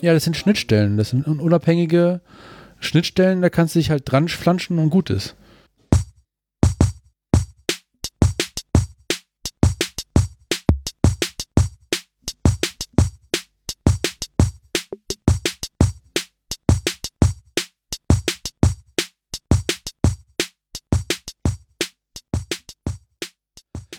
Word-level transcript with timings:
Ja, 0.00 0.14
das 0.14 0.24
sind 0.24 0.36
Schnittstellen. 0.36 0.96
Das 0.96 1.10
sind 1.10 1.26
unabhängige 1.26 2.20
Schnittstellen, 2.80 3.42
da 3.42 3.50
kannst 3.50 3.74
du 3.74 3.78
dich 3.78 3.90
halt 3.90 4.10
dran 4.10 4.28
flanschen 4.28 4.78
und 4.78 4.90
gut 4.90 5.10
ist. 5.10 5.36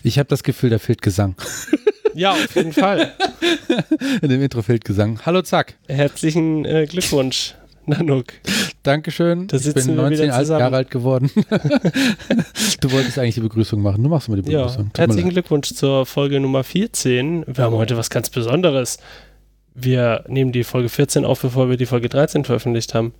Ich 0.02 0.18
habe 0.18 0.28
das 0.28 0.42
Gefühl, 0.42 0.68
da 0.68 0.78
fehlt 0.78 1.00
Gesang. 1.00 1.34
Ja, 2.14 2.32
auf 2.32 2.54
jeden 2.54 2.72
Fall. 2.72 3.12
In 4.22 4.28
dem 4.28 4.42
Intro 4.42 4.62
fehlt 4.62 4.84
Gesang. 4.84 5.18
Hallo 5.26 5.42
Zack. 5.42 5.74
Herzlichen 5.88 6.64
äh, 6.64 6.86
Glückwunsch, 6.86 7.54
Nanuk. 7.86 8.26
Dankeschön. 8.82 9.46
Da 9.48 9.56
ich 9.56 9.74
bin 9.74 9.86
wir 9.88 9.94
19 9.94 10.24
wieder 10.26 10.38
zusammen. 10.38 10.60
Jahre 10.60 10.76
alt 10.76 10.90
geworden. 10.90 11.30
du 12.80 12.92
wolltest 12.92 13.18
eigentlich 13.18 13.34
die 13.34 13.40
Begrüßung 13.40 13.80
machen. 13.82 14.02
Du 14.02 14.08
machst 14.08 14.28
mal 14.28 14.40
die 14.40 14.50
Ja, 14.50 14.62
Begrüßung. 14.62 14.84
Mir 14.84 14.98
herzlichen. 14.98 15.30
Glückwunsch 15.30 15.72
zur 15.74 16.06
Folge 16.06 16.40
Nummer 16.40 16.64
14. 16.64 17.44
Wir 17.46 17.64
haben 17.64 17.76
heute 17.76 17.96
was 17.96 18.10
ganz 18.10 18.30
Besonderes. 18.30 18.98
Wir 19.74 20.24
nehmen 20.28 20.52
die 20.52 20.64
Folge 20.64 20.88
14 20.88 21.24
auf, 21.24 21.40
bevor 21.42 21.68
wir 21.68 21.76
die 21.76 21.86
Folge 21.86 22.08
13 22.08 22.44
veröffentlicht 22.44 22.94
haben. 22.94 23.12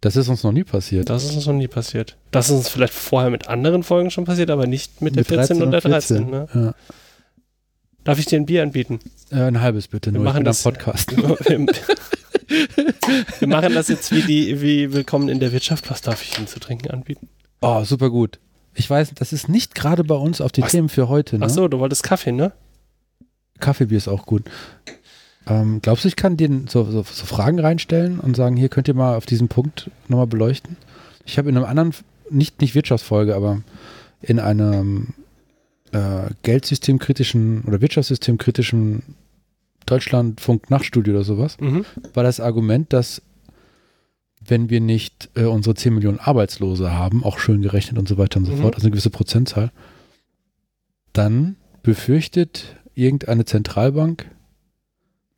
Das 0.00 0.16
ist 0.16 0.28
uns 0.28 0.42
noch 0.42 0.52
nie 0.52 0.64
passiert. 0.64 1.08
Das 1.08 1.24
ist 1.24 1.34
uns 1.34 1.46
noch 1.46 1.54
nie 1.54 1.68
passiert. 1.68 2.16
Das 2.32 2.50
ist 2.50 2.56
uns 2.56 2.68
vielleicht 2.68 2.92
vorher 2.92 3.30
mit 3.30 3.48
anderen 3.48 3.82
Folgen 3.82 4.10
schon 4.10 4.24
passiert, 4.24 4.50
aber 4.50 4.66
nicht 4.66 5.00
mit 5.00 5.14
der 5.14 5.20
Mit 5.20 5.28
14 5.28 5.62
und 5.62 5.70
der 5.70 5.80
13. 5.80 6.26
14. 6.26 6.30
Ne? 6.30 6.48
Ja. 6.54 6.74
Darf 8.04 8.18
ich 8.18 8.26
dir 8.26 8.38
ein 8.38 8.46
Bier 8.46 8.62
anbieten? 8.62 8.98
Äh, 9.30 9.42
ein 9.42 9.60
halbes 9.60 9.88
bitte, 9.88 10.10
Wir 10.12 10.18
nur 10.18 10.24
machen 10.24 10.38
ich 10.38 10.40
bin 10.40 10.44
das- 10.46 10.62
Podcast. 10.62 11.16
wir 11.16 11.66
wir 13.38 13.48
machen 13.48 13.74
das 13.74 13.88
jetzt 13.88 14.10
wie 14.12 14.22
die, 14.22 14.60
wie 14.60 14.92
Willkommen 14.92 15.28
in 15.28 15.40
der 15.40 15.52
Wirtschaft. 15.52 15.88
Was 15.90 16.02
darf 16.02 16.22
ich 16.22 16.36
Ihnen 16.36 16.46
zu 16.48 16.58
trinken 16.60 16.90
anbieten? 16.90 17.28
Oh, 17.60 17.84
super 17.84 18.10
gut. 18.10 18.38
Ich 18.74 18.88
weiß, 18.90 19.12
das 19.14 19.32
ist 19.32 19.48
nicht 19.48 19.74
gerade 19.74 20.02
bei 20.04 20.14
uns 20.14 20.40
auf 20.40 20.50
die 20.50 20.62
Was? 20.62 20.72
Themen 20.72 20.88
für 20.88 21.08
heute. 21.08 21.38
Ne? 21.38 21.46
Ach 21.46 21.50
so, 21.50 21.68
du 21.68 21.78
wolltest 21.78 22.02
Kaffee, 22.02 22.32
ne? 22.32 22.52
Kaffeebier 23.60 23.98
ist 23.98 24.08
auch 24.08 24.26
gut. 24.26 24.42
Ähm, 25.46 25.80
glaubst 25.82 26.04
du, 26.04 26.08
ich 26.08 26.16
kann 26.16 26.36
dir 26.36 26.48
so, 26.68 26.84
so, 26.84 27.02
so 27.02 27.26
Fragen 27.26 27.60
reinstellen 27.60 28.18
und 28.18 28.34
sagen, 28.36 28.56
hier 28.56 28.68
könnt 28.68 28.88
ihr 28.88 28.94
mal 28.94 29.16
auf 29.16 29.26
diesen 29.26 29.48
Punkt 29.48 29.90
nochmal 30.08 30.26
beleuchten? 30.26 30.76
Ich 31.24 31.38
habe 31.38 31.48
in 31.48 31.56
einem 31.56 31.66
anderen, 31.66 31.94
nicht, 32.30 32.60
nicht 32.60 32.74
Wirtschaftsfolge, 32.74 33.34
aber 33.36 33.62
in 34.20 34.40
einem 34.40 35.14
äh, 35.92 36.30
Geldsystemkritischen 36.42 37.62
oder 37.64 37.80
Wirtschaftssystemkritischen 37.80 39.02
Deutschlandfunk-Nachtstudio 39.86 41.14
oder 41.14 41.24
sowas, 41.24 41.58
Mhm. 41.60 41.84
war 42.14 42.22
das 42.22 42.40
Argument, 42.40 42.92
dass 42.92 43.22
wenn 44.44 44.70
wir 44.70 44.80
nicht 44.80 45.30
äh, 45.34 45.44
unsere 45.44 45.74
10 45.74 45.94
Millionen 45.94 46.18
Arbeitslose 46.18 46.92
haben, 46.92 47.22
auch 47.24 47.38
schön 47.38 47.62
gerechnet 47.62 47.98
und 47.98 48.08
so 48.08 48.18
weiter 48.18 48.38
und 48.38 48.46
so 48.46 48.52
Mhm. 48.52 48.58
fort, 48.60 48.74
also 48.74 48.86
eine 48.86 48.90
gewisse 48.92 49.10
Prozentzahl, 49.10 49.70
dann 51.12 51.56
befürchtet 51.82 52.76
irgendeine 52.94 53.44
Zentralbank 53.44 54.30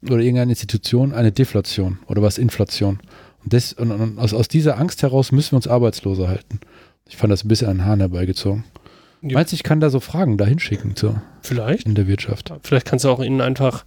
oder 0.05 0.19
irgendeine 0.21 0.53
Institution 0.53 1.13
eine 1.13 1.33
Deflation 1.33 1.99
oder 2.07 2.23
was 2.23 2.39
Inflation. 2.39 2.99
Und, 3.43 3.53
des, 3.53 3.73
und, 3.75 3.91
und 3.91 4.19
aus, 4.19 4.33
aus 4.35 4.49
dieser 4.49 4.79
Angst 4.79 5.03
heraus 5.03 5.33
müssen 5.33 5.53
wir 5.53 5.57
uns 5.57 5.67
Arbeitslose 5.69 6.29
halten. 6.29 6.61
Ich 7.09 7.17
fand 7.17 7.31
das 7.33 7.45
ein 7.45 7.49
bisschen 7.49 7.69
an 7.69 7.79
den 7.79 7.85
Haaren 7.87 8.01
herbeigezogen. 8.01 8.65
Ja. 9.25 9.35
Meinst 9.39 9.53
du, 9.53 9.55
ich 9.55 9.63
kann 9.63 9.81
da 9.81 9.89
so 9.89 10.01
Fragen 10.01 10.37
da 10.37 10.45
hinschicken 10.45 10.93
so, 10.97 11.17
Vielleicht. 11.41 11.87
in 11.87 11.95
der 11.95 12.07
Wirtschaft? 12.07 12.53
Vielleicht 12.63 12.87
kannst 12.87 13.07
du 13.07 13.09
auch 13.09 13.23
ihnen 13.23 13.41
einfach 13.41 13.87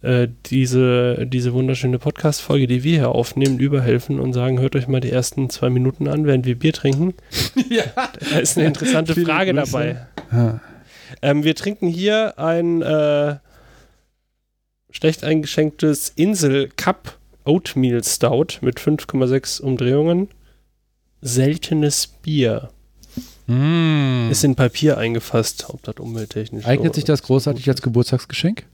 äh, 0.00 0.28
diese, 0.46 1.26
diese 1.26 1.52
wunderschöne 1.52 1.98
Podcast-Folge, 1.98 2.66
die 2.66 2.82
wir 2.82 2.96
hier 2.96 3.08
aufnehmen, 3.10 3.58
überhelfen 3.58 4.18
und 4.18 4.32
sagen, 4.32 4.58
hört 4.58 4.74
euch 4.74 4.88
mal 4.88 5.00
die 5.00 5.10
ersten 5.10 5.50
zwei 5.50 5.68
Minuten 5.68 6.08
an, 6.08 6.24
während 6.24 6.46
wir 6.46 6.58
Bier 6.58 6.72
trinken. 6.72 7.12
ja. 7.68 7.84
Da 7.94 8.38
ist 8.38 8.56
eine 8.56 8.66
interessante 8.66 9.14
Frage 9.14 9.52
Grüße. 9.52 9.70
dabei. 9.70 10.06
ja. 10.32 10.60
Ähm, 11.20 11.44
wir 11.44 11.54
trinken 11.54 11.88
hier 11.88 12.38
ein 12.38 12.80
äh, 12.80 13.36
schlecht 14.90 15.24
eingeschenktes 15.24 16.08
Insel 16.16 16.70
Cup 16.76 17.18
Oatmeal 17.44 18.02
Stout 18.02 18.58
mit 18.62 18.78
5,6 18.80 19.60
Umdrehungen. 19.60 20.28
Seltenes 21.20 22.06
Bier. 22.06 22.70
Mm. 23.50 24.30
Ist 24.30 24.44
in 24.44 24.54
Papier 24.54 24.98
eingefasst, 24.98 25.66
ob 25.68 25.82
das 25.82 25.96
umwelttechnisch 25.96 26.66
Eignet 26.66 26.94
so- 26.94 26.98
sich 26.98 27.04
das 27.04 27.22
großartig 27.22 27.68
als 27.68 27.82
Geburtstagsgeschenk? 27.82 28.66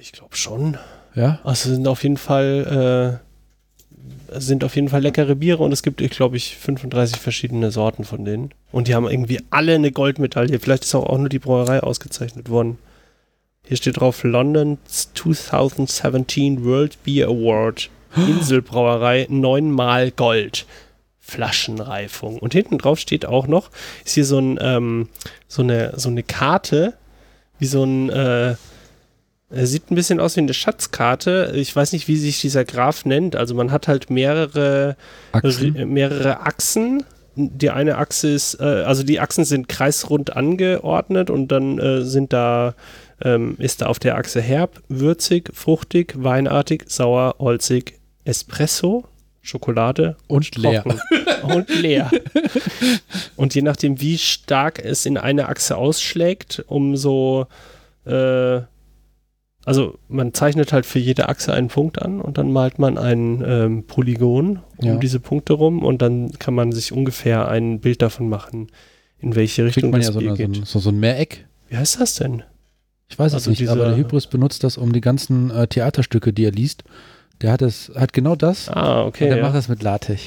Ich 0.00 0.12
glaube 0.12 0.36
schon. 0.36 0.78
Ja. 1.14 1.40
Also 1.44 1.70
sind 1.70 1.86
auf 1.86 2.02
jeden 2.02 2.16
Fall 2.16 3.20
äh, 3.20 3.30
es 4.32 4.46
sind 4.46 4.64
auf 4.64 4.76
jeden 4.76 4.88
Fall 4.88 5.02
leckere 5.02 5.34
Biere 5.34 5.62
und 5.62 5.72
es 5.72 5.82
gibt, 5.82 5.98
glaube 6.10 6.36
ich, 6.36 6.56
35 6.56 7.18
verschiedene 7.20 7.70
Sorten 7.70 8.04
von 8.04 8.24
denen. 8.24 8.52
Und 8.72 8.88
die 8.88 8.94
haben 8.94 9.08
irgendwie 9.08 9.40
alle 9.50 9.74
eine 9.74 9.92
Goldmedaille. 9.92 10.58
Vielleicht 10.60 10.84
ist 10.84 10.94
auch, 10.94 11.06
auch 11.06 11.18
nur 11.18 11.28
die 11.28 11.38
Brauerei 11.38 11.80
ausgezeichnet 11.80 12.48
worden. 12.48 12.78
Hier 13.66 13.76
steht 13.76 13.98
drauf 14.00 14.22
London's 14.22 15.12
2017 15.14 16.64
World 16.64 17.02
Beer 17.04 17.28
Award. 17.28 17.90
Inselbrauerei, 18.16 19.26
neunmal 19.28 20.10
Gold. 20.10 20.66
Flaschenreifung. 21.20 22.38
Und 22.38 22.52
hinten 22.52 22.78
drauf 22.78 22.98
steht 22.98 23.26
auch 23.26 23.46
noch, 23.46 23.70
ist 24.04 24.14
hier 24.14 24.24
so, 24.24 24.38
ein, 24.38 24.58
ähm, 24.60 25.08
so, 25.48 25.62
eine, 25.62 25.92
so 25.96 26.08
eine 26.08 26.22
Karte, 26.22 26.94
wie 27.58 27.66
so 27.66 27.84
ein, 27.84 28.08
äh, 28.10 28.54
er 29.52 29.66
sieht 29.66 29.90
ein 29.90 29.96
bisschen 29.96 30.20
aus 30.20 30.36
wie 30.36 30.40
eine 30.40 30.54
Schatzkarte. 30.54 31.52
Ich 31.56 31.74
weiß 31.74 31.92
nicht, 31.92 32.06
wie 32.06 32.16
sich 32.16 32.40
dieser 32.40 32.64
Graph 32.64 33.04
nennt. 33.04 33.34
Also 33.34 33.54
man 33.54 33.72
hat 33.72 33.88
halt 33.88 34.08
mehrere 34.08 34.96
Achsen. 35.32 35.76
Ri- 35.76 35.86
mehrere 35.86 36.40
Achsen. 36.40 37.04
Die 37.34 37.70
eine 37.70 37.98
Achse 37.98 38.28
ist, 38.28 38.60
äh, 38.60 38.64
also 38.64 39.02
die 39.02 39.18
Achsen 39.18 39.44
sind 39.44 39.68
kreisrund 39.68 40.36
angeordnet 40.36 41.30
und 41.30 41.48
dann 41.48 41.78
äh, 41.78 42.02
sind 42.02 42.32
da, 42.32 42.74
ähm, 43.22 43.56
ist 43.58 43.82
da 43.82 43.86
auf 43.86 43.98
der 43.98 44.16
Achse 44.16 44.40
herb, 44.40 44.82
würzig, 44.88 45.50
fruchtig, 45.54 46.14
weinartig, 46.16 46.84
sauer, 46.88 47.36
holzig, 47.38 47.98
Espresso, 48.24 49.04
Schokolade 49.42 50.16
Und 50.28 50.54
leer. 50.56 50.84
und 51.42 51.68
leer. 51.80 52.10
und 53.36 53.54
je 53.54 53.62
nachdem, 53.62 54.00
wie 54.00 54.18
stark 54.18 54.84
es 54.84 55.06
in 55.06 55.16
eine 55.16 55.48
Achse 55.48 55.76
ausschlägt, 55.76 56.64
umso 56.66 57.46
äh, 58.04 58.60
also 59.66 59.98
man 60.08 60.32
zeichnet 60.32 60.72
halt 60.72 60.86
für 60.86 60.98
jede 60.98 61.28
Achse 61.28 61.52
einen 61.52 61.68
Punkt 61.68 62.00
an 62.00 62.20
und 62.20 62.38
dann 62.38 62.50
malt 62.50 62.78
man 62.78 62.96
ein 62.98 63.42
ähm, 63.46 63.84
Polygon 63.86 64.60
um 64.78 64.86
Ja. 64.86 64.96
diese 64.96 65.20
Punkte 65.20 65.52
rum 65.52 65.82
und 65.84 66.00
dann 66.02 66.32
kann 66.38 66.54
man 66.54 66.72
sich 66.72 66.92
ungefähr 66.92 67.48
ein 67.48 67.80
Bild 67.80 68.00
davon 68.02 68.28
machen, 68.28 68.68
in 69.18 69.34
welche 69.36 69.64
Richtung 69.66 69.90
man 69.90 70.00
das 70.00 70.08
ja 70.08 70.12
so, 70.14 70.18
eine, 70.20 70.30
so, 70.30 70.34
geht. 70.36 70.48
ein, 70.48 70.64
so, 70.64 70.78
so 70.78 70.88
ein 70.90 70.98
Mehreck. 70.98 71.46
Wie 71.68 71.76
heißt 71.76 72.00
das 72.00 72.14
denn? 72.14 72.42
Ich 73.08 73.18
weiß 73.18 73.32
es 73.32 73.34
Also 73.34 73.50
nicht, 73.50 73.68
aber 73.68 73.84
der 73.86 73.96
Hybris 73.96 74.28
benutzt 74.28 74.64
das 74.64 74.78
um 74.78 74.92
die 74.92 75.00
ganzen 75.02 75.50
äh, 75.50 75.66
Theaterstücke, 75.66 76.32
die 76.32 76.44
er 76.44 76.52
liest. 76.52 76.84
Der 77.42 77.52
hat 77.52 77.62
es, 77.62 77.90
hat 77.94 78.12
genau 78.12 78.36
das. 78.36 78.68
Ah, 78.68 79.02
und 79.02 79.08
okay. 79.08 79.28
der 79.28 79.38
Ja. 79.38 79.42
macht 79.42 79.54
das 79.54 79.68
mit 79.68 79.82
LaTeX. 79.82 80.20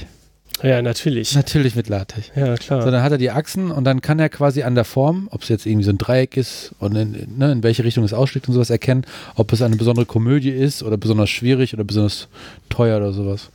ja, 0.64 0.82
natürlich. 0.82 1.36
Natürlich 1.36 1.76
mit 1.76 1.90
LaTeX. 1.90 2.32
Ja, 2.36 2.56
klar. 2.56 2.82
So, 2.84 2.90
dann 2.92 3.04
hat 3.04 3.12
er 3.12 3.18
die 3.18 3.30
Achsen 3.32 3.70
und 3.72 3.84
dann 3.84 4.02
kann 4.02 4.20
er 4.20 4.30
quasi 4.30 4.64
an 4.64 4.76
der 4.76 4.86
Form, 4.86 5.28
ob 5.32 5.44
es 5.44 5.50
jetzt 5.50 5.66
irgendwie 5.66 5.84
so 5.84 5.92
ein 5.92 5.98
Dreieck 5.98 6.38
ist 6.38 6.74
und 6.80 6.96
in, 6.96 7.38
ne, 7.38 7.52
in 7.52 7.64
welche 7.64 7.84
Richtung 7.84 8.04
es 8.04 8.14
ausschlägt 8.14 8.48
und 8.48 8.54
sowas 8.54 8.70
erkennen, 8.70 9.06
ob 9.36 9.52
es 9.54 9.62
eine 9.62 9.76
besondere 9.76 10.06
Komödie 10.06 10.50
ist 10.52 10.82
oder 10.84 10.98
besonders 10.98 11.30
schwierig 11.30 11.74
oder 11.74 11.84
besonders 11.84 12.28
teuer 12.70 12.98
oder 12.98 13.14
sowas. 13.14 13.50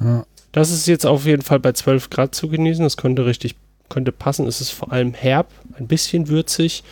Ja. 0.00 0.24
Das 0.52 0.70
ist 0.70 0.86
jetzt 0.86 1.04
auf 1.06 1.26
jeden 1.26 1.42
Fall 1.42 1.60
bei 1.60 1.72
12 1.72 2.08
Grad 2.10 2.34
zu 2.34 2.48
genießen. 2.48 2.82
Das 2.82 2.96
könnte 2.96 3.26
richtig, 3.26 3.54
könnte 3.90 4.10
passen. 4.12 4.46
Es 4.46 4.60
ist 4.62 4.70
vor 4.70 4.90
allem 4.92 5.12
herb, 5.14 5.48
ein 5.78 5.86
bisschen 5.86 6.28
würzig, 6.28 6.82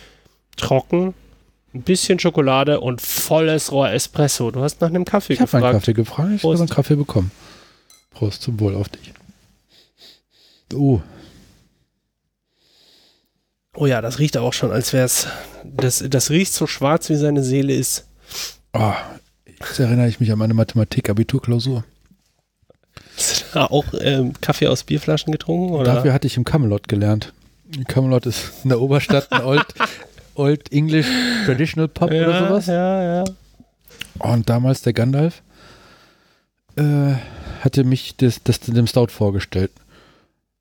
trocken, 0.55 1.13
ein 1.75 1.81
bisschen 1.81 2.17
Schokolade 2.19 2.79
und 2.79 3.01
volles 3.01 3.71
Rohr 3.71 3.89
Espresso. 3.91 4.49
Du 4.51 4.61
hast 4.61 4.81
nach 4.81 4.87
einem 4.89 5.05
Kaffee 5.05 5.33
Ich 5.33 5.41
habe 5.41 5.51
einen 5.53 5.61
gefragt. 5.61 5.79
Kaffee 5.79 5.93
gefragt, 5.93 6.29
ich 6.35 6.43
habe 6.43 6.55
einen 6.57 6.69
Kaffee 6.69 6.95
bekommen. 6.95 7.31
Prost, 8.11 8.41
zum 8.41 8.59
Wohl 8.59 8.75
auf 8.75 8.89
dich. 8.89 9.13
Oh, 10.73 11.01
Oh 13.77 13.85
ja, 13.87 14.01
das 14.01 14.19
riecht 14.19 14.37
auch 14.37 14.53
schon, 14.53 14.71
als 14.71 14.93
wäre 14.93 15.03
es. 15.05 15.27
Das, 15.65 16.01
das 16.07 16.29
riecht 16.29 16.53
so 16.53 16.65
schwarz, 16.65 17.09
wie 17.09 17.15
seine 17.15 17.43
Seele 17.43 17.73
ist. 17.73 18.07
oh, 18.73 18.93
jetzt 19.45 19.79
erinnere 19.79 20.07
ich 20.07 20.21
mich 20.21 20.31
an 20.31 20.39
meine 20.39 20.53
Mathematik-Abiturklausur. 20.53 21.83
Hast 23.17 23.41
du 23.41 23.45
da 23.53 23.65
auch 23.65 23.83
ähm, 23.99 24.31
Kaffee 24.39 24.67
aus 24.67 24.85
Bierflaschen 24.85 25.33
getrunken? 25.33 25.73
Oder? 25.73 25.95
Dafür 25.95 26.13
hatte 26.13 26.25
ich 26.27 26.37
im 26.37 26.45
Camelot 26.45 26.87
gelernt. 26.87 27.33
Camelot 27.89 28.25
ist 28.27 28.51
in 28.63 28.69
der 28.69 28.79
Oberstadt 28.79 29.29
ein 29.33 29.41
Old, 29.43 29.65
Old 30.35 30.71
English 30.71 31.07
Traditional 31.45 31.87
Pub 31.87 32.11
ja, 32.11 32.27
oder 32.27 32.47
sowas. 32.47 32.67
Ja, 32.67 33.17
ja. 33.17 33.23
Und 34.19 34.49
damals 34.49 34.81
der 34.81 34.93
Gandalf 34.93 35.41
äh, 36.75 37.13
hatte 37.61 37.83
mich 37.83 38.15
das, 38.17 38.43
das 38.43 38.59
dem 38.59 38.87
Stout 38.87 39.07
vorgestellt. 39.07 39.71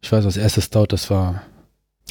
Ich 0.01 0.11
weiß, 0.11 0.25
das 0.25 0.37
erste 0.37 0.61
Stout, 0.61 0.87
das 0.89 1.11
war. 1.11 1.43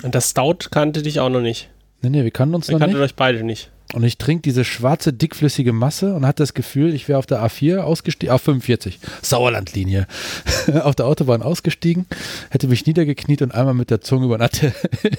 Und 0.04 0.16
das 0.16 0.32
Stout 0.32 0.70
kannte 0.72 1.02
dich 1.02 1.20
auch 1.20 1.30
noch 1.30 1.42
nicht. 1.42 1.70
Nee, 2.02 2.10
nee, 2.10 2.24
wir 2.24 2.32
kannten 2.32 2.56
uns 2.56 2.68
Ihr 2.68 2.74
noch 2.74 2.80
kanntet 2.80 3.00
nicht. 3.00 3.12
euch 3.12 3.16
beide 3.16 3.44
nicht. 3.44 3.72
Und 3.92 4.04
ich 4.04 4.18
trinke 4.18 4.42
diese 4.42 4.66
schwarze, 4.66 5.14
dickflüssige 5.14 5.72
Masse 5.72 6.16
und 6.16 6.26
hatte 6.26 6.42
das 6.42 6.56
Gefühl, 6.56 6.96
ich 6.96 7.08
wäre 7.08 7.20
auf 7.20 7.28
der 7.28 7.44
A4 7.46 7.78
ausgestiegen, 7.80 8.34
auf 8.34 8.42
45, 8.42 9.00
Sauerlandlinie, 9.22 10.08
auf 10.82 10.96
der 10.96 11.06
Autobahn 11.06 11.44
ausgestiegen, 11.44 12.08
hätte 12.50 12.68
mich 12.68 12.88
niedergekniet 12.88 13.44
und 13.44 13.54
einmal 13.54 13.76
mit 13.76 13.92
der 13.92 14.02
Zunge 14.02 14.26
über, 14.26 14.38
den- 14.40 14.74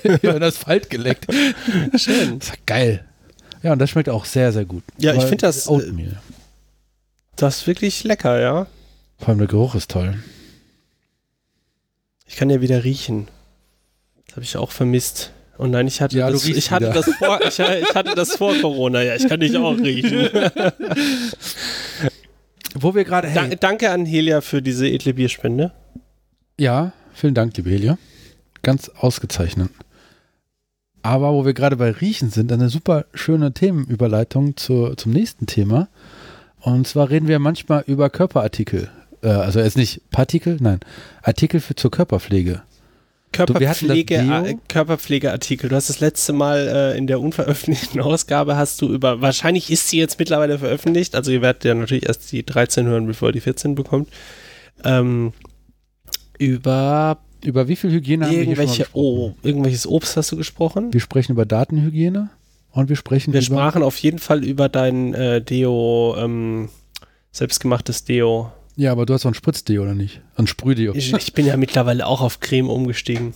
über 0.22 0.42
Asphalt 0.42 0.90
geleckt. 0.90 1.26
Schön. 1.96 2.40
Das 2.40 2.48
war 2.50 2.56
geil. 2.66 3.04
Ja, 3.62 3.72
und 3.72 3.78
das 3.78 3.90
schmeckt 3.90 4.08
auch 4.08 4.24
sehr, 4.24 4.52
sehr 4.52 4.64
gut. 4.64 4.82
Ja, 4.98 5.12
ich 5.12 5.20
Aber 5.20 5.28
find 5.28 5.42
das, 5.44 5.66
äh, 5.66 5.70
Oatmeal. 5.70 6.20
Das 7.36 7.58
ist 7.58 7.66
wirklich 7.68 8.02
lecker, 8.02 8.40
ja. 8.40 8.66
Vor 9.18 9.28
allem 9.28 9.38
der 9.38 9.46
Geruch 9.48 9.74
ist 9.76 9.90
toll. 9.92 10.18
Ich 12.26 12.36
kann 12.36 12.50
ja 12.50 12.60
wieder 12.60 12.82
riechen. 12.82 13.28
Das 14.26 14.36
habe 14.36 14.44
ich 14.44 14.56
auch 14.56 14.72
vermisst. 14.72 15.30
Und 15.58 15.70
nein, 15.70 15.86
ich 15.86 16.00
hatte, 16.00 16.16
Ja, 16.16 16.30
das, 16.30 16.46
ich, 16.46 16.70
hatte 16.70 16.90
wieder. 16.90 16.94
das 17.02 17.14
vor, 17.16 17.40
ich, 17.42 17.58
ich 17.58 17.94
hatte 17.94 18.14
das 18.14 18.36
vor 18.36 18.54
Corona. 18.60 19.02
Ja, 19.02 19.14
ich 19.14 19.28
kann 19.28 19.40
dich 19.40 19.56
auch 19.56 19.76
riechen. 19.78 20.28
Wo 22.74 22.94
wir 22.94 23.04
gerade, 23.04 23.30
Da, 23.32 23.44
hey, 23.44 23.56
danke 23.58 23.90
an 23.90 24.04
Helia 24.04 24.40
für 24.40 24.60
diese 24.62 24.88
edle 24.88 25.14
Bierspende. 25.14 25.72
ja, 26.58 26.92
vielen 27.12 27.34
Dank, 27.34 27.56
liebe 27.56 27.70
Helia. 27.70 27.98
Ganz 28.62 28.88
ausgezeichnet. 28.88 29.70
Aber 31.02 31.32
wo 31.34 31.44
wir 31.44 31.52
gerade 31.52 31.76
bei 31.76 31.90
Riechen 31.90 32.30
sind, 32.30 32.50
eine 32.50 32.70
super 32.70 33.04
schöne 33.12 33.52
Themenüberleitung 33.52 34.56
zu, 34.56 34.94
zum 34.96 35.12
nächsten 35.12 35.46
Thema. 35.46 35.88
Und 36.60 36.88
zwar 36.88 37.10
reden 37.10 37.28
wir 37.28 37.38
manchmal 37.38 37.84
über 37.86 38.08
Körperartikel. 38.08 38.88
Äh, 39.22 39.28
also 39.28 39.60
jetzt 39.60 39.76
nicht 39.76 40.00
Partikel, 40.10 40.56
nein, 40.60 40.80
Artikel 41.22 41.60
für, 41.60 41.76
zur 41.76 41.90
Körperpflege. 41.90 42.62
Wir 43.38 43.44
Körperpflege, 43.46 44.14
äh, 44.16 44.56
Körperpflegeartikel. 44.68 45.68
Du 45.68 45.76
hast 45.76 45.88
das 45.88 46.00
letzte 46.00 46.32
Mal 46.32 46.68
äh, 46.94 46.98
in 46.98 47.06
der 47.06 47.20
unveröffentlichten 47.20 48.00
Ausgabe 48.02 48.56
hast 48.56 48.80
du 48.80 48.92
über, 48.92 49.20
wahrscheinlich 49.20 49.70
ist 49.70 49.88
sie 49.88 49.98
jetzt 49.98 50.18
mittlerweile 50.18 50.58
veröffentlicht, 50.58 51.14
also 51.14 51.30
ihr 51.30 51.42
werdet 51.42 51.64
ja 51.64 51.74
natürlich 51.74 52.06
erst 52.06 52.30
die 52.32 52.44
13 52.44 52.86
hören, 52.86 53.06
bevor 53.06 53.28
ihr 53.28 53.32
die 53.32 53.40
14 53.40 53.74
bekommt, 53.74 54.08
ähm, 54.84 55.32
über 56.38 57.18
Über 57.44 57.68
wie 57.68 57.76
viel 57.76 57.90
Hygiene 57.90 58.24
haben 58.24 58.32
wir 58.32 58.40
irgendwelche, 58.40 58.86
oh, 58.94 59.34
irgendwelches 59.42 59.86
Obst 59.86 60.16
hast 60.16 60.32
du 60.32 60.36
gesprochen? 60.36 60.92
Wir 60.92 61.00
sprechen 61.00 61.32
über 61.32 61.44
Datenhygiene 61.44 62.30
und 62.72 62.88
wir 62.88 62.96
sprechen 62.96 63.32
Wir 63.32 63.40
über 63.40 63.56
sprachen 63.56 63.82
auf 63.82 63.98
jeden 63.98 64.18
Fall 64.18 64.42
über 64.44 64.68
dein 64.68 65.14
äh, 65.14 65.42
Deo, 65.42 66.16
ähm, 66.18 66.70
selbstgemachtes 67.32 68.04
Deo. 68.04 68.50
Ja, 68.76 68.92
aber 68.92 69.06
du 69.06 69.14
hast 69.14 69.24
doch 69.24 69.30
ein 69.30 69.34
Spritzdeo 69.34 69.82
oder 69.82 69.94
nicht? 69.94 70.20
Ein 70.36 70.46
Sprühdeo. 70.46 70.94
Ich, 70.94 71.12
ich 71.12 71.32
bin 71.32 71.46
ja 71.46 71.56
mittlerweile 71.56 72.06
auch 72.06 72.20
auf 72.20 72.40
Creme 72.40 72.68
umgestiegen. 72.68 73.34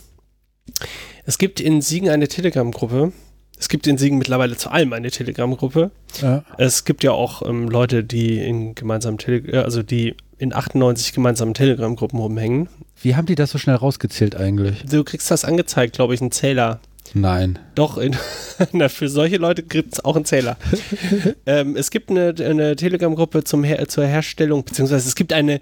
Es 1.25 1.38
gibt 1.38 1.61
in 1.61 1.81
Siegen 1.81 2.08
eine 2.08 2.29
Telegram-Gruppe. 2.29 3.12
Es 3.58 3.69
gibt 3.69 3.87
in 3.87 3.99
Siegen 3.99 4.19
mittlerweile 4.19 4.56
zu 4.56 4.70
allem 4.70 4.93
eine 4.93 5.11
Telegram-Gruppe. 5.11 5.90
Ja. 6.23 6.44
Es 6.58 6.85
gibt 6.85 7.02
ja 7.05 7.12
auch 7.12 7.43
ähm, 7.43 7.69
Leute, 7.69 8.05
die 8.05 8.38
in 8.38 8.75
gemeinsamen 8.75 9.19
Tele 9.19 9.38
äh, 9.52 9.58
also 9.58 9.82
die 9.82 10.14
in 10.38 10.55
98 10.55 11.12
gemeinsamen 11.12 11.55
Telegram-Gruppen 11.55 12.19
rumhängen. 12.19 12.69
Wie 13.00 13.17
haben 13.17 13.26
die 13.26 13.34
das 13.34 13.50
so 13.50 13.58
schnell 13.58 13.76
rausgezählt 13.76 14.37
eigentlich? 14.37 14.84
Du 14.84 15.02
kriegst 15.02 15.31
das 15.31 15.44
angezeigt, 15.44 15.94
glaube 15.94 16.14
ich, 16.14 16.20
einen 16.20 16.31
Zähler. 16.31 16.81
Nein. 17.14 17.58
Doch, 17.75 17.99
in, 17.99 18.16
na, 18.72 18.88
für 18.88 19.08
solche 19.08 19.37
Leute 19.37 19.62
gibt 19.62 19.94
es 19.94 20.05
auch 20.05 20.16
einen 20.16 20.25
Zähler. 20.25 20.56
ähm, 21.46 21.76
es 21.76 21.90
gibt 21.90 22.10
eine, 22.10 22.34
eine 22.38 22.76
Telegram-Gruppe 22.76 23.43
Her 23.62 23.88
zur 23.88 24.06
Herstellung, 24.06 24.64
beziehungsweise 24.64 25.08
es 25.08 25.14
gibt 25.14 25.32
eine 25.32 25.60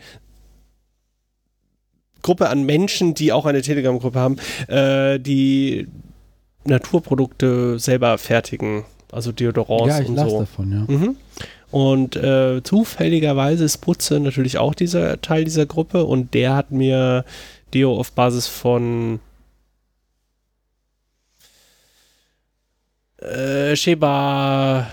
Gruppe 2.22 2.48
an 2.48 2.64
Menschen, 2.64 3.14
die 3.14 3.32
auch 3.32 3.46
eine 3.46 3.62
Telegram-Gruppe 3.62 4.19
haben, 4.19 4.37
äh, 4.69 5.20
die 5.20 5.87
Naturprodukte 6.64 7.78
selber 7.78 8.19
fertigen, 8.19 8.84
also 9.12 9.31
Deodorants 9.32 9.96
ja, 9.96 10.00
ich 10.02 10.08
und 10.08 10.19
so. 10.19 10.40
davon, 10.40 10.72
ja. 10.72 10.94
Mhm. 10.94 11.16
Und 11.70 12.16
äh, 12.16 12.62
zufälligerweise 12.62 13.64
ist 13.64 13.78
Butze 13.78 14.20
natürlich 14.20 14.58
auch 14.58 14.75
dieser 14.75 15.20
Teil 15.20 15.44
dieser 15.44 15.66
Gruppe 15.66 16.04
und 16.04 16.34
der 16.34 16.54
hat 16.54 16.70
mir 16.70 17.25
Deo 17.75 17.98
auf 17.98 18.12
Basis 18.12 18.46
von 18.46 19.20
äh, 23.26 23.76
Sheba 23.76 24.87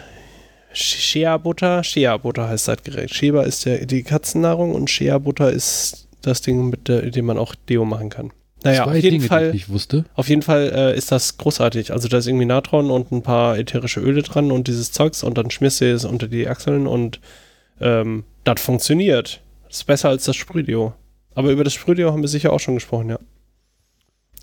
Shea 0.74 1.38
Butter, 1.38 1.84
Shea 1.84 2.18
Butter 2.18 2.50
heißt 2.50 2.68
das 2.68 2.84
Gerät. 2.84 3.14
Sheba 3.14 3.44
ist 3.44 3.66
der, 3.66 3.86
die 3.86 4.04
Katzennahrung 4.04 4.74
und 4.74 4.90
Shea 4.90 5.18
Butter 5.20 5.52
ist 5.52 6.08
das 6.22 6.42
Ding, 6.42 6.70
mit 6.70 6.88
der, 6.88 7.12
dem 7.12 7.26
man 7.26 7.38
auch 7.38 7.54
Deo 7.56 7.86
machen 7.86 8.10
kann. 8.10 8.32
Naja, 8.64 8.86
Zwei 8.86 8.92
auf 8.92 8.96
jeden 8.96 9.18
Dinge, 9.18 9.28
Fall. 9.28 9.42
die 9.52 9.58
ich 9.58 9.68
nicht 9.68 9.70
wusste. 9.70 10.06
Auf 10.16 10.30
jeden 10.30 10.42
Fall 10.42 10.72
äh, 10.74 10.98
ist 10.98 11.12
das 11.12 11.38
großartig. 11.38 11.92
Also 11.92 12.08
da 12.08 12.18
ist 12.18 12.28
irgendwie 12.28 12.46
Natron 12.46 12.90
und 12.90 13.12
ein 13.12 13.22
paar 13.22 13.58
ätherische 13.58 14.00
Öle 14.00 14.24
dran 14.24 14.52
und 14.52 14.68
dieses 14.68 14.92
Zeugs 14.92 15.22
und 15.22 15.38
dann 15.38 15.52
schmierst 15.52 15.82
du 15.82 15.94
es 15.94 16.06
unter 16.06 16.28
die 16.28 16.48
Achseln 16.48 16.88
und 16.88 17.20
ähm, 17.82 18.24
das 18.46 18.62
funktioniert. 18.62 19.42
Das 19.68 19.78
ist 19.78 19.84
besser 19.84 20.10
als 20.10 20.24
das 20.24 20.36
Sprühdeo. 20.36 20.94
Aber 21.36 21.52
über 21.52 21.64
das 21.64 21.74
Sprühdeo 21.74 22.12
haben 22.12 22.22
wir 22.22 22.30
sicher 22.30 22.54
auch 22.54 22.60
schon 22.60 22.76
gesprochen, 22.76 23.10
ja. 23.10 23.20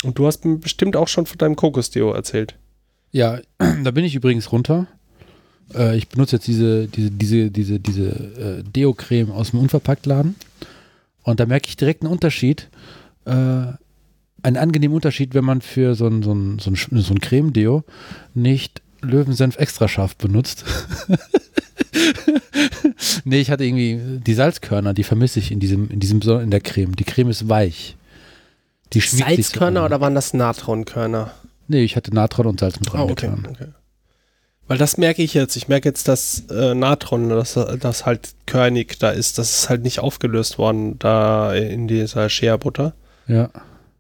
Und 0.05 0.19
du 0.19 0.27
hast 0.27 0.45
mir 0.45 0.57
bestimmt 0.57 0.97
auch 0.97 1.09
schon 1.09 1.27
von 1.27 1.39
deinem 1.39 1.57
Kokosdeo 1.57 2.13
erzählt. 2.13 2.57
Ja, 3.13 3.41
da 3.59 3.91
bin 3.91 4.05
ich 4.05 4.15
übrigens 4.15 4.53
runter. 4.53 4.87
Äh, 5.75 5.97
ich 5.97 6.09
benutze 6.09 6.37
jetzt 6.37 6.47
diese, 6.47 6.87
diese, 6.89 7.11
diese, 7.11 7.51
diese, 7.51 7.81
diese 7.81 8.09
äh, 8.09 8.63
Deo-Creme 8.65 9.33
aus 9.33 9.51
dem 9.51 9.61
Unverpacktladen. 9.61 10.37
Und 11.23 11.41
da 11.41 11.47
merke 11.47 11.69
ich 11.69 11.77
direkt 11.77 12.03
einen 12.03 12.13
Unterschied. 12.13 12.69
Äh, 13.25 13.67
einen 14.43 14.57
angenehmen 14.57 14.95
Unterschied, 14.95 15.35
wenn 15.35 15.45
man 15.45 15.61
für 15.61 15.95
so 15.95 16.07
ein, 16.07 16.23
so 16.23 16.33
ein, 16.33 16.59
so 16.59 16.71
ein, 16.71 16.77
so 16.77 17.15
ein 17.15 17.21
Creme-Deo 17.21 17.85
nicht 18.35 18.81
Löwensenf 19.03 19.57
extra 19.57 19.89
scharf 19.89 20.17
benutzt. 20.17 20.65
nee, 23.25 23.41
ich 23.41 23.51
hatte 23.51 23.65
irgendwie 23.65 24.21
die 24.25 24.35
Salzkörner, 24.35 24.95
die 24.95 25.05
vermisse 25.05 25.39
ich 25.39 25.53
in 25.53 25.61
diesem, 25.61 25.91
in 25.91 26.01
diesem, 26.01 26.21
in 26.23 26.51
der 26.51 26.61
Creme. 26.61 26.97
Die 26.97 27.05
Creme 27.05 27.31
ist 27.31 27.49
weich. 27.49 27.97
Die 28.93 29.01
so 29.01 29.19
Salzkörner 29.19 29.85
oder 29.85 30.01
waren 30.01 30.15
das 30.15 30.35
Natronkörner? 30.35 31.33
Nee, 31.71 31.85
ich 31.85 31.95
hatte 31.97 32.13
Natron 32.15 32.47
und 32.47 32.59
Salz 32.61 32.81
mit 32.81 32.93
Ah, 32.95 33.03
okay, 33.05 33.27
reingetan. 33.27 33.47
okay. 33.55 33.67
Weil 34.67 34.79
das 34.79 34.97
merke 34.99 35.23
ich 35.23 35.35
jetzt. 35.35 35.57
Ich 35.57 35.69
merke 35.69 35.89
jetzt, 35.89 36.09
dass 36.09 36.45
äh, 36.51 36.75
Natron, 36.75 37.29
dass 37.29 37.55
das 37.55 38.07
halt 38.07 38.31
körnig 38.47 38.99
da 38.99 39.11
ist. 39.11 39.39
Das 39.39 39.51
ist 39.51 39.69
halt 39.69 39.83
nicht 39.83 40.01
aufgelöst 40.01 40.59
worden 40.59 40.99
da 40.99 41.53
in 41.55 41.87
dieser 41.89 42.29
Shea-Butter. 42.29 42.93
Ja. 43.27 43.51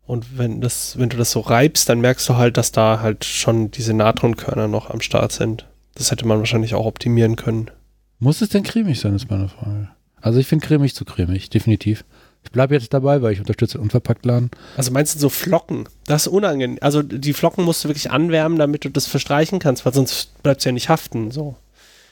Und 0.07 0.39
wenn 0.39 0.61
das, 0.61 0.99
wenn 0.99 1.09
du 1.09 1.17
das 1.17 1.31
so 1.31 1.41
reibst, 1.41 1.89
dann 1.89 2.01
merkst 2.01 2.29
du 2.29 2.37
halt, 2.37 2.57
dass 2.57 2.73
da 2.73 3.01
halt 3.01 3.25
schon 3.25 3.71
diese 3.71 3.95
Natronkörner 3.95 4.67
noch 4.69 4.91
am 4.91 5.01
Start 5.01 5.31
sind. 5.33 5.67
Das 5.95 6.11
hätte 6.11 6.27
man 6.27 6.39
wahrscheinlich 6.39 6.75
auch 6.75 6.87
optimieren 6.87 7.37
können. 7.37 7.71
Muss 8.19 8.41
es 8.43 8.49
denn 8.49 8.65
cremig 8.65 8.99
sein, 9.01 9.15
ist 9.15 9.31
meine 9.31 9.49
Frage. 9.49 9.89
Also 10.21 10.39
ich 10.41 10.47
finde 10.49 10.67
cremig 10.67 10.95
zu 10.95 11.05
cremig, 11.05 11.50
definitiv. 11.50 12.05
Ich 12.42 12.50
bleibe 12.52 12.75
jetzt 12.75 12.92
dabei, 12.92 13.23
weil 13.23 13.32
ich 13.32 13.38
unterstütze 13.40 13.78
den 13.78 13.82
Unverpacktladen. 13.82 14.50
Also 14.76 14.90
meinst 14.92 15.14
du 15.14 15.18
so 15.20 15.28
Flocken? 15.28 15.88
Das 16.06 16.26
ist 16.26 16.32
unangenehm. 16.32 16.78
Also 16.80 17.02
die 17.02 17.32
Flocken 17.32 17.64
musst 17.64 17.85
du 17.85 17.88
wirklich 17.88 18.11
anwärmen, 18.11 18.59
damit 18.59 18.85
du 18.85 18.88
das 18.88 19.06
verstreichen 19.06 19.59
kannst, 19.59 19.85
weil 19.85 19.92
sonst 19.94 20.42
bleibt 20.42 20.61
es 20.61 20.64
ja 20.64 20.73
nicht 20.73 20.88
haften. 20.88 21.30
So. 21.30 21.56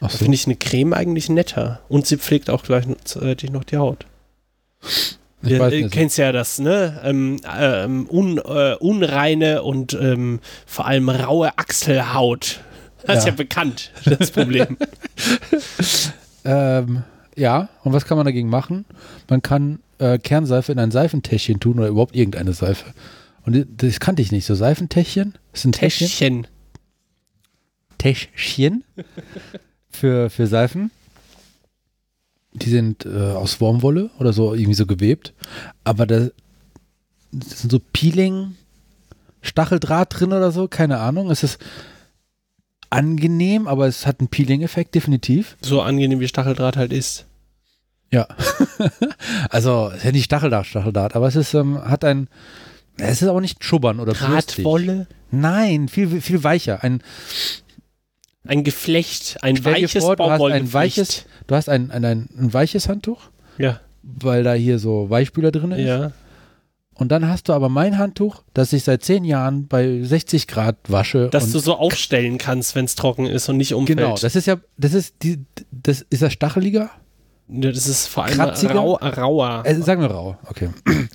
Ach 0.01 0.07
Da 0.07 0.09
so. 0.11 0.19
finde 0.19 0.35
ich 0.37 0.47
eine 0.47 0.57
Creme 0.57 0.93
eigentlich 0.93 1.29
netter. 1.29 1.81
Und 1.89 2.07
sie 2.07 2.19
pflegt 2.19 2.51
auch 2.51 2.63
gleichzeitig 2.63 3.51
noch 3.51 3.65
die 3.65 3.79
Haut. 3.79 4.07
ich 4.83 5.17
Du 5.43 5.59
weiß 5.59 5.73
äh, 5.73 5.83
nicht. 5.83 5.93
kennst 5.93 6.19
ja 6.19 6.31
das, 6.31 6.59
ne? 6.59 7.01
Ähm, 7.05 7.41
ähm, 7.59 8.07
un, 8.11 8.39
äh, 8.39 8.75
unreine 8.79 9.63
und 9.63 9.95
ähm, 9.95 10.41
vor 10.67 10.87
allem 10.87 11.09
raue 11.09 11.57
Achselhaut. 11.59 12.61
Das 13.07 13.19
ist 13.21 13.25
Ja. 13.25 13.31
ja 13.31 13.37
bekannt, 13.37 13.93
das 14.05 14.31
Problem. 14.31 14.77
Ähm, 16.45 17.03
ja, 17.39 17.69
und 17.85 17.93
was 17.93 18.05
kann 18.05 18.17
man 18.17 18.27
dagegen 18.27 18.49
machen? 18.49 18.85
Man 19.29 19.43
kann 19.43 19.81
äh, 19.99 20.19
Kernseife 20.19 20.73
in 20.73 20.79
ein 20.79 20.91
Seifentäschchen 20.91 21.61
tun 21.61 21.79
oder 21.79 21.89
überhaupt 21.89 22.17
irgendeine 22.17 22.53
Seife. 22.53 22.93
Und 23.45 23.67
das 23.79 24.01
kannte 24.01 24.23
ich 24.23 24.33
nicht. 24.33 24.45
So 24.45 24.55
Seifentäschchen? 24.55 25.35
Das 25.53 25.65
ein 25.65 25.73
Täschchen. 25.73 26.47
Täschchen. 27.99 28.85
Für, 29.91 30.31
für 30.31 30.47
Seifen. 30.47 30.93
Die 32.53 32.71
sind 32.71 33.05
äh, 33.05 33.33
aus 33.33 33.61
Wurmwolle 33.61 34.11
oder 34.21 34.33
so 34.33 34.55
irgendwie 34.55 34.75
so 34.75 34.87
gewebt. 34.87 35.33
Aber 35.83 36.07
da 36.07 36.29
das 37.33 37.61
sind 37.61 37.71
so 37.71 37.81
Peeling, 37.93 38.57
Stacheldraht 39.43 40.21
drin 40.21 40.33
oder 40.33 40.51
so, 40.51 40.69
keine 40.69 40.99
Ahnung. 40.99 41.31
Es 41.31 41.43
ist 41.43 41.59
angenehm, 42.91 43.67
aber 43.67 43.87
es 43.87 44.07
hat 44.07 44.21
einen 44.21 44.29
Peeling-Effekt, 44.29 44.95
definitiv. 44.95 45.57
So 45.61 45.83
angenehm 45.83 46.21
wie 46.21 46.29
Stacheldraht 46.29 46.77
halt 46.77 46.93
ist. 46.93 47.27
Ja. 48.11 48.27
also, 49.51 49.89
es 49.91 49.99
ist 49.99 50.05
ja 50.05 50.13
nicht 50.13 50.25
Stacheldraht, 50.25 50.67
Stacheldraht, 50.67 51.15
aber 51.15 51.29
es 51.29 51.37
ist, 51.37 51.55
ähm, 51.55 51.79
hat 51.83 52.05
ein, 52.05 52.29
es 52.97 53.23
ist 53.23 53.29
auch 53.29 53.41
nicht 53.41 53.63
Schubbern 53.65 54.01
oder. 54.01 54.13
Drahtwolle. 54.13 55.07
Nein, 55.31 55.89
viel, 55.89 56.21
viel 56.21 56.43
weicher. 56.43 56.83
Ein, 56.83 57.03
Ein 58.47 58.65
Geflecht, 58.65 59.39
ein 59.43 59.63
weiches 59.65 60.03
vor, 60.03 60.17
du 60.17 60.31
hast 60.31 60.43
ein 60.43 60.73
weiches, 60.73 61.27
du 61.47 61.55
hast 61.55 61.69
ein, 61.69 61.91
ein, 61.91 62.05
ein, 62.05 62.29
ein 62.39 62.55
weiches 62.55 62.89
Handtuch, 62.89 63.21
Ja, 63.59 63.81
weil 64.03 64.43
da 64.43 64.55
hier 64.55 64.79
so 64.79 65.11
Weichspüler 65.11 65.53
drin 65.53 65.73
ist. 65.73 65.87
ja. 65.87 66.13
Und 66.95 67.11
dann 67.13 67.29
hast 67.29 67.49
du 67.49 67.53
aber 67.53 67.69
mein 67.69 67.97
Handtuch, 67.97 68.43
das 68.55 68.73
ich 68.73 68.83
seit 68.83 69.05
zehn 69.05 69.25
Jahren 69.25 69.69
bei 69.69 70.03
60 70.03 70.49
Grad 70.49 70.75
wasche. 70.89 71.29
Dass 71.31 71.53
du 71.53 71.61
so 71.61 71.77
aufstellen 71.77 72.39
kannst, 72.39 72.75
wenn 72.75 72.87
es 72.87 72.97
trocken 72.97 73.27
ist 73.27 73.49
und 73.49 73.59
nicht 73.59 73.73
umfällt. 73.73 73.99
Genau, 73.99 74.17
das 74.17 74.35
ist 74.35 74.49
ja, 74.49 74.57
das 74.79 74.95
ist 74.95 75.15
die, 75.23 75.45
das 75.71 76.01
ist 76.11 76.23
das 76.23 76.33
stacheliger? 76.33 76.91
Das 77.51 77.87
ist 77.87 78.07
vor 78.09 78.25
allem 78.25 78.35
Kratziger? 78.35 78.75
rau, 78.75 78.95
rauer. 78.97 79.63
Äh, 79.65 79.75
sagen 79.77 80.03
wir 80.03 80.11
rau, 80.11 80.37
okay. 80.51 80.69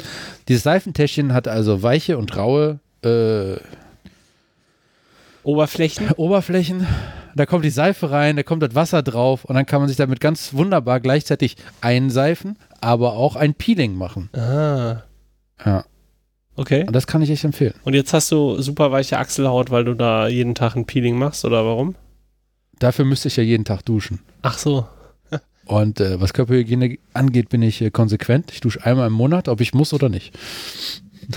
Dieses 0.48 0.64
Seifentäschchen 0.64 1.34
hat 1.34 1.48
also 1.48 1.84
weiche 1.84 2.18
und 2.18 2.36
raue 2.36 2.80
äh, 3.04 3.58
Oberflächen. 5.44 6.10
Oberflächen. 6.18 6.88
Da 7.36 7.46
kommt 7.46 7.66
die 7.66 7.70
Seife 7.70 8.12
rein, 8.12 8.36
da 8.36 8.44
kommt 8.44 8.62
das 8.64 8.76
Wasser 8.76 9.02
drauf 9.02 9.44
und 9.46 9.56
dann 9.56 9.66
kann 9.66 9.80
man 9.82 9.88
sich 9.88 9.98
damit 9.98 10.20
ganz 10.20 10.54
wunderbar 10.54 11.00
gleichzeitig 11.00 11.58
einseifen, 11.82 12.58
aber 12.80 13.14
auch 13.14 13.36
ein 13.36 13.56
Peeling 13.56 13.96
machen. 13.96 14.30
Ah, 14.34 15.02
Ja, 15.66 15.84
okay. 16.56 16.84
und 16.86 16.94
das 16.96 17.08
kann 17.08 17.24
ich 17.24 17.32
echt 17.32 17.44
empfehlen. 17.44 17.74
Und 17.84 17.96
jetzt 17.96 18.14
hast 18.14 18.32
du 18.32 18.62
super 18.62 18.92
weiche 18.92 19.18
Achselhaut, 19.18 19.72
weil 19.72 19.84
du 19.84 19.96
da 19.96 20.28
jeden 20.28 20.54
Tag 20.54 20.76
ein 20.76 20.86
Peeling 20.86 21.18
machst, 21.18 21.44
oder 21.44 21.66
warum? 21.66 21.96
Dafür 22.78 23.06
müsste 23.06 23.30
ich 23.30 23.38
ja 23.38 23.44
jeden 23.44 23.66
Tag 23.66 23.84
duschen. 23.84 24.20
Ach 24.44 24.58
so. 24.60 24.86
Und 25.66 26.00
äh, 26.00 26.20
was 26.20 26.34
Körperhygiene 26.34 26.98
angeht, 27.14 27.50
bin 27.50 27.62
ich 27.62 27.82
äh, 27.82 27.90
konsequent. 27.90 28.52
Ich 28.52 28.60
dusche 28.60 28.84
einmal 28.84 29.08
im 29.08 29.14
Monat, 29.14 29.48
ob 29.48 29.62
ich 29.62 29.74
muss 29.74 29.94
oder 29.94 30.10
nicht. 30.10 30.38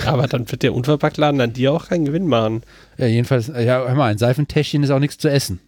Aber 0.04 0.26
dann 0.26 0.50
wird 0.50 0.62
der 0.62 0.74
Unverpacktladen 0.74 1.40
an 1.40 1.52
dir 1.52 1.72
auch 1.72 1.88
keinen 1.88 2.04
Gewinn 2.04 2.26
machen. 2.26 2.62
Ja, 2.98 3.06
jedenfalls, 3.06 3.48
äh, 3.48 3.64
ja, 3.64 3.86
hör 3.86 3.94
mal, 3.94 4.10
ein 4.10 4.18
Seifentäschchen 4.18 4.82
ist 4.82 4.90
auch 4.90 4.98
nichts 4.98 5.18
zu 5.18 5.30
essen. 5.30 5.60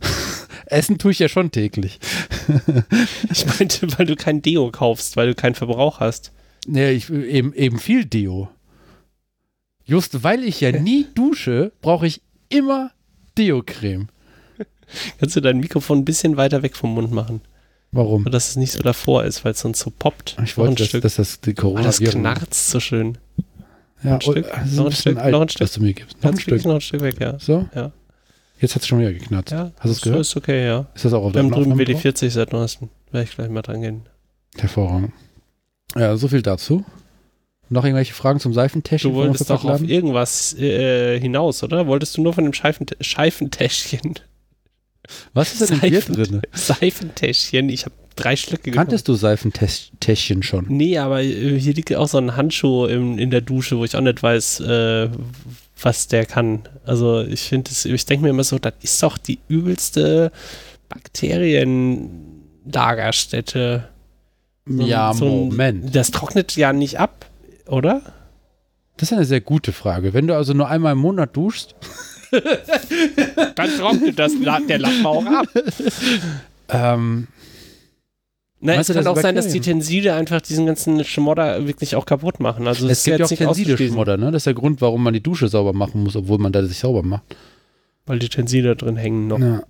essen 0.66 0.98
tue 0.98 1.12
ich 1.12 1.18
ja 1.18 1.28
schon 1.28 1.50
täglich. 1.50 2.00
Ich 3.30 3.46
meinte, 3.46 3.86
weil 3.96 4.06
du 4.06 4.16
kein 4.16 4.42
Deo 4.42 4.70
kaufst, 4.70 5.16
weil 5.16 5.28
du 5.28 5.34
keinen 5.34 5.54
Verbrauch 5.54 6.00
hast. 6.00 6.32
Ja, 6.66 6.88
ich, 6.88 7.08
eben, 7.08 7.54
eben 7.54 7.78
viel 7.78 8.04
Deo. 8.04 8.48
Just 9.84 10.22
weil 10.24 10.44
ich 10.44 10.60
ja 10.60 10.72
nie 10.80 11.06
dusche, 11.14 11.72
brauche 11.80 12.06
ich 12.06 12.20
immer 12.48 12.90
Deo-Creme. 13.38 14.08
Kannst 15.18 15.36
du 15.36 15.40
dein 15.40 15.58
Mikrofon 15.58 15.98
ein 15.98 16.04
bisschen 16.04 16.36
weiter 16.36 16.62
weg 16.62 16.76
vom 16.76 16.94
Mund 16.94 17.12
machen, 17.12 17.40
Warum? 17.92 18.24
sodass 18.24 18.48
es 18.50 18.56
nicht 18.56 18.72
so 18.72 18.82
davor 18.82 19.24
ist, 19.24 19.44
weil 19.44 19.52
es 19.52 19.60
sonst 19.60 19.80
so 19.80 19.90
poppt. 19.96 20.36
Ich 20.42 20.56
wollte, 20.56 20.76
dass, 20.76 20.88
Stück. 20.88 21.02
dass 21.02 21.16
das 21.16 21.40
die 21.40 21.50
Oh, 21.52 21.60
Corona 21.60 21.82
das 21.82 22.00
knarzt 22.00 22.70
so 22.70 22.80
schön. 22.80 23.18
Ja, 24.02 24.14
ein 24.14 24.20
Stück, 24.20 24.46
oh, 24.50 24.56
noch 24.56 24.56
ein 24.56 24.66
bisschen 24.66 24.92
Stück, 24.94 25.18
alt, 25.18 25.32
noch 25.32 25.40
ein 25.42 25.48
Stück. 25.48 25.60
was 25.62 25.72
du 25.72 25.80
mir 25.82 25.92
gibst. 25.92 26.22
Noch 26.24 26.30
ein 26.32 26.40
Stück. 26.40 26.64
noch 26.64 26.74
ein 26.76 26.80
Stück 26.80 27.00
weg, 27.02 27.16
ja. 27.20 27.38
So? 27.38 27.68
Ja. 27.74 27.92
Jetzt 28.60 28.74
hat 28.74 28.82
es 28.82 28.88
schon 28.88 28.98
wieder 29.00 29.12
geknarzt. 29.12 29.52
Ja, 29.52 29.72
Hast 29.78 29.84
du 29.84 29.90
es 29.90 30.00
gehört? 30.00 30.20
ist 30.20 30.36
okay, 30.36 30.66
ja. 30.66 30.86
Ist 30.94 31.04
das 31.04 31.12
auch 31.12 31.24
auf 31.24 31.34
Wir 31.34 31.40
haben 31.40 31.50
drüben 31.50 31.72
Aufnahme 31.72 31.84
drauf? 31.84 32.02
WD40 32.02 32.30
seit 32.30 32.52
neuestem. 32.52 32.88
Werde 33.10 33.28
ich 33.28 33.34
gleich 33.34 33.50
mal 33.50 33.62
dran 33.62 33.82
gehen. 33.82 34.02
Hervorragend. 34.58 35.12
Ja, 35.96 36.16
so 36.16 36.28
viel 36.28 36.42
dazu. 36.42 36.84
Noch 37.68 37.84
irgendwelche 37.84 38.14
Fragen 38.14 38.38
zum 38.40 38.52
Seifentäschchen? 38.54 39.10
Du 39.12 39.16
wolltest 39.16 39.48
doch 39.50 39.64
auf 39.64 39.82
irgendwas 39.82 40.54
äh, 40.58 41.18
hinaus, 41.20 41.62
oder? 41.62 41.86
Wolltest 41.86 42.16
du 42.16 42.22
nur 42.22 42.32
von 42.32 42.44
dem 42.44 42.52
Scheifen 42.52 42.86
Scheifentäschchen? 43.00 44.14
Was 45.34 45.52
ist 45.60 45.70
denn 45.70 45.80
in 45.80 45.92
Seifen- 45.94 46.14
drin? 46.14 46.42
Seifentäschchen. 46.52 47.68
Ich 47.68 47.84
habe 47.84 47.94
drei 48.16 48.36
Schlücke 48.36 48.70
genommen. 48.70 48.86
Kanntest 48.86 49.08
du 49.08 49.14
Seifentäschchen 49.14 50.42
schon? 50.42 50.66
Nee, 50.68 50.98
aber 50.98 51.22
äh, 51.22 51.58
hier 51.58 51.74
liegt 51.74 51.94
auch 51.94 52.08
so 52.08 52.18
ein 52.18 52.36
Handschuh 52.36 52.86
im, 52.86 53.18
in 53.18 53.30
der 53.30 53.40
Dusche, 53.40 53.78
wo 53.78 53.84
ich 53.84 53.96
auch 53.96 54.00
nicht 54.00 54.22
weiß, 54.22 54.60
äh, 54.60 55.08
was 55.80 56.08
der 56.08 56.26
kann. 56.26 56.62
Also 56.84 57.22
ich 57.22 57.40
finde 57.42 57.70
es, 57.72 57.84
ich 57.84 58.06
denke 58.06 58.24
mir 58.24 58.30
immer 58.30 58.44
so, 58.44 58.58
das 58.58 58.74
ist 58.82 59.02
doch 59.02 59.18
die 59.18 59.38
übelste 59.48 60.30
Bakterienlagerstätte. 60.88 63.88
So 64.66 64.82
ja, 64.84 65.12
so 65.12 65.24
ein- 65.26 65.30
Moment. 65.48 65.94
Das 65.96 66.10
trocknet 66.10 66.54
ja 66.56 66.72
nicht 66.72 66.98
ab, 67.00 67.26
oder? 67.66 68.02
Das 68.96 69.10
ist 69.10 69.16
eine 69.16 69.24
sehr 69.24 69.40
gute 69.40 69.72
Frage. 69.72 70.14
Wenn 70.14 70.28
du 70.28 70.36
also 70.36 70.52
nur 70.52 70.68
einmal 70.68 70.92
im 70.92 70.98
Monat 70.98 71.36
duschst, 71.36 71.74
Dann 73.54 73.70
trocknet 73.78 74.18
das, 74.18 74.32
der 74.68 74.78
Lappen 74.78 75.06
auch 75.06 75.24
ab. 75.26 75.46
ähm, 76.70 77.26
Na, 78.60 78.74
Meinst 78.74 78.90
es 78.90 78.96
kann 78.96 79.06
auch 79.06 79.16
sein, 79.16 79.34
dass 79.34 79.48
die? 79.48 79.60
Tenside 79.60 80.14
einfach 80.14 80.40
diesen 80.40 80.66
ganzen 80.66 81.04
Schmodder 81.04 81.66
wirklich 81.66 81.94
auch 81.94 82.06
kaputt 82.06 82.40
machen. 82.40 82.66
Also 82.66 82.88
es 82.88 83.04
gibt 83.04 83.18
ja 83.18 83.26
auch 83.26 83.28
Tenside-Schmodder, 83.28 84.16
ne? 84.16 84.30
Das 84.30 84.40
ist 84.40 84.46
der 84.46 84.54
Grund, 84.54 84.80
warum 84.80 85.02
man 85.02 85.12
die 85.12 85.22
Dusche 85.22 85.48
sauber 85.48 85.72
machen 85.72 86.02
muss, 86.02 86.16
obwohl 86.16 86.38
man 86.38 86.52
da 86.52 86.64
sich 86.64 86.78
sauber 86.78 87.02
macht. 87.02 87.36
Weil 88.06 88.18
die 88.18 88.28
Tenside 88.28 88.74
drin 88.76 88.96
hängen 88.96 89.28
noch. 89.28 89.38
Ja. 89.38 89.62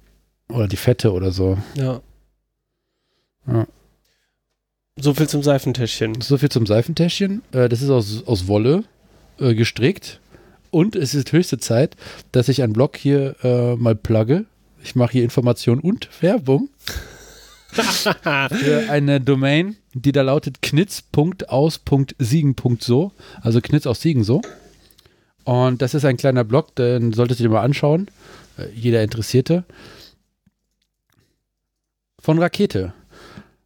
Oder 0.48 0.68
die 0.68 0.76
Fette 0.76 1.12
oder 1.12 1.32
so. 1.32 1.58
Ja. 1.74 2.00
Ja. 3.46 3.66
So 4.96 5.14
viel 5.14 5.28
zum 5.28 5.42
Seifentäschchen. 5.42 6.20
So 6.20 6.38
viel 6.38 6.50
zum 6.50 6.66
Seifentäschchen. 6.66 7.42
Äh, 7.52 7.68
das 7.68 7.82
ist 7.82 7.90
aus, 7.90 8.22
aus 8.26 8.46
Wolle 8.46 8.84
äh, 9.40 9.54
gestrickt. 9.54 10.20
Und 10.72 10.96
es 10.96 11.14
ist 11.14 11.30
höchste 11.32 11.58
Zeit, 11.58 11.96
dass 12.32 12.48
ich 12.48 12.62
einen 12.62 12.72
Blog 12.72 12.96
hier 12.96 13.36
äh, 13.44 13.76
mal 13.76 13.94
plugge. 13.94 14.46
Ich 14.82 14.96
mache 14.96 15.12
hier 15.12 15.22
Information 15.22 15.80
und 15.80 16.08
Werbung 16.22 16.70
für 17.72 18.86
eine 18.88 19.20
Domain, 19.20 19.76
die 19.92 20.12
da 20.12 20.22
lautet 20.22 20.62
knitz.aus.siegen.so. 20.62 23.12
Also 23.42 23.60
Knitz 23.60 23.86
aus 23.86 24.00
Siegen 24.00 24.24
so. 24.24 24.40
Und 25.44 25.82
das 25.82 25.92
ist 25.92 26.06
ein 26.06 26.16
kleiner 26.16 26.44
Blog, 26.44 26.74
den 26.74 27.12
solltet 27.12 27.38
ihr 27.40 27.50
mal 27.50 27.60
anschauen. 27.60 28.06
Äh, 28.56 28.68
jeder 28.74 29.02
Interessierte. 29.02 29.64
Von 32.18 32.38
Rakete. 32.38 32.94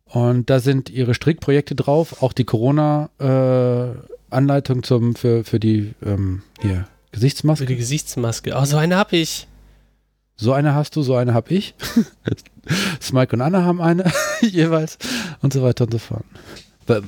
Und 0.06 0.50
da 0.50 0.58
sind 0.58 0.90
ihre 0.90 1.14
Strickprojekte 1.14 1.76
drauf, 1.76 2.20
auch 2.20 2.32
die 2.32 2.44
Corona-Anleitung 2.44 4.82
zum 4.82 5.14
für, 5.14 5.44
für 5.44 5.60
die 5.60 5.94
ähm, 6.04 6.42
hier, 6.60 6.88
Gesichtsmaske. 7.16 7.66
die 7.66 7.76
Gesichtsmaske. 7.76 8.52
Oh, 8.54 8.64
so 8.66 8.76
eine 8.76 8.96
hab 8.96 9.12
ich. 9.12 9.46
So 10.36 10.52
eine 10.52 10.74
hast 10.74 10.94
du, 10.96 11.02
so 11.02 11.16
eine 11.16 11.32
habe 11.34 11.52
ich. 11.54 11.74
Smike 13.00 13.34
und 13.34 13.40
Anna 13.42 13.64
haben 13.64 13.80
eine 13.80 14.12
jeweils 14.42 14.98
und 15.40 15.52
so 15.52 15.62
weiter 15.62 15.84
und 15.84 15.92
so 15.92 15.98
fort. 15.98 16.24
Be- 16.86 17.02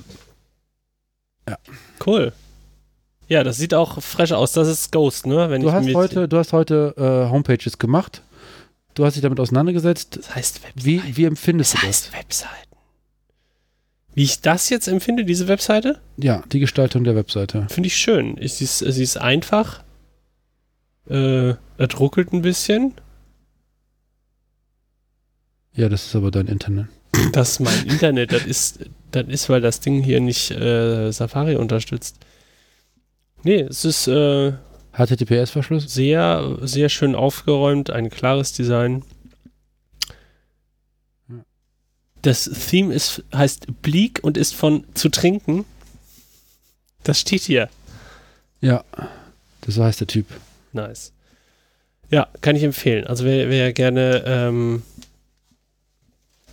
Cool. 2.04 2.32
Ja, 3.28 3.42
das 3.44 3.56
sieht 3.58 3.74
auch 3.74 4.02
fresh 4.02 4.32
aus. 4.32 4.52
Das 4.52 4.68
ist 4.68 4.92
Ghost, 4.92 5.26
ne? 5.26 5.50
Wenn 5.50 5.62
Du 5.62 5.72
hast 5.72 5.92
heute, 5.94 6.28
du 6.28 6.38
hast 6.38 6.52
heute 6.52 6.94
äh, 6.96 7.30
Homepages 7.30 7.78
gemacht. 7.78 8.22
Du 8.94 9.04
hast 9.04 9.14
dich 9.14 9.22
damit 9.22 9.38
auseinandergesetzt. 9.40 10.16
Das 10.16 10.34
heißt 10.34 10.62
Webseiten. 10.62 10.84
Wie, 10.86 11.16
wie 11.16 11.24
empfindest 11.24 11.74
das 11.74 11.80
du 11.80 11.86
das? 11.86 11.96
heißt 11.96 12.12
Webseiten. 12.14 12.54
Wie 14.14 14.22
ich 14.24 14.40
das 14.40 14.68
jetzt 14.70 14.88
empfinde, 14.88 15.24
diese 15.24 15.46
Webseite, 15.48 16.00
Ja, 16.16 16.42
die 16.50 16.58
Gestaltung 16.60 17.04
der 17.04 17.14
Webseite. 17.14 17.66
finde 17.70 17.86
ich 17.88 17.96
schön. 17.96 18.36
Ich, 18.40 18.54
sie, 18.54 18.64
ist, 18.64 18.78
sie 18.78 19.02
ist 19.02 19.16
einfach. 19.18 19.82
Äh, 21.08 21.50
er 21.50 21.94
ruckelt 21.98 22.32
ein 22.32 22.42
bisschen. 22.42 22.94
Ja, 25.74 25.88
das 25.88 26.06
ist 26.06 26.16
aber 26.16 26.30
dein 26.30 26.48
Internet. 26.48 26.88
Das 27.32 27.52
ist 27.52 27.60
mein 27.60 27.86
Internet. 27.86 28.32
Das 28.32 28.44
ist, 28.44 28.80
das 29.10 29.26
ist, 29.28 29.48
weil 29.48 29.60
das 29.60 29.80
Ding 29.80 30.02
hier 30.02 30.20
nicht 30.20 30.50
äh, 30.50 31.10
Safari 31.12 31.56
unterstützt. 31.56 32.16
Nee, 33.44 33.60
es 33.60 33.84
ist 33.84 34.08
äh, 34.08 34.52
HTTPS-Verschluss? 34.92 35.92
sehr, 35.92 36.58
sehr 36.62 36.88
schön 36.88 37.14
aufgeräumt, 37.14 37.90
ein 37.90 38.10
klares 38.10 38.52
Design. 38.52 39.04
Das 42.22 42.44
Theme 42.44 42.92
ist, 42.92 43.22
heißt 43.32 43.80
Bleak 43.80 44.18
und 44.22 44.36
ist 44.36 44.54
von 44.54 44.84
zu 44.94 45.08
trinken. 45.08 45.64
Das 47.04 47.20
steht 47.20 47.42
hier. 47.42 47.68
Ja, 48.60 48.84
das 49.60 49.78
heißt 49.78 50.00
der 50.00 50.08
Typ. 50.08 50.26
Nice. 50.72 51.12
Ja, 52.10 52.28
kann 52.40 52.56
ich 52.56 52.62
empfehlen. 52.62 53.06
Also 53.06 53.24
wer, 53.24 53.50
wer 53.50 53.72
gerne 53.72 54.22
ähm, 54.26 54.82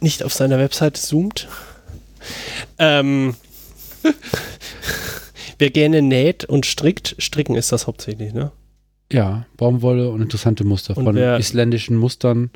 nicht 0.01 0.23
auf 0.23 0.33
seiner 0.33 0.57
Website 0.59 0.97
zoomt, 0.97 1.47
ähm, 2.77 3.35
wer 5.57 5.69
gerne 5.69 6.01
näht 6.01 6.45
und 6.45 6.65
strickt, 6.65 7.15
stricken 7.19 7.55
ist 7.55 7.71
das 7.71 7.87
hauptsächlich, 7.87 8.33
ne? 8.33 8.51
Ja, 9.11 9.45
Baumwolle 9.55 10.09
und 10.09 10.21
interessante 10.21 10.63
Muster. 10.63 10.97
Und 10.97 11.05
von 11.05 11.15
isländischen 11.15 11.95
Mustern, 11.95 12.49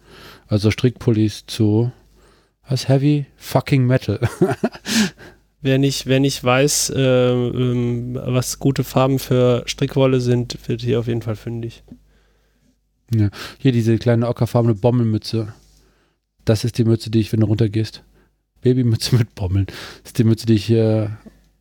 also 0.47 0.71
Strickpullis 0.71 1.45
zu 1.45 1.91
was 2.67 2.87
Heavy 2.87 3.25
Fucking 3.37 3.85
Metal. 3.85 4.19
Wer 5.61 5.77
nicht, 5.77 6.05
wer 6.05 6.19
nicht 6.19 6.41
weiß, 6.41 6.91
äh, 6.91 7.31
ähm, 7.31 8.15
was 8.15 8.59
gute 8.59 8.83
Farben 8.83 9.19
für 9.19 9.63
Strickwolle 9.65 10.21
sind, 10.21 10.57
wird 10.67 10.81
hier 10.81 10.99
auf 10.99 11.07
jeden 11.07 11.21
Fall 11.21 11.35
fündig. 11.35 11.83
Hier 13.57 13.71
diese 13.71 13.97
kleine 13.97 14.27
ockerfarbene 14.27 14.75
Bommelmütze. 14.75 15.53
Das 16.45 16.63
ist 16.63 16.77
die 16.77 16.85
Mütze, 16.85 17.09
die 17.09 17.19
ich, 17.19 17.33
wenn 17.33 17.41
du 17.41 17.47
runtergehst. 17.47 18.03
Babymütze 18.61 19.15
mit 19.17 19.35
Bommeln. 19.35 19.65
Das 20.03 20.11
ist 20.11 20.17
die 20.17 20.23
Mütze, 20.23 20.45
die 20.45 20.53
ich 20.53 20.65
hier 20.65 21.17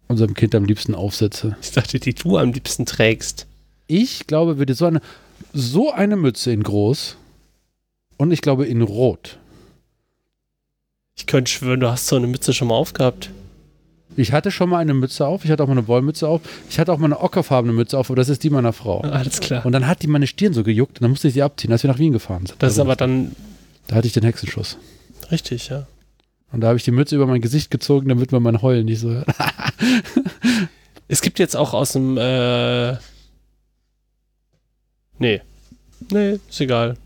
unserem 0.06 0.34
Kind 0.34 0.54
am 0.54 0.64
liebsten 0.64 0.94
aufsetze. 0.94 1.56
Ich 1.60 1.72
dachte, 1.72 1.98
die 1.98 2.14
du 2.14 2.38
am 2.38 2.52
liebsten 2.52 2.86
trägst. 2.86 3.46
Ich 3.86 4.26
glaube, 4.26 4.58
würde 4.58 4.74
so 4.74 4.86
eine, 4.86 5.00
so 5.52 5.92
eine 5.92 6.16
Mütze 6.16 6.52
in 6.52 6.62
groß 6.62 7.16
und 8.16 8.32
ich 8.32 8.42
glaube 8.42 8.66
in 8.66 8.82
rot. 8.82 9.38
Ich 11.16 11.26
könnte 11.26 11.50
schwören, 11.50 11.80
du 11.80 11.90
hast 11.90 12.06
so 12.06 12.16
eine 12.16 12.26
Mütze 12.26 12.52
schon 12.52 12.68
mal 12.68 12.74
aufgehabt. 12.74 13.30
Ich 14.18 14.32
hatte 14.32 14.50
schon 14.50 14.68
mal 14.68 14.78
eine 14.78 14.94
Mütze 14.94 15.26
auf, 15.26 15.44
ich 15.44 15.50
hatte 15.50 15.62
auch 15.62 15.68
mal 15.68 15.78
eine 15.78 15.86
Wollmütze 15.86 16.26
auf, 16.26 16.40
ich 16.68 16.78
hatte 16.78 16.92
auch 16.92 16.98
mal 16.98 17.06
eine 17.06 17.20
ockerfarbene 17.20 17.72
Mütze 17.72 17.96
auf, 17.96 18.10
aber 18.10 18.16
das 18.16 18.28
ist 18.28 18.42
die 18.42 18.50
meiner 18.50 18.72
Frau. 18.72 19.00
Alles 19.02 19.38
klar. 19.40 19.64
Und 19.64 19.72
dann 19.72 19.86
hat 19.86 20.02
die 20.02 20.08
meine 20.08 20.26
Stirn 20.26 20.52
so 20.52 20.64
gejuckt 20.64 20.98
und 20.98 21.02
dann 21.02 21.10
musste 21.12 21.28
ich 21.28 21.34
sie 21.34 21.42
abziehen, 21.42 21.70
als 21.72 21.82
wir 21.84 21.90
nach 21.90 21.98
Wien 21.98 22.12
gefahren 22.12 22.44
sind. 22.46 22.60
Das 22.62 22.72
ist 22.72 22.78
Also, 22.78 22.82
aber 22.82 22.96
dann 22.96 23.36
Da 23.86 23.96
hatte 23.96 24.06
ich 24.08 24.12
den 24.12 24.24
Hexenschuss. 24.24 24.76
richtig, 25.30 25.68
ja. 25.68 25.86
Und 26.50 26.62
da 26.62 26.68
habe 26.68 26.78
ich 26.78 26.84
die 26.84 26.90
Mütze 26.90 27.14
über 27.14 27.26
mein 27.26 27.40
Gesicht 27.40 27.70
gezogen, 27.70 28.08
damit 28.08 28.32
man 28.32 28.42
mein 28.42 28.60
Heulen 28.62 28.86
nicht 28.86 29.00
so 29.00 29.10
hört. 29.10 29.26
Es 31.10 31.22
gibt 31.22 31.38
jetzt 31.38 31.56
auch 31.56 31.72
aus 31.72 31.92
dem, 31.92 32.18
äh, 32.18 32.92
nee. 35.18 35.40
Nee, 36.12 36.38
ist 36.48 36.60
egal. 36.60 36.96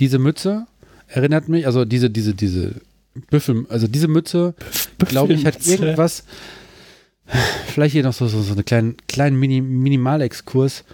Diese 0.00 0.18
Mütze 0.18 0.66
erinnert 1.08 1.48
mich, 1.48 1.66
also 1.66 1.84
diese, 1.84 2.08
diese, 2.08 2.34
diese 2.34 2.76
Büffel, 3.30 3.66
also 3.68 3.86
diese 3.86 4.08
Mütze, 4.08 4.54
glaube 4.98 5.34
ich, 5.34 5.44
hat 5.44 5.66
irgendwas, 5.66 6.24
vielleicht 7.66 7.92
hier 7.92 8.02
noch 8.02 8.12
so, 8.12 8.26
so, 8.26 8.42
so 8.42 8.52
einen 8.52 8.64
kleinen, 8.64 8.96
kleinen 9.06 9.38
Mini, 9.38 9.60
Minimalexkurs. 9.60 10.84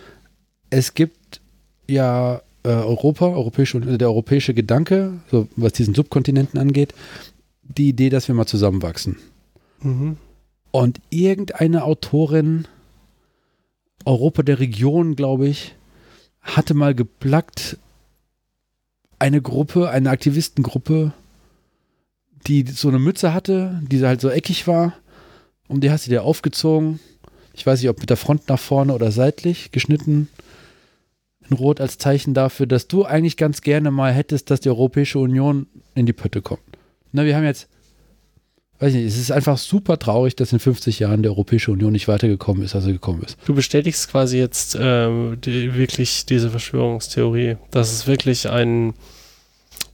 Es 0.70 0.94
gibt 0.94 1.40
ja 1.88 2.42
äh, 2.64 2.68
Europa, 2.68 3.26
europäische, 3.26 3.80
der 3.80 4.08
europäische 4.08 4.54
Gedanke, 4.54 5.20
so 5.30 5.48
was 5.56 5.72
diesen 5.72 5.94
Subkontinenten 5.94 6.58
angeht, 6.58 6.94
die 7.62 7.88
Idee, 7.88 8.10
dass 8.10 8.28
wir 8.28 8.34
mal 8.34 8.46
zusammenwachsen. 8.46 9.16
Mhm. 9.80 10.16
Und 10.70 11.00
irgendeine 11.10 11.84
Autorin, 11.84 12.66
Europa 14.04 14.42
der 14.42 14.58
Region, 14.58 15.16
glaube 15.16 15.48
ich, 15.48 15.74
hatte 16.42 16.74
mal 16.74 16.94
geplagt, 16.94 17.78
eine 19.18 19.42
Gruppe, 19.42 19.90
eine 19.90 20.10
Aktivistengruppe, 20.10 21.12
die 22.48 22.64
so 22.66 22.88
eine 22.88 22.98
Mütze 22.98 23.32
hatte, 23.32 23.80
die 23.88 24.04
halt 24.04 24.20
so 24.20 24.30
eckig 24.30 24.66
war. 24.66 24.94
Und 25.68 25.84
die 25.84 25.90
hast 25.90 26.06
du 26.06 26.10
dir 26.10 26.22
aufgezogen. 26.22 26.98
Ich 27.54 27.66
weiß 27.66 27.80
nicht, 27.80 27.90
ob 27.90 28.00
mit 28.00 28.10
der 28.10 28.16
Front 28.16 28.48
nach 28.48 28.58
vorne 28.58 28.94
oder 28.94 29.12
seitlich 29.12 29.70
geschnitten. 29.70 30.28
In 31.48 31.56
Rot 31.56 31.80
als 31.80 31.98
Zeichen 31.98 32.34
dafür, 32.34 32.66
dass 32.66 32.88
du 32.88 33.04
eigentlich 33.04 33.36
ganz 33.36 33.60
gerne 33.60 33.90
mal 33.90 34.12
hättest, 34.12 34.50
dass 34.50 34.60
die 34.60 34.68
Europäische 34.68 35.18
Union 35.18 35.66
in 35.94 36.06
die 36.06 36.12
Pötte 36.12 36.42
kommt. 36.42 36.62
Na, 37.12 37.24
wir 37.24 37.36
haben 37.36 37.44
jetzt 37.44 37.68
weiß 38.78 38.94
nicht, 38.94 39.06
es 39.06 39.18
ist 39.18 39.30
einfach 39.30 39.58
super 39.58 39.98
traurig, 39.98 40.36
dass 40.36 40.52
in 40.52 40.58
50 40.58 41.00
Jahren 41.00 41.22
die 41.22 41.28
Europäische 41.28 41.72
Union 41.72 41.92
nicht 41.92 42.08
weitergekommen 42.08 42.62
ist, 42.62 42.74
als 42.74 42.84
sie 42.84 42.92
gekommen 42.92 43.22
ist. 43.22 43.36
Du 43.44 43.54
bestätigst 43.54 44.10
quasi 44.10 44.38
jetzt 44.38 44.76
ähm, 44.80 45.38
die, 45.44 45.74
wirklich 45.74 46.26
diese 46.26 46.50
Verschwörungstheorie, 46.50 47.56
dass 47.70 47.92
es 47.92 48.06
wirklich 48.06 48.48
ein 48.48 48.94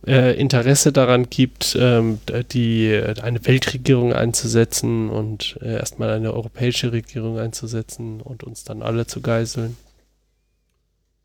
äh, 0.06 0.38
Interesse 0.38 0.92
daran 0.92 1.30
gibt, 1.30 1.76
ähm, 1.80 2.18
die, 2.52 3.00
eine 3.22 3.44
Weltregierung 3.46 4.12
einzusetzen 4.12 5.08
und 5.10 5.58
äh, 5.62 5.74
erstmal 5.74 6.10
eine 6.10 6.32
europäische 6.32 6.92
Regierung 6.92 7.38
einzusetzen 7.38 8.20
und 8.20 8.44
uns 8.44 8.64
dann 8.64 8.82
alle 8.82 9.06
zu 9.06 9.20
geiseln. 9.20 9.76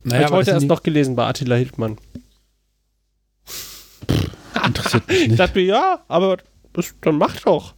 Naja, 0.04 0.16
Hab 0.16 0.22
ich 0.22 0.28
aber 0.28 0.38
heute 0.38 0.52
erst 0.52 0.68
noch 0.68 0.84
gelesen 0.84 1.16
bei 1.16 1.26
Attila 1.28 1.56
Hildmann. 1.56 1.98
die, 4.10 4.66
interessiert 4.68 5.08
mich 5.08 5.22
Ich 5.22 5.28
nicht. 5.30 5.40
dachte 5.40 5.60
mir, 5.60 5.66
ja, 5.66 6.00
aber 6.08 6.38
das, 6.74 6.94
dann 7.02 7.18
mach 7.18 7.36
doch. 7.42 7.74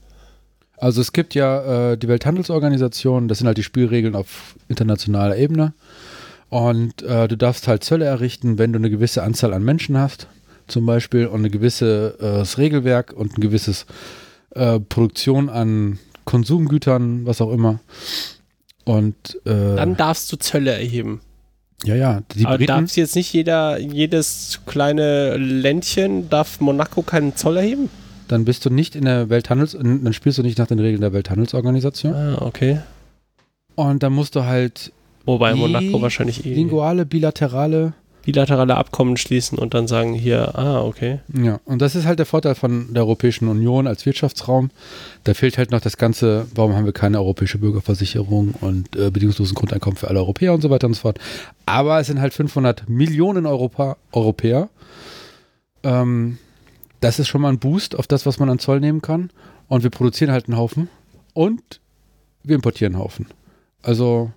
Also 0.77 1.01
es 1.01 1.13
gibt 1.13 1.35
ja 1.35 1.91
äh, 1.91 1.97
die 1.97 2.07
Welthandelsorganisation, 2.07 3.27
das 3.27 3.37
sind 3.39 3.47
halt 3.47 3.57
die 3.57 3.63
Spielregeln 3.63 4.15
auf 4.15 4.55
internationaler 4.67 5.37
Ebene. 5.37 5.73
Und 6.49 7.01
äh, 7.03 7.27
du 7.27 7.37
darfst 7.37 7.67
halt 7.67 7.83
Zölle 7.83 8.05
errichten, 8.05 8.57
wenn 8.57 8.73
du 8.73 8.77
eine 8.77 8.89
gewisse 8.89 9.23
Anzahl 9.23 9.53
an 9.53 9.63
Menschen 9.63 9.97
hast, 9.97 10.27
zum 10.71 10.85
Beispiel, 10.85 11.27
und 11.27 11.45
ein 11.45 11.51
gewisses 11.51 12.15
äh, 12.19 12.59
Regelwerk 12.59 13.13
und 13.13 13.37
ein 13.37 13.41
gewisses 13.41 13.85
äh, 14.51 14.79
Produktion 14.79 15.49
an 15.49 15.99
Konsumgütern, 16.25 17.25
was 17.25 17.41
auch 17.41 17.51
immer. 17.51 17.79
Und 18.85 19.39
äh, 19.45 19.75
Dann 19.75 19.95
darfst 19.95 20.31
du 20.31 20.37
Zölle 20.37 20.71
erheben. 20.71 21.21
ja, 21.83 21.95
ja, 21.95 22.21
die 22.35 22.45
aber 22.45 22.57
Briten, 22.57 22.67
darf 22.67 22.95
jetzt 22.95 23.15
nicht 23.15 23.31
jeder, 23.33 23.79
jedes 23.79 24.61
kleine 24.65 25.37
Ländchen, 25.37 26.29
darf 26.29 26.59
Monaco 26.59 27.01
keinen 27.01 27.35
Zoll 27.35 27.57
erheben? 27.57 27.89
dann 28.31 28.45
bist 28.45 28.65
du 28.65 28.69
nicht 28.69 28.95
in 28.95 29.03
der 29.05 29.29
Welthandels, 29.29 29.73
dann 29.73 30.13
spielst 30.13 30.37
du 30.37 30.43
nicht 30.43 30.57
nach 30.57 30.67
den 30.67 30.79
Regeln 30.79 31.01
der 31.01 31.11
Welthandelsorganisation. 31.11 32.13
Ah, 32.13 32.37
okay. 32.39 32.79
Und 33.75 34.03
dann 34.03 34.13
musst 34.13 34.35
du 34.35 34.45
halt 34.45 34.93
Wobei 35.25 35.53
Monaco 35.53 36.01
wahrscheinlich 36.01 36.45
eh 36.45 36.53
linguale, 36.53 37.05
bilaterale 37.05 37.93
bilaterale 38.23 38.75
Abkommen 38.75 39.17
schließen 39.17 39.57
und 39.57 39.73
dann 39.73 39.87
sagen 39.87 40.13
hier, 40.13 40.57
ah, 40.57 40.81
okay. 40.81 41.19
Ja, 41.33 41.59
und 41.65 41.81
das 41.81 41.95
ist 41.95 42.05
halt 42.05 42.19
der 42.19 42.25
Vorteil 42.25 42.55
von 42.55 42.93
der 42.93 43.03
Europäischen 43.03 43.47
Union 43.47 43.87
als 43.87 44.05
Wirtschaftsraum. 44.05 44.69
Da 45.23 45.33
fehlt 45.33 45.57
halt 45.57 45.71
noch 45.71 45.81
das 45.81 45.97
Ganze, 45.97 46.47
warum 46.53 46.75
haben 46.75 46.85
wir 46.85 46.93
keine 46.93 47.19
europäische 47.19 47.57
Bürgerversicherung 47.57 48.53
und 48.61 48.95
äh, 48.95 49.09
bedingungslosen 49.09 49.55
Grundeinkommen 49.55 49.97
für 49.97 50.07
alle 50.07 50.19
Europäer 50.19 50.53
und 50.53 50.61
so 50.61 50.69
weiter 50.69 50.87
und 50.87 50.93
so 50.93 51.01
fort. 51.01 51.19
Aber 51.65 51.99
es 51.99 52.07
sind 52.07 52.21
halt 52.21 52.33
500 52.33 52.87
Millionen 52.89 53.45
Europa, 53.45 53.97
Europäer. 54.11 54.69
Ähm, 55.83 56.37
das 56.99 57.17
ist 57.19 57.27
schon 57.27 57.41
mal 57.41 57.49
ein 57.49 57.59
Boost 57.59 57.97
auf 57.97 58.07
das, 58.07 58.25
was 58.25 58.39
man 58.39 58.49
an 58.49 58.59
Zoll 58.59 58.79
nehmen 58.79 59.01
kann. 59.01 59.31
Und 59.67 59.83
wir 59.83 59.89
produzieren 59.89 60.31
halt 60.31 60.47
einen 60.47 60.57
Haufen 60.57 60.89
und 61.33 61.79
wir 62.43 62.55
importieren 62.55 62.93
einen 62.93 63.03
Haufen. 63.03 63.27
Also 63.81 64.31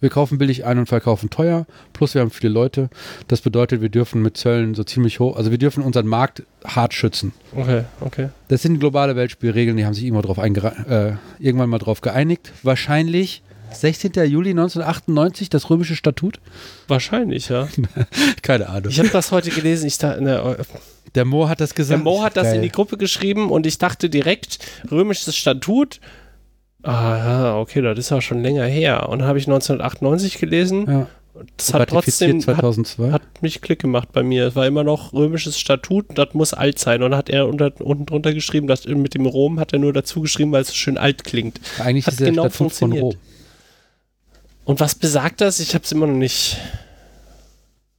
wir 0.00 0.10
kaufen 0.10 0.38
billig 0.38 0.64
ein 0.64 0.78
und 0.78 0.86
verkaufen 0.86 1.30
teuer, 1.30 1.66
plus 1.92 2.14
wir 2.14 2.20
haben 2.20 2.30
viele 2.30 2.52
Leute. 2.52 2.90
Das 3.28 3.40
bedeutet, 3.40 3.80
wir 3.80 3.88
dürfen 3.88 4.22
mit 4.22 4.36
Zöllen 4.36 4.74
so 4.74 4.84
ziemlich 4.84 5.20
hoch, 5.20 5.36
also 5.36 5.50
wir 5.50 5.58
dürfen 5.58 5.82
unseren 5.82 6.06
Markt 6.06 6.42
hart 6.64 6.94
schützen. 6.94 7.32
Okay, 7.54 7.84
okay. 8.00 8.28
Das 8.48 8.62
sind 8.62 8.78
globale 8.78 9.16
Weltspielregeln, 9.16 9.76
die 9.76 9.86
haben 9.86 9.94
sich 9.94 10.04
irgendwann, 10.04 10.52
drauf 10.54 10.86
äh, 10.88 11.12
irgendwann 11.38 11.70
mal 11.70 11.78
drauf 11.78 12.00
geeinigt. 12.00 12.52
Wahrscheinlich 12.62 13.42
16. 13.72 14.12
Juli 14.26 14.50
1998, 14.50 15.50
das 15.50 15.70
römische 15.70 15.96
Statut? 15.96 16.40
Wahrscheinlich, 16.88 17.48
ja. 17.48 17.68
Keine 18.42 18.68
Ahnung. 18.68 18.90
Ich 18.90 18.98
habe 18.98 19.08
das 19.08 19.32
heute 19.32 19.50
gelesen. 19.50 19.86
Ich 19.86 19.98
dachte, 19.98 20.22
ne, 20.22 20.56
Der 21.14 21.24
Mo 21.24 21.48
hat 21.48 21.60
das 21.60 21.70
der 21.70 21.76
gesagt. 21.76 22.04
Mo 22.04 22.22
hat 22.22 22.36
das 22.36 22.44
Geil. 22.44 22.56
in 22.56 22.62
die 22.62 22.70
Gruppe 22.70 22.96
geschrieben 22.96 23.50
und 23.50 23.66
ich 23.66 23.78
dachte 23.78 24.08
direkt, 24.08 24.58
römisches 24.90 25.36
Statut. 25.36 26.00
Ah, 26.86 27.16
ja, 27.18 27.58
okay, 27.58 27.82
das 27.82 27.98
ist 27.98 28.10
ja 28.10 28.20
schon 28.20 28.42
länger 28.42 28.64
her. 28.64 29.08
Und 29.08 29.18
dann 29.18 29.28
habe 29.28 29.38
ich 29.38 29.46
1998 29.46 30.38
gelesen. 30.38 30.86
ja, 30.88 31.06
Das 31.56 31.74
hat 31.74 31.88
trotzdem 31.88 32.36
hat, 32.36 32.42
2002. 32.42 33.10
hat 33.10 33.42
mich 33.42 33.60
Klick 33.60 33.80
gemacht 33.80 34.12
bei 34.12 34.22
mir. 34.22 34.46
Es 34.46 34.54
war 34.54 34.66
immer 34.66 34.84
noch 34.84 35.12
römisches 35.12 35.58
Statut, 35.58 36.06
das 36.16 36.32
muss 36.34 36.54
alt 36.54 36.78
sein. 36.78 37.02
Und 37.02 37.10
dann 37.10 37.18
hat 37.18 37.28
er 37.28 37.48
unter, 37.48 37.72
unten 37.80 38.06
drunter 38.06 38.32
geschrieben, 38.32 38.68
dass 38.68 38.86
mit 38.86 39.14
dem 39.14 39.26
Rom 39.26 39.58
hat 39.58 39.72
er 39.72 39.80
nur 39.80 39.92
dazu 39.92 40.20
geschrieben, 40.20 40.52
weil 40.52 40.62
es 40.62 40.68
so 40.68 40.74
schön 40.74 40.96
alt 40.96 41.24
klingt. 41.24 41.60
Eigentlich 41.80 42.06
hat 42.06 42.12
ist 42.14 42.20
der 42.20 42.30
genau 42.30 42.42
Statut 42.42 42.56
von 42.56 42.66
funktioniert. 42.68 43.02
Rom. 43.02 43.14
Und 44.64 44.80
was 44.80 44.94
besagt 44.94 45.40
das? 45.40 45.58
Ich 45.58 45.74
habe 45.74 45.84
es 45.84 45.90
immer 45.92 46.06
noch 46.06 46.14
nicht. 46.14 46.56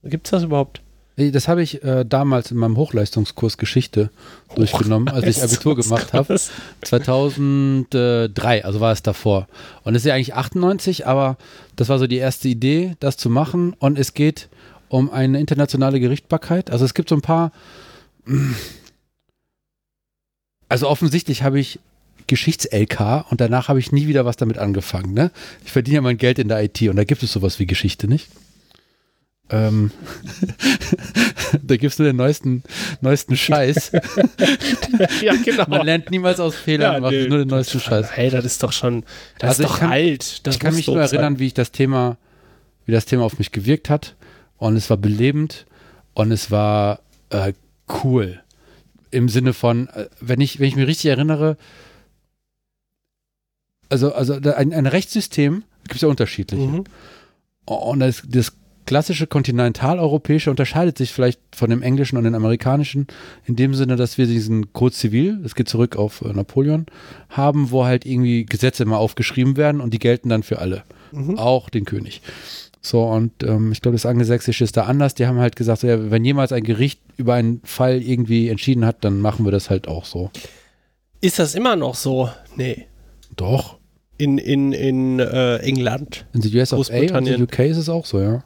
Gibt 0.03 0.27
es 0.27 0.31
das 0.31 0.43
überhaupt? 0.43 0.81
Das 1.17 1.47
habe 1.47 1.63
ich 1.63 1.83
äh, 1.83 2.05
damals 2.05 2.51
in 2.51 2.57
meinem 2.57 2.77
Hochleistungskurs 2.77 3.57
Geschichte 3.57 4.11
durchgenommen, 4.55 5.09
als 5.09 5.25
ich 5.25 5.41
Abitur 5.41 5.75
gemacht 5.75 6.13
habe. 6.13 6.39
2003, 6.83 8.63
also 8.63 8.79
war 8.79 8.91
es 8.91 9.01
davor. 9.01 9.47
Und 9.83 9.95
es 9.95 10.03
ist 10.03 10.09
ja 10.09 10.13
eigentlich 10.13 10.35
98, 10.35 11.07
aber 11.07 11.37
das 11.75 11.89
war 11.89 11.97
so 11.97 12.05
die 12.05 12.17
erste 12.17 12.47
Idee, 12.49 12.95
das 12.99 13.17
zu 13.17 13.31
machen. 13.31 13.73
Und 13.79 13.97
es 13.97 14.13
geht 14.13 14.47
um 14.89 15.09
eine 15.09 15.39
internationale 15.39 15.99
Gerichtbarkeit. 15.99 16.69
Also 16.69 16.85
es 16.85 16.93
gibt 16.93 17.09
so 17.09 17.15
ein 17.15 17.21
paar. 17.21 17.51
Also 20.69 20.87
offensichtlich 20.87 21.41
habe 21.41 21.59
ich 21.59 21.79
Geschichts-LK 22.27 23.25
und 23.31 23.41
danach 23.41 23.69
habe 23.69 23.79
ich 23.79 23.91
nie 23.91 24.05
wieder 24.07 24.25
was 24.25 24.37
damit 24.37 24.59
angefangen. 24.59 25.13
Ne? 25.13 25.31
Ich 25.65 25.71
verdiene 25.71 25.95
ja 25.95 26.01
mein 26.01 26.17
Geld 26.17 26.37
in 26.37 26.47
der 26.49 26.61
IT 26.63 26.79
und 26.83 26.97
da 26.97 27.05
gibt 27.05 27.23
es 27.23 27.31
sowas 27.31 27.57
wie 27.57 27.65
Geschichte 27.65 28.07
nicht. 28.07 28.29
Ähm, 29.49 29.91
da 31.63 31.77
gibt 31.77 31.93
es 31.93 31.99
nur 31.99 32.07
den 32.07 32.17
neuesten, 32.17 32.63
neuesten 33.01 33.37
Scheiß. 33.37 33.91
ja, 35.21 35.33
genau. 35.43 35.65
Man 35.67 35.85
lernt 35.85 36.11
niemals 36.11 36.39
aus 36.39 36.55
Fehlern, 36.55 36.93
man 36.93 37.01
macht 37.03 37.13
nee, 37.13 37.27
nur 37.27 37.37
den 37.39 37.47
neuesten 37.47 37.79
Scheiß. 37.79 38.11
Hey, 38.11 38.29
das 38.29 38.43
ist 38.45 38.61
doch 38.63 38.73
schon. 38.73 39.03
Das 39.39 39.51
Also 39.51 39.63
ist 39.63 39.69
doch 39.69 39.79
kann- 39.79 39.91
alt. 39.91 40.45
Das 40.45 40.55
ich 40.55 40.59
kann 40.59 40.75
mich 40.75 40.87
nur 40.87 40.97
doof 40.97 41.07
sein. 41.07 41.19
erinnern, 41.19 41.39
wie 41.39 41.47
ich 41.47 41.53
das 41.53 41.71
Thema, 41.71 42.17
wie 42.85 42.91
das 42.91 43.05
Thema 43.05 43.23
auf 43.23 43.37
mich 43.39 43.51
gewirkt 43.51 43.89
hat. 43.89 44.15
Und 44.57 44.75
es 44.75 44.89
war 44.89 44.97
belebend 44.97 45.65
und 46.13 46.31
es 46.31 46.51
war 46.51 46.99
äh, 47.29 47.53
cool. 48.03 48.41
Im 49.11 49.29
Sinne 49.29 49.53
von, 49.53 49.87
äh, 49.89 50.07
wenn 50.19 50.41
ich, 50.41 50.59
wenn 50.59 50.67
ich 50.67 50.75
mich 50.75 50.87
richtig 50.87 51.09
erinnere, 51.09 51.57
also, 53.89 54.13
also 54.13 54.33
ein, 54.33 54.73
ein 54.73 54.85
Rechtssystem 54.85 55.63
gibt 55.83 55.95
es 55.95 56.01
ja 56.01 56.09
unterschiedliche. 56.09 56.67
Mhm. 56.67 56.83
Und 57.65 57.99
das, 57.99 58.23
das 58.27 58.53
klassische 58.87 59.27
kontinentaleuropäische 59.27 60.49
unterscheidet 60.49 60.97
sich 60.97 61.13
vielleicht 61.13 61.39
von 61.55 61.69
dem 61.69 61.83
englischen 61.83 62.17
und 62.17 62.23
dem 62.23 62.33
amerikanischen 62.33 63.05
in 63.45 63.55
dem 63.55 63.75
Sinne, 63.75 63.95
dass 63.97 64.17
wir 64.17 64.25
diesen 64.25 64.73
Code 64.73 64.93
Zivil, 64.93 65.37
das 65.43 65.53
geht 65.53 65.69
zurück 65.69 65.95
auf 65.95 66.21
äh, 66.21 66.33
Napoleon, 66.33 66.87
haben, 67.29 67.69
wo 67.69 67.85
halt 67.85 68.05
irgendwie 68.05 68.45
Gesetze 68.45 68.81
immer 68.83 68.97
aufgeschrieben 68.97 69.57
werden 69.57 69.81
und 69.81 69.93
die 69.93 69.99
gelten 69.99 70.29
dann 70.29 70.41
für 70.41 70.57
alle, 70.57 70.83
Mhm. 71.11 71.37
auch 71.37 71.69
den 71.69 71.85
König. 71.85 72.21
So, 72.81 73.03
und 73.03 73.43
ähm, 73.43 73.71
ich 73.73 73.81
glaube, 73.81 73.95
das 73.95 74.05
Angelsächsische 74.05 74.63
ist 74.63 74.77
da 74.77 74.83
anders. 74.85 75.13
Die 75.13 75.27
haben 75.27 75.39
halt 75.39 75.55
gesagt, 75.55 75.81
so, 75.81 75.87
ja, 75.87 76.09
wenn 76.09 76.23
jemals 76.23 76.51
ein 76.53 76.63
Gericht 76.63 77.01
über 77.17 77.33
einen 77.33 77.59
Fall 77.65 78.01
irgendwie 78.01 78.47
entschieden 78.47 78.85
hat, 78.85 79.03
dann 79.03 79.19
machen 79.19 79.45
wir 79.45 79.51
das 79.51 79.69
halt 79.69 79.87
auch 79.87 80.05
so. 80.05 80.31
Ist 81.19 81.37
das 81.39 81.53
immer 81.55 81.75
noch 81.75 81.95
so? 81.95 82.29
Nee. 82.55 82.87
Doch. 83.35 83.77
In, 84.17 84.37
in, 84.37 84.71
in 84.71 85.19
äh, 85.19 85.57
England. 85.57 86.25
In 86.33 86.41
the 86.41 86.57
US 86.57 86.71
of 86.71 86.89
A 86.89 87.17
und 87.17 87.27
in 87.27 87.37
the 87.37 87.43
UK 87.43 87.59
ist 87.59 87.77
es 87.77 87.89
auch 87.89 88.05
so, 88.05 88.21
ja. 88.21 88.43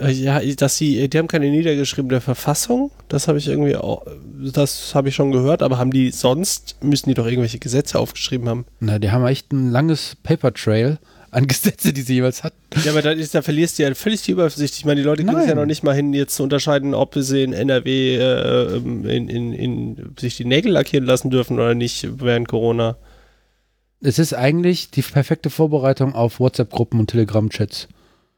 Äh, 0.00 0.12
Ja, 0.12 0.40
dass 0.40 0.76
sie, 0.76 1.08
die 1.08 1.18
haben 1.18 1.28
keine 1.28 1.50
niedergeschriebene 1.50 2.20
Verfassung. 2.20 2.90
Das 3.08 3.28
habe 3.28 3.38
ich 3.38 3.48
irgendwie 3.48 3.76
auch, 3.76 4.04
das 4.52 4.94
habe 4.94 5.08
ich 5.08 5.14
schon 5.14 5.32
gehört, 5.32 5.62
aber 5.62 5.78
haben 5.78 5.92
die 5.92 6.10
sonst, 6.10 6.76
müssen 6.82 7.08
die 7.08 7.14
doch 7.14 7.26
irgendwelche 7.26 7.58
Gesetze 7.58 7.98
aufgeschrieben 7.98 8.48
haben. 8.48 8.66
Na, 8.80 8.98
die 8.98 9.10
haben 9.10 9.26
echt 9.26 9.52
ein 9.52 9.70
langes 9.70 10.16
Paper 10.22 10.52
Trail 10.52 10.98
an 11.30 11.46
Gesetze, 11.48 11.92
die 11.92 12.02
sie 12.02 12.14
jeweils 12.14 12.44
hatten. 12.44 12.56
Ja, 12.84 12.92
aber 12.92 13.02
da, 13.02 13.10
ist, 13.10 13.34
da 13.34 13.42
verlierst 13.42 13.78
du 13.78 13.82
ja 13.82 13.94
völlig 13.94 14.22
die 14.22 14.32
Übersicht. 14.32 14.76
Ich 14.76 14.84
meine, 14.84 15.00
die 15.00 15.06
Leute 15.06 15.24
kriegen 15.24 15.38
es 15.38 15.48
ja 15.48 15.54
noch 15.54 15.66
nicht 15.66 15.82
mal 15.82 15.94
hin, 15.94 16.12
jetzt 16.12 16.36
zu 16.36 16.42
unterscheiden, 16.42 16.94
ob 16.94 17.14
sie 17.16 17.42
in 17.42 17.52
NRW 17.52 18.16
äh, 18.16 18.76
in, 18.76 19.28
in, 19.28 19.52
in, 19.52 20.14
sich 20.18 20.36
die 20.36 20.44
Nägel 20.44 20.72
lackieren 20.72 21.04
lassen 21.04 21.30
dürfen 21.30 21.58
oder 21.58 21.74
nicht 21.74 22.08
während 22.20 22.48
Corona. 22.48 22.96
Es 24.00 24.18
ist 24.18 24.34
eigentlich 24.34 24.90
die 24.90 25.02
perfekte 25.02 25.50
Vorbereitung 25.50 26.14
auf 26.14 26.38
WhatsApp-Gruppen 26.38 27.00
und 27.00 27.10
Telegram-Chats. 27.10 27.88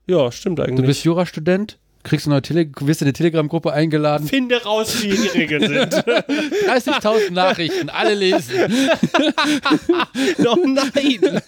Ja, 0.06 0.30
stimmt 0.30 0.60
eigentlich. 0.60 0.76
Du 0.76 0.82
bist 0.82 1.04
Jurastudent, 1.04 1.78
kriegst 2.04 2.26
eine 2.26 2.34
neue 2.34 2.42
Tele 2.42 2.70
wirst 2.80 3.02
in 3.02 3.06
eine 3.06 3.12
Telegram-Gruppe 3.12 3.72
eingeladen, 3.72 4.26
Finde 4.28 4.62
raus, 4.62 5.02
wie 5.02 5.10
die 5.10 5.26
Regeln 5.28 5.62
sind. 5.90 5.94
30.000 5.94 7.32
Nachrichten, 7.32 7.88
alle 7.90 8.14
lesen. 8.14 8.54
oh 10.46 10.56
nein! 10.66 11.40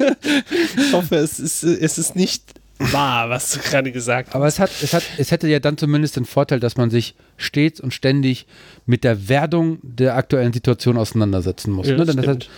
Ich 0.77 0.93
hoffe, 0.93 1.17
es 1.17 1.39
ist, 1.39 1.63
es 1.63 1.99
ist 1.99 2.17
nicht 2.17 2.43
wahr, 2.79 3.31
was 3.31 3.53
du 3.53 3.61
gerade 3.61 3.93
gesagt 3.93 4.29
hast. 4.29 4.35
Aber 4.35 4.47
es, 4.47 4.59
hat, 4.59 4.71
es, 4.83 4.93
hat, 4.93 5.03
es 5.19 5.31
hätte 5.31 5.49
ja 5.49 5.61
dann 5.61 5.77
zumindest 5.77 6.17
den 6.17 6.25
Vorteil, 6.25 6.61
dass 6.61 6.77
man 6.77 6.91
sich 6.91 7.15
stets 7.37 7.81
und 7.81 7.93
ständig 7.95 8.47
mit 8.87 9.05
der 9.05 9.29
Werdung 9.29 9.79
der 9.83 10.17
aktuellen 10.17 10.53
Situation 10.53 10.97
auseinandersetzen 10.97 11.73
muss. 11.73 11.89
Ja, 11.89 11.97
ne? 11.97 12.05
das 12.05 12.17
hat, 12.27 12.49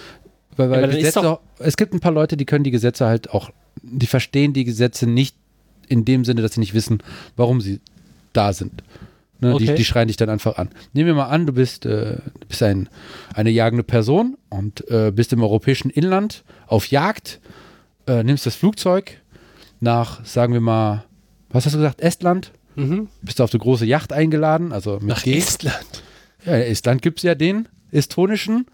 weil, 0.56 0.70
weil 0.70 0.90
ist 0.90 0.96
Gesetze, 0.96 1.22
doch- 1.22 1.40
es 1.58 1.76
gibt 1.76 1.94
ein 1.94 2.00
paar 2.00 2.12
Leute, 2.12 2.36
die 2.36 2.44
können 2.44 2.64
die 2.64 2.70
Gesetze 2.70 3.06
halt 3.06 3.30
auch, 3.30 3.50
die 3.82 4.06
verstehen 4.06 4.52
die 4.52 4.64
Gesetze 4.64 5.06
nicht 5.06 5.36
in 5.90 6.04
dem 6.06 6.24
Sinne, 6.24 6.40
dass 6.40 6.54
sie 6.54 6.60
nicht 6.60 6.72
wissen, 6.72 7.02
warum 7.36 7.60
sie 7.60 7.80
da 8.32 8.52
sind. 8.54 8.82
Ne? 9.40 9.56
Die, 9.58 9.64
Okay. 9.64 9.74
die 9.74 9.84
schreien 9.84 10.08
dich 10.08 10.16
dann 10.16 10.28
einfach 10.30 10.56
an. 10.56 10.68
Nehmen 10.92 11.08
wir 11.08 11.14
mal 11.14 11.26
an, 11.28 11.46
du 11.46 11.52
bist, 11.52 11.84
äh, 11.86 12.18
bist 12.48 12.62
ein, 12.62 12.88
eine 13.34 13.50
jagende 13.50 13.82
Person 13.82 14.36
und 14.48 14.88
äh, 14.90 15.10
bist 15.14 15.32
im 15.32 15.42
europäischen 15.42 15.90
Inland 15.90 16.44
auf 16.66 16.86
Jagd, 16.88 17.40
äh, 18.06 18.22
nimmst 18.22 18.46
das 18.46 18.54
Flugzeug 18.54 19.20
nach, 19.80 20.24
sagen 20.24 20.52
wir 20.52 20.60
mal, 20.60 21.04
was 21.50 21.66
hast 21.66 21.72
du 21.74 21.78
gesagt, 21.78 22.00
Estland? 22.00 22.52
Mhm. 22.76 23.08
Bist 23.22 23.38
du 23.40 23.44
auf 23.44 23.52
eine 23.52 23.60
große 23.60 23.84
Yacht 23.86 24.12
eingeladen, 24.12 24.72
also 24.72 24.94
mit 25.00 25.04
Nach 25.08 25.22
G. 25.24 25.36
Estland. 25.36 26.02
Ja, 26.46 26.54
in 26.56 26.62
Estland 26.62 27.02
gibt 27.02 27.18
es 27.18 27.22
ja 27.24 27.34
den 27.34 27.68
estonischen 27.90 28.66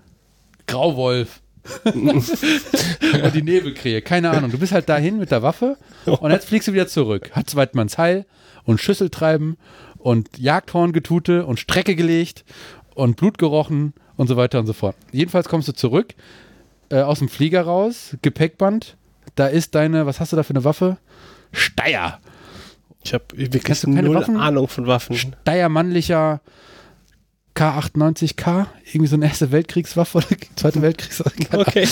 Grauwolf. 0.66 1.40
und 1.94 3.34
die 3.34 3.42
Nebelkrähe, 3.42 4.02
keine 4.02 4.30
Ahnung. 4.30 4.50
Du 4.50 4.58
bist 4.58 4.72
halt 4.72 4.88
dahin 4.88 5.18
mit 5.18 5.30
der 5.30 5.42
Waffe 5.42 5.76
und 6.04 6.30
jetzt 6.30 6.48
fliegst 6.48 6.68
du 6.68 6.72
wieder 6.72 6.86
zurück. 6.86 7.30
Hat 7.32 7.50
Zweitmanns 7.50 7.98
Heil 7.98 8.26
und 8.64 8.80
Schüsseltreiben 8.80 9.56
und 9.98 10.38
Jagdhorngetute 10.38 11.46
und 11.46 11.58
Strecke 11.58 11.96
gelegt 11.96 12.44
und 12.94 13.16
Blut 13.16 13.38
gerochen 13.38 13.94
und 14.16 14.28
so 14.28 14.36
weiter 14.36 14.58
und 14.58 14.66
so 14.66 14.72
fort. 14.72 14.96
Jedenfalls 15.12 15.48
kommst 15.48 15.68
du 15.68 15.72
zurück, 15.72 16.14
äh, 16.90 17.00
aus 17.00 17.18
dem 17.18 17.28
Flieger 17.28 17.62
raus, 17.62 18.16
Gepäckband. 18.22 18.96
Da 19.34 19.46
ist 19.48 19.74
deine, 19.74 20.06
was 20.06 20.20
hast 20.20 20.32
du 20.32 20.36
da 20.36 20.42
für 20.42 20.50
eine 20.50 20.64
Waffe? 20.64 20.98
Steyr. 21.52 22.18
Ich 23.02 23.14
habe 23.14 23.24
wirklich 23.34 23.80
keine 23.80 24.02
null 24.02 24.16
Waffen? 24.16 24.36
Ahnung 24.36 24.68
von 24.68 24.86
Waffen. 24.86 25.16
Steyr 25.16 25.68
mannlicher 25.68 26.40
K98K, 27.56 28.66
irgendwie 28.86 29.06
so 29.06 29.16
eine 29.16 29.26
erste 29.26 29.50
Weltkriegswaffe 29.50 30.18
oder 30.18 30.26
zweite 30.56 30.82
Weltkriegswaffe. 30.82 31.32
Okay. 31.52 31.88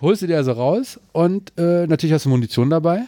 Holst 0.00 0.22
du 0.22 0.26
dir 0.26 0.36
also 0.38 0.52
raus 0.52 0.98
und 1.12 1.52
äh, 1.58 1.86
natürlich 1.86 2.12
hast 2.14 2.24
du 2.24 2.30
Munition 2.30 2.70
dabei. 2.70 3.02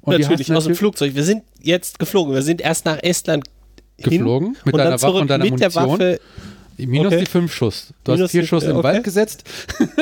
Und 0.00 0.18
natürlich, 0.18 0.52
aus 0.52 0.64
dem 0.64 0.74
Flugzeug. 0.74 1.14
Wir 1.14 1.24
sind 1.24 1.42
jetzt 1.60 1.98
geflogen. 1.98 2.32
Wir 2.34 2.42
sind 2.42 2.60
erst 2.60 2.84
nach 2.86 2.98
Estland 3.02 3.44
geflogen 3.98 4.56
mit 4.64 4.74
und 4.74 4.78
deiner 4.78 5.00
Waffe 5.02 5.12
und 5.12 5.28
deiner 5.30 5.44
mit 5.44 5.52
Munition. 5.52 5.98
der 5.98 6.18
Waffe. 6.18 6.20
Minus 6.78 7.12
Okay. 7.12 7.20
die 7.24 7.26
fünf 7.30 7.52
Schuss. 7.52 7.92
Du 8.04 8.12
Minus 8.12 8.24
hast 8.26 8.30
vier 8.30 8.42
die- 8.42 8.46
Schuss 8.46 8.64
okay. 8.64 8.82
Wald 8.82 9.04
gesetzt. 9.04 9.44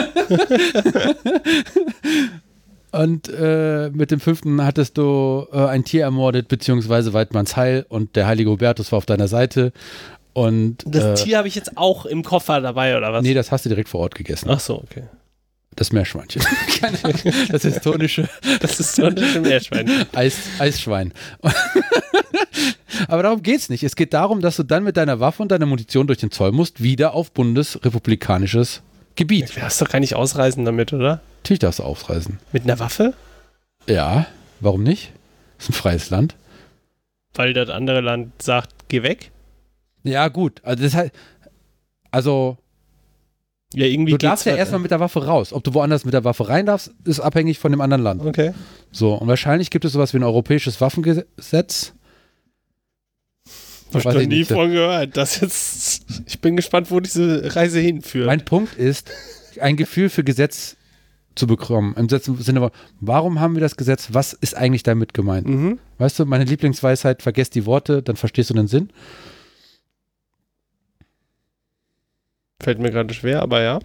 und 2.93 3.29
äh, 3.29 3.91
mit 3.91 4.11
dem 4.11 4.21
fünften 4.21 4.63
hattest 4.65 4.97
du 4.99 5.47
äh, 5.53 5.57
ein 5.67 5.85
Tier 5.85 6.03
ermordet, 6.03 6.49
beziehungsweise 6.49 7.13
Weidmanns 7.13 7.57
Heil 7.57 7.85
und 7.89 8.15
der 8.17 8.27
heilige 8.27 8.51
Hubertus 8.51 8.93
war 8.93 8.99
auf 8.99 9.07
deiner 9.07 9.29
Seite. 9.29 9.73
Und 10.37 10.85
Das 10.85 11.03
äh, 11.03 11.25
Tier 11.25 11.39
habe 11.39 11.49
ich 11.49 11.55
jetzt 11.55 11.79
auch 11.79 12.05
im 12.05 12.23
Koffer 12.23 12.61
dabei, 12.61 12.99
oder 12.99 13.11
was? 13.11 13.23
nee, 13.23 13.33
das 13.33 13.51
hast 13.51 13.65
du 13.65 13.71
direkt 13.71 13.89
vor 13.89 14.01
Ort 14.01 14.15
gegessen. 14.15 14.51
Ach 14.51 14.61
so, 14.61 14.83
okay. 14.83 15.05
Das 15.77 15.93
Meerschweinchen. 15.93 16.43
Das 17.51 17.63
historische 17.63 18.29
Das 18.61 18.79
ist 18.79 18.97
so 18.97 19.07
ein 19.07 19.15
Meerschwein. 19.41 19.91
Eis, 20.13 20.37
Eisschwein. 20.59 21.15
Aber 23.09 23.23
darum 23.23 23.43
geht's 23.43 23.71
nicht. 23.71 23.83
Es 23.83 23.97
geht 23.97 24.13
darum, 24.13 24.43
dass 24.43 24.57
du 24.57 24.63
dann 24.63 24.85
mit 24.85 24.99
deiner 24.99 25.21
Waffe 25.21 25.41
und 25.43 25.51
deiner 25.51 25.65
Munition 25.65 26.07
durch 26.07 26.19
den 26.19 26.31
Zoll 26.31 26.53
musst, 26.53 26.83
wieder 26.83 27.15
auf 27.15 27.33
bundesrepublikanisches 27.33 28.83
Gebiet. 29.15 29.57
Du 29.57 29.61
darfst 29.61 29.81
doch 29.81 29.89
gar 29.89 30.01
nicht 30.01 30.17
ausreisen 30.17 30.67
damit, 30.67 30.93
oder? 30.93 31.23
Natürlich 31.45 31.61
darfst 31.61 31.79
du 31.79 31.85
aufreisen. 31.85 32.41
Mit 32.53 32.65
einer 32.65 32.79
Waffe? 32.79 33.15
Ja, 33.89 34.27
warum 34.61 34.83
nicht? 34.83 35.13
ist 35.59 35.71
ein 35.71 35.73
freies 35.73 36.11
Land. 36.11 36.35
Weil 37.33 37.55
das 37.55 37.71
andere 37.71 38.03
Land 38.03 38.43
sagt, 38.43 38.75
geh 38.89 39.03
weg? 39.03 39.31
Ja, 40.07 40.29
gut. 40.29 40.61
Also, 40.65 40.83
das 40.85 40.95
heißt, 40.95 41.13
also 42.11 42.57
Ja, 43.75 43.87
irgendwie 43.87 44.13
du 44.13 44.19
darfst 44.19 44.47
ja 44.47 44.55
erstmal 44.55 44.81
mit 44.81 44.91
der 44.91 45.01
Waffe 45.01 45.25
raus. 45.27 45.53
Ob 45.53 45.65
du 45.65 45.75
woanders 45.75 46.05
mit 46.05 46.15
der 46.15 46.25
Waffe 46.25 46.49
rein 46.49 46.67
darfst, 46.67 46.93
ist 47.05 47.21
abhängig 47.21 47.59
von 47.59 47.73
dem 47.73 47.81
anderen 47.81 48.03
Land. 48.03 48.25
Okay. 48.25 48.53
So, 48.93 49.15
und 49.15 49.29
wahrscheinlich 49.29 49.71
gibt 49.71 49.85
es 49.85 49.93
sowas 49.93 50.15
wie 50.15 50.19
ein 50.19 50.25
europäisches 50.25 50.81
Waffengesetz. 50.81 51.93
Hab 53.93 54.01
ich 54.01 54.05
noch 54.05 54.27
nie 54.27 54.45
von 54.45 54.71
gehört. 54.71 55.17
Das 55.17 55.41
jetzt, 55.41 56.05
ich 56.27 56.41
bin 56.41 56.57
gespannt, 56.57 56.91
wo 56.91 57.01
diese 57.01 57.55
Reise 57.55 57.81
hinführt. 57.81 58.27
Mein 58.27 58.45
Punkt 58.45 58.75
ist, 58.77 59.11
ein 59.61 59.77
Gefühl 59.77 60.09
für 60.09 60.25
Gesetz 60.25 60.77
zu 61.35 61.47
bekommen. 61.47 61.95
Im 61.97 62.09
Sinne 62.09 62.61
von, 62.61 62.71
warum 63.01 63.41
haben 63.41 63.55
wir 63.55 63.61
das 63.61 63.77
Gesetz? 63.77 64.09
Was 64.13 64.33
ist 64.33 64.57
eigentlich 64.57 64.83
damit 64.83 65.15
gemeint? 65.15 65.47
mhm. 65.47 65.79
Weißt 65.99 66.19
du, 66.19 66.27
meine 66.27 66.45
Lieblingsweisheit, 66.45 67.23
vergesst 67.23 67.55
die 67.55 67.65
Worte, 67.67 68.03
dann 68.03 68.17
verstehst 68.17 68.51
du 68.51 68.55
den 68.55 68.67
Sinn. 68.69 68.91
Fällt 72.63 72.79
mir 72.79 72.91
gerade 72.91 73.13
schwer, 73.15 73.43
aber 73.43 73.63
ja. 73.63 73.81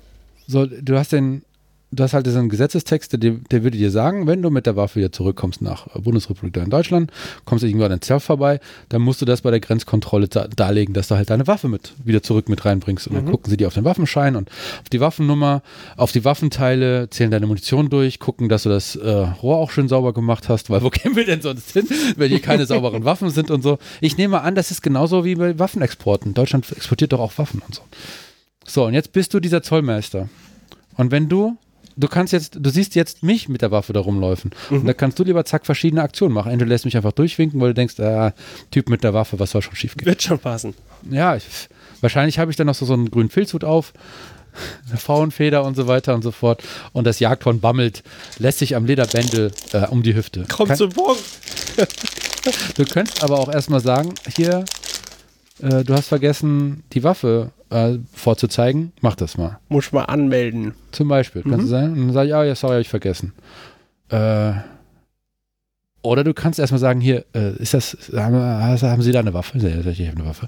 So, 0.48 0.66
du 0.66 0.98
hast 0.98 1.12
den, 1.12 1.44
du 1.92 2.04
hast 2.04 2.14
halt 2.14 2.26
diesen 2.26 2.48
Gesetzestext, 2.50 3.12
der, 3.22 3.32
der 3.52 3.64
würde 3.64 3.78
dir 3.78 3.92
sagen, 3.92 4.28
wenn 4.28 4.42
du 4.42 4.50
mit 4.50 4.66
der 4.66 4.76
Waffe 4.78 4.96
wieder 5.00 5.12
zurückkommst 5.12 5.62
nach 5.62 5.88
Bundesrepublik 5.90 6.54
Deutschland, 6.70 7.12
kommst 7.46 7.64
du 7.64 7.68
irgendwo 7.68 7.86
an 7.86 7.92
den 7.92 8.02
Zoll 8.02 8.22
vorbei, 8.22 8.60
dann 8.90 9.02
musst 9.02 9.22
du 9.22 9.26
das 9.26 9.42
bei 9.42 9.52
der 9.52 9.60
Grenzkontrolle 9.60 10.30
da, 10.30 10.48
darlegen, 10.48 10.94
dass 10.94 11.10
du 11.10 11.16
halt 11.16 11.30
deine 11.30 11.48
Waffe 11.48 11.68
mit 11.68 11.94
wieder 12.04 12.24
zurück 12.24 12.48
mit 12.50 12.64
reinbringst. 12.66 13.08
Und 13.08 13.16
dann 13.16 13.26
Mhm. 13.26 13.32
gucken 13.32 13.50
sie 13.50 13.58
dir 13.58 13.68
auf 13.68 13.74
den 13.74 13.84
Waffenschein 13.84 14.36
und 14.38 14.50
auf 14.50 14.90
die 14.90 15.02
Waffennummer, 15.02 15.62
auf 15.98 16.14
die 16.14 16.24
Waffenteile, 16.26 17.10
zählen 17.10 17.30
deine 17.32 17.48
Munition 17.48 17.90
durch, 17.90 18.20
gucken, 18.20 18.48
dass 18.50 18.64
du 18.64 18.70
das 18.70 18.96
äh, 18.96 19.10
Rohr 19.10 19.58
auch 19.58 19.70
schön 19.72 19.90
sauber 19.90 20.14
gemacht 20.14 20.48
hast, 20.50 20.70
weil 20.70 20.82
wo 20.82 20.90
gehen 20.90 21.16
wir 21.18 21.26
denn 21.26 21.42
sonst 21.42 21.72
hin, 21.72 21.88
wenn 22.16 22.30
hier 22.30 22.42
keine 22.42 22.66
sauberen 22.66 23.04
Waffen 23.04 23.30
sind 23.32 23.52
und 23.52 23.62
so. 23.64 23.80
Ich 24.00 24.18
nehme 24.18 24.42
an, 24.42 24.56
das 24.56 24.72
ist 24.72 24.82
genauso 24.82 25.24
wie 25.26 25.36
bei 25.36 25.60
Waffenexporten. 25.60 26.34
Deutschland 26.34 26.72
exportiert 26.72 27.12
doch 27.12 27.20
auch 27.20 27.38
Waffen 27.38 27.62
und 27.66 27.76
so. 27.76 27.82
So, 28.65 28.86
und 28.86 28.93
jetzt 28.93 29.12
bist 29.12 29.34
du 29.34 29.39
dieser 29.39 29.63
Zollmeister. 29.63 30.30
Und 30.97 31.12
wenn 31.12 31.28
du, 31.30 31.58
du 31.97 32.08
kannst 32.08 32.32
jetzt, 32.34 32.58
du 32.60 32.69
siehst 32.69 32.95
jetzt 32.95 33.24
mich 33.24 33.50
mit 33.50 33.62
der 33.62 33.71
Waffe 33.71 33.91
da 33.93 34.00
rumläufen. 34.00 34.52
Und 34.69 34.86
da 34.86 34.93
kannst 34.93 35.17
du 35.19 35.24
lieber 35.24 35.43
zack 35.45 35.65
verschiedene 35.65 36.02
Aktionen 36.02 36.34
machen. 36.34 36.52
Entweder 36.52 36.69
lässt 36.69 36.86
mich 36.86 36.95
einfach 36.95 37.12
durchwinken, 37.12 37.60
weil 37.60 37.69
du 37.69 37.74
denkst, 37.76 38.00
ah, 38.00 38.34
Typ 38.69 38.89
mit 38.89 39.04
der 39.04 39.13
Waffe, 39.13 39.39
was 39.39 39.52
soll 39.52 39.62
schon 39.62 39.76
schief 39.76 39.95
gehen? 39.97 40.06
Wird 40.06 40.21
schon 40.21 40.39
passen. 40.39 40.74
Ja, 41.10 41.36
ich, 41.36 41.43
wahrscheinlich 42.02 42.39
habe 42.39 42.52
ich 42.52 42.58
dann 42.58 42.67
noch 42.67 42.76
so, 42.76 42.86
so 42.86 42.93
einen 42.93 43.10
grünen 43.10 43.30
Filzhut 43.30 43.63
auf, 43.63 43.93
eine 44.89 44.97
Pfauenfeder 44.97 45.63
und 45.63 45.76
so 45.76 45.88
weiter 45.88 46.13
und 46.13 46.21
so 46.24 46.32
fort. 46.32 46.62
Und 46.93 47.06
das 47.08 47.19
Jagdhorn 47.19 47.62
bammelt, 47.62 48.04
lässt 48.38 48.60
sich 48.60 48.76
am 48.76 48.86
Lederbändel 48.86 49.52
äh, 49.74 49.88
um 49.88 50.04
die 50.04 50.13
Hüfte. 50.13 50.45
Kommt 50.50 50.69
Kann- 50.69 50.78
zum 50.78 50.89
Punkt. 50.91 51.21
Du 52.76 52.86
könntest 52.86 53.24
aber 53.24 53.38
auch 53.39 53.54
erstmal 53.54 53.82
sagen, 53.82 54.15
hier, 54.36 54.65
äh, 55.62 55.84
du 55.84 55.93
hast 55.93 56.08
vergessen, 56.08 56.84
die 56.93 57.04
Waffe 57.04 57.52
äh, 57.72 57.98
vorzuzeigen, 58.14 58.92
mach 59.02 59.16
das 59.16 59.38
mal. 59.38 59.60
Muss 59.70 59.92
mal 59.92 60.04
anmelden. 60.04 60.74
Zum 60.92 61.08
Beispiel. 61.08 61.42
Kannst 61.44 61.62
du 61.66 61.70
sagen? 61.70 61.94
Und 61.94 62.00
dann 62.08 62.14
sage 62.14 62.28
ich, 62.30 62.36
ah, 62.36 62.44
ja, 62.44 62.54
sorry, 62.56 62.74
habe 62.74 62.82
ich 62.82 62.90
vergessen. 62.90 63.34
Äh, 64.10 64.54
oder 66.04 66.24
du 66.24 66.34
kannst 66.34 66.60
erstmal 66.60 66.80
sagen, 66.80 67.00
hier, 67.00 67.26
äh, 67.34 67.56
ist 67.58 67.74
das, 67.74 67.96
haben, 68.16 68.36
haben 68.36 69.02
Sie 69.02 69.12
da 69.12 69.20
eine 69.20 69.34
Waffe? 69.34 69.58
Ich, 69.58 69.64
habe 70.08 70.18
eine 70.18 70.26
Waffe. 70.26 70.48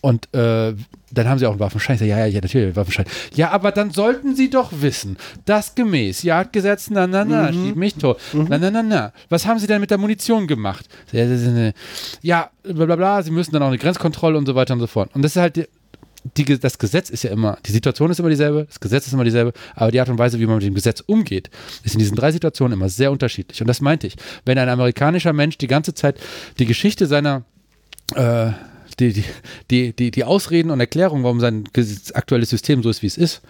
Und 0.00 0.26
äh, 0.34 0.74
dann 1.12 1.28
haben 1.28 1.38
sie 1.38 1.46
auch 1.46 1.52
einen 1.52 1.60
Waffenschein. 1.60 1.94
Ich 1.94 2.00
sag, 2.00 2.08
ja, 2.08 2.18
ja, 2.18 2.26
ja, 2.26 2.40
natürlich, 2.40 2.66
einen 2.66 2.74
Waffenschein. 2.76 3.06
Ja, 3.34 3.50
aber 3.52 3.70
dann 3.70 3.92
sollten 3.92 4.34
sie 4.34 4.50
doch 4.50 4.72
wissen, 4.80 5.16
dass 5.44 5.76
gemäß 5.76 6.24
Jagdgesetz, 6.24 6.90
na, 6.90 7.06
na, 7.06 7.24
na, 7.24 7.52
Mhm. 7.52 7.54
schieß 7.54 7.74
mich 7.76 7.94
tot. 7.94 8.18
Na, 8.32 8.58
na, 8.58 8.72
na, 8.72 8.82
na. 8.82 9.12
Was 9.28 9.46
haben 9.46 9.60
sie 9.60 9.68
denn 9.68 9.80
mit 9.80 9.92
der 9.92 9.98
Munition 9.98 10.48
gemacht? 10.48 10.86
Ja, 11.12 12.50
bla, 12.64 12.84
bla, 12.86 12.96
bla, 12.96 13.22
sie 13.22 13.30
müssen 13.30 13.52
dann 13.52 13.62
auch 13.62 13.68
eine 13.68 13.78
Grenzkontrolle 13.78 14.36
und 14.36 14.46
so 14.46 14.56
weiter 14.56 14.74
und 14.74 14.80
so 14.80 14.88
fort. 14.88 15.14
Und 15.14 15.22
das 15.22 15.36
ist 15.36 15.40
halt, 15.40 15.68
die- 16.36 16.58
das 16.58 16.78
Gesetz 16.78 17.10
ist 17.10 17.24
ja 17.24 17.30
immer, 17.30 17.58
die 17.66 17.72
Situation 17.72 18.10
ist 18.10 18.20
immer 18.20 18.28
dieselbe, 18.28 18.64
das 18.64 18.80
Gesetz 18.80 19.06
ist 19.06 19.12
immer 19.12 19.24
dieselbe, 19.24 19.52
aber 19.74 19.90
die 19.90 20.00
Art 20.00 20.08
und 20.08 20.18
Weise, 20.18 20.38
wie 20.38 20.46
man 20.46 20.56
mit 20.56 20.64
dem 20.64 20.74
Gesetz 20.74 21.00
umgeht, 21.00 21.50
ist 21.84 21.94
in 21.94 21.98
diesen 21.98 22.16
drei 22.16 22.32
Situationen 22.32 22.78
immer 22.78 22.88
sehr 22.88 23.10
unterschiedlich. 23.10 23.60
Und 23.60 23.66
das 23.66 23.80
meinte 23.80 24.06
ich. 24.06 24.16
Wenn 24.44 24.58
ein 24.58 24.68
amerikanischer 24.68 25.32
Mensch 25.32 25.58
die 25.58 25.66
ganze 25.66 25.94
Zeit 25.94 26.18
die 26.58 26.66
Geschichte 26.66 27.06
seiner 27.06 27.42
äh, 28.14 28.50
die, 29.00 29.24
die, 29.70 29.92
die, 29.94 30.10
die, 30.10 30.24
Ausreden 30.24 30.70
und 30.70 30.78
Erklärungen, 30.80 31.24
warum 31.24 31.40
sein 31.40 31.64
aktuelles 32.12 32.50
System 32.50 32.82
so 32.82 32.90
ist, 32.90 33.02
wie 33.02 33.06
es 33.06 33.16
ist, 33.16 33.40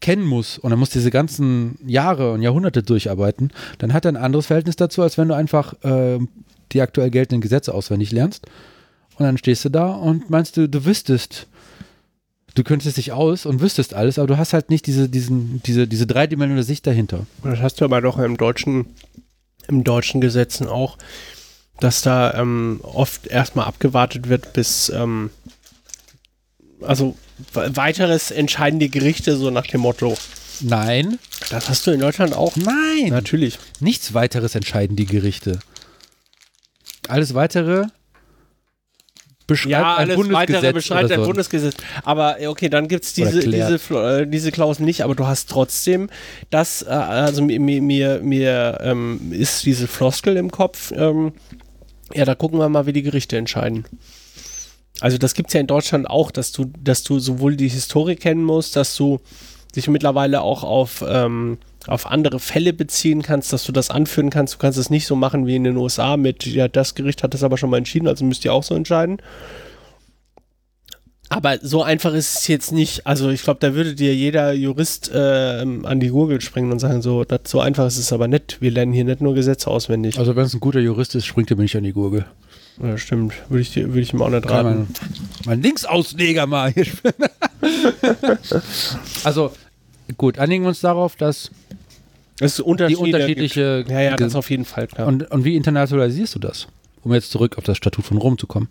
kennen 0.00 0.24
muss 0.24 0.58
und 0.58 0.72
er 0.72 0.76
muss 0.76 0.90
diese 0.90 1.10
ganzen 1.10 1.78
Jahre 1.86 2.32
und 2.32 2.42
Jahrhunderte 2.42 2.82
durcharbeiten, 2.82 3.52
dann 3.78 3.92
hat 3.92 4.04
er 4.04 4.12
ein 4.12 4.16
anderes 4.16 4.46
Verhältnis 4.46 4.76
dazu, 4.76 5.02
als 5.02 5.16
wenn 5.18 5.28
du 5.28 5.34
einfach 5.34 5.72
äh, 5.84 6.18
die 6.72 6.80
aktuell 6.80 7.10
geltenden 7.10 7.40
Gesetze 7.40 7.72
auswendig 7.72 8.12
lernst. 8.12 8.46
Und 9.18 9.24
dann 9.24 9.38
stehst 9.38 9.64
du 9.64 9.70
da 9.70 9.92
und 9.92 10.28
meinst 10.28 10.56
du, 10.56 10.68
du 10.68 10.84
wüsstest, 10.84 11.46
du 12.56 12.64
könntest 12.64 12.96
dich 12.96 13.12
aus 13.12 13.46
und 13.46 13.60
wüsstest 13.60 13.94
alles, 13.94 14.18
aber 14.18 14.26
du 14.26 14.36
hast 14.38 14.52
halt 14.52 14.70
nicht 14.70 14.86
diese, 14.86 15.08
diesen, 15.08 15.62
diese, 15.62 15.86
diese 15.86 16.06
dreidimensionale 16.06 16.64
Sicht 16.64 16.86
dahinter. 16.86 17.26
Das 17.44 17.60
hast 17.60 17.80
du 17.80 17.84
aber 17.84 18.00
doch 18.00 18.18
im 18.18 18.36
deutschen, 18.36 18.86
im 19.68 19.84
deutschen 19.84 20.20
Gesetzen 20.20 20.66
auch, 20.66 20.98
dass 21.80 22.02
da 22.02 22.34
ähm, 22.34 22.80
oft 22.82 23.26
erstmal 23.28 23.66
abgewartet 23.66 24.28
wird, 24.28 24.52
bis 24.54 24.88
ähm, 24.88 25.30
also 26.80 27.16
we- 27.52 27.76
weiteres 27.76 28.30
entscheiden 28.30 28.80
die 28.80 28.90
Gerichte 28.90 29.36
so 29.36 29.50
nach 29.50 29.66
dem 29.66 29.82
Motto. 29.82 30.16
Nein, 30.60 31.18
Das 31.50 31.68
hast 31.68 31.86
du 31.86 31.90
in 31.90 32.00
Deutschland 32.00 32.32
auch. 32.34 32.56
nein, 32.56 33.08
Natürlich. 33.10 33.58
nichts 33.80 34.14
weiteres 34.14 34.54
entscheiden 34.54 34.96
die 34.96 35.04
Gerichte. 35.04 35.58
Alles 37.08 37.34
weitere 37.34 37.84
beschreibt 39.46 39.70
Ja, 39.70 39.96
ein 39.96 40.10
alles 40.10 40.16
Bundesgesetz 40.16 40.54
weitere 40.54 40.72
beschreibt 40.72 41.12
ein 41.12 41.20
so. 41.20 41.26
Bundesgesetz. 41.26 41.76
Aber 42.04 42.40
äh, 42.40 42.46
okay, 42.46 42.68
dann 42.68 42.88
gibt 42.88 43.04
es 43.04 43.12
diese, 43.12 43.40
diese, 43.40 43.80
äh, 43.94 44.26
diese 44.26 44.52
Klausel 44.52 44.84
nicht, 44.84 45.02
aber 45.02 45.14
du 45.14 45.26
hast 45.26 45.48
trotzdem 45.50 46.08
das, 46.50 46.82
äh, 46.82 46.90
also 46.90 47.42
mir, 47.42 47.60
mir, 47.60 47.82
mir, 47.82 48.20
mir 48.22 48.78
ähm, 48.82 49.32
ist 49.32 49.64
diese 49.64 49.86
Floskel 49.86 50.36
im 50.36 50.50
Kopf, 50.50 50.92
ähm, 50.96 51.32
ja, 52.14 52.24
da 52.24 52.34
gucken 52.34 52.58
wir 52.58 52.68
mal, 52.68 52.86
wie 52.86 52.92
die 52.92 53.02
Gerichte 53.02 53.36
entscheiden. 53.36 53.84
Also 55.00 55.18
das 55.18 55.34
gibt 55.34 55.48
es 55.50 55.54
ja 55.54 55.60
in 55.60 55.66
Deutschland 55.66 56.08
auch, 56.08 56.30
dass 56.30 56.52
du, 56.52 56.72
dass 56.82 57.02
du 57.02 57.18
sowohl 57.18 57.56
die 57.56 57.68
Historie 57.68 58.16
kennen 58.16 58.42
musst, 58.42 58.76
dass 58.76 58.96
du 58.96 59.20
dich 59.74 59.88
mittlerweile 59.88 60.40
auch 60.40 60.64
auf, 60.64 61.04
ähm, 61.06 61.58
auf 61.86 62.06
andere 62.06 62.40
Fälle 62.40 62.72
beziehen 62.72 63.22
kannst, 63.22 63.52
dass 63.52 63.64
du 63.64 63.72
das 63.72 63.90
anführen 63.90 64.30
kannst. 64.30 64.54
Du 64.54 64.58
kannst 64.58 64.78
es 64.78 64.90
nicht 64.90 65.06
so 65.06 65.16
machen 65.16 65.46
wie 65.46 65.56
in 65.56 65.64
den 65.64 65.76
USA 65.76 66.16
mit, 66.16 66.44
ja, 66.46 66.68
das 66.68 66.94
Gericht 66.94 67.22
hat 67.22 67.34
das 67.34 67.42
aber 67.42 67.58
schon 67.58 67.70
mal 67.70 67.78
entschieden, 67.78 68.08
also 68.08 68.24
müsst 68.24 68.44
ihr 68.44 68.52
auch 68.52 68.62
so 68.64 68.74
entscheiden. 68.74 69.18
Aber 71.28 71.58
so 71.60 71.82
einfach 71.82 72.14
ist 72.14 72.38
es 72.38 72.46
jetzt 72.46 72.70
nicht. 72.70 73.04
Also 73.04 73.30
ich 73.30 73.42
glaube, 73.42 73.58
da 73.60 73.74
würde 73.74 73.96
dir 73.96 74.14
jeder 74.14 74.52
Jurist 74.52 75.10
ähm, 75.12 75.84
an 75.84 75.98
die 75.98 76.10
Gurgel 76.10 76.40
springen 76.40 76.70
und 76.70 76.78
sagen, 76.78 77.02
so, 77.02 77.24
das, 77.24 77.40
so 77.46 77.58
einfach 77.60 77.84
ist 77.86 77.98
es 77.98 78.12
aber 78.12 78.28
nicht. 78.28 78.58
Wir 78.60 78.70
lernen 78.70 78.92
hier 78.92 79.04
nicht 79.04 79.20
nur 79.20 79.34
Gesetze 79.34 79.68
auswendig. 79.68 80.20
Also 80.20 80.36
wenn 80.36 80.44
es 80.44 80.54
ein 80.54 80.60
guter 80.60 80.78
Jurist 80.78 81.16
ist, 81.16 81.26
springt 81.26 81.50
er 81.50 81.56
mir 81.56 81.64
nicht 81.64 81.74
an 81.76 81.82
die 81.82 81.92
Gurgel. 81.92 82.26
Ja, 82.80 82.96
stimmt. 82.96 83.32
Würde 83.48 83.62
ich, 83.62 83.72
dir- 83.72 83.88
würde 83.88 84.02
ich 84.02 84.12
ihm 84.12 84.22
auch 84.22 84.28
nicht 84.30 84.48
raten. 84.48 84.68
mein, 84.68 84.86
mein 85.46 85.62
Linksausleger 85.62 86.46
mal 86.46 86.70
hier. 86.72 86.86
Also 89.24 89.50
gut, 90.16 90.38
einigen 90.38 90.62
wir 90.64 90.68
uns 90.68 90.80
darauf, 90.80 91.16
dass 91.16 91.50
Es 92.40 92.54
ist 92.54 92.60
Unterschiede 92.60 92.98
die 93.04 93.04
unterschiedliche 93.14 93.78
Gibt. 93.78 93.90
Ja, 93.90 94.00
ja, 94.00 94.16
das 94.16 94.34
auf 94.34 94.50
jeden 94.50 94.64
Fall, 94.64 94.86
klar. 94.88 95.06
und, 95.06 95.30
und 95.30 95.44
wie 95.44 95.56
internationalisierst 95.56 96.34
du 96.34 96.38
das? 96.38 96.66
Um 97.02 97.12
jetzt 97.14 97.30
zurück 97.30 97.56
auf 97.56 97.64
das 97.64 97.76
Statut 97.76 98.04
von 98.04 98.18
Rom 98.18 98.36
zu 98.36 98.46
kommen. 98.46 98.68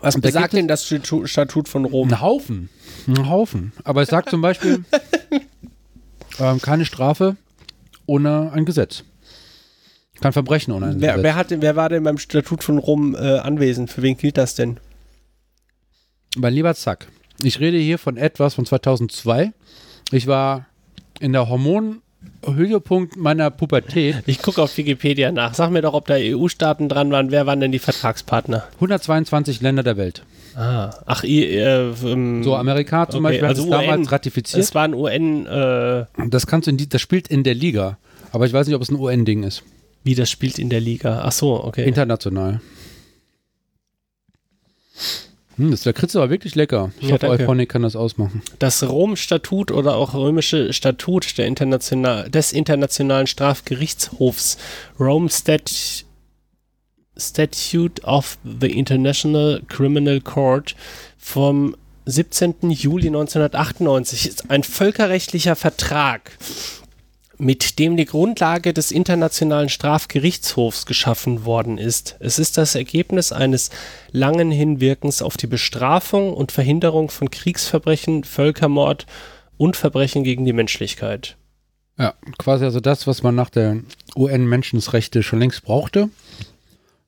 Was 0.00 0.14
da 0.14 0.20
besagt 0.20 0.52
denn 0.52 0.68
das 0.68 0.84
Statu- 0.86 1.26
Statut 1.26 1.68
von 1.68 1.84
Rom? 1.84 2.08
Ein 2.08 2.20
Haufen. 2.20 2.68
Ein 3.06 3.28
Haufen. 3.28 3.72
Aber 3.84 4.02
es 4.02 4.08
sagt 4.08 4.30
zum 4.30 4.40
Beispiel 4.42 4.84
ähm, 6.38 6.60
keine 6.60 6.84
Strafe 6.84 7.36
ohne 8.06 8.52
ein 8.52 8.64
Gesetz. 8.64 9.04
Kein 10.20 10.32
Verbrechen 10.32 10.72
ohne 10.72 10.86
ein 10.86 11.00
Wer, 11.00 11.12
Gesetz. 11.12 11.24
wer, 11.24 11.34
hat, 11.36 11.46
wer 11.50 11.76
war 11.76 11.88
denn 11.88 12.02
beim 12.04 12.18
Statut 12.18 12.62
von 12.64 12.78
Rom 12.78 13.14
äh, 13.14 13.38
anwesend? 13.38 13.90
Für 13.90 14.02
wen 14.02 14.16
gilt 14.16 14.36
das 14.36 14.54
denn? 14.54 14.78
Mein 16.36 16.54
lieber 16.54 16.74
Zack, 16.74 17.08
ich 17.42 17.60
rede 17.60 17.78
hier 17.78 17.98
von 17.98 18.16
etwas 18.16 18.54
von 18.54 18.66
2002. 18.66 19.52
Ich 20.12 20.26
war 20.26 20.66
in 21.20 21.32
der 21.32 21.42
Hormonhöhepunkt 22.44 23.16
meiner 23.16 23.50
Pubertät. 23.50 24.22
Ich 24.26 24.40
gucke 24.42 24.62
auf 24.62 24.76
Wikipedia 24.76 25.30
nach. 25.32 25.54
Sag 25.54 25.70
mir 25.70 25.82
doch, 25.82 25.94
ob 25.94 26.06
da 26.06 26.14
EU-Staaten 26.16 26.88
dran 26.88 27.10
waren. 27.10 27.30
Wer 27.30 27.46
waren 27.46 27.60
denn 27.60 27.72
die 27.72 27.78
Vertragspartner? 27.78 28.64
122 28.74 29.60
Länder 29.60 29.82
der 29.82 29.96
Welt. 29.96 30.22
Ah, 30.54 30.90
ach, 31.06 31.22
ihr, 31.24 31.48
äh, 31.48 31.92
ähm, 32.04 32.42
So, 32.42 32.56
Amerika 32.56 33.08
zum 33.08 33.24
okay, 33.24 33.34
Beispiel 33.40 33.48
also 33.48 33.62
hat 33.62 33.68
es 33.68 33.70
damals 33.86 34.00
UN. 34.06 34.08
ratifiziert. 34.08 34.62
es 34.62 34.74
war 34.74 34.84
ein 34.84 34.94
UN, 34.94 35.46
äh, 35.46 36.06
Das 36.28 36.46
kannst 36.46 36.66
du 36.66 36.70
in 36.72 36.76
die, 36.76 36.88
das 36.88 37.00
spielt 37.00 37.28
in 37.28 37.44
der 37.44 37.54
Liga. 37.54 37.98
Aber 38.32 38.46
ich 38.46 38.52
weiß 38.52 38.66
nicht, 38.66 38.74
ob 38.76 38.82
es 38.82 38.90
ein 38.90 38.96
UN-Ding 38.98 39.42
ist. 39.44 39.62
wie 40.04 40.14
das 40.14 40.30
spielt 40.30 40.58
in 40.58 40.70
der 40.70 40.80
Liga. 40.80 41.22
Ach 41.24 41.32
so, 41.32 41.62
okay. 41.62 41.86
International. 41.86 42.60
Hm, 45.58 45.72
das 45.72 45.84
Lakritz 45.84 46.12
ist 46.12 46.16
aber 46.16 46.30
wirklich 46.30 46.54
lecker. 46.54 46.92
Ich 47.00 47.08
Ja, 47.08 47.14
hoffe, 47.14 47.26
danke. 47.26 47.42
Euphonic 47.42 47.68
kann 47.68 47.82
das 47.82 47.96
ausmachen. 47.96 48.42
Das 48.58 48.82
Rom-Statut 48.88 49.70
oder 49.72 49.96
auch 49.96 50.14
römische 50.14 50.72
Statut 50.72 51.36
der 51.36 51.46
International 51.46 52.30
des 52.30 52.52
Internationalen 52.52 53.26
Strafgerichtshofs 53.26 54.56
Rome 54.98 55.28
Stat 55.28 56.04
Statute 57.16 58.02
of 58.04 58.38
the 58.44 58.68
International 58.68 59.60
Criminal 59.68 60.20
Court 60.20 60.76
vom 61.18 61.74
17. 62.06 62.70
Juli 62.70 63.08
1998 63.08 64.28
ist 64.28 64.50
ein 64.50 64.62
völkerrechtlicher 64.62 65.56
Vertrag, 65.56 66.38
mit 67.38 67.78
dem 67.78 67.96
die 67.96 68.04
Grundlage 68.04 68.74
des 68.74 68.90
Internationalen 68.90 69.68
Strafgerichtshofs 69.68 70.86
geschaffen 70.86 71.44
worden 71.44 71.78
ist. 71.78 72.16
Es 72.18 72.38
ist 72.38 72.58
das 72.58 72.74
Ergebnis 72.74 73.32
eines 73.32 73.70
langen 74.10 74.50
Hinwirkens 74.50 75.22
auf 75.22 75.36
die 75.36 75.46
Bestrafung 75.46 76.34
und 76.34 76.52
Verhinderung 76.52 77.10
von 77.10 77.30
Kriegsverbrechen, 77.30 78.24
Völkermord 78.24 79.06
und 79.56 79.76
Verbrechen 79.76 80.24
gegen 80.24 80.44
die 80.44 80.52
Menschlichkeit. 80.52 81.36
Ja, 81.96 82.14
quasi 82.38 82.64
also 82.64 82.80
das, 82.80 83.06
was 83.06 83.22
man 83.22 83.34
nach 83.34 83.50
der 83.50 83.78
UN-Menschenrechte 84.16 85.22
schon 85.22 85.38
längst 85.38 85.62
brauchte. 85.64 86.10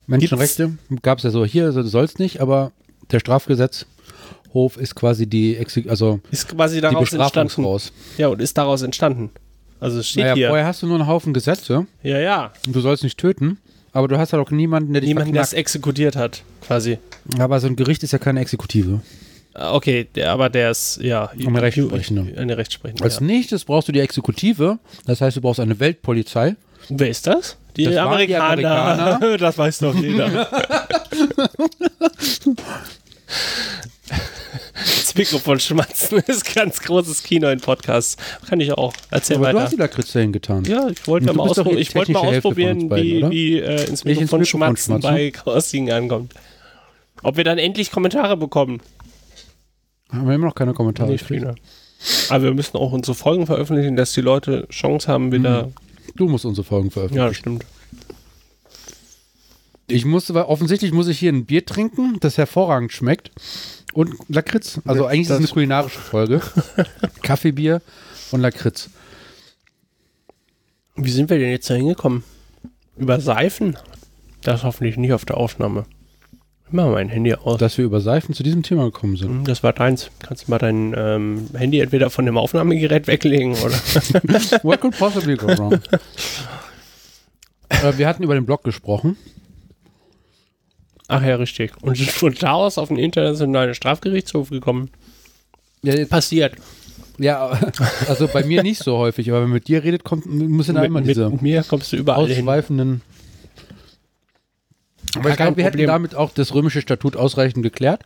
Menschenrechte 0.07 0.79
gab 1.03 1.19
es 1.19 1.25
ja 1.25 1.31
so 1.31 1.45
hier, 1.45 1.71
so 1.73 1.83
soll 1.83 2.05
es 2.05 2.19
nicht, 2.19 2.41
aber 2.41 2.73
der 3.11 3.21
Strafgesetzhof 3.21 4.77
ist 4.77 4.95
quasi 4.95 5.29
die, 5.29 5.57
Exek 5.57 5.89
also 5.89 6.21
Ist 6.31 6.49
quasi 6.49 6.77
die 6.77 6.81
daraus 6.81 7.13
entstanden. 7.13 7.47
Bestrafungsraus. 7.47 7.93
Ja, 8.19 8.29
und 8.29 8.41
ist 8.41 8.59
daraus 8.59 8.83
entstanden. 8.83 9.31
Also 9.81 10.01
es 10.01 10.09
steht 10.09 10.25
Naja, 10.25 10.35
hier. 10.35 10.49
vorher 10.49 10.67
hast 10.67 10.83
du 10.83 10.87
nur 10.87 10.97
einen 10.99 11.07
Haufen 11.09 11.33
Gesetze 11.33 11.87
Ja, 12.03 12.19
ja. 12.19 12.53
und 12.67 12.75
du 12.77 12.81
sollst 12.81 13.03
nicht 13.03 13.19
töten, 13.19 13.59
aber 13.93 14.09
du 14.09 14.19
hast 14.19 14.33
halt 14.33 14.45
auch 14.47 14.51
niemanden, 14.51 14.93
der 14.93 15.01
dich 15.01 15.09
Niemand, 15.09 15.35
der 15.35 15.43
es 15.43 15.53
exekutiert 15.53 16.17
hat, 16.17 16.43
quasi. 16.67 16.99
Aber 17.39 17.59
so 17.61 17.67
ein 17.67 17.77
Gericht 17.77 18.03
ist 18.03 18.13
ja 18.13 18.19
keine 18.19 18.41
Exekutive. 18.41 19.01
Ah, 19.55 19.73
Okay, 19.75 20.07
der, 20.15 20.31
aber 20.33 20.49
der 20.49 20.71
ist, 20.71 21.01
ja. 21.03 21.31
Eine 21.45 21.61
Rechtsprechende. 21.63 22.39
Eine 22.39 22.57
Rechtsprechende. 22.57 23.03
Als 23.03 23.17
Ja. 23.17 23.23
nächstes 23.27 23.65
brauchst 23.65 23.89
du 23.89 23.93
die 23.93 24.01
Exekutive, 24.01 24.79
das 25.07 25.21
heißt, 25.21 25.37
du 25.37 25.41
brauchst 25.41 25.61
eine 25.61 25.79
Weltpolizei. 25.81 26.55
Wer 26.89 27.09
ist 27.09 27.27
das? 27.27 27.57
Die, 27.77 27.85
Das 27.85 27.95
waren 27.97 28.27
die 28.27 28.35
Amerikaner. 28.37 29.17
Amerikaner. 29.19 29.39
das 29.39 29.59
weiß 29.59 29.79
doch 29.79 29.95
jeder. 29.95 30.49
das 34.75 35.15
Mikrofon 35.15 35.61
schmatzen 35.61 36.19
ist 36.27 36.55
ganz 36.55 36.81
großes 36.81 37.23
Kino 37.23 37.49
in 37.49 37.61
Podcasts. 37.61 38.17
Kann 38.49 38.61
ich 38.61 38.73
auch. 38.73 38.93
Erzähl 39.11 39.37
aber 39.37 39.47
du 39.47 39.55
weiter. 39.55 39.65
hast 39.65 39.73
die 39.73 39.77
Lakritze 39.77 40.21
hingetan. 40.21 40.65
Ja, 40.65 40.89
ich 40.89 41.07
wollte 41.07 41.27
du 41.27 41.35
mal, 41.35 41.49
die 41.49 41.79
ich 41.79 41.95
wollte 41.95 42.13
mal 42.13 42.21
ausprobieren, 42.21 42.89
beiden, 42.89 43.31
wie, 43.31 43.31
wie 43.31 43.59
äh, 43.59 43.81
ins 43.81 43.89
ins 43.91 44.05
Mikrofon, 44.05 44.41
Mikrofon 44.41 44.47
schmatzen, 44.47 45.01
schmatzen? 45.01 45.15
bei 45.15 45.31
Crossing 45.31 45.91
ankommt. 45.91 46.35
Ob 47.23 47.37
wir 47.37 47.45
dann 47.45 47.59
endlich 47.59 47.91
Kommentare 47.91 48.37
bekommen. 48.37 48.81
Haben 50.11 50.27
wir 50.27 50.35
immer 50.35 50.47
noch 50.47 50.55
keine 50.55 50.73
Kommentare. 50.73 51.11
Nicht 51.11 51.25
viele. 51.25 51.55
Aber 52.31 52.45
wir 52.45 52.55
müssen 52.55 52.77
auch 52.77 52.93
unsere 52.93 53.15
Folgen 53.15 53.47
veröffentlichen, 53.47 53.97
dass 53.97 54.13
die 54.13 54.23
Leute 54.23 54.67
Chance 54.71 55.07
haben, 55.09 55.33
wieder. 55.33 55.71
Du 56.17 56.29
musst 56.29 56.45
unsere 56.45 56.65
Folgen 56.65 56.91
veröffentlichen. 56.91 57.27
Ja, 57.27 57.35
stimmt. 57.35 57.65
Ich 59.91 60.05
muss, 60.05 60.31
aber 60.31 60.49
offensichtlich 60.49 60.93
muss 60.93 61.09
ich 61.09 61.19
hier 61.19 61.33
ein 61.33 61.45
Bier 61.47 61.65
trinken, 61.67 62.19
das 62.21 62.39
hervorragend 62.39 62.93
schmeckt. 62.93 63.31
Und 63.93 64.15
Lakritz. 64.29 64.81
Also 64.85 65.07
eigentlich 65.07 65.23
ist 65.23 65.31
es 65.31 65.37
eine 65.37 65.47
Das- 65.47 65.53
kulinarische 65.53 65.99
Folge. 65.99 66.41
Kaffeebier 67.23 67.83
und 68.31 68.41
Lakritz. 68.41 68.89
Wie 70.97 71.11
sind 71.11 71.31
wir 71.31 71.39
denn 71.39 71.51
jetzt 71.51 71.69
da 71.71 71.75
hingekommen? 71.75 72.23
Über 72.97 73.21
Seifen? 73.21 73.77
Das 74.43 74.63
hoffentlich 74.65 74.97
nicht 74.97 75.13
auf 75.13 75.25
der 75.25 75.37
Aufnahme. 75.39 75.87
Ich 76.67 76.73
mach 76.73 76.87
mein 76.91 77.09
Handy 77.09 77.35
aus. 77.35 77.59
Dass 77.59 77.79
wir 77.79 77.85
über 77.85 78.01
Seifen 78.01 78.35
zu 78.35 78.43
diesem 78.45 78.63
Thema 78.63 78.85
gekommen 78.85 79.17
sind. 79.17 79.29
Hm, 79.31 79.45
Das 79.45 79.63
war 79.65 79.73
deins. 79.73 80.11
Kannst 80.21 80.47
du 80.47 80.51
mal 80.53 80.59
dein 80.59 80.95
ähm, 80.97 81.49
Handy 81.55 81.81
entweder 81.81 82.11
von 82.11 82.27
dem 82.27 82.37
Aufnahmegerät 82.39 83.07
weglegen 83.09 83.55
oder. 83.55 83.75
What 84.63 84.81
could 84.81 84.97
possibly 84.97 85.37
go 85.37 85.49
wrong? 85.49 85.73
äh, 87.71 87.93
wir 87.99 88.07
hatten 88.07 88.23
über 88.23 88.35
den 88.35 88.47
Blog 88.47 88.63
gesprochen. 88.63 89.17
Ach 91.11 91.23
ja, 91.23 91.37
richtig. 91.37 91.73
Und 91.83 91.97
sind 91.97 92.11
von 92.13 92.35
da 92.35 92.53
aus 92.53 92.79
auf 92.79 92.89
den 92.89 92.97
internationalen 92.99 93.75
Strafgerichtshof 93.75 94.51
gekommen. 94.51 94.91
Ja, 95.83 96.05
Passiert. 96.07 96.55
ja, 97.19 97.59
also 98.09 98.29
bei 98.29 98.45
mir 98.45 98.63
nicht 98.63 98.83
so 98.83 98.99
häufig, 98.99 99.29
aber 99.31 99.39
wenn 99.39 99.49
man 99.49 99.55
mit 99.55 99.69
dir 99.69 99.83
redet, 99.83 100.05
kommt, 100.05 100.27
muss 100.27 100.69
Mit, 100.69 100.77
immer 100.77 101.01
mit, 101.01 101.09
diese 101.09 101.31
mit 101.31 101.43
mir 101.43 101.63
kommst 101.65 101.93
du 101.93 101.97
überall 101.97 102.27
hin. 102.27 102.39
ausschweifenden. 102.39 103.03
Aber 105.15 105.23
Gar 105.25 105.31
ich 105.33 105.37
glaube, 105.39 105.57
wir 105.57 105.65
hätten 105.65 105.73
Problem. 105.73 105.89
damit 105.89 106.15
auch 106.15 106.31
das 106.33 106.55
römische 106.55 106.81
Statut 106.83 107.17
ausreichend 107.17 107.63
geklärt. 107.65 108.03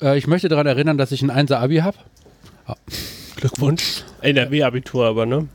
Äh, 0.00 0.16
ich 0.18 0.26
möchte 0.26 0.48
daran 0.48 0.66
erinnern, 0.66 0.96
dass 0.98 1.10
ich 1.10 1.22
ein 1.22 1.30
1er 1.32 1.56
Abi 1.56 1.78
habe. 1.78 1.96
Glückwunsch. 3.36 4.04
NRW-Abitur 4.20 5.06
aber, 5.06 5.26
ne? 5.26 5.48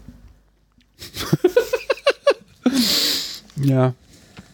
Ja. 3.55 3.93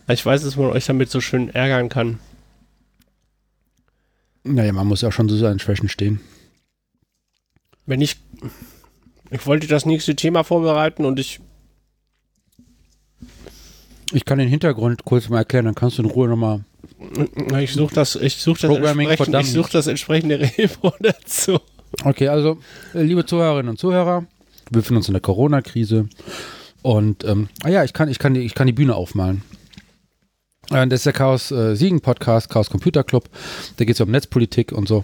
Ich 0.07 0.25
weiß, 0.25 0.43
dass 0.43 0.55
man 0.55 0.67
euch 0.67 0.85
damit 0.85 1.09
so 1.09 1.19
schön 1.19 1.49
ärgern 1.49 1.89
kann. 1.89 2.19
Naja, 4.43 4.71
man 4.73 4.87
muss 4.87 5.01
ja 5.01 5.11
schon 5.11 5.27
zu 5.27 5.35
seinen 5.35 5.59
Schwächen 5.59 5.89
stehen. 5.89 6.19
Wenn 7.85 8.01
ich. 8.01 8.17
Ich 9.31 9.45
wollte 9.47 9.65
das 9.67 9.85
nächste 9.85 10.15
Thema 10.15 10.43
vorbereiten 10.43 11.05
und 11.05 11.19
ich. 11.19 11.39
Ich 14.11 14.23
kann 14.23 14.37
den 14.37 14.47
Hintergrund 14.47 15.03
kurz 15.03 15.29
mal 15.29 15.39
erklären, 15.39 15.65
dann 15.65 15.75
kannst 15.75 15.97
du 15.97 16.03
in 16.03 16.09
Ruhe 16.09 16.27
nochmal. 16.27 16.63
Ich 17.59 17.73
suche 17.73 17.93
das, 17.95 18.15
ich 18.15 18.35
such 18.35 18.59
das, 18.59 18.69
entsprechend, 18.69 19.35
ich 19.35 19.51
such 19.51 19.69
das 19.69 19.87
entsprechende 19.87 20.39
Repo 20.57 20.93
dazu. 20.99 21.59
Okay, 22.03 22.27
also, 22.27 22.59
äh, 22.93 23.01
liebe 23.01 23.25
Zuhörerinnen 23.25 23.69
und 23.69 23.79
Zuhörer, 23.79 24.21
wir 24.21 24.79
befinden 24.81 24.97
uns 24.97 25.07
in 25.07 25.13
der 25.13 25.21
Corona-Krise. 25.21 26.07
Und, 26.81 27.23
ähm, 27.23 27.49
ah 27.63 27.69
ja, 27.69 27.83
ich 27.83 27.93
kann, 27.93 28.09
ich, 28.09 28.19
kann 28.19 28.35
die, 28.35 28.41
ich 28.41 28.53
kann 28.53 28.67
die 28.67 28.73
Bühne 28.73 28.95
aufmalen. 28.95 29.41
Äh, 30.71 30.87
das 30.87 31.01
ist 31.01 31.05
der 31.05 31.13
Chaos 31.13 31.51
äh, 31.51 31.75
Siegen 31.75 32.01
Podcast, 32.01 32.49
Chaos 32.49 32.69
Computer 32.69 33.03
Club. 33.03 33.29
Da 33.77 33.85
geht 33.85 33.95
es 33.95 34.01
um 34.01 34.09
Netzpolitik 34.11 34.71
und 34.71 34.87
so. 34.87 35.03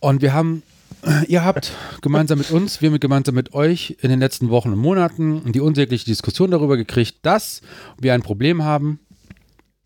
Und 0.00 0.22
wir 0.22 0.32
haben, 0.32 0.62
äh, 1.06 1.24
ihr 1.26 1.44
habt 1.44 1.72
gemeinsam 2.02 2.38
mit 2.38 2.50
uns, 2.50 2.82
wir 2.82 2.90
mit 2.90 3.00
gemeinsam 3.00 3.34
mit 3.34 3.54
euch 3.54 3.96
in 4.00 4.10
den 4.10 4.20
letzten 4.20 4.50
Wochen 4.50 4.70
und 4.72 4.78
Monaten 4.78 5.52
die 5.52 5.60
unsägliche 5.60 6.04
Diskussion 6.06 6.50
darüber 6.50 6.76
gekriegt, 6.76 7.16
dass 7.22 7.60
wir 7.98 8.14
ein 8.14 8.22
Problem 8.22 8.62
haben 8.64 8.98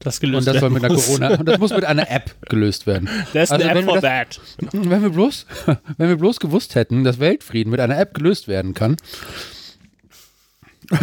Das 0.00 0.20
gelöst 0.20 0.46
und 0.48 0.54
das 0.54 0.60
soll 0.60 0.70
mit 0.70 0.84
einer 0.84 0.94
muss. 0.94 1.06
Corona 1.06 1.34
und 1.38 1.46
das 1.46 1.58
muss 1.58 1.70
mit 1.72 1.84
einer 1.84 2.10
App 2.10 2.34
gelöst 2.48 2.86
werden. 2.86 3.08
There's 3.32 3.50
Also 3.50 3.68
an 3.68 3.74
wenn 3.74 3.78
app 3.78 3.84
wir 3.86 3.92
for 3.92 4.00
das- 4.00 4.10
that. 4.10 4.40
Wenn 4.72 5.02
wir 5.02 5.10
bloß, 5.10 5.46
wenn 5.98 6.08
wir 6.08 6.16
bloß 6.16 6.40
gewusst 6.40 6.74
hätten, 6.74 7.04
dass 7.04 7.18
Weltfrieden 7.20 7.70
mit 7.70 7.80
einer 7.80 7.98
App 7.98 8.14
gelöst 8.14 8.48
werden 8.48 8.74
kann. 8.74 8.96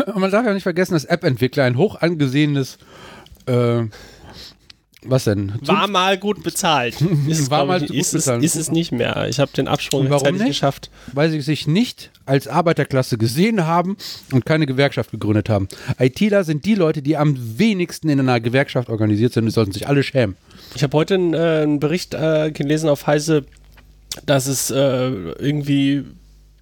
Und 0.08 0.19
man 0.19 0.32
darf 0.32 0.45
ja 0.45 0.54
nicht 0.54 0.63
vergessen, 0.63 0.93
dass 0.93 1.06
App-Entwickler 1.06 1.63
ein 1.63 1.78
hoch 1.78 2.02
angesehenes, 2.02 2.80
äh, 3.47 3.84
was 5.08 5.25
denn? 5.25 5.53
War 5.62 5.88
mal 5.88 6.17
gut 6.17 6.43
bezahlt. 6.43 6.95
Ist, 7.27 7.51
War 7.51 7.60
glaub 7.60 7.67
mal 7.67 7.81
ich, 7.84 7.89
gut 7.89 7.97
ist, 7.97 8.08
es, 8.08 8.25
bezahlt. 8.25 8.43
ist 8.43 8.55
es 8.55 8.71
nicht 8.71 8.91
mehr. 8.91 9.27
Ich 9.29 9.39
habe 9.39 9.51
den 9.51 9.67
Absprung 9.67 10.10
warum 10.10 10.36
nicht? 10.36 10.47
geschafft. 10.47 10.89
weil 11.13 11.29
sie 11.29 11.41
sich 11.41 11.67
nicht 11.67 12.12
als 12.25 12.47
Arbeiterklasse 12.47 13.17
gesehen 13.17 13.67
haben 13.67 13.97
und 14.31 14.45
keine 14.45 14.65
Gewerkschaft 14.65 15.12
gegründet 15.12 15.47
haben. 15.49 15.67
ITler 15.99 16.43
sind 16.43 16.65
die 16.65 16.73
Leute, 16.75 17.01
die 17.03 17.17
am 17.17 17.38
wenigsten 17.60 18.10
in 18.10 18.19
einer 18.19 18.39
Gewerkschaft 18.39 18.89
organisiert 18.89 19.34
sind 19.34 19.45
die 19.45 19.51
sollten 19.51 19.71
sich 19.73 19.88
alle 19.88 20.01
schämen. 20.01 20.36
Ich 20.75 20.81
habe 20.84 20.97
heute 20.97 21.13
einen, 21.15 21.34
äh, 21.36 21.38
einen 21.63 21.79
Bericht 21.79 22.15
äh, 22.15 22.51
gelesen 22.51 22.89
auf 22.89 23.05
Heise, 23.05 23.45
dass 24.25 24.47
es 24.47 24.71
äh, 24.71 24.75
irgendwie 25.08 26.03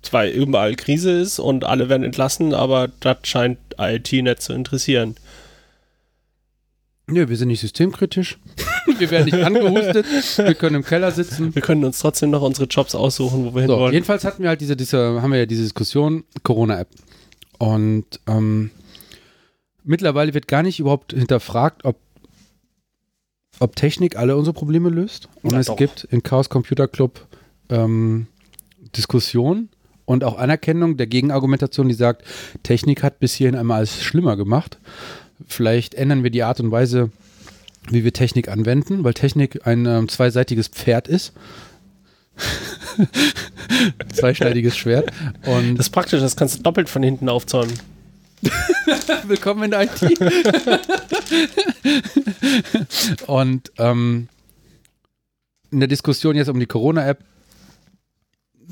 zwar 0.02 0.28
überall 0.28 0.76
Krise 0.76 1.12
ist 1.12 1.40
und 1.40 1.64
alle 1.64 1.88
werden 1.88 2.04
entlassen, 2.04 2.54
aber 2.54 2.90
das 3.00 3.18
scheint 3.24 3.58
IT 3.80 4.12
nicht 4.12 4.42
zu 4.42 4.52
interessieren. 4.54 5.16
Nö, 7.08 7.28
wir 7.28 7.36
sind 7.38 7.50
nicht 7.50 7.60
systemkritisch. 7.60 8.38
wir 8.98 9.12
werden 9.12 9.26
nicht 9.26 9.44
angehustet. 9.44 10.06
Wir 10.38 10.56
können 10.56 10.78
im 10.78 10.84
Keller 10.86 11.12
sitzen. 11.12 11.54
Wir 11.54 11.62
können 11.62 11.84
uns 11.84 12.00
trotzdem 12.00 12.30
noch 12.30 12.42
unsere 12.42 12.66
Jobs 12.68 12.96
aussuchen, 12.96 13.46
wo 13.46 13.56
wir 13.56 13.68
So, 13.68 13.78
wollen. 13.78 13.94
jedenfalls 13.94 14.24
hatten 14.24 14.42
wir 14.44 14.50
halt 14.50 14.62
diese, 14.62 14.76
diese, 14.78 15.22
haben 15.22 15.32
wir 15.32 15.40
ja 15.40 15.46
diese 15.46 15.64
Diskussion 15.64 16.24
Corona-App. 16.44 16.88
Und 17.60 18.06
ähm, 18.28 18.72
mittlerweile 19.84 20.34
wird 20.34 20.48
gar 20.48 20.64
nicht 20.64 20.80
überhaupt 20.80 21.14
hinterfragt, 21.14 21.84
ob, 21.86 21.98
ob 23.60 23.76
Technik 23.76 24.16
alle 24.18 24.38
unsere 24.38 24.54
Probleme 24.54 24.90
löst. 24.90 25.28
Und 25.44 25.52
Na 25.52 25.60
es 25.60 25.68
doch. 25.68 25.76
gibt 25.76 26.06
in 26.06 26.24
Chaos 26.24 26.50
Computer 26.50 26.88
Club 26.88 27.26
ähm, 27.70 28.28
Diskussion 28.96 29.70
und 30.06 30.24
auch 30.24 30.38
Anerkennung 30.38 30.98
der 30.98 31.08
Gegenargumentation, 31.08 31.88
die 31.90 31.94
sagt, 31.96 32.24
Technik 32.64 33.04
hat 33.04 33.20
bis 33.20 33.34
hierhin 33.34 33.56
einmal 33.56 33.78
alles 33.80 34.02
schlimmer 34.04 34.36
gemacht. 34.38 34.78
Vielleicht 35.48 35.96
ändern 35.96 36.24
wir 36.24 36.30
die 36.30 36.44
Art 36.44 36.60
und 36.60 36.72
Weise, 36.72 37.10
wie 37.90 38.04
wir 38.04 38.14
Technik 38.14 38.48
anwenden, 38.48 39.04
weil 39.04 39.14
Technik 39.14 39.66
ein 39.66 39.86
ähm, 39.86 40.10
zweiseitiges 40.10 40.68
Pferd 40.68 41.08
ist. 41.08 41.34
Zweischneidiges 44.14 44.78
Schwert. 44.78 45.12
Und 45.46 45.78
Das 45.78 45.88
ist 45.88 45.92
praktisch, 45.92 46.22
das 46.22 46.36
kannst 46.36 46.60
du 46.60 46.64
doppelt 46.64 46.90
von 46.90 47.04
hinten 47.04 47.30
aufzäumen. 47.30 47.74
willkommen 49.28 49.64
in 49.64 49.72
der 49.72 49.84
IT. 49.84 50.02
Und 53.28 53.72
ähm, 53.78 54.28
in 55.72 55.80
der 55.80 55.88
Diskussion 55.88 56.36
jetzt 56.36 56.50
um 56.50 56.60
die 56.60 56.66
Corona-App 56.66 57.24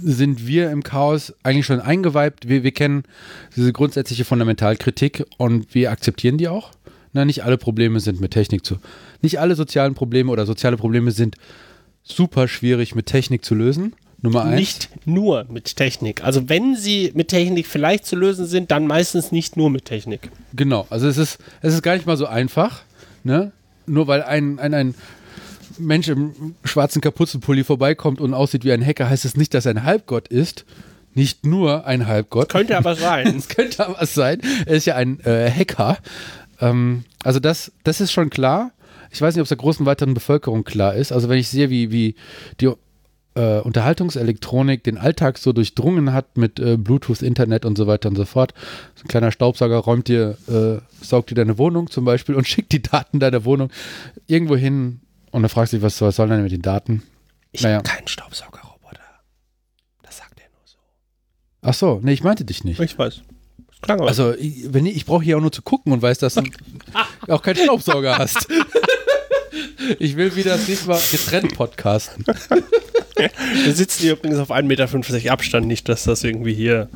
sind 0.04 0.48
wir 0.48 0.72
im 0.72 0.84
Chaos 0.84 1.34
eigentlich 1.44 1.66
schon 1.66 1.80
eingeweibt. 1.80 2.48
Wir, 2.48 2.64
wir 2.64 2.72
kennen 2.72 3.04
diese 3.56 3.74
grundsätzliche 3.74 4.26
Fundamentalkritik 4.26 5.26
und 5.38 5.74
wir 5.74 5.92
akzeptieren 5.92 6.38
die 6.38 6.48
auch. 6.48 6.72
Na, 7.14 7.26
nicht 7.26 7.44
alle 7.44 7.58
Probleme 7.58 8.00
sind 8.00 8.22
mit 8.22 8.32
Technik 8.32 8.66
zu. 8.66 8.78
Nicht 9.22 9.40
alle 9.40 9.56
sozialen 9.56 9.94
Probleme 9.94 10.32
oder 10.32 10.46
soziale 10.46 10.78
Probleme 10.78 11.12
sind 11.12 11.36
super 12.04 12.48
schwierig 12.48 12.96
mit 12.96 13.06
Technik 13.06 13.44
zu 13.44 13.56
lösen. 13.56 13.94
Nummer 14.22 14.44
eins. 14.46 14.56
Nicht 14.56 14.90
nur 15.06 15.46
mit 15.50 15.76
Technik. 15.76 16.24
Also 16.24 16.48
wenn 16.48 16.76
sie 16.76 17.12
mit 17.16 17.30
Technik 17.30 17.68
vielleicht 17.68 18.06
zu 18.06 18.16
lösen 18.16 18.46
sind, 18.46 18.72
dann 18.72 18.88
meistens 18.88 19.32
nicht 19.32 19.58
nur 19.58 19.70
mit 19.70 19.86
Technik. 19.86 20.30
Genau, 20.54 20.86
also 20.90 21.08
es 21.08 21.18
ist, 21.18 21.40
es 21.62 21.74
ist 21.74 21.82
gar 21.82 21.96
nicht 21.96 22.06
mal 22.06 22.18
so 22.18 22.28
einfach, 22.28 22.84
ne? 23.24 23.52
Nur 23.88 24.08
weil 24.08 24.22
ein, 24.22 24.60
ein, 24.60 24.74
ein 24.74 24.96
Mensch 25.86 26.08
im 26.08 26.56
schwarzen 26.64 27.02
Kapuzenpulli 27.02 27.64
vorbeikommt 27.64 28.22
und 28.22 28.34
aussieht 28.34 28.64
wie 28.64 28.72
ein 28.72 28.86
Hacker, 28.86 29.10
heißt 29.10 29.26
es 29.26 29.38
nicht, 29.38 29.54
dass 29.54 29.66
er 29.66 29.72
ein 29.72 29.84
Halbgott 29.84 30.28
ist. 30.28 30.66
Nicht 31.14 31.46
nur 31.46 31.86
ein 31.86 32.08
Halbgott. 32.08 32.50
Könnte 32.50 32.78
aber 32.78 32.96
sein. 32.96 33.36
Es 33.38 33.50
könnte 33.50 33.86
aber 33.86 34.06
sein. 34.06 34.40
Er 34.66 34.76
ist 34.76 34.86
ja 34.86 34.96
ein 34.96 35.20
äh, 35.22 35.52
Hacker. 35.52 35.98
Ähm, 36.62 37.04
also 37.24 37.40
das, 37.40 37.72
das 37.84 38.00
ist 38.00 38.14
schon 38.14 38.30
klar. 38.30 38.72
Ich 39.12 39.22
weiß 39.22 39.36
nicht, 39.36 39.42
ob 39.42 39.46
es 39.46 39.50
der 39.50 39.58
großen 39.58 39.86
weiteren 39.86 40.14
Bevölkerung 40.14 40.64
klar 40.64 40.96
ist. 40.96 41.12
Also 41.12 41.28
wenn 41.28 41.38
ich 41.38 41.50
sehe, 41.50 41.70
wie, 41.70 41.92
wie 41.92 42.16
die 42.62 42.72
äh, 43.36 43.60
Unterhaltungselektronik 43.60 44.84
den 44.84 44.98
Alltag 44.98 45.38
so 45.38 45.54
durchdrungen 45.54 46.14
hat 46.14 46.38
mit 46.38 46.60
äh, 46.60 46.78
Bluetooth, 46.78 47.22
Internet 47.22 47.66
und 47.66 47.78
so 47.78 47.88
weiter 47.88 48.10
und 48.10 48.16
so 48.16 48.26
fort. 48.26 48.54
So 48.96 49.06
ein 49.06 49.08
kleiner 49.08 49.32
Staubsauger 49.32 49.78
räumt 49.78 50.08
dir, 50.08 50.38
äh, 50.48 51.04
saugt 51.04 51.30
dir 51.30 51.36
deine 51.36 51.58
Wohnung 51.58 51.90
zum 51.90 52.06
Beispiel 52.06 52.36
und 52.36 52.48
schickt 52.48 52.72
die 52.72 52.82
Daten 52.82 53.20
deiner 53.20 53.46
Wohnung 53.46 53.70
irgendwo 54.28 54.56
hin 54.56 55.02
und 55.32 55.42
dann 55.44 55.50
fragst 55.50 55.74
du 55.74 55.78
dich, 55.78 55.84
was, 55.84 56.00
was 56.02 56.16
soll 56.16 56.28
denn 56.30 56.44
mit 56.44 56.52
den 56.52 56.62
Daten? 56.62 57.04
Ich 57.52 57.62
Naja. 57.62 57.78
habe 57.78 57.84
keinen 57.90 58.08
Staubsaugerroboter. 58.08 59.00
Das 60.04 60.18
sagt 60.18 60.40
er 60.40 60.48
nur 60.50 60.62
so. 60.66 60.78
Ach 61.62 61.74
so, 61.74 62.00
nee, 62.04 62.14
ich 62.14 62.24
meinte 62.24 62.46
dich 62.46 62.64
nicht. 62.64 62.80
Ich 62.80 62.98
weiß. 62.98 63.22
Das 63.68 63.82
klang 63.82 64.00
aber 64.00 64.08
Also, 64.10 64.34
ich, 64.36 64.74
wenn 64.74 64.86
ich, 64.86 64.96
ich 64.96 65.06
brauche 65.06 65.24
hier 65.24 65.38
auch 65.38 65.42
nur 65.42 65.52
zu 65.52 65.62
gucken 65.62 65.92
und 65.94 66.02
weiß, 66.02 66.20
dass 66.20 66.36
du 66.36 66.44
auch 67.28 67.42
keinen 67.42 67.58
Staubsauger 67.58 68.18
hast. 68.18 68.48
Ich 70.00 70.16
will 70.16 70.36
wieder 70.36 70.56
das 70.58 70.68
nächste 70.68 70.88
Mal 70.88 71.02
getrennt 71.12 71.56
podcasten. 71.56 72.24
Wir 73.64 73.74
sitzen 73.76 74.02
hier 74.04 74.14
übrigens 74.14 74.40
auf 74.40 74.50
1,50 74.52 74.64
Meter 74.64 75.32
Abstand, 75.34 75.68
nicht, 75.68 75.90
dass 75.90 76.04
das 76.06 76.24
irgendwie 76.24 76.54
hier. 76.54 76.88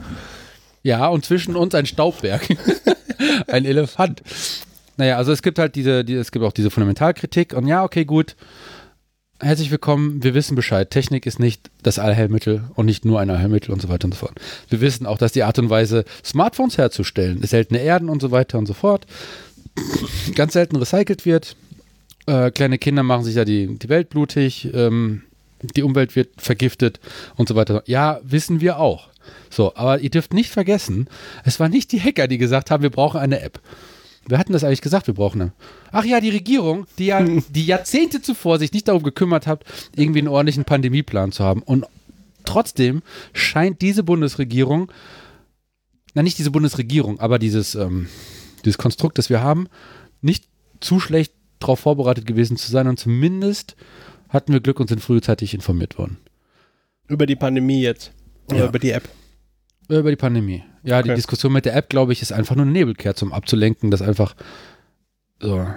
Ja, 0.84 1.08
und 1.08 1.26
zwischen 1.26 1.56
uns 1.56 1.76
ein 1.76 1.86
Staubwerk. 1.88 2.48
ein 3.48 3.66
Elefant. 3.66 4.22
Naja, 4.98 5.18
also 5.18 5.32
es 5.32 5.42
gibt 5.42 5.60
halt 5.60 5.76
diese, 5.76 6.06
die, 6.06 6.14
es 6.14 6.32
gibt 6.32 6.46
auch 6.46 6.54
diese 6.54 6.70
Fundamentalkritik 6.70 7.54
und 7.54 7.68
ja, 7.68 7.84
okay, 7.84 8.06
gut. 8.06 8.36
Herzlich 9.42 9.70
willkommen, 9.70 10.24
wir 10.24 10.34
wissen 10.34 10.56
Bescheid. 10.56 10.90
Technik 10.90 11.26
ist 11.26 11.40
nicht 11.40 11.70
das 11.84 12.00
Allheilmittel 12.00 12.64
und 12.76 12.86
nicht 12.86 13.04
nur 13.04 13.20
ein 13.20 13.30
Allheilmittel 13.30 13.74
und 13.74 13.82
so 13.82 13.90
weiter 13.90 14.06
und 14.06 14.14
so 14.14 14.20
fort. 14.20 14.40
Wir 14.70 14.80
wissen 14.80 15.06
auch, 15.06 15.18
dass 15.18 15.34
die 15.34 15.44
Art 15.44 15.60
und 15.60 15.70
Weise, 15.70 16.06
Smartphones 16.24 16.78
herzustellen, 16.78 17.44
seltene 17.44 17.82
Erden 17.82 18.08
und 18.08 18.22
so 18.22 18.32
weiter 18.32 18.58
und 18.58 18.66
so 18.66 18.74
fort, 18.74 19.06
ganz 20.36 20.54
selten 20.54 20.78
recycelt 20.78 21.26
wird. 21.26 21.58
Äh, 22.28 22.52
kleine 22.52 22.78
Kinder 22.78 23.04
machen 23.04 23.26
sich 23.26 23.36
ja 23.36 23.44
die, 23.44 23.78
die 23.78 23.90
Welt 23.90 24.10
blutig, 24.10 24.70
ähm, 24.74 25.24
die 25.62 25.84
Umwelt 25.84 26.16
wird 26.16 26.30
vergiftet 26.42 27.02
und 27.36 27.50
so 27.50 27.56
weiter. 27.56 27.84
Ja, 27.88 28.22
wissen 28.24 28.62
wir 28.62 28.80
auch. 28.80 29.10
So, 29.50 29.76
aber 29.76 30.00
ihr 30.00 30.10
dürft 30.10 30.34
nicht 30.34 30.52
vergessen, 30.52 31.08
es 31.44 31.60
waren 31.60 31.72
nicht 31.72 31.92
die 31.92 32.00
Hacker, 32.00 32.28
die 32.28 32.38
gesagt 32.38 32.72
haben, 32.72 32.84
wir 32.84 32.90
brauchen 32.90 33.20
eine 33.20 33.42
App. 33.42 33.60
Wer 34.28 34.38
hat 34.40 34.48
denn 34.48 34.54
das 34.54 34.64
eigentlich 34.64 34.82
gesagt, 34.82 35.08
wir 35.08 35.14
brauchen 35.14 35.42
eine? 35.42 35.54
Ach 35.92 36.04
ja, 36.06 36.20
die 36.20 36.30
Regierung, 36.30 36.88
die 36.98 37.08
ja 37.08 37.24
die 37.50 37.66
Jahrzehnte 37.66 38.22
zuvor 38.22 38.60
sich 38.60 38.74
nicht 38.74 38.88
darum 38.88 39.04
gekümmert 39.04 39.48
hat, 39.48 39.64
irgendwie 39.96 40.20
einen 40.20 40.28
ordentlichen 40.28 40.66
Pandemieplan 40.66 41.32
zu 41.32 41.44
haben. 41.44 41.62
Und 41.62 41.86
trotzdem 42.44 43.02
scheint 43.34 43.82
diese 43.82 44.04
Bundesregierung, 44.04 44.92
na 46.14 46.24
nicht 46.24 46.38
diese 46.38 46.52
Bundesregierung, 46.52 47.20
aber 47.20 47.40
dieses, 47.40 47.76
ähm, 47.76 48.08
dieses 48.64 48.78
Konstrukt, 48.78 49.18
das 49.18 49.30
wir 49.30 49.42
haben, 49.42 49.68
nicht 50.22 50.46
zu 50.80 51.00
schlecht 51.00 51.34
darauf 51.60 51.80
vorbereitet 51.80 52.26
gewesen 52.26 52.58
zu 52.58 52.72
sein 52.72 52.88
und 52.88 53.00
zumindest 53.00 53.76
hatten 54.30 54.54
wir 54.54 54.60
Glück 54.60 54.80
und 54.80 54.88
sind 54.90 55.02
frühzeitig 55.02 55.54
informiert 55.54 55.98
worden. 55.98 56.18
Über 57.08 57.26
die 57.26 57.36
Pandemie 57.36 57.82
jetzt. 57.82 58.12
Oder 58.48 58.60
Ja. 58.60 58.68
über 58.68 58.80
die 58.80 58.92
App. 58.92 59.08
Über 59.88 60.10
die 60.10 60.16
Pandemie. 60.16 60.64
Ja, 60.86 61.02
die 61.02 61.10
Okay. 61.10 61.16
Diskussion 61.16 61.52
mit 61.52 61.66
der 61.66 61.76
App, 61.76 61.90
glaube 61.90 62.14
ich, 62.14 62.22
ist 62.22 62.32
einfach 62.32 62.56
nur 62.56 62.64
eine 62.64 62.72
Nebelkerze, 62.72 63.26
um 63.26 63.34
abzulenken, 63.34 63.92
dass 63.92 64.02
einfach 64.02 64.36
so, 65.42 65.68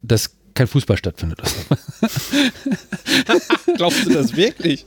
dass 0.00 0.34
kein 0.54 0.66
Fußball 0.66 0.96
stattfindet. 0.96 1.40
Glaubst 3.76 4.06
du 4.06 4.10
das 4.10 4.36
wirklich? 4.36 4.84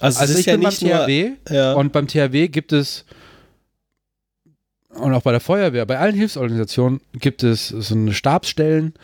Also, 0.00 0.20
Also 0.20 0.32
es 0.32 0.38
ist 0.38 0.40
ich 0.40 0.46
ja 0.46 0.54
bin 0.56 0.62
beim. 0.62 0.72
THW 0.74 1.30
Ja. 1.50 1.72
und 1.74 1.92
beim 1.92 2.06
THW 2.08 2.48
gibt 2.48 2.72
es 2.72 3.04
und 4.90 5.12
auch 5.14 5.22
bei 5.22 5.30
der 5.32 5.40
Feuerwehr, 5.40 5.84
bei 5.86 5.98
allen 5.98 6.14
Hilfsorganisationen 6.14 7.00
gibt 7.12 7.42
es 7.42 7.68
so 7.68 7.94
eine 7.94 8.14
Stabsstellen 8.14 8.94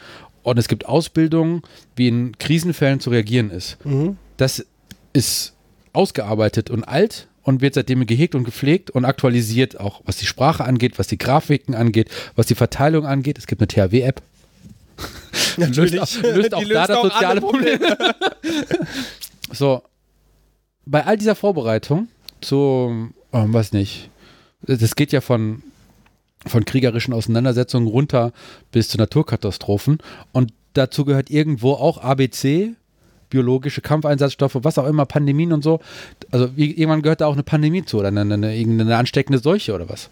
und 0.43 0.59
es 0.59 0.67
gibt 0.69 0.87
Ausbildungen, 0.87 1.63
wie 1.95 2.09
in 2.09 2.37
Krisenfällen 2.39 3.01
zu 3.01 3.11
reagieren 3.11 3.51
ist. 3.51 3.85
mhm. 3.85 4.17
Das 4.37 4.65
ist 5.13 5.55
ausgearbeitet 5.95 6.71
und 6.71 6.85
alt 6.85 7.29
und 7.43 7.61
wird 7.61 7.75
seitdem 7.75 8.07
gehegt 8.07 8.35
und 8.35 8.45
gepflegt 8.45 8.91
und 8.91 9.05
aktualisiert, 9.05 9.79
auch 9.79 10.01
was 10.05 10.17
die 10.17 10.27
Sprache 10.27 10.65
angeht, 10.65 10.99
was 10.99 11.07
die 11.07 11.19
Grafiken 11.19 11.75
angeht, 11.75 12.11
was 12.37 12.47
die 12.47 12.55
Verteilung 12.55 13.07
angeht. 13.07 13.39
Es 13.39 13.47
gibt 13.47 13.61
eine 13.61 13.69
THW-App. 13.69 14.23
löst 15.57 15.99
auch, 15.99 16.23
löst 16.23 16.55
auch 16.55 16.65
da 16.65 16.87
das 16.87 17.03
soziale 17.03 17.41
Problem. 17.41 17.81
so, 19.53 19.83
bei 20.87 21.05
all 21.05 21.17
dieser 21.17 21.35
Vorbereitung 21.35 22.09
zu, 22.41 23.11
ähm, 23.33 23.53
weiß 23.53 23.73
nicht, 23.73 24.11
das 24.63 24.97
geht 24.97 25.13
ja 25.13 25.21
von, 25.21 25.63
von 26.47 26.65
kriegerischen 26.65 27.13
Auseinandersetzungen 27.13 27.89
runter 27.89 28.33
bis 28.73 28.89
zu 28.89 28.97
Naturkatastrophen 28.99 29.99
und 30.33 30.53
dazu 30.73 31.05
gehört 31.05 31.31
irgendwo 31.31 31.73
auch 31.73 31.99
ABC, 31.99 32.75
biologische 33.35 33.81
Kampfeinsatzstoffe, 33.81 34.57
was 34.63 34.79
auch 34.79 34.87
immer, 34.87 35.07
Pandemien 35.07 35.53
und 35.53 35.65
so. 35.65 35.81
Also 36.31 36.51
irgendwann 36.55 37.03
gehört 37.03 37.21
da 37.21 37.27
auch 37.27 37.33
eine 37.33 37.43
Pandemie 37.43 37.85
zu 37.85 37.99
oder 37.99 38.09
eine, 38.09 38.21
eine, 38.21 38.57
irgendeine 38.57 38.97
ansteckende 38.97 39.41
Seuche 39.41 39.75
oder 39.75 39.89
was. 39.89 40.09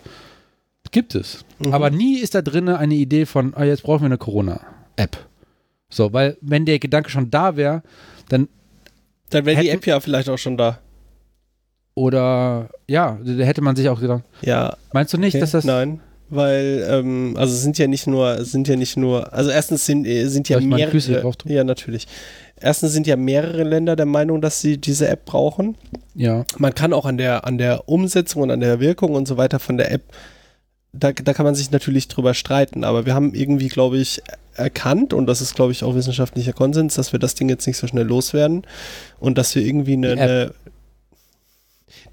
Gibt 0.91 1.14
es. 1.14 1.45
Mhm. 1.61 1.73
Aber 1.73 1.91
nie 1.91 2.18
ist 2.18 2.35
da 2.35 2.43
drin 2.43 2.68
eine 2.68 2.95
Idee 2.95 3.25
von, 3.27 3.55
ah, 3.55 3.62
jetzt 3.64 3.85
brauchen 3.85 4.03
wir 4.03 4.07
eine 4.07 4.18
Corona-App. 4.18 5.16
So, 5.89 6.12
weil 6.12 6.37
wenn 6.41 6.66
der 6.66 6.81
Gedanke 6.81 7.11
schon 7.11 7.31
da 7.31 7.55
wäre, 7.57 7.83
dann 8.29 8.49
Dann 9.31 9.47
wäre 9.47 9.62
die 9.62 9.68
App 9.70 9.87
ja 9.87 10.01
vielleicht 10.01 10.29
auch 10.29 10.39
schon 10.39 10.57
da. 10.57 10.79
oder 11.95 12.70
ja, 12.89 13.18
da 13.25 13.45
hätte 13.45 13.61
man 13.62 13.77
sich 13.77 13.89
auch 13.89 14.01
gedacht, 14.01 14.25
Ja. 14.43 14.77
meinst 14.93 15.12
du 15.12 15.18
nicht, 15.18 15.35
Okay. 15.35 15.41
dass 15.41 15.53
das 15.53 15.64
Nein. 15.64 16.01
Weil, 16.35 16.87
ähm, 16.89 17.35
also 17.37 17.53
es 17.53 17.61
sind 17.62 17.77
ja 17.77 17.87
nicht 17.87 18.07
nur, 18.07 18.43
sind 18.43 18.66
ja 18.66 18.75
nicht 18.77 18.97
nur, 18.97 19.31
also 19.35 19.51
erstens 19.51 19.85
sind, 19.85 20.07
äh, 20.07 20.25
sind 20.29 20.49
ja 20.49 20.59
mehrere. 20.61 21.33
Ja, 21.45 21.62
natürlich. 21.62 22.07
Erstens 22.61 22.93
sind 22.93 23.07
ja 23.07 23.17
mehrere 23.17 23.65
Länder 23.65 23.97
der 23.97 24.07
Meinung, 24.07 24.41
dass 24.41 24.61
sie 24.61 24.79
diese 24.79 25.09
App 25.09 25.25
brauchen. 25.25 25.77
ja, 26.15 26.45
Man 26.59 26.75
kann 26.75 26.93
auch 26.93 27.07
an 27.07 27.19
der, 27.19 27.45
an 27.45 27.59
der 27.59 27.89
Umsetzung 27.89 28.43
und 28.43 28.51
an 28.51 28.61
der 28.61 28.81
Wirkung 28.81 29.15
und 29.15 29.27
so 29.27 29.37
weiter 29.37 29.59
von 29.59 29.77
der 29.77 29.91
App, 29.91 30.03
da, 30.93 31.13
da 31.13 31.33
kann 31.33 31.47
man 31.47 31.55
sich 31.55 31.71
natürlich 31.71 32.09
drüber 32.09 32.35
streiten, 32.35 32.85
aber 32.85 33.07
wir 33.07 33.15
haben 33.15 33.35
irgendwie, 33.35 33.69
glaube 33.69 33.99
ich, 33.99 34.23
erkannt, 34.55 35.15
und 35.15 35.27
das 35.27 35.41
ist, 35.41 35.55
glaube 35.55 35.73
ich, 35.73 35.83
auch 35.85 35.95
wissenschaftlicher 35.95 36.53
Konsens, 36.53 36.95
dass 36.95 37.13
wir 37.13 37.19
das 37.19 37.35
Ding 37.35 37.49
jetzt 37.49 37.67
nicht 37.67 37.79
so 37.79 37.87
schnell 37.87 38.07
loswerden 38.07 38.67
und 39.19 39.39
dass 39.39 39.55
wir 39.55 39.65
irgendwie 39.65 39.95
eine, 39.95 40.53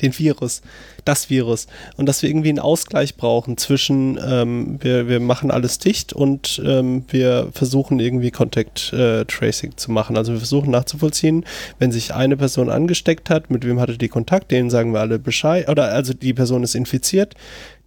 den 0.02 0.18
Virus, 0.18 0.62
das 1.10 1.30
Virus. 1.30 1.68
Und 1.98 2.06
dass 2.08 2.22
wir 2.22 2.30
irgendwie 2.30 2.50
einen 2.50 2.60
Ausgleich 2.60 3.16
brauchen 3.18 3.58
zwischen, 3.58 4.20
ähm, 4.24 4.78
wir, 4.82 5.08
wir 5.08 5.20
machen 5.20 5.50
alles 5.52 5.80
dicht 5.80 6.14
und 6.14 6.62
ähm, 6.66 7.04
wir 7.10 7.50
versuchen 7.52 8.00
irgendwie 8.00 8.32
Contact 8.32 8.94
äh, 8.94 9.26
Tracing 9.26 9.76
zu 9.76 9.92
machen. 9.92 10.16
Also 10.18 10.34
wir 10.34 10.40
versuchen 10.40 10.72
nachzuvollziehen, 10.72 11.46
wenn 11.80 11.92
sich 11.92 12.14
eine 12.14 12.38
Person 12.38 12.70
angesteckt 12.70 13.30
hat, 13.30 13.50
mit 13.50 13.66
wem 13.66 13.80
hatte 13.80 13.98
die 13.98 14.08
Kontakt, 14.08 14.52
denen 14.52 14.70
sagen 14.70 14.94
wir 14.94 15.00
alle 15.00 15.18
Bescheid, 15.20 15.68
oder 15.68 15.86
also 15.92 16.14
die 16.14 16.34
Person 16.34 16.64
ist 16.64 16.76
infiziert, 16.76 17.34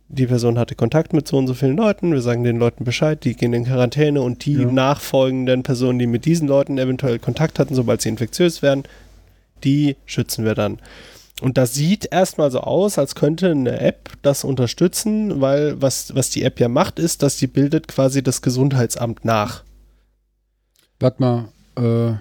die 0.08 0.26
Person 0.26 0.58
hatte 0.58 0.74
Kontakt 0.74 1.12
mit 1.14 1.26
so 1.28 1.38
und 1.38 1.46
so 1.46 1.54
vielen 1.54 1.76
Leuten, 1.76 2.12
wir 2.12 2.20
sagen 2.20 2.42
den 2.44 2.58
Leuten 2.58 2.84
Bescheid, 2.84 3.24
die 3.24 3.34
gehen 3.34 3.52
in 3.54 3.64
Quarantäne 3.64 4.20
und 4.20 4.44
die 4.44 4.54
Ja. 4.54 4.70
nachfolgenden 4.70 5.62
Personen, 5.62 5.98
die 5.98 6.06
mit 6.06 6.24
diesen 6.24 6.48
Leuten 6.48 6.76
eventuell 6.76 7.18
Kontakt 7.18 7.58
hatten, 7.58 7.74
sobald 7.74 8.02
sie 8.02 8.10
infektiös 8.10 8.60
werden, 8.62 8.82
die 9.64 9.96
schützen 10.06 10.44
wir 10.44 10.54
dann. 10.54 10.78
Und 11.42 11.58
das 11.58 11.74
sieht 11.74 12.06
erstmal 12.12 12.50
so 12.52 12.60
aus, 12.60 12.98
als 12.98 13.14
könnte 13.16 13.50
eine 13.50 13.80
App 13.80 14.10
das 14.22 14.44
unterstützen, 14.44 15.40
weil 15.40 15.80
was, 15.82 16.14
was 16.14 16.30
die 16.30 16.44
App 16.44 16.60
ja 16.60 16.68
macht, 16.68 16.98
ist, 17.00 17.22
dass 17.22 17.36
sie 17.38 17.48
bildet 17.48 17.88
quasi 17.88 18.22
das 18.22 18.42
Gesundheitsamt 18.42 19.24
nach. 19.24 19.64
warte 21.00 21.20
mal, 21.20 21.48
äh, 21.76 22.14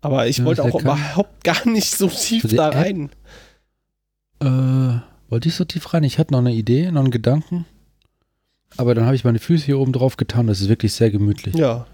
Aber 0.00 0.28
ich 0.28 0.38
Ja, 0.38 0.44
wollte 0.44 0.62
auch 0.62 0.80
überhaupt 0.80 1.42
gar 1.44 1.66
nicht 1.68 1.96
so 1.96 2.06
tief 2.08 2.44
da 2.54 2.68
App? 2.68 2.74
rein. 2.76 3.10
äh, 4.40 5.00
wollte 5.28 5.48
ich 5.48 5.56
so 5.56 5.64
tief 5.64 5.92
rein? 5.92 6.04
Ich 6.04 6.18
hatte 6.18 6.32
noch 6.32 6.38
eine 6.38 6.52
Idee, 6.54 6.90
noch 6.92 7.00
einen 7.02 7.10
Gedanken. 7.10 7.66
Aber 8.76 8.94
dann 8.94 9.06
habe 9.06 9.16
ich 9.16 9.24
meine 9.24 9.40
Füße 9.40 9.64
hier 9.66 9.78
oben 9.80 9.92
drauf 9.92 10.16
getan. 10.16 10.46
Das 10.46 10.60
ist 10.60 10.68
wirklich 10.68 10.92
sehr 10.92 11.10
gemütlich. 11.10 11.56
Ja. 11.56 11.86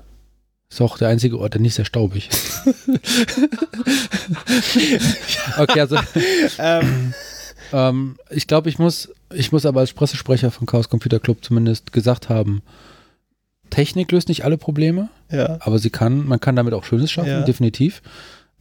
Ist 0.75 0.81
auch 0.81 0.99
der 0.99 1.07
einzige 1.07 1.39
Ort, 1.39 1.55
der 1.55 1.61
nicht 1.61 1.75
sehr 1.75 1.85
staubig 1.85 2.29
ist. 2.31 2.66
okay, 5.57 5.81
also 5.81 5.97
ähm, 6.59 7.14
ähm, 7.72 8.16
ich 8.29 8.49
glaube, 8.49 8.68
ich 8.70 8.81
muss, 8.81 9.09
ich 9.33 9.53
muss 9.53 9.66
aber 9.66 9.79
als 9.79 9.93
Pressesprecher 9.93 10.51
von 10.51 10.66
Chaos 10.66 10.89
Computer 10.89 11.20
Club 11.20 11.45
zumindest 11.45 11.93
gesagt 11.93 12.29
haben, 12.29 12.61
Technik 13.70 14.11
löst 14.11 14.27
nicht 14.29 14.45
alle 14.45 14.59
Probleme, 14.59 15.11
ja. 15.31 15.59
aber 15.61 15.79
sie 15.79 15.91
kann, 15.91 16.27
man 16.27 16.41
kann 16.41 16.57
damit 16.57 16.75
auch 16.75 16.83
Schönes 16.83 17.12
schaffen, 17.12 17.31
Ja. 17.31 17.43
definitiv. 17.43 18.03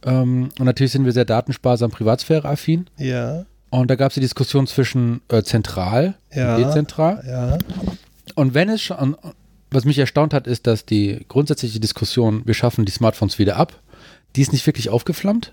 Ähm, 0.04 0.50
und 0.56 0.66
natürlich 0.66 0.92
sind 0.92 1.04
wir 1.04 1.10
sehr 1.12 1.24
datensparsam, 1.24 1.90
privatsphäre-affin. 1.90 2.86
Ja. 2.96 3.44
Und 3.70 3.90
da 3.90 3.96
gab 3.96 4.12
es 4.12 4.14
die 4.14 4.20
Diskussion 4.20 4.68
zwischen 4.68 5.20
äh, 5.30 5.42
zentral 5.42 6.14
Ja. 6.32 6.54
und 6.54 6.62
dezentral. 6.62 7.24
Ja. 7.26 7.58
Und 8.36 8.54
wenn 8.54 8.68
es 8.68 8.82
schon, 8.82 9.16
was 9.74 9.84
mich 9.84 9.98
erstaunt 9.98 10.32
hat, 10.34 10.46
ist, 10.46 10.66
dass 10.66 10.86
die 10.86 11.24
grundsätzliche 11.28 11.80
Diskussion, 11.80 12.42
wir 12.46 12.54
schaffen 12.54 12.84
die 12.84 12.92
Smartphones 12.92 13.38
wieder 13.38 13.56
ab, 13.56 13.80
die 14.36 14.42
ist 14.42 14.52
nicht 14.52 14.66
wirklich 14.66 14.88
aufgeflammt. 14.90 15.52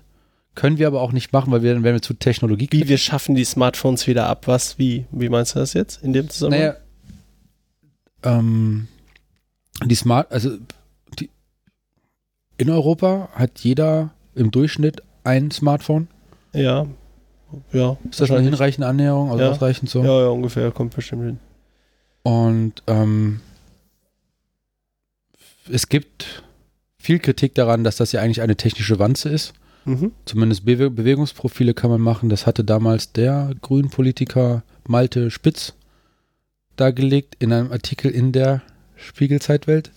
Können 0.54 0.76
wir 0.78 0.86
aber 0.86 1.00
auch 1.00 1.12
nicht 1.12 1.32
machen, 1.32 1.50
weil 1.50 1.62
wir 1.62 1.72
dann 1.72 1.82
wären 1.82 1.94
wir 1.94 2.02
zu 2.02 2.12
Technologie. 2.14 2.68
Wie 2.70 2.88
wir 2.88 2.98
schaffen 2.98 3.34
die 3.34 3.44
Smartphones 3.44 4.06
wieder 4.06 4.26
ab. 4.26 4.46
Was, 4.48 4.78
wie? 4.78 5.06
Wie 5.10 5.30
meinst 5.30 5.54
du 5.54 5.60
das 5.60 5.72
jetzt 5.72 6.02
in 6.02 6.12
dem 6.12 6.28
Zusammenhang? 6.28 6.60
Naja, 6.60 8.38
ähm, 8.38 8.88
die 9.84 9.94
Smart, 9.94 10.30
also 10.30 10.58
die, 11.18 11.30
in 12.58 12.68
Europa 12.68 13.30
hat 13.34 13.60
jeder 13.60 14.10
im 14.34 14.50
Durchschnitt 14.50 15.02
ein 15.24 15.50
Smartphone. 15.50 16.08
Ja. 16.52 16.86
Ja. 17.72 17.96
Ist 18.10 18.20
das 18.20 18.30
eine 18.30 18.42
hinreichende 18.42 18.86
Annäherung, 18.86 19.30
also 19.30 19.42
Ja. 19.42 19.50
ausreichend 19.50 19.88
so? 19.88 20.02
Ja, 20.04 20.20
ja, 20.22 20.28
ungefähr. 20.28 20.70
Kommt 20.70 20.94
bestimmt 20.94 21.24
hin. 21.24 21.38
Und 22.22 22.82
ähm, 22.86 23.40
es 25.70 25.88
gibt 25.88 26.42
viel 26.98 27.18
Kritik 27.18 27.54
daran, 27.54 27.84
dass 27.84 27.96
das 27.96 28.12
ja 28.12 28.20
eigentlich 28.20 28.42
eine 28.42 28.56
technische 28.56 28.98
Wanze 28.98 29.28
ist. 29.28 29.52
Mhm. 29.84 30.12
Zumindest 30.24 30.64
Bewe 30.64 30.90
Bewegungsprofile 30.90 31.74
kann 31.74 31.90
man 31.90 32.00
machen. 32.00 32.28
Das 32.28 32.46
hatte 32.46 32.62
damals 32.64 33.12
der 33.12 33.52
Grünpolitiker 33.62 34.62
Malte 34.86 35.30
Spitz 35.30 35.74
dargelegt 36.76 37.36
in 37.40 37.52
einem 37.52 37.72
Artikel 37.72 38.10
in 38.10 38.32
der 38.32 38.62
Spiegelzeitwelt. 38.96 39.90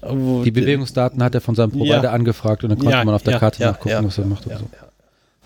Aber 0.00 0.42
Die 0.44 0.50
Bewegungsdaten 0.50 1.22
hat 1.22 1.34
er 1.34 1.40
von 1.40 1.54
seinem 1.54 1.70
Provider 1.72 2.04
Ja. 2.04 2.12
angefragt 2.12 2.62
und 2.62 2.70
dann 2.70 2.78
konnte 2.78 2.92
Ja, 2.92 3.04
man 3.04 3.14
auf 3.14 3.22
der 3.22 3.34
ja, 3.34 3.38
Karte 3.38 3.62
nachgucken, 3.62 4.04
was 4.04 4.18
er 4.18 4.26
macht. 4.26 4.46
und 4.46 4.58
so. 4.58 4.68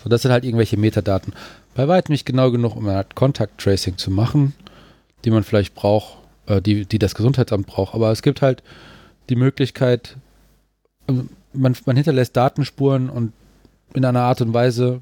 so, 0.03 0.09
das 0.09 0.21
sind 0.21 0.31
halt 0.31 0.43
irgendwelche 0.43 0.77
Metadaten. 0.77 1.33
Bei 1.75 1.87
weitem 1.87 2.13
nicht 2.13 2.25
genau 2.25 2.51
genug, 2.51 2.75
um 2.75 2.87
eine 2.87 2.97
Art 2.97 3.15
Contact 3.15 3.59
Tracing 3.59 3.97
zu 3.97 4.11
machen, 4.11 4.53
die 5.25 5.31
man 5.31 5.43
vielleicht 5.43 5.73
braucht, 5.73 6.17
äh, 6.47 6.61
die, 6.61 6.85
die 6.85 6.99
das 6.99 7.15
Gesundheitsamt 7.15 7.67
braucht. 7.67 7.93
Aber 7.95 8.11
es 8.11 8.21
gibt 8.21 8.41
halt 8.41 8.63
die 9.29 9.35
Möglichkeit, 9.35 10.17
ähm, 11.07 11.29
man, 11.53 11.75
man 11.85 11.95
hinterlässt 11.95 12.35
Datenspuren 12.35 13.09
und 13.09 13.33
in 13.93 14.05
einer 14.05 14.21
Art 14.21 14.41
und 14.41 14.53
Weise, 14.53 15.01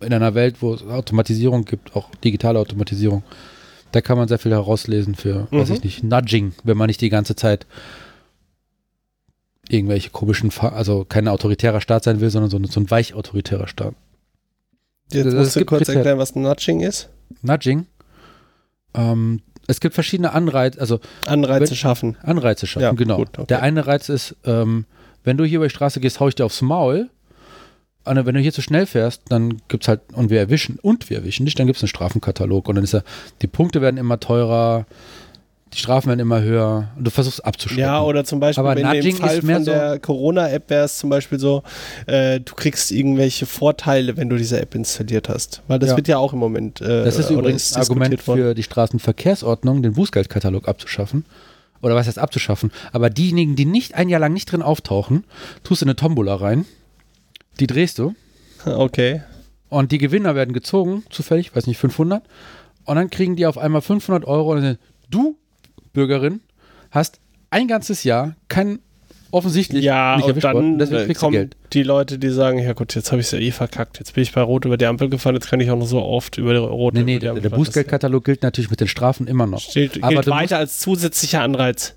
in 0.00 0.12
einer 0.12 0.34
Welt, 0.34 0.56
wo 0.60 0.74
es 0.74 0.82
Automatisierung 0.82 1.64
gibt, 1.64 1.94
auch 1.96 2.10
digitale 2.16 2.58
Automatisierung, 2.58 3.22
da 3.92 4.00
kann 4.00 4.18
man 4.18 4.28
sehr 4.28 4.38
viel 4.38 4.52
herauslesen 4.52 5.14
für, 5.14 5.46
weiß 5.50 5.68
Mhm. 5.70 5.74
ich 5.76 5.84
nicht, 5.84 6.02
Nudging, 6.04 6.52
wenn 6.64 6.76
man 6.76 6.88
nicht 6.88 7.00
die 7.00 7.08
ganze 7.08 7.36
Zeit 7.36 7.66
irgendwelche 9.68 10.10
komischen, 10.10 10.50
also 10.60 11.04
kein 11.04 11.28
autoritärer 11.28 11.80
Staat 11.80 12.04
sein 12.04 12.20
will, 12.20 12.30
sondern 12.30 12.50
so, 12.50 12.62
so 12.70 12.80
ein 12.80 12.90
weich 12.90 13.14
autoritärer 13.14 13.68
Staat. 13.68 13.94
Jetzt 15.12 15.26
Das- 15.26 15.34
musst 15.34 15.56
du 15.56 15.64
kurz 15.64 15.88
erklären, 15.88 16.18
was 16.18 16.34
Nudging 16.34 16.80
ist. 16.80 17.08
Nudging. 17.42 17.86
Ähm, 18.94 19.40
es 19.66 19.80
gibt 19.80 19.94
verschiedene 19.94 20.32
Anreize, 20.32 20.80
also 20.80 21.00
Anreize 21.26 21.70
Wenn- 21.70 21.76
schaffen. 21.76 22.16
Anreize 22.22 22.66
schaffen, 22.66 22.82
Ja, 22.84 22.92
genau. 22.92 23.16
gut, 23.16 23.30
okay. 23.38 23.46
Der 23.48 23.62
eine 23.62 23.86
Reiz 23.86 24.08
ist, 24.08 24.36
ähm, 24.44 24.84
wenn 25.24 25.36
du 25.36 25.44
hier 25.44 25.56
über 25.56 25.66
die 25.66 25.74
Straße 25.74 26.00
gehst, 26.00 26.20
hau 26.20 26.28
ich 26.28 26.34
dir 26.34 26.44
aufs 26.44 26.62
Maul. 26.62 27.10
Anne, 28.04 28.24
wenn 28.24 28.34
du 28.36 28.40
hier 28.40 28.52
zu 28.52 28.62
schnell 28.62 28.86
fährst, 28.86 29.22
dann 29.30 29.60
gibt 29.66 29.82
es 29.82 29.88
halt, 29.88 30.00
und 30.12 30.30
wir 30.30 30.38
erwischen, 30.38 30.78
und 30.80 31.10
wir 31.10 31.16
erwischen 31.18 31.44
dich, 31.44 31.56
dann 31.56 31.66
gibt 31.66 31.76
es 31.78 31.82
einen 31.82 31.88
Strafenkatalog. 31.88 32.68
Und 32.68 32.76
dann 32.76 32.84
ist 32.84 32.92
ja, 32.92 33.02
die 33.42 33.48
Punkte 33.48 33.80
werden 33.80 33.96
immer 33.96 34.20
teurer, 34.20 34.86
die 35.76 35.80
Strafen 35.80 36.08
werden 36.08 36.20
immer 36.20 36.40
höher 36.40 36.88
und 36.96 37.04
du 37.04 37.10
versuchst 37.10 37.44
abzuschrecken. 37.44 37.82
Ja, 37.84 38.02
oder 38.02 38.24
zum 38.24 38.40
Beispiel 38.40 38.64
Aber 38.64 38.74
Nudging 38.80 39.16
im 39.16 39.22
Fall 39.22 39.42
von 39.42 39.64
so- 39.64 39.70
der 39.70 39.98
Corona-App 39.98 40.70
wäre 40.70 40.84
es 40.86 40.96
zum 40.96 41.10
Beispiel 41.10 41.38
so, 41.38 41.62
äh, 42.06 42.40
du 42.40 42.54
kriegst 42.54 42.90
irgendwelche 42.90 43.44
Vorteile, 43.44 44.16
wenn 44.16 44.30
du 44.30 44.36
diese 44.36 44.58
App 44.60 44.74
installiert 44.74 45.28
hast. 45.28 45.62
Weil 45.68 45.78
das 45.78 45.90
Ja. 45.90 45.96
wird 45.96 46.08
ja 46.08 46.16
auch 46.18 46.32
im 46.32 46.38
Moment 46.38 46.80
äh, 46.80 47.04
Das 47.04 47.18
ist 47.18 47.28
übrigens 47.30 47.74
ein 47.74 47.82
Argument 47.82 48.26
worden. 48.26 48.40
für 48.40 48.54
die 48.54 48.62
Straßenverkehrsordnung, 48.62 49.82
den 49.82 49.92
Bußgeldkatalog 49.92 50.66
abzuschaffen. 50.66 51.24
Oder 51.82 51.94
was 51.94 52.06
heißt 52.06 52.18
abzuschaffen? 52.18 52.72
Aber 52.92 53.10
diejenigen, 53.10 53.54
die 53.54 53.66
nicht 53.66 53.94
ein 53.94 54.08
Jahr 54.08 54.18
lang 54.20 54.32
nicht 54.32 54.50
drin 54.50 54.62
auftauchen, 54.62 55.24
tust 55.62 55.82
du 55.82 55.86
eine 55.86 55.94
Tombola 55.94 56.34
rein, 56.36 56.64
die 57.60 57.66
drehst 57.66 57.98
du 57.98 58.14
Okay. 58.64 59.20
und 59.68 59.92
die 59.92 59.98
Gewinner 59.98 60.34
werden 60.34 60.54
gezogen, 60.54 61.04
zufällig, 61.10 61.54
weiß 61.54 61.66
nicht, 61.66 61.76
500. 61.78 62.22
Und 62.86 62.96
dann 62.96 63.10
kriegen 63.10 63.36
die 63.36 63.44
auf 63.46 63.58
einmal 63.58 63.82
500 63.82 64.24
Euro 64.26 64.52
und 64.52 64.62
dann 64.62 64.78
du, 65.10 65.36
Bürgerin, 65.96 66.40
hast 66.90 67.20
ein 67.50 67.68
ganzes 67.68 68.04
Jahr 68.04 68.36
kein 68.48 68.80
offensichtlich 69.30 69.82
Ja, 69.82 70.16
nicht 70.16 70.24
und 70.24 70.30
erwischt 70.30 70.44
worden, 70.44 70.78
dann 70.78 70.90
deswegen 70.90 71.10
äh, 71.10 71.14
kommen 71.14 71.32
Geld. 71.32 71.56
die 71.72 71.82
Leute, 71.82 72.18
die 72.18 72.28
sagen, 72.28 72.58
ja 72.58 72.74
gut, 72.74 72.94
jetzt 72.94 73.10
habe 73.12 73.20
ich 73.20 73.26
es 73.28 73.32
ja 73.32 73.38
eh 73.38 73.50
verkackt. 73.50 73.98
Jetzt 73.98 74.14
bin 74.14 74.22
ich 74.22 74.32
bei 74.32 74.40
Rot 74.42 74.64
über 74.66 74.76
die 74.76 74.86
Ampel 74.86 75.08
gefahren, 75.08 75.34
jetzt 75.34 75.48
kann 75.48 75.58
ich 75.60 75.70
auch 75.70 75.78
noch 75.78 75.86
so 75.86 76.02
oft 76.02 76.36
über 76.38 76.52
die 76.52 76.58
Rot 76.58 76.94
Nee, 76.94 77.00
über 77.00 77.06
nee, 77.06 77.12
die 77.14 77.18
der, 77.20 77.30
Ampel 77.30 77.42
der 77.42 77.50
fahren. 77.50 77.60
Bußgeldkatalog 77.60 78.24
gilt 78.24 78.42
natürlich 78.42 78.70
mit 78.70 78.80
den 78.80 78.88
Strafen 78.88 79.26
immer 79.26 79.46
noch. 79.46 79.60
Steht, 79.60 80.02
Aber 80.04 80.14
gilt 80.14 80.26
weiter 80.28 80.58
als 80.58 80.78
zusätzlicher 80.80 81.40
Anreiz. 81.42 81.94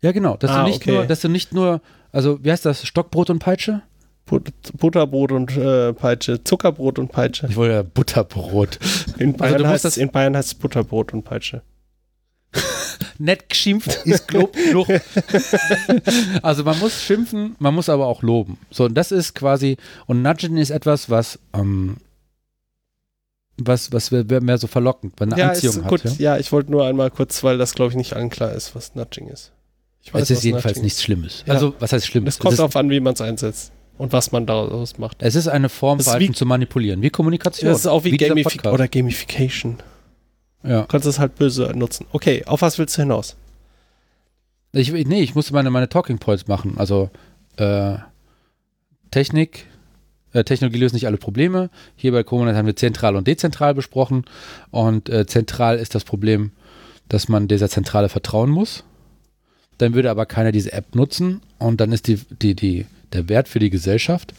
Ja, 0.00 0.12
genau. 0.12 0.36
Dass, 0.36 0.50
Ah, 0.50 0.62
du 0.62 0.68
nicht 0.68 0.82
okay. 0.82 0.92
nur, 0.92 1.04
dass 1.06 1.20
du 1.20 1.28
nicht 1.28 1.52
nur, 1.52 1.80
also 2.12 2.42
wie 2.44 2.50
heißt 2.50 2.64
das, 2.64 2.86
Stockbrot 2.86 3.28
und 3.30 3.38
Peitsche? 3.40 3.82
But 4.24 4.52
Butterbrot 4.78 5.32
und 5.32 5.56
äh, 5.56 5.92
Peitsche, 5.92 6.42
Zuckerbrot 6.42 6.98
und 6.98 7.10
Peitsche. 7.12 7.46
Ich 7.50 7.56
wollte 7.56 7.74
ja 7.74 7.82
Butterbrot. 7.82 8.78
In 9.18 9.34
Bayern, 9.34 9.56
in 9.96 10.10
Bayern 10.10 10.36
heißt 10.36 10.48
es 10.48 10.54
Butterbrot 10.54 11.12
und 11.12 11.24
Peitsche. 11.24 11.62
Nett 13.22 13.48
geschimpft 13.48 14.00
ist 14.04 14.32
Lob 14.32 14.52
genug. 14.54 14.88
also 16.42 16.64
man 16.64 16.78
muss 16.80 17.02
schimpfen, 17.02 17.54
man 17.58 17.74
muss 17.74 17.88
aber 17.88 18.06
auch 18.06 18.22
loben. 18.22 18.58
So, 18.70 18.84
und 18.84 18.94
das 18.94 19.12
ist 19.12 19.34
quasi, 19.34 19.76
und 20.06 20.22
Nudgen 20.22 20.56
ist 20.56 20.70
etwas, 20.70 21.08
was, 21.08 21.38
ähm, 21.54 21.98
was, 23.58 23.92
was 23.92 24.10
mehr 24.10 24.58
so 24.58 24.66
verlockend, 24.66 25.14
weil 25.18 25.32
eine 25.32 25.40
ja, 25.40 25.48
Anziehung 25.50 25.76
ist 25.76 25.82
hat. 25.84 25.88
gut. 25.88 26.04
Ja? 26.04 26.12
Ja, 26.18 26.38
ich 26.38 26.50
wollte 26.50 26.72
nur 26.72 26.84
einmal 26.84 27.10
kurz, 27.10 27.44
weil 27.44 27.58
das 27.58 27.74
glaube 27.74 27.90
ich 27.92 27.96
nicht 27.96 28.14
unklar 28.14 28.52
ist, 28.52 28.74
was 28.74 28.94
Nudging 28.94 29.28
ist. 29.28 29.52
Ich 30.02 30.12
Es 30.14 30.30
ist 30.30 30.42
jedenfalls 30.42 30.76
Nudging 30.76 30.84
nichts 30.84 31.02
Schlimmes. 31.02 31.44
Ja. 31.46 31.54
Also, 31.54 31.74
was 31.78 31.92
heißt 31.92 32.04
ist. 32.04 32.10
Schlimmes? 32.10 32.34
Es 32.34 32.40
kommt 32.40 32.58
darauf 32.58 32.72
ist, 32.72 32.76
an, 32.76 32.90
wie 32.90 32.98
man 32.98 33.14
es 33.14 33.20
einsetzt 33.20 33.70
und 33.98 34.12
was 34.12 34.32
man 34.32 34.46
daraus 34.46 34.98
macht. 34.98 35.22
es 35.22 35.36
ist 35.36 35.46
eine 35.46 35.68
Form, 35.68 36.00
ist 36.00 36.04
Verhalten 36.06 36.30
wie- 36.30 36.36
zu 36.36 36.44
manipulieren, 36.44 37.02
wie 37.02 37.10
Kommunikation. 37.10 37.70
Das 37.70 37.80
ist 37.80 37.86
auch 37.86 38.02
wie, 38.02 38.16
dieser 38.16 38.30
Gamifi 38.30 38.58
oder 38.66 38.88
Gamification. 38.88 39.78
Ja. 40.62 40.82
Du 40.82 40.86
kannst 40.86 41.06
es 41.06 41.18
halt 41.18 41.36
böse 41.36 41.72
nutzen. 41.74 42.06
Okay, 42.12 42.44
auf 42.46 42.62
was 42.62 42.78
willst 42.78 42.96
du 42.96 43.02
hinaus? 43.02 43.36
Ich, 44.72 44.92
nee, 44.92 45.22
ich 45.22 45.34
musste 45.34 45.52
meine, 45.52 45.70
meine 45.70 45.88
Talking 45.88 46.18
Points 46.18 46.46
machen. 46.46 46.74
Also 46.78 47.10
äh, 47.56 47.96
Technik, 49.10 49.66
äh, 50.32 50.44
Technologie 50.44 50.78
löst 50.78 50.94
nicht 50.94 51.06
alle 51.06 51.18
Probleme. 51.18 51.68
Hier 51.96 52.12
bei 52.12 52.22
Comonat 52.22 52.56
haben 52.56 52.66
wir 52.66 52.76
zentral 52.76 53.16
und 53.16 53.26
dezentral 53.26 53.74
besprochen. 53.74 54.24
Und 54.70 55.08
äh, 55.08 55.26
zentral 55.26 55.76
ist 55.78 55.94
das 55.94 56.04
Problem, 56.04 56.52
dass 57.08 57.28
man 57.28 57.48
dieser 57.48 57.68
Zentrale 57.68 58.08
vertrauen 58.08 58.50
muss. 58.50 58.84
Dann 59.78 59.94
würde 59.94 60.10
aber 60.10 60.26
keiner 60.26 60.52
diese 60.52 60.72
App 60.72 60.94
nutzen 60.94 61.42
und 61.58 61.80
dann 61.80 61.92
ist 61.92 62.06
die, 62.06 62.16
die, 62.16 62.54
die, 62.54 62.86
der 63.12 63.28
Wert 63.28 63.48
für 63.48 63.58
die 63.58 63.70
Gesellschaft 63.70 64.32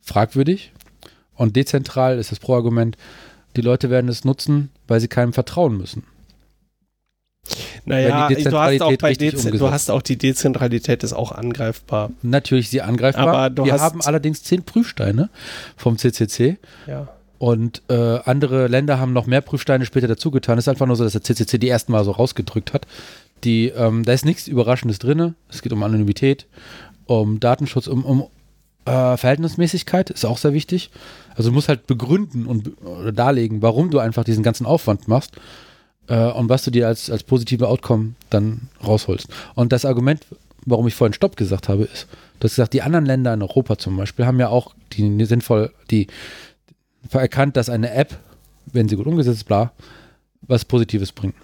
fragwürdig. 0.00 0.72
Und 1.34 1.56
dezentral 1.56 2.18
ist 2.18 2.30
das 2.30 2.40
Pro-Argument, 2.40 2.96
die 3.56 3.60
Leute 3.60 3.90
werden 3.90 4.08
es 4.08 4.24
nutzen, 4.24 4.70
weil 4.88 5.00
sie 5.00 5.08
keinem 5.08 5.32
vertrauen 5.32 5.76
müssen. 5.76 6.04
Naja, 7.84 8.28
du, 8.28 8.58
hast 8.58 8.82
auch 8.82 8.96
bei 8.98 9.14
Dez 9.14 9.42
du 9.44 9.70
hast 9.70 9.90
auch 9.90 10.02
die 10.02 10.16
Dezentralität 10.16 11.02
ist 11.02 11.12
auch 11.12 11.32
angreifbar. 11.32 12.10
Natürlich 12.22 12.70
sie 12.70 12.82
angreifbar. 12.82 13.34
Aber 13.34 13.64
Wir 13.64 13.80
haben 13.80 14.00
allerdings 14.00 14.44
zehn 14.44 14.62
Prüfsteine 14.62 15.28
vom 15.76 15.98
CCC 15.98 16.58
Ja. 16.86 17.08
und 17.38 17.82
äh, 17.88 18.20
andere 18.24 18.68
Länder 18.68 19.00
haben 19.00 19.12
noch 19.12 19.26
mehr 19.26 19.40
Prüfsteine 19.40 19.84
später 19.86 20.06
dazugetan. 20.06 20.56
Es 20.58 20.64
ist 20.64 20.68
einfach 20.68 20.86
nur 20.86 20.94
so, 20.94 21.02
dass 21.02 21.14
der 21.14 21.22
CCC 21.22 21.58
die 21.58 21.68
ersten 21.68 21.90
Mal 21.90 22.04
so 22.04 22.12
rausgedrückt 22.12 22.72
hat. 22.72 22.86
Die, 23.42 23.68
ähm, 23.70 24.04
da 24.04 24.12
ist 24.12 24.24
nichts 24.24 24.46
Überraschendes 24.46 25.00
drin. 25.00 25.34
Es 25.48 25.62
geht 25.62 25.72
um 25.72 25.82
Anonymität, 25.82 26.46
um 27.06 27.40
Datenschutz, 27.40 27.88
um, 27.88 28.04
um 28.04 28.28
äh, 28.84 29.16
Verhältnismäßigkeit, 29.16 30.10
ist 30.10 30.24
auch 30.24 30.38
sehr 30.38 30.52
wichtig. 30.52 30.90
Also 31.34 31.50
du 31.50 31.54
musst 31.54 31.68
halt 31.68 31.86
begründen 31.86 32.46
und 32.46 32.64
be- 32.64 33.12
darlegen, 33.12 33.62
warum 33.62 33.90
du 33.90 33.98
einfach 33.98 34.24
diesen 34.24 34.42
ganzen 34.42 34.66
Aufwand 34.66 35.08
machst 35.08 35.32
äh, 36.08 36.30
und 36.30 36.48
was 36.48 36.64
du 36.64 36.70
dir 36.70 36.86
als, 36.88 37.10
als 37.10 37.22
positive 37.22 37.68
Outcome 37.68 38.14
dann 38.30 38.68
rausholst. 38.86 39.28
Und 39.54 39.72
das 39.72 39.84
Argument, 39.84 40.24
warum 40.66 40.86
ich 40.86 40.94
vorhin 40.94 41.14
Stopp 41.14 41.36
gesagt 41.36 41.68
habe, 41.68 41.84
ist, 41.84 42.06
du 42.40 42.44
hast 42.44 42.52
gesagt, 42.52 42.72
die 42.72 42.82
anderen 42.82 43.06
Länder 43.06 43.32
in 43.34 43.42
Europa 43.42 43.78
zum 43.78 43.96
Beispiel 43.96 44.26
haben 44.26 44.40
ja 44.40 44.48
auch 44.48 44.74
die 44.92 45.24
sinnvoll, 45.24 45.72
die 45.90 46.08
erkannt, 47.10 47.56
dass 47.56 47.68
eine 47.68 47.92
App, 47.92 48.18
wenn 48.66 48.88
sie 48.88 48.96
gut 48.96 49.06
umgesetzt 49.06 49.38
ist, 49.38 49.44
bla, 49.44 49.72
was 50.42 50.64
Positives 50.64 51.12
bringt. 51.12 51.34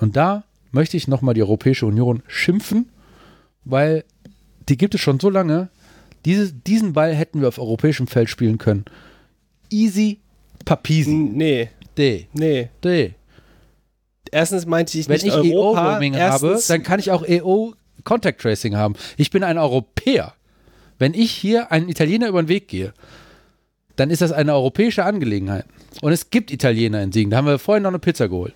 Und 0.00 0.16
da 0.16 0.44
möchte 0.70 0.96
ich 0.96 1.08
nochmal 1.08 1.34
die 1.34 1.42
Europäische 1.42 1.86
Union 1.86 2.22
schimpfen, 2.26 2.88
weil 3.64 4.04
die 4.68 4.76
gibt 4.76 4.94
es 4.94 5.00
schon 5.00 5.18
so 5.20 5.30
lange. 5.30 5.68
Diese, 6.24 6.52
diesen 6.52 6.92
Ball 6.92 7.14
hätten 7.14 7.40
wir 7.40 7.48
auf 7.48 7.58
europäischem 7.58 8.06
Feld 8.06 8.28
spielen 8.30 8.58
können. 8.58 8.84
Easy 9.70 10.18
Papisi. 10.64 11.10
N- 11.10 11.32
Nee, 11.36 11.68
D. 11.96 12.26
nee. 12.32 12.68
D. 12.84 13.14
Erstens 14.30 14.66
meinte 14.66 14.98
ich 14.98 15.08
Wenn 15.08 15.14
nicht 15.14 15.26
ich 15.26 15.32
Europa. 15.32 15.92
EO-Roaming 15.92 16.14
habe, 16.16 16.46
Erstens- 16.48 16.66
dann 16.66 16.82
kann 16.82 17.00
ich 17.00 17.10
auch 17.10 17.26
EO 17.26 17.74
Contact 18.04 18.40
Tracing 18.40 18.76
haben. 18.76 18.94
Ich 19.16 19.30
bin 19.30 19.42
ein 19.42 19.56
Europäer. 19.58 20.34
Wenn 20.98 21.14
ich 21.14 21.30
hier 21.30 21.70
einen 21.72 21.88
Italiener 21.88 22.28
über 22.28 22.42
den 22.42 22.48
Weg 22.48 22.68
gehe, 22.68 22.92
dann 23.96 24.10
ist 24.10 24.20
das 24.22 24.32
eine 24.32 24.52
europäische 24.54 25.04
Angelegenheit. 25.04 25.64
Und 26.02 26.12
es 26.12 26.30
gibt 26.30 26.50
Italiener 26.50 27.02
in 27.02 27.12
Siegen. 27.12 27.30
Da 27.30 27.38
haben 27.38 27.46
wir 27.46 27.58
vorhin 27.58 27.82
noch 27.84 27.90
eine 27.90 27.98
Pizza 27.98 28.28
geholt. 28.28 28.54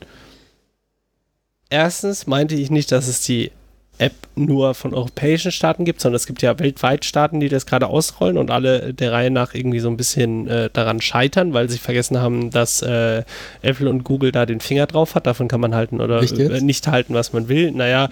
Erstens 1.71 2.27
meinte 2.27 2.55
ich 2.55 2.71
nicht, 2.71 2.93
dass 2.93 3.09
es 3.09 3.23
die 3.23 3.51
App 3.99 4.15
nur 4.35 4.75
von 4.75 4.95
europäischen 4.95 5.53
Staaten 5.53 5.85
gibt, 5.85 6.01
sondern 6.01 6.17
es 6.17 6.27
gibt 6.27 6.43
ja 6.43 6.59
weltweit 6.59 7.05
Staaten, 7.05 7.41
die 7.41 7.49
das 7.49 7.67
gerade 7.67 7.87
ausrollen 7.87 8.39
und 8.39 8.51
alle 8.51 8.95
der 8.95 9.13
Reihe 9.13 9.31
nach 9.31 9.55
irgendwie 9.55 9.81
so 9.81 9.89
ein 9.89 9.97
bisschen 9.97 10.49
äh, 10.49 10.71
daran 10.73 11.01
scheitern, 11.01 11.53
weil 11.53 11.69
sie 11.69 11.79
vergessen 11.79 12.19
haben, 12.19 12.51
dass 12.51 12.83
äh, 12.83 13.23
Apple 13.61 13.89
und 13.89 14.05
Google 14.05 14.33
da 14.33 14.47
den 14.47 14.61
Finger 14.61 14.87
drauf 14.87 15.15
hat. 15.15 15.27
Davon 15.27 15.49
kann 15.49 15.61
man 15.61 15.75
halten 15.75 16.01
oder 16.01 16.23
äh, 16.23 16.61
nicht 16.61 16.87
halten, 16.89 17.15
was 17.15 17.33
man 17.33 17.49
will. 17.49 17.71
Naja, 17.71 18.09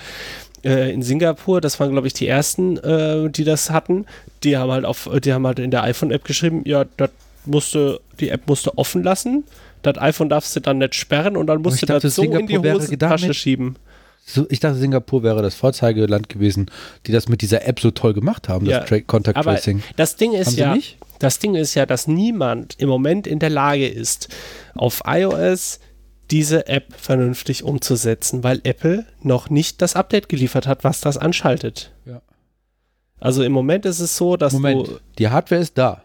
äh, 0.62 0.92
in 0.92 1.02
Singapur, 1.02 1.60
das 1.60 1.80
waren 1.80 1.90
glaube 1.92 2.06
ich 2.06 2.12
die 2.12 2.26
ersten, 2.26 2.76
äh, 2.78 3.30
die 3.30 3.44
das 3.44 3.70
hatten. 3.70 4.06
Die 4.44 4.56
haben 4.56 4.70
halt 4.70 4.84
auf, 4.84 5.08
die 5.24 5.32
haben 5.32 5.46
halt 5.46 5.58
in 5.58 5.70
der 5.70 5.82
iPhone-App 5.84 6.24
geschrieben, 6.24 6.62
ja, 6.66 6.84
das 6.96 7.10
musste, 7.46 8.00
die 8.20 8.28
App 8.28 8.46
musste 8.46 8.76
offen 8.76 9.02
lassen. 9.02 9.44
Das 9.82 9.96
iPhone 9.96 10.28
darfst 10.28 10.54
du 10.54 10.60
dann 10.60 10.78
nicht 10.78 10.94
sperren 10.94 11.36
und 11.36 11.46
dann 11.46 11.62
musst 11.62 11.80
du 11.80 11.86
das 11.86 12.02
so 12.02 12.22
in 12.22 12.46
die 12.46 12.58
Hosentasche 12.58 13.32
schieben. 13.32 13.76
So, 14.24 14.46
ich 14.48 14.60
dachte, 14.60 14.76
Singapur 14.78 15.22
wäre 15.22 15.42
das 15.42 15.54
Vorzeigeland 15.56 16.28
gewesen, 16.28 16.70
die 17.06 17.12
das 17.12 17.28
mit 17.28 17.42
dieser 17.42 17.66
App 17.66 17.80
so 17.80 17.90
toll 17.90 18.14
gemacht 18.14 18.48
haben, 18.48 18.66
Ja, 18.66 18.80
das 18.80 18.88
Tra 18.88 19.00
Contact 19.00 19.36
Aber 19.36 19.54
Tracing. 19.54 19.82
das 19.96 20.16
Ding 20.16 20.32
ist 20.32 20.56
ja, 20.56 20.74
nicht? 20.74 20.98
das 21.18 21.38
Ding 21.40 21.54
ist 21.56 21.74
ja, 21.74 21.84
dass 21.86 22.06
niemand 22.06 22.74
im 22.78 22.88
Moment 22.88 23.26
in 23.26 23.38
der 23.40 23.50
Lage 23.50 23.88
ist, 23.88 24.28
auf 24.74 25.02
iOS 25.06 25.80
diese 26.30 26.68
App 26.68 26.94
vernünftig 26.96 27.64
umzusetzen, 27.64 28.44
weil 28.44 28.60
Apple 28.62 29.04
noch 29.22 29.50
nicht 29.50 29.82
das 29.82 29.96
Update 29.96 30.28
geliefert 30.28 30.68
hat, 30.68 30.84
was 30.84 31.00
das 31.00 31.16
anschaltet. 31.16 31.92
Ja. 32.06 32.22
Also 33.18 33.42
im 33.42 33.50
Moment 33.50 33.84
ist 33.84 33.98
es 33.98 34.16
so, 34.16 34.36
dass 34.36 34.52
Moment, 34.52 34.86
du. 34.86 35.00
die 35.18 35.28
Hardware 35.28 35.60
ist 35.60 35.76
da. 35.76 36.02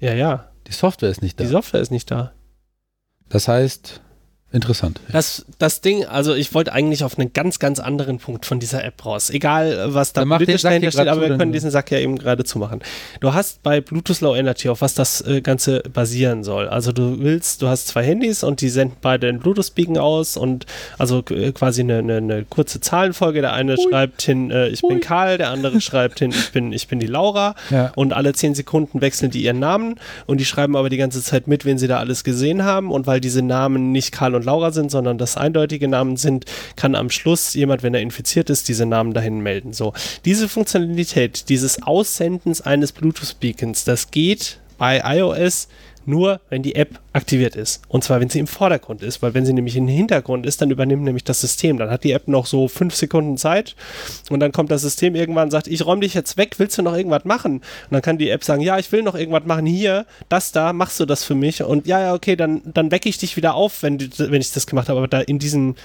Ja, 0.00 0.12
ja, 0.12 0.50
Die 0.66 0.72
Software 0.72 1.08
ist 1.10 1.22
nicht 1.22 1.38
da. 1.38 1.44
die 1.44 1.50
Software 1.50 1.80
ist 1.80 1.92
nicht 1.92 2.10
da. 2.10 2.32
Das 3.28 3.46
heißt, 3.46 4.00
interessant. 4.54 5.00
Das, 5.10 5.44
das 5.58 5.80
Ding, 5.80 6.04
also 6.04 6.34
ich 6.34 6.54
wollte 6.54 6.72
eigentlich 6.72 7.02
auf 7.04 7.18
einen 7.18 7.32
ganz, 7.32 7.58
ganz 7.58 7.80
anderen 7.80 8.18
Punkt 8.18 8.46
von 8.46 8.60
dieser 8.60 8.84
App 8.84 9.04
raus. 9.04 9.28
Egal, 9.30 9.92
was 9.92 10.12
da 10.12 10.24
politisch 10.24 10.62
dahinter 10.62 10.92
steht, 10.92 11.08
aber 11.08 11.22
zu, 11.22 11.30
wir 11.30 11.36
können 11.36 11.52
diesen 11.52 11.70
Sack 11.70 11.90
ja 11.90 11.98
eben 11.98 12.16
gerade 12.16 12.44
zumachen. 12.44 12.80
Du 13.20 13.34
hast 13.34 13.62
bei 13.62 13.80
Bluetooth 13.80 14.20
Low 14.20 14.36
Energy, 14.36 14.68
auf 14.68 14.80
was 14.80 14.94
das 14.94 15.20
äh, 15.22 15.40
Ganze 15.40 15.82
basieren 15.92 16.44
soll. 16.44 16.68
Also 16.68 16.92
du 16.92 17.18
willst, 17.18 17.62
du 17.62 17.68
hast 17.68 17.88
zwei 17.88 18.04
Handys 18.04 18.44
und 18.44 18.60
die 18.60 18.68
senden 18.68 18.96
beide 19.02 19.28
einen 19.28 19.40
Bluetooth-Speaken 19.40 19.98
aus 19.98 20.36
und 20.36 20.66
also 20.98 21.24
äh, 21.30 21.50
quasi 21.52 21.80
eine, 21.80 21.98
eine, 21.98 22.16
eine 22.18 22.44
kurze 22.44 22.80
Zahlenfolge. 22.80 23.40
Der 23.40 23.52
eine 23.52 23.76
schreibt 23.76 24.22
hin, 24.22 24.52
äh, 24.52 24.68
ich 24.68 24.82
bin 24.82 25.00
Karl, 25.00 25.36
der 25.36 25.50
andere 25.50 25.80
schreibt 25.80 26.20
hin, 26.20 26.30
ich 26.30 26.52
bin, 26.52 26.72
ich 26.72 26.86
bin 26.86 27.00
die 27.00 27.06
Laura. 27.06 27.56
Ja. 27.70 27.92
Und 27.96 28.12
alle 28.12 28.32
zehn 28.32 28.54
Sekunden 28.54 29.00
wechseln 29.00 29.32
die 29.32 29.42
ihren 29.42 29.58
Namen 29.58 29.96
und 30.26 30.38
die 30.38 30.44
schreiben 30.44 30.76
aber 30.76 30.90
die 30.90 30.96
ganze 30.96 31.22
Zeit 31.22 31.48
mit, 31.48 31.64
wen 31.64 31.76
sie 31.76 31.88
da 31.88 31.98
alles 31.98 32.22
gesehen 32.22 32.62
haben. 32.64 32.92
Und 32.92 33.08
weil 33.08 33.20
diese 33.20 33.42
Namen 33.42 33.90
nicht 33.90 34.12
Karl 34.12 34.36
und 34.36 34.43
Laura 34.44 34.70
sind, 34.70 34.90
sondern 34.90 35.18
das 35.18 35.36
eindeutige 35.36 35.88
Namen 35.88 36.16
sind, 36.16 36.44
kann 36.76 36.94
am 36.94 37.10
Schluss 37.10 37.54
jemand, 37.54 37.82
wenn 37.82 37.94
er 37.94 38.00
infiziert 38.00 38.50
ist, 38.50 38.68
diese 38.68 38.86
Namen 38.86 39.12
dahin 39.12 39.40
melden. 39.40 39.72
So, 39.72 39.92
diese 40.24 40.48
Funktionalität, 40.48 41.48
dieses 41.48 41.82
Aussendens 41.82 42.60
eines 42.60 42.92
Bluetooth-Beacons, 42.92 43.84
das 43.84 44.10
geht 44.10 44.58
bei 44.78 45.02
iOS 45.04 45.68
nur, 46.06 46.40
wenn 46.50 46.62
die 46.62 46.74
App 46.74 47.00
aktiviert 47.12 47.56
ist. 47.56 47.82
Und 47.88 48.04
zwar, 48.04 48.20
wenn 48.20 48.28
sie 48.28 48.38
im 48.38 48.46
Vordergrund 48.46 49.02
ist, 49.02 49.22
weil 49.22 49.34
wenn 49.34 49.46
sie 49.46 49.52
nämlich 49.52 49.76
im 49.76 49.88
Hintergrund 49.88 50.46
ist, 50.46 50.60
dann 50.60 50.70
übernimmt 50.70 51.02
nämlich 51.02 51.24
das 51.24 51.40
System. 51.40 51.78
Dann 51.78 51.90
hat 51.90 52.04
die 52.04 52.12
App 52.12 52.28
noch 52.28 52.46
so 52.46 52.68
fünf 52.68 52.94
Sekunden 52.94 53.36
Zeit 53.36 53.76
und 54.30 54.40
dann 54.40 54.52
kommt 54.52 54.70
das 54.70 54.82
System 54.82 55.14
irgendwann 55.14 55.44
und 55.44 55.50
sagt, 55.50 55.66
ich 55.66 55.84
räume 55.84 56.02
dich 56.02 56.14
jetzt 56.14 56.36
weg, 56.36 56.54
willst 56.58 56.78
du 56.78 56.82
noch 56.82 56.96
irgendwas 56.96 57.24
machen? 57.24 57.54
Und 57.54 57.92
dann 57.92 58.02
kann 58.02 58.18
die 58.18 58.30
App 58.30 58.44
sagen, 58.44 58.62
ja, 58.62 58.78
ich 58.78 58.90
will 58.92 59.02
noch 59.02 59.14
irgendwas 59.14 59.44
machen, 59.44 59.66
hier, 59.66 60.06
das 60.28 60.52
da, 60.52 60.72
machst 60.72 61.00
du 61.00 61.06
das 61.06 61.24
für 61.24 61.34
mich? 61.34 61.62
Und 61.62 61.86
ja, 61.86 62.00
ja, 62.00 62.14
okay, 62.14 62.36
dann, 62.36 62.62
dann 62.64 62.90
wecke 62.90 63.08
ich 63.08 63.18
dich 63.18 63.36
wieder 63.36 63.54
auf, 63.54 63.82
wenn, 63.82 63.98
wenn 64.00 64.40
ich 64.40 64.52
das 64.52 64.66
gemacht 64.66 64.88
habe. 64.88 64.98
Aber 64.98 65.08
da 65.08 65.20
in 65.20 65.38
diesen 65.38 65.76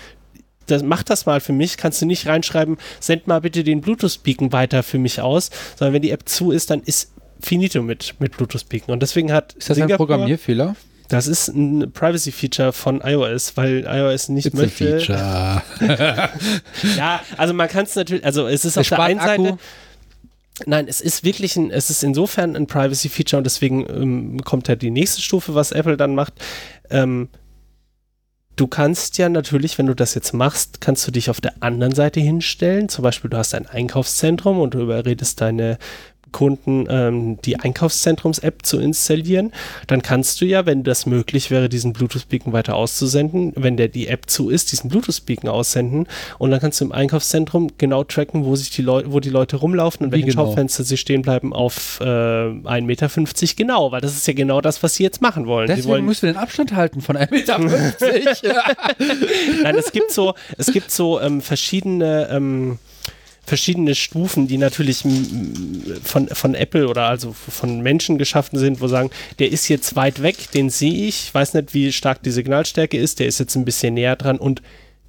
das, 0.69 0.83
mach 0.83 1.03
das 1.03 1.25
mal 1.25 1.39
für 1.39 1.53
mich, 1.53 1.77
kannst 1.77 2.01
du 2.01 2.05
nicht 2.05 2.27
reinschreiben, 2.27 2.77
send 2.99 3.27
mal 3.27 3.41
bitte 3.41 3.63
den 3.63 3.81
Bluetooth-Beacon 3.81 4.51
weiter 4.51 4.83
für 4.83 4.99
mich 4.99 5.21
aus, 5.21 5.49
sondern 5.77 5.93
wenn 5.93 6.01
die 6.01 6.11
App 6.11 6.27
zu 6.27 6.51
ist, 6.51 6.69
dann 6.69 6.81
ist 6.81 7.11
finito 7.39 7.81
mit, 7.81 8.15
mit 8.19 8.35
Bluetooth-Beacon. 8.37 8.91
Und 8.93 9.01
deswegen 9.01 9.31
hat 9.31 9.53
Ist 9.53 9.69
das 9.69 9.75
Singapur, 9.77 9.93
ein 9.93 9.97
Programmierfehler? 9.97 10.75
Das 11.07 11.25
ist 11.25 11.47
ein 11.47 11.91
Privacy-Feature 11.91 12.71
von 12.71 13.01
iOS, 13.03 13.57
weil 13.57 13.83
iOS 13.87 14.29
nicht 14.29 14.45
It's 14.47 14.55
a 14.55 14.61
möchte. 14.61 14.99
feature. 14.99 15.61
Ja, 16.97 17.21
also 17.35 17.53
man 17.53 17.67
kann 17.67 17.85
es 17.85 17.95
natürlich, 17.95 18.23
also 18.23 18.47
es 18.47 18.63
ist 18.63 18.77
auf 18.77 18.83
Es 18.83 18.89
der 18.89 18.99
einen 18.99 19.19
Seite. 19.19 19.43
Akku. 19.43 19.57
Nein, 20.65 20.87
es 20.87 20.99
ist 21.01 21.23
wirklich 21.23 21.55
ein, 21.55 21.71
es 21.71 21.89
ist 21.89 22.03
insofern 22.03 22.55
ein 22.55 22.67
Privacy-Feature 22.67 23.37
und 23.39 23.43
deswegen 23.45 23.87
ähm, 23.89 24.41
kommt 24.43 24.67
ja 24.67 24.75
die 24.75 24.91
nächste 24.91 25.21
Stufe, 25.21 25.55
was 25.55 25.71
Apple 25.71 25.97
dann 25.97 26.13
macht. 26.15 26.33
Ähm, 26.89 27.29
du 28.55 28.67
kannst 28.67 29.17
ja 29.17 29.29
natürlich, 29.29 29.77
wenn 29.77 29.85
du 29.87 29.95
das 29.95 30.13
jetzt 30.15 30.33
machst, 30.33 30.81
kannst 30.81 31.07
du 31.07 31.11
dich 31.11 31.29
auf 31.29 31.39
der 31.41 31.53
anderen 31.61 31.95
Seite 31.95 32.19
hinstellen. 32.19 32.89
Zum 32.89 33.03
Beispiel, 33.03 33.29
du 33.29 33.37
hast 33.37 33.55
ein 33.55 33.67
Einkaufszentrum 33.67 34.59
und 34.59 34.73
du 34.73 34.81
überredest 34.81 35.39
deine 35.41 35.77
Kunden, 36.31 36.85
ähm, 36.89 37.41
die 37.41 37.59
Einkaufszentrums-App 37.59 38.65
zu 38.65 38.79
installieren, 38.79 39.51
dann 39.87 40.01
kannst 40.01 40.41
du 40.41 40.45
ja, 40.45 40.65
wenn 40.65 40.83
das 40.83 41.05
möglich 41.05 41.51
wäre, 41.51 41.69
diesen 41.69 41.93
Bluetooth-Beacon 41.93 42.53
weiter 42.53 42.75
auszusenden, 42.75 43.53
wenn 43.55 43.77
der 43.77 43.87
die 43.87 44.07
App 44.07 44.29
zu 44.29 44.49
ist, 44.49 44.71
diesen 44.71 44.89
Bluetooth-Beacon 44.89 45.49
aussenden 45.49 46.07
und 46.37 46.51
dann 46.51 46.59
kannst 46.59 46.81
du 46.81 46.85
im 46.85 46.91
Einkaufszentrum 46.91 47.71
genau 47.77 48.03
tracken, 48.03 48.45
wo 48.45 48.55
sich 48.55 48.69
die 48.69 48.81
Leute, 48.81 49.11
wo 49.11 49.19
die 49.19 49.29
Leute 49.29 49.57
rumlaufen 49.57 50.05
und 50.05 50.11
Wie 50.11 50.17
welchen 50.17 50.31
genau? 50.31 50.45
Schaufenster 50.45 50.83
sie 50.83 50.97
stehen 50.97 51.21
bleiben 51.21 51.53
auf 51.53 51.99
äh, 52.01 52.05
1,50 52.05 52.81
Meter 52.83 53.09
genau, 53.55 53.91
weil 53.91 54.01
das 54.01 54.15
ist 54.15 54.27
ja 54.27 54.33
genau 54.33 54.61
das, 54.61 54.81
was 54.83 54.95
sie 54.95 55.03
jetzt 55.03 55.21
machen 55.21 55.47
wollen. 55.47 55.67
Deswegen 55.67 55.87
wollen 55.87 56.05
musst 56.05 56.23
du 56.23 56.27
den 56.27 56.37
Abstand 56.37 56.75
halten 56.75 57.01
von 57.01 57.17
1,50 57.17 57.31
Meter. 57.31 57.59
Nein, 59.63 59.75
es 59.75 59.91
gibt 59.91 60.11
so, 60.11 60.33
es 60.57 60.67
gibt 60.67 60.91
so 60.91 61.19
ähm, 61.19 61.41
verschiedene, 61.41 62.29
ähm, 62.31 62.79
verschiedene 63.49 63.95
Stufen, 63.95 64.47
die 64.47 64.57
natürlich 64.57 65.03
von, 66.03 66.27
von 66.27 66.55
Apple 66.55 66.87
oder 66.87 67.07
also 67.07 67.33
von 67.33 67.81
Menschen 67.81 68.17
geschaffen 68.17 68.57
sind, 68.57 68.79
wo 68.79 68.87
sagen, 68.87 69.09
der 69.39 69.51
ist 69.51 69.67
jetzt 69.67 69.95
weit 69.95 70.21
weg, 70.21 70.51
den 70.53 70.69
sehe 70.69 71.07
ich, 71.07 71.33
weiß 71.33 71.55
nicht, 71.55 71.73
wie 71.73 71.91
stark 71.91 72.23
die 72.23 72.31
Signalstärke 72.31 72.97
ist, 72.97 73.19
der 73.19 73.27
ist 73.27 73.39
jetzt 73.39 73.55
ein 73.55 73.65
bisschen 73.65 73.95
näher 73.95 74.15
dran 74.15 74.37
und 74.37 74.61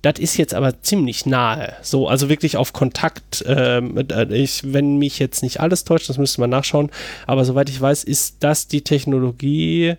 das 0.02 0.18
ist 0.18 0.38
jetzt 0.38 0.54
aber 0.54 0.82
ziemlich 0.82 1.26
nahe. 1.26 1.74
So, 1.82 2.08
also 2.08 2.30
wirklich 2.30 2.56
auf 2.56 2.72
Kontakt. 2.72 3.44
Ähm, 3.46 3.98
äh, 4.10 4.34
ich, 4.34 4.72
wenn 4.72 4.96
mich 4.96 5.18
jetzt 5.18 5.42
nicht 5.42 5.60
alles 5.60 5.84
täuscht, 5.84 6.08
das 6.08 6.16
müsste 6.16 6.40
man 6.40 6.48
nachschauen, 6.48 6.90
aber 7.26 7.44
soweit 7.44 7.68
ich 7.68 7.78
weiß, 7.78 8.04
ist 8.04 8.36
das 8.40 8.66
die 8.66 8.82
Technologie, 8.82 9.96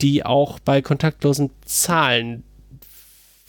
die 0.00 0.24
auch 0.24 0.58
bei 0.58 0.82
kontaktlosen 0.82 1.50
Zahlen, 1.64 2.42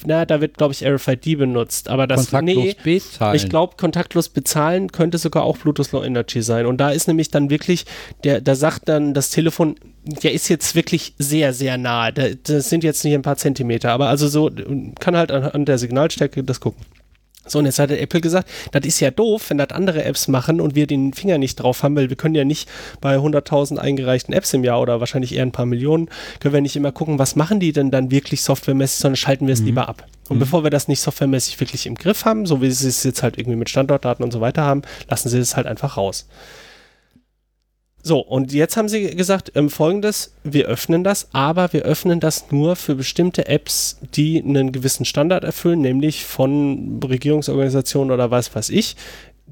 na, 0.04 0.26
da 0.26 0.42
wird, 0.42 0.58
glaube 0.58 0.74
ich, 0.74 0.86
RFID 0.86 1.38
benutzt, 1.38 1.90
aber 1.90 2.06
das, 2.06 2.30
Kontaktlos 2.30 2.66
nee, 2.66 2.76
bezahlen. 2.84 3.36
ich 3.36 3.50
glaube, 3.50 3.76
kontaktlos 3.78 4.28
bezahlen 4.28 4.92
könnte 4.92 5.18
sogar 5.18 5.44
auch 5.44 5.58
Bluetooth 5.58 5.92
Low 5.94 6.04
Energy 6.04 6.42
sein. 6.42 6.66
Und 6.66 6.78
da 6.78 6.90
ist 6.90 7.08
nämlich 7.08 7.32
dann 7.32 7.50
wirklich, 7.50 7.86
der, 8.24 8.42
da 8.42 8.56
sagt 8.56 8.90
dann 8.90 9.14
das 9.14 9.30
Telefon, 9.30 9.76
der 10.04 10.34
ist 10.34 10.50
jetzt 10.50 10.76
wirklich 10.76 11.14
sehr, 11.18 11.54
sehr 11.54 11.78
nahe. 11.78 12.12
Da, 12.12 12.24
das 12.44 12.70
sind 12.70 12.84
jetzt 12.84 13.06
nicht 13.06 13.14
ein 13.14 13.22
paar 13.22 13.38
Zentimeter, 13.38 13.92
aber 13.92 14.10
also 14.10 14.28
so, 14.28 14.52
kann 15.00 15.16
halt 15.16 15.32
an, 15.32 15.44
an 15.44 15.66
der 15.66 15.78
Signalstärke 15.78 16.44
das 16.44 16.60
gucken. 16.60 16.84
So, 17.46 17.60
und 17.60 17.66
jetzt 17.66 17.80
hat 17.80 17.92
Apple 17.92 18.22
gesagt, 18.22 18.50
das 18.72 18.86
ist 18.86 19.00
ja 19.00 19.12
doof, 19.12 19.50
wenn 19.50 19.58
das 19.58 19.70
andere 19.70 20.04
Apps 20.04 20.28
machen 20.28 20.60
und 20.60 20.76
wir 20.76 20.88
den 20.88 21.14
Finger 21.14 21.38
nicht 21.38 21.56
drauf 21.56 21.84
haben, 21.84 21.96
weil 21.96 22.10
wir 22.10 22.18
können 22.18 22.36
ja 22.36 22.44
nicht 22.44 22.70
bei 23.02 23.18
100.000 23.18 23.78
eingereichten 23.78 24.34
Apps 24.34 24.54
im 24.54 24.64
Jahr 24.64 24.82
oder 24.82 25.00
wahrscheinlich 25.00 25.36
eher 25.36 25.44
ein 25.44 25.52
paar 25.52 25.66
Millionen, 25.66 26.10
können 26.40 26.54
wir 26.54 26.62
nicht 26.62 26.76
immer 26.76 26.92
gucken, 26.92 27.20
was 27.20 27.36
machen 27.36 27.60
die 27.60 27.72
denn 27.72 27.92
dann 27.92 28.12
wirklich 28.12 28.42
softwaremäßig, 28.42 29.00
sondern 29.00 29.18
schalten 29.18 29.48
wir 29.48 29.54
es 29.54 29.62
lieber 29.62 29.88
ab. 29.88 30.06
Und 30.28 30.40
bevor 30.40 30.64
wir 30.64 30.72
das 30.72 30.88
nicht 30.88 31.02
softwaremäßig 31.02 31.60
wirklich 31.60 31.86
im 31.86 31.96
Griff 31.96 32.26
haben, 32.26 32.48
so 32.48 32.62
wie 32.62 32.72
sie 32.72 32.88
es 32.88 33.04
jetzt 33.04 33.22
halt 33.22 33.38
irgendwie 33.38 33.58
mit 33.58 33.70
Standortdaten 33.70 34.24
und 34.26 34.32
so 34.32 34.42
weiter 34.42 34.64
haben, 34.64 34.82
lassen 35.08 35.30
sie 35.30 35.38
es 35.38 35.56
halt 35.56 35.68
einfach 35.68 35.98
raus. 35.98 36.28
So, 38.08 38.20
und 38.20 38.54
jetzt 38.54 38.78
haben 38.78 38.88
sie 38.88 39.16
gesagt, 39.16 39.54
ähm, 39.56 39.72
folgendes, 39.72 40.32
wir 40.44 40.68
öffnen 40.68 41.04
das, 41.04 41.30
aber 41.34 41.74
wir 41.74 41.82
öffnen 41.82 42.20
das 42.20 42.52
nur 42.52 42.76
für 42.76 42.94
bestimmte 42.94 43.48
Apps, 43.48 43.98
die 44.14 44.44
einen 44.44 44.72
gewissen 44.72 45.06
Standard 45.06 45.44
erfüllen, 45.44 45.82
nämlich 45.82 46.24
von 46.24 47.00
Regierungsorganisationen 47.04 48.12
oder 48.12 48.30
was 48.30 48.54
weiß 48.54 48.70
ich. 48.70 48.96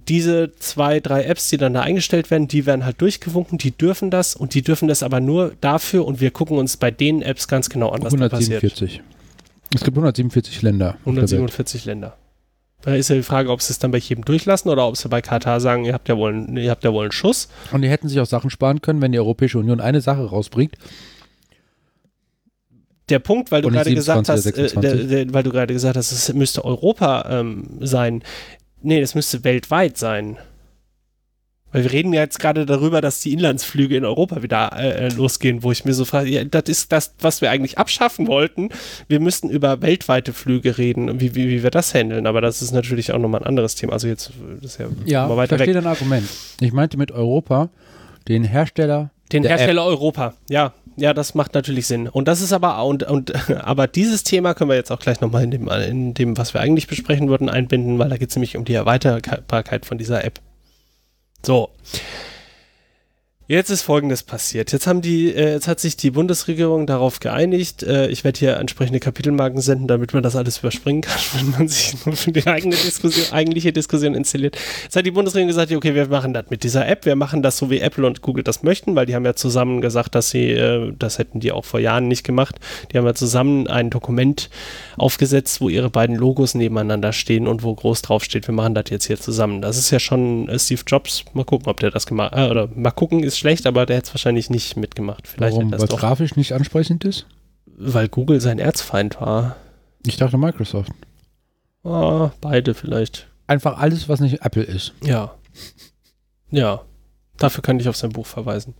Diese 0.07 0.51
zwei, 0.59 0.99
drei 0.99 1.23
Apps, 1.23 1.49
die 1.49 1.57
dann 1.57 1.73
da 1.73 1.81
eingestellt 1.81 2.29
werden, 2.29 2.47
die 2.47 2.67
werden 2.67 2.85
halt 2.85 3.01
durchgewunken, 3.01 3.57
die 3.57 3.71
dürfen 3.71 4.11
das 4.11 4.35
und 4.35 4.53
die 4.53 4.61
dürfen 4.61 4.87
das 4.87 5.01
aber 5.01 5.19
nur 5.19 5.53
dafür 5.59 6.05
und 6.05 6.21
wir 6.21 6.29
gucken 6.29 6.59
uns 6.59 6.77
bei 6.77 6.91
den 6.91 7.23
Apps 7.23 7.47
ganz 7.47 7.71
genau 7.71 7.89
an, 7.89 8.03
was 8.03 8.13
da 8.13 8.29
passiert. 8.29 8.61
147. 8.61 9.01
Es 9.73 9.83
gibt 9.83 9.97
147 9.97 10.61
Länder. 10.61 10.89
auf 10.89 10.95
der 11.05 11.15
Welt. 11.15 11.33
147 11.33 11.85
Länder. 11.85 12.17
Da 12.83 12.95
ist 12.95 13.09
ja 13.09 13.15
die 13.15 13.23
Frage, 13.23 13.49
ob 13.49 13.61
sie 13.61 13.71
es 13.71 13.79
dann 13.79 13.91
bei 13.91 13.97
jedem 13.97 14.25
durchlassen 14.25 14.69
oder 14.69 14.85
ob 14.87 14.97
sie 14.97 15.07
bei 15.09 15.21
Katar 15.21 15.59
sagen, 15.61 15.85
ihr 15.85 15.93
habt 15.93 16.09
ja 16.09 16.17
wohl, 16.17 16.33
einen- 16.33 16.57
ihr 16.57 16.69
habt 16.69 16.83
ja 16.83 16.91
wohl 16.93 17.03
einen 17.05 17.11
Schuss. 17.13 17.47
Und 17.71 17.81
die 17.81 17.89
hätten 17.89 18.09
sich 18.09 18.19
auch 18.19 18.25
Sachen 18.25 18.49
sparen 18.49 18.81
können, 18.81 19.01
wenn 19.01 19.11
die 19.13 19.19
Europäische 19.19 19.57
Union 19.57 19.79
eine 19.79 20.01
Sache 20.01 20.25
rausbringt. 20.25 20.75
der 23.09 23.19
Punkt, 23.19 23.51
weil 23.51 23.61
du 23.61 23.69
gerade 23.69 23.93
gesagt 23.93 24.25
27 24.25 24.63
hast, 24.65 24.77
äh, 24.77 24.81
der, 24.81 24.91
26. 24.91 25.09
der, 25.27 25.33
weil 25.33 25.43
du 25.43 25.51
gerade 25.51 25.73
gesagt 25.73 25.97
hast, 25.97 26.11
es 26.13 26.33
müsste 26.33 26.63
Europa 26.63 27.25
ähm, 27.29 27.67
sein. 27.81 28.23
Nee, 28.81 29.01
das 29.01 29.13
müsste 29.13 29.43
weltweit 29.43 29.97
sein. 29.97 30.37
Weil 31.73 31.83
wir 31.83 31.91
reden 31.91 32.13
ja 32.13 32.21
jetzt 32.21 32.39
gerade 32.39 32.65
darüber, 32.65 33.01
dass 33.01 33.19
die 33.19 33.33
Inlandsflüge 33.33 33.97
in 33.97 34.05
Europa 34.05 34.43
wieder 34.43 34.71
äh, 34.77 35.09
losgehen, 35.09 35.63
wo 35.63 35.71
ich 35.71 35.83
mir 35.83 35.93
so 35.93 36.05
frage, 36.05 36.29
ja, 36.29 36.43
das 36.45 36.63
ist 36.67 36.91
das, 36.91 37.15
was 37.19 37.41
wir 37.41 37.49
eigentlich 37.49 37.77
abschaffen 37.77 38.27
wollten. 38.27 38.69
Wir 39.07 39.19
müssten 39.19 39.49
über 39.49 39.81
weltweite 39.81 40.33
Flüge 40.33 40.77
reden 40.77 41.09
und 41.09 41.19
wie, 41.19 41.35
wie, 41.35 41.49
wie 41.49 41.63
wir 41.63 41.71
das 41.71 41.93
handeln. 41.93 42.27
Aber 42.27 42.39
das 42.41 42.61
ist 42.61 42.71
natürlich 42.71 43.11
auch 43.11 43.19
nochmal 43.19 43.41
ein 43.41 43.47
anderes 43.47 43.75
Thema. 43.75 43.93
Also 43.93 44.07
jetzt, 44.07 44.31
das 44.61 44.71
ist 44.73 44.79
ja, 44.79 44.85
Ja, 45.05 45.27
mal 45.27 45.33
ich 45.33 45.37
weiter 45.37 45.57
verstehe 45.57 45.75
weg. 45.75 45.83
dein 45.83 45.91
Argument. 45.91 46.29
Ich 46.61 46.71
meinte 46.71 46.97
mit 46.97 47.11
Europa 47.11 47.69
den 48.27 48.43
Hersteller 48.43 49.09
Den 49.31 49.43
Hersteller 49.43 49.83
Europa, 49.83 50.35
ja. 50.49 50.73
Ja, 50.95 51.15
das 51.15 51.33
macht 51.33 51.55
natürlich 51.55 51.87
Sinn. 51.87 52.07
Und 52.07 52.27
das 52.27 52.39
ist 52.39 52.53
aber, 52.53 52.85
und, 52.85 53.01
und, 53.01 53.33
aber 53.65 53.87
dieses 53.87 54.23
Thema 54.23 54.53
können 54.53 54.69
wir 54.69 54.75
jetzt 54.77 54.91
auch 54.91 54.99
gleich 54.99 55.21
nochmal 55.21 55.43
in 55.43 55.49
dem, 55.49 55.67
in 55.67 56.13
dem, 56.13 56.37
was 56.37 56.53
wir 56.53 56.61
eigentlich 56.61 56.85
besprechen 56.87 57.29
würden, 57.29 57.49
einbinden, 57.49 57.97
weil 57.97 58.09
da 58.09 58.17
geht 58.17 58.29
es 58.29 58.35
nämlich 58.35 58.57
um 58.57 58.63
die 58.63 58.75
Erweiterbarkeit 58.75 59.87
von 59.87 59.97
dieser 59.97 60.23
App. 60.23 60.39
So. 61.43 61.71
Jetzt 63.45 63.69
ist 63.69 63.81
Folgendes 63.81 64.23
passiert. 64.23 64.71
Jetzt 64.71 64.87
haben 64.87 65.01
die, 65.01 65.33
äh, 65.33 65.51
jetzt 65.51 65.67
hat 65.67 65.81
sich 65.81 65.97
die 65.97 66.11
Bundesregierung 66.11 66.87
darauf 66.87 67.19
geeinigt. 67.19 67.83
Äh, 67.83 68.07
ich 68.07 68.23
werde 68.23 68.39
hier 68.39 68.55
entsprechende 68.55 69.01
Kapitelmarken 69.01 69.59
senden, 69.59 69.89
damit 69.89 70.13
man 70.13 70.23
das 70.23 70.37
alles 70.37 70.59
überspringen 70.59 71.01
kann, 71.01 71.19
wenn 71.35 71.51
man 71.51 71.67
sich 71.67 72.05
nur 72.05 72.15
für 72.15 72.31
die 72.31 72.47
eigene 72.47 72.73
Diskussion, 72.73 73.33
eigentliche 73.33 73.73
Diskussion 73.73 74.15
installiert. 74.15 74.57
Jetzt 74.83 74.95
hat 74.95 75.05
die 75.05 75.11
Bundesregierung 75.11 75.49
gesagt, 75.49 75.73
okay, 75.73 75.93
wir 75.93 76.07
machen 76.07 76.33
das 76.33 76.45
mit 76.51 76.63
dieser 76.63 76.87
App, 76.87 77.05
wir 77.05 77.17
machen 77.17 77.43
das 77.43 77.57
so 77.57 77.69
wie 77.69 77.79
Apple 77.79 78.07
und 78.07 78.21
Google 78.21 78.45
das 78.45 78.63
möchten, 78.63 78.95
weil 78.95 79.07
die 79.07 79.13
haben 79.13 79.25
ja 79.25 79.35
zusammen 79.35 79.81
gesagt, 79.81 80.15
dass 80.15 80.29
sie, 80.29 80.51
äh, 80.51 80.93
das 80.97 81.19
hätten 81.19 81.41
die 81.41 81.51
auch 81.51 81.65
vor 81.65 81.81
Jahren 81.81 82.07
nicht 82.07 82.23
gemacht. 82.23 82.55
Die 82.93 82.97
haben 82.97 83.05
ja 83.05 83.13
zusammen 83.13 83.67
ein 83.67 83.89
Dokument 83.89 84.49
aufgesetzt, 84.95 85.59
wo 85.59 85.67
ihre 85.67 85.89
beiden 85.89 86.15
Logos 86.15 86.55
nebeneinander 86.55 87.11
stehen 87.11 87.47
und 87.47 87.61
wo 87.61 87.75
groß 87.75 88.03
drauf 88.03 88.23
steht, 88.23 88.47
wir 88.47 88.55
machen 88.55 88.73
das 88.73 88.85
jetzt 88.89 89.07
hier 89.07 89.19
zusammen. 89.19 89.61
Das 89.61 89.77
ist 89.77 89.91
ja 89.91 89.99
schon 89.99 90.47
äh, 90.47 90.57
Steve 90.57 90.83
Jobs. 90.87 91.25
Mal 91.33 91.43
gucken, 91.43 91.67
ob 91.67 91.81
der 91.81 91.91
das 91.91 92.05
gemacht 92.05 92.31
äh, 92.37 92.47
oder 92.47 92.69
mal 92.73 92.91
gucken 92.91 93.21
ist 93.21 93.32
schlecht, 93.37 93.65
aber 93.67 93.85
der 93.85 93.97
hätte 93.97 94.07
es 94.07 94.13
wahrscheinlich 94.13 94.49
nicht 94.49 94.77
mitgemacht. 94.77 95.27
Vielleicht 95.27 95.55
Warum? 95.55 95.71
Weil 95.71 95.83
es 95.83 95.89
grafisch 95.89 96.35
nicht 96.35 96.53
ansprechend 96.53 97.05
ist? 97.05 97.25
weil 97.77 98.07
Google 98.07 98.41
sein 98.41 98.59
Erzfeind 98.59 99.19
war. 99.19 99.55
Ich 100.05 100.17
dachte 100.17 100.37
Microsoft. 100.37 100.91
Ah, 101.83 102.31
beide 102.41 102.73
vielleicht. 102.73 103.27
Einfach 103.47 103.77
alles, 103.77 104.07
was 104.09 104.19
nicht 104.19 104.43
Apple 104.45 104.63
ist. 104.63 104.93
Ja. 105.03 105.35
Ja. 106.49 106.81
Dafür 107.37 107.61
kann 107.61 107.79
ich 107.79 107.89
auf 107.89 107.97
sein 107.97 108.11
Buch 108.11 108.25
verweisen. 108.25 108.75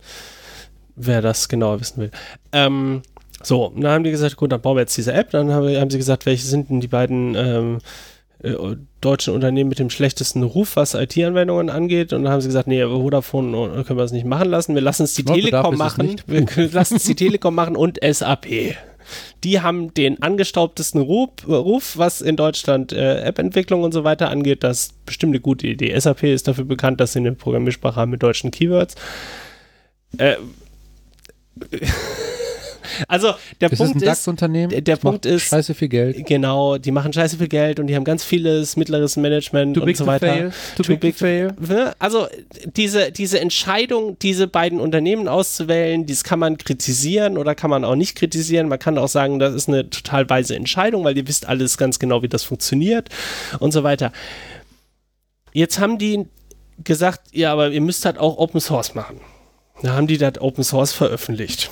Wer 0.96 1.22
das 1.22 1.48
genauer 1.48 1.80
wissen 1.80 2.00
will. 2.00 2.10
Ähm, 2.52 3.02
so, 3.42 3.72
dann 3.74 3.90
haben 3.90 4.04
die 4.04 4.10
gesagt, 4.10 4.36
gut, 4.36 4.52
dann 4.52 4.62
bauen 4.62 4.76
wir 4.76 4.82
jetzt 4.82 4.96
diese 4.96 5.12
App. 5.12 5.30
Dann 5.30 5.52
haben, 5.52 5.68
haben 5.76 5.90
sie 5.90 5.98
gesagt, 5.98 6.24
welche 6.24 6.46
sind 6.46 6.70
denn 6.70 6.80
die 6.80 6.88
beiden 6.88 7.34
ähm, 7.34 7.78
äh, 8.44 8.76
deutschen 9.00 9.34
Unternehmen 9.34 9.68
mit 9.70 9.78
dem 9.78 9.90
schlechtesten 9.90 10.42
Ruf, 10.42 10.76
was 10.76 10.94
IT-Anwendungen 10.94 11.70
angeht. 11.70 12.12
Und 12.12 12.24
dann 12.24 12.32
haben 12.32 12.40
sie 12.40 12.48
gesagt, 12.48 12.68
nee, 12.68 12.84
Vodafone 12.84 13.56
äh, 13.56 13.84
können 13.84 13.98
wir 13.98 14.02
das 14.02 14.12
nicht 14.12 14.26
machen 14.26 14.50
lassen. 14.50 14.74
Wir 14.74 14.82
lassen 14.82 15.04
es 15.04 15.14
die 15.14 15.24
Telekom 15.24 15.76
machen. 15.76 16.20
Wir 16.26 16.46
lassen 16.72 16.96
es 16.96 17.04
die 17.04 17.14
Telekom 17.14 17.54
machen 17.54 17.76
und 17.76 17.98
SAP. 18.02 18.76
Die 19.44 19.60
haben 19.60 19.92
den 19.94 20.22
angestaubtesten 20.22 21.00
Ruf, 21.00 21.30
Ruf 21.46 21.98
was 21.98 22.20
in 22.20 22.36
Deutschland 22.36 22.92
äh, 22.92 23.20
App-Entwicklung 23.22 23.82
und 23.82 23.92
so 23.92 24.04
weiter 24.04 24.30
angeht. 24.30 24.62
Das 24.62 24.80
ist 24.80 25.06
bestimmt 25.06 25.32
eine 25.32 25.40
gute 25.40 25.66
Idee. 25.66 25.98
SAP 25.98 26.24
ist 26.24 26.48
dafür 26.48 26.64
bekannt, 26.64 27.00
dass 27.00 27.12
sie 27.12 27.18
eine 27.20 27.32
Programmiersprache 27.32 27.96
haben 27.96 28.10
mit 28.10 28.22
deutschen 28.22 28.50
Keywords. 28.50 28.94
Äh, 30.18 30.36
Also 33.08 33.34
der 33.60 33.72
ist 33.72 33.78
Punkt 33.78 33.96
es 33.96 34.02
ein 34.02 34.02
ist, 34.02 34.08
DAX-Unternehmen? 34.08 34.68
der- 34.70 34.80
der 34.80 34.96
Das 34.96 35.02
Punkt 35.02 35.26
ist- 35.26 35.42
Scheiße 35.44 35.74
viel 35.74 35.88
Geld. 35.88 36.26
genau, 36.26 36.78
die 36.78 36.90
machen 36.90 37.12
scheiße 37.12 37.36
viel 37.38 37.48
Geld 37.48 37.80
und 37.80 37.86
die 37.86 37.96
haben 37.96 38.04
ganz 38.04 38.24
vieles 38.24 38.76
mittleres 38.76 39.16
Management 39.16 39.78
und 39.78 39.96
so 39.96 40.06
weiter. 40.06 40.50
Too, 40.76 40.82
big, 40.96 41.00
to 41.00 41.18
fail. 41.18 41.54
Ne? 41.60 41.94
Also 41.98 42.26
diese, 42.76 43.10
diese 43.12 43.40
Entscheidung, 43.40 44.18
diese 44.20 44.46
beiden 44.46 44.80
Unternehmen 44.80 45.28
auszuwählen, 45.28 46.06
dies 46.06 46.24
kann 46.24 46.38
man 46.38 46.58
kritisieren 46.58 47.38
oder 47.38 47.54
kann 47.54 47.70
man 47.70 47.84
auch 47.84 47.96
nicht 47.96 48.16
kritisieren. 48.16 48.68
Man 48.68 48.78
kann 48.78 48.98
auch 48.98 49.08
sagen, 49.08 49.38
das 49.38 49.54
ist 49.54 49.68
eine 49.68 49.88
total 49.90 50.28
weise 50.30 50.54
Entscheidung, 50.56 51.04
weil 51.04 51.16
ihr 51.16 51.26
wisst 51.28 51.46
alles 51.46 51.78
ganz 51.78 51.98
genau, 51.98 52.22
wie 52.22 52.28
das 52.28 52.44
funktioniert 52.44 53.08
und 53.60 53.72
so 53.72 53.82
weiter. 53.82 54.12
Jetzt 55.52 55.78
haben 55.78 55.98
die 55.98 56.26
gesagt, 56.82 57.20
ja, 57.32 57.52
aber 57.52 57.70
ihr 57.70 57.80
müsst 57.80 58.04
halt 58.04 58.18
auch 58.18 58.36
Open 58.38 58.60
Source 58.60 58.94
machen. 58.94 59.20
Da 59.82 59.92
haben 59.94 60.06
die 60.06 60.18
das 60.18 60.40
Open 60.40 60.64
Source 60.64 60.92
veröffentlicht. 60.92 61.70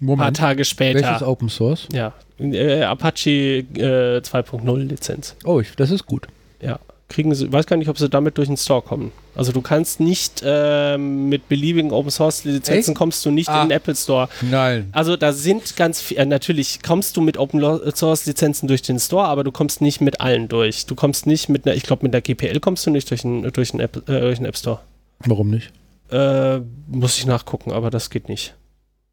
Ein 0.00 0.06
paar 0.06 0.16
Moment. 0.16 0.36
Tage 0.36 0.64
später. 0.64 1.00
Welches 1.00 1.22
Open 1.22 1.48
Source? 1.48 1.86
Ja, 1.92 2.12
äh, 2.38 2.82
Apache 2.82 3.30
äh, 3.30 4.20
2.0 4.20 4.76
Lizenz. 4.78 5.34
Oh, 5.44 5.60
ich, 5.60 5.74
das 5.76 5.90
ist 5.90 6.06
gut. 6.06 6.26
Ja, 6.60 6.78
kriegen 7.08 7.34
sie, 7.34 7.50
weiß 7.52 7.66
gar 7.66 7.76
nicht, 7.76 7.88
ob 7.88 7.98
sie 7.98 8.08
damit 8.08 8.36
durch 8.38 8.48
den 8.48 8.56
Store 8.56 8.82
kommen. 8.82 9.12
Also 9.34 9.52
du 9.52 9.60
kannst 9.60 9.98
nicht 10.00 10.42
ähm, 10.44 11.28
mit 11.28 11.48
beliebigen 11.48 11.90
Open 11.92 12.10
Source 12.10 12.44
Lizenzen 12.44 12.90
Echt? 12.90 12.98
kommst 12.98 13.24
du 13.24 13.30
nicht 13.30 13.48
Ah. 13.48 13.62
in 13.62 13.68
den 13.68 13.76
Apple 13.76 13.94
Store. 13.94 14.28
Nein. 14.42 14.88
Also 14.92 15.16
da 15.16 15.32
sind 15.32 15.76
ganz 15.76 16.00
viel, 16.00 16.18
äh, 16.18 16.26
natürlich 16.26 16.80
kommst 16.82 17.16
du 17.16 17.20
mit 17.20 17.38
Open 17.38 17.60
Lo- 17.60 17.80
Source 17.94 18.26
Lizenzen 18.26 18.66
durch 18.68 18.82
den 18.82 18.98
Store, 18.98 19.24
aber 19.26 19.44
du 19.44 19.52
kommst 19.52 19.80
nicht 19.80 20.00
mit 20.00 20.20
allen 20.20 20.48
durch. 20.48 20.86
Du 20.86 20.94
kommst 20.96 21.26
nicht 21.26 21.48
mit 21.48 21.66
einer, 21.66 21.76
ich 21.76 21.84
glaube 21.84 22.02
mit 22.04 22.12
der 22.14 22.20
GPL 22.20 22.58
kommst 22.60 22.84
du 22.86 22.90
nicht 22.90 23.08
durch 23.10 23.22
den, 23.22 23.42
durch 23.52 23.70
den, 23.70 23.80
App, 23.80 23.96
äh, 24.08 24.20
durch 24.20 24.38
den 24.38 24.46
App 24.46 24.56
Store. 24.56 24.80
Warum 25.20 25.50
nicht? 25.50 25.70
Äh, 26.10 26.58
muss 26.88 27.16
ich 27.18 27.26
nachgucken, 27.26 27.70
aber 27.72 27.90
das 27.90 28.10
geht 28.10 28.28
nicht. 28.28 28.54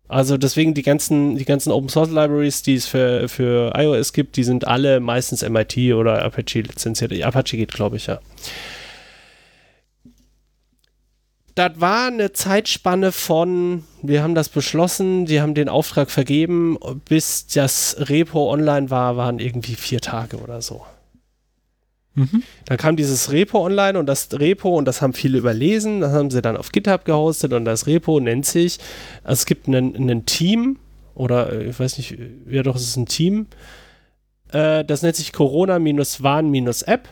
Also 0.07 0.37
deswegen 0.37 0.73
die 0.73 0.83
ganzen, 0.83 1.35
die 1.35 1.45
ganzen 1.45 1.71
Open 1.71 1.89
Source 1.89 2.09
Libraries, 2.09 2.61
die 2.61 2.75
es 2.75 2.85
für, 2.85 3.27
für 3.27 3.73
iOS 3.75 4.13
gibt, 4.13 4.37
die 4.37 4.43
sind 4.43 4.67
alle 4.67 4.99
meistens 4.99 5.47
MIT 5.47 5.77
oder 5.93 6.23
Apache 6.23 6.61
lizenziert. 6.61 7.11
Apache 7.23 7.57
geht, 7.57 7.73
glaube 7.73 7.97
ich, 7.97 8.07
ja. 8.07 8.19
Das 11.55 11.79
war 11.79 12.07
eine 12.07 12.33
Zeitspanne 12.33 13.13
von, 13.13 13.85
wir 14.01 14.21
haben 14.21 14.35
das 14.35 14.49
beschlossen, 14.49 15.25
die 15.25 15.39
haben 15.39 15.53
den 15.53 15.69
Auftrag 15.69 16.11
vergeben, 16.11 16.77
bis 17.07 17.47
das 17.47 17.95
Repo 17.97 18.51
online 18.51 18.89
war, 18.89 19.15
waren 19.15 19.39
irgendwie 19.39 19.75
vier 19.75 20.01
Tage 20.01 20.37
oder 20.37 20.61
so. 20.61 20.85
Mhm. 22.15 22.43
Dann 22.65 22.77
kam 22.77 22.95
dieses 22.95 23.31
Repo 23.31 23.63
online 23.63 23.99
und 23.99 24.05
das 24.07 24.29
Repo, 24.31 24.77
und 24.77 24.85
das 24.85 25.01
haben 25.01 25.13
viele 25.13 25.37
überlesen, 25.37 25.99
das 26.01 26.13
haben 26.13 26.31
sie 26.31 26.41
dann 26.41 26.57
auf 26.57 26.71
GitHub 26.71 27.05
gehostet 27.05 27.53
und 27.53 27.65
das 27.65 27.87
Repo 27.87 28.19
nennt 28.19 28.45
sich, 28.45 28.79
also 29.23 29.33
es 29.33 29.45
gibt 29.45 29.67
einen, 29.67 29.95
einen 29.95 30.25
Team, 30.25 30.79
oder 31.13 31.51
äh, 31.51 31.69
ich 31.69 31.79
weiß 31.79 31.97
nicht, 31.97 32.17
ja 32.49 32.63
doch, 32.63 32.75
es 32.75 32.83
ist 32.83 32.95
ein 32.95 33.05
Team, 33.05 33.47
äh, 34.51 34.85
das 34.85 35.01
nennt 35.01 35.17
sich 35.17 35.33
Corona-Warn-App 35.33 37.09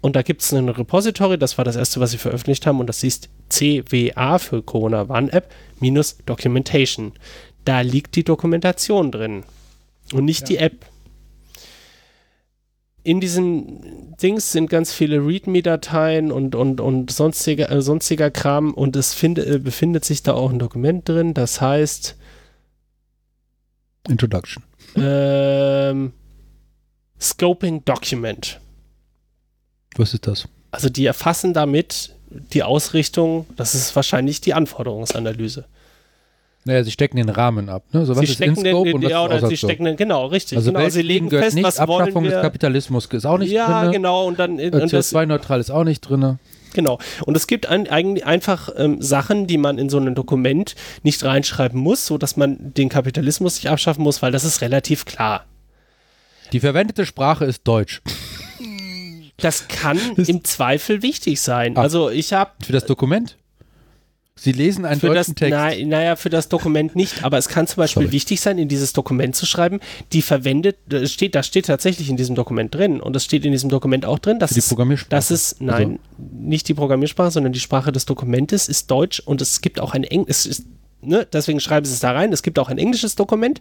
und 0.00 0.16
da 0.16 0.22
gibt 0.22 0.42
es 0.42 0.52
ein 0.52 0.68
Repository, 0.68 1.38
das 1.38 1.58
war 1.58 1.64
das 1.64 1.76
erste, 1.76 2.00
was 2.00 2.12
sie 2.12 2.18
veröffentlicht 2.18 2.66
haben 2.66 2.80
und 2.80 2.86
das 2.86 3.04
ist 3.04 3.28
CWA 3.50 4.38
für 4.38 4.62
Corona-Warn-App 4.62 5.52
minus 5.80 6.18
Documentation. 6.24 7.12
Da 7.64 7.82
liegt 7.82 8.16
die 8.16 8.24
Dokumentation 8.24 9.12
drin 9.12 9.44
und 10.12 10.24
nicht 10.24 10.48
die 10.48 10.56
App 10.56 10.86
in 13.08 13.20
diesen 13.20 14.16
Dings 14.22 14.52
sind 14.52 14.68
ganz 14.68 14.92
viele 14.92 15.26
README-Dateien 15.26 16.30
und, 16.30 16.54
und, 16.54 16.78
und 16.78 17.10
sonstiger, 17.10 17.70
äh, 17.70 17.80
sonstiger 17.80 18.30
Kram 18.30 18.74
und 18.74 18.96
es 18.96 19.14
find, 19.14 19.38
äh, 19.38 19.58
befindet 19.58 20.04
sich 20.04 20.22
da 20.22 20.34
auch 20.34 20.50
ein 20.50 20.58
Dokument 20.58 21.08
drin, 21.08 21.32
das 21.32 21.62
heißt 21.62 22.16
Introduction. 24.10 24.62
ähm, 24.96 26.12
Scoping 27.18 27.82
Document. 27.86 28.60
Was 29.96 30.12
ist 30.12 30.26
das? 30.26 30.46
Also 30.70 30.90
die 30.90 31.06
erfassen 31.06 31.54
damit 31.54 32.14
die 32.28 32.62
Ausrichtung, 32.62 33.46
das 33.56 33.74
ist 33.74 33.96
wahrscheinlich 33.96 34.42
die 34.42 34.52
Anforderungsanalyse. 34.52 35.64
Naja, 36.68 36.84
sie 36.84 36.90
stecken 36.90 37.16
den 37.16 37.30
Rahmen 37.30 37.70
ab. 37.70 37.82
Ne? 37.92 38.04
So, 38.04 38.14
was 38.14 38.18
sie 38.18 38.24
ist 38.24 38.34
stecken 38.34 38.62
den, 38.62 38.74
und 38.74 39.02
was 39.02 39.10
ja, 39.10 39.24
ist 39.24 39.32
oder 39.32 39.48
sie 39.48 39.56
stecken 39.56 39.86
den, 39.86 39.96
genau, 39.96 40.26
richtig. 40.26 40.58
Also 40.58 40.70
genau, 40.70 40.86
sie 40.90 41.00
legen 41.00 41.30
fest, 41.30 41.54
nicht, 41.54 41.64
was 41.64 41.78
wollen 41.78 42.02
Abschaffung 42.02 42.24
des 42.24 42.34
wir. 42.34 42.42
Kapitalismus 42.42 43.06
ist 43.06 43.24
auch 43.24 43.38
nicht 43.38 43.52
ja, 43.52 43.84
drin. 43.84 43.92
genau, 43.92 44.26
und 44.26 44.38
dann 44.38 44.58
das, 44.58 44.92
CO2-neutral 44.92 45.60
ist 45.60 45.70
auch 45.70 45.84
nicht 45.84 46.02
drin. 46.02 46.38
Genau. 46.74 46.98
Und 47.24 47.38
es 47.38 47.46
gibt 47.46 47.64
ein, 47.70 47.88
eigentlich 47.88 48.26
einfach 48.26 48.68
ähm, 48.76 49.00
Sachen, 49.00 49.46
die 49.46 49.56
man 49.56 49.78
in 49.78 49.88
so 49.88 49.96
ein 49.96 50.14
Dokument 50.14 50.74
nicht 51.02 51.24
reinschreiben 51.24 51.80
muss, 51.80 52.04
so 52.04 52.18
dass 52.18 52.36
man 52.36 52.74
den 52.74 52.90
Kapitalismus 52.90 53.54
nicht 53.54 53.70
abschaffen 53.70 54.04
muss, 54.04 54.20
weil 54.20 54.30
das 54.30 54.44
ist 54.44 54.60
relativ 54.60 55.06
klar. 55.06 55.46
Die 56.52 56.60
verwendete 56.60 57.06
Sprache 57.06 57.46
ist 57.46 57.62
Deutsch. 57.66 58.02
Das 59.38 59.68
kann 59.68 59.98
im 60.16 60.44
Zweifel 60.44 61.00
wichtig 61.00 61.40
sein. 61.40 61.78
Ah. 61.78 61.80
Also 61.80 62.10
ich 62.10 62.34
habe 62.34 62.50
Für 62.62 62.74
das 62.74 62.84
Dokument? 62.84 63.38
Sie 64.40 64.52
lesen 64.52 64.84
einen 64.84 65.00
für 65.00 65.08
das, 65.08 65.26
deutschen 65.26 65.34
Text. 65.34 65.50
na, 65.50 65.86
naja, 65.86 66.16
für 66.16 66.30
das 66.30 66.48
Dokument 66.48 66.94
nicht, 66.94 67.24
aber 67.24 67.38
es 67.38 67.48
kann 67.48 67.66
zum 67.66 67.78
Beispiel 67.78 68.04
Sorry. 68.04 68.12
wichtig 68.12 68.40
sein, 68.40 68.56
in 68.58 68.68
dieses 68.68 68.92
Dokument 68.92 69.34
zu 69.34 69.46
schreiben, 69.46 69.80
die 70.12 70.22
verwendet, 70.22 70.76
das 70.86 71.12
steht, 71.12 71.34
das 71.34 71.46
steht 71.46 71.66
tatsächlich 71.66 72.08
in 72.08 72.16
diesem 72.16 72.36
Dokument 72.36 72.72
drin 72.72 73.00
und 73.00 73.16
es 73.16 73.24
steht 73.24 73.44
in 73.44 73.52
diesem 73.52 73.68
Dokument 73.68 74.06
auch 74.06 74.20
drin, 74.20 74.38
dass 74.38 74.50
die 74.50 74.60
es 74.60 74.68
Programmiersprache. 74.68 75.10
Das 75.10 75.30
ist, 75.32 75.60
nein, 75.60 75.98
nicht 76.16 76.68
die 76.68 76.74
Programmiersprache, 76.74 77.32
sondern 77.32 77.52
die 77.52 77.60
Sprache 77.60 77.90
des 77.90 78.06
Dokumentes 78.06 78.68
ist 78.68 78.90
Deutsch 78.90 79.20
und 79.20 79.42
es 79.42 79.60
gibt 79.60 79.80
auch 79.80 79.92
ein 79.92 80.04
Englisch, 80.04 80.46
ist, 80.46 80.64
ne, 81.02 81.26
deswegen 81.32 81.58
schreiben 81.58 81.84
sie 81.84 81.94
es 81.94 82.00
da 82.00 82.12
rein, 82.12 82.32
es 82.32 82.42
gibt 82.44 82.58
auch 82.60 82.68
ein 82.68 82.78
englisches 82.78 83.16
Dokument. 83.16 83.60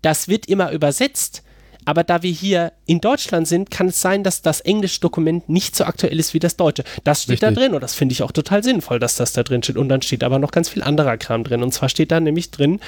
Das 0.00 0.26
wird 0.26 0.46
immer 0.46 0.72
übersetzt, 0.72 1.42
aber 1.84 2.04
da 2.04 2.22
wir 2.22 2.30
hier 2.30 2.72
in 2.86 3.00
Deutschland 3.00 3.48
sind, 3.48 3.70
kann 3.70 3.88
es 3.88 4.00
sein, 4.00 4.22
dass 4.22 4.42
das 4.42 4.60
englische 4.60 5.00
Dokument 5.00 5.48
nicht 5.48 5.74
so 5.74 5.84
aktuell 5.84 6.18
ist 6.18 6.34
wie 6.34 6.38
das 6.38 6.56
deutsche. 6.56 6.84
Das 7.04 7.24
steht 7.24 7.42
da 7.42 7.48
Richtig. 7.48 7.64
drin 7.64 7.74
und 7.74 7.82
das 7.82 7.94
finde 7.94 8.12
ich 8.12 8.22
auch 8.22 8.32
total 8.32 8.62
sinnvoll, 8.62 8.98
dass 8.98 9.16
das 9.16 9.32
da 9.32 9.42
drin 9.42 9.62
steht. 9.62 9.76
Und 9.76 9.88
dann 9.88 10.02
steht 10.02 10.22
aber 10.24 10.38
noch 10.38 10.52
ganz 10.52 10.68
viel 10.68 10.82
anderer 10.82 11.16
Kram 11.16 11.44
drin. 11.44 11.62
Und 11.62 11.72
zwar 11.72 11.88
steht 11.88 12.12
da 12.12 12.20
nämlich 12.20 12.50
drin, 12.50 12.80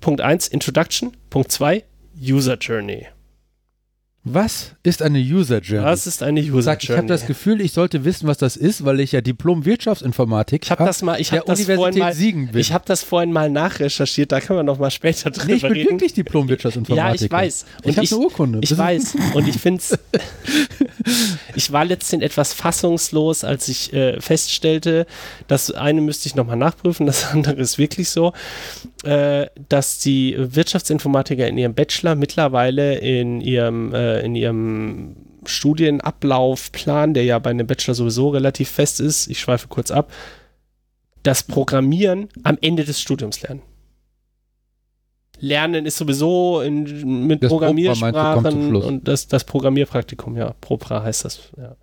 Punkt 0.00 0.20
1, 0.20 0.48
Introduction, 0.48 1.16
Punkt 1.30 1.50
2, 1.50 1.82
User 2.20 2.56
Journey. 2.56 3.06
Was 4.24 4.72
ist 4.82 5.00
eine 5.00 5.18
User 5.20 5.60
Journey? 5.60 5.86
Was 5.86 6.06
ist 6.06 6.22
eine 6.22 6.40
User 6.40 6.62
Sag, 6.62 6.82
ich 6.82 6.88
Journey? 6.88 6.98
habe 7.02 7.08
das 7.08 7.26
Gefühl, 7.26 7.60
ich 7.60 7.72
sollte 7.72 8.04
wissen, 8.04 8.26
was 8.26 8.36
das 8.36 8.56
ist, 8.56 8.84
weil 8.84 9.00
ich 9.00 9.12
ja 9.12 9.20
Diplom 9.20 9.64
Wirtschaftsinformatik 9.64 10.64
Ich 10.64 10.70
habe 10.70 10.84
das 10.84 11.02
mal, 11.02 11.20
ich 11.20 11.30
der 11.30 11.38
habe 11.40 11.46
das 11.46 11.60
vorhin 11.62 11.78
Universität 11.78 12.02
mal, 12.02 12.12
Siegen 12.14 12.48
bin. 12.48 12.60
ich 12.60 12.72
habe 12.72 12.84
das 12.86 13.02
vorhin 13.02 13.32
mal 13.32 13.48
nachrecherchiert. 13.48 14.32
Da 14.32 14.40
können 14.40 14.58
wir 14.58 14.64
noch 14.64 14.78
mal 14.78 14.90
später 14.90 15.30
drüber 15.30 15.46
nee, 15.46 15.54
ich 15.54 15.62
bin 15.62 15.72
reden. 15.72 15.90
wirklich 15.92 16.12
Diplom 16.14 16.48
Wirtschaftsinformatik. 16.48 17.20
ja, 17.20 17.26
ich 17.26 17.30
weiß. 17.32 17.66
Ich 17.84 17.96
habe 17.96 18.06
eine 18.10 18.18
Urkunde. 18.18 18.58
Ich 18.62 18.68
Das 18.70 18.78
weiß. 18.78 19.16
Und 19.34 19.48
ich 19.48 19.56
finde 19.56 19.80
es. 19.80 19.98
ich 21.54 21.72
war 21.72 21.84
letztendlich 21.84 22.30
etwas 22.32 22.52
fassungslos, 22.52 23.44
als 23.44 23.68
ich 23.68 23.92
äh, 23.92 24.20
feststellte, 24.20 25.06
das 25.46 25.70
eine 25.70 26.00
müsste 26.00 26.28
ich 26.28 26.34
nochmal 26.34 26.56
nachprüfen, 26.56 27.06
das 27.06 27.24
andere 27.32 27.54
ist 27.54 27.78
wirklich 27.78 28.10
so, 28.10 28.32
äh, 29.04 29.46
dass 29.68 29.98
die 30.00 30.34
Wirtschaftsinformatiker 30.38 31.46
in 31.46 31.56
ihrem 31.56 31.74
Bachelor 31.74 32.14
mittlerweile 32.14 32.96
in 32.98 33.40
ihrem, 33.40 33.94
äh, 33.94 34.07
in 34.24 34.34
ihrem 34.34 35.16
Studienablaufplan, 35.46 37.14
der 37.14 37.24
ja 37.24 37.38
bei 37.38 37.50
einem 37.50 37.66
Bachelor 37.66 37.94
sowieso 37.94 38.30
relativ 38.30 38.68
fest 38.68 39.00
ist, 39.00 39.28
ich 39.28 39.40
schweife 39.40 39.68
kurz 39.68 39.90
ab, 39.90 40.12
das 41.22 41.42
Programmieren 41.42 42.28
am 42.42 42.58
Ende 42.60 42.84
des 42.84 43.00
Studiums 43.00 43.42
lernen. 43.42 43.62
Lernen 45.40 45.86
ist 45.86 45.96
sowieso 45.96 46.60
in, 46.62 47.26
mit 47.26 47.42
Das 47.42 47.48
du, 47.48 47.54
Programmiersprachen 47.54 48.68
Schluss. 48.68 48.84
und 48.84 49.06
das, 49.06 49.28
das 49.28 49.44
Programmierpraktikum, 49.44 50.36
ja, 50.36 50.54
Propra 50.60 51.02
heißt 51.02 51.24
das. 51.24 51.40
Ja. 51.56 51.76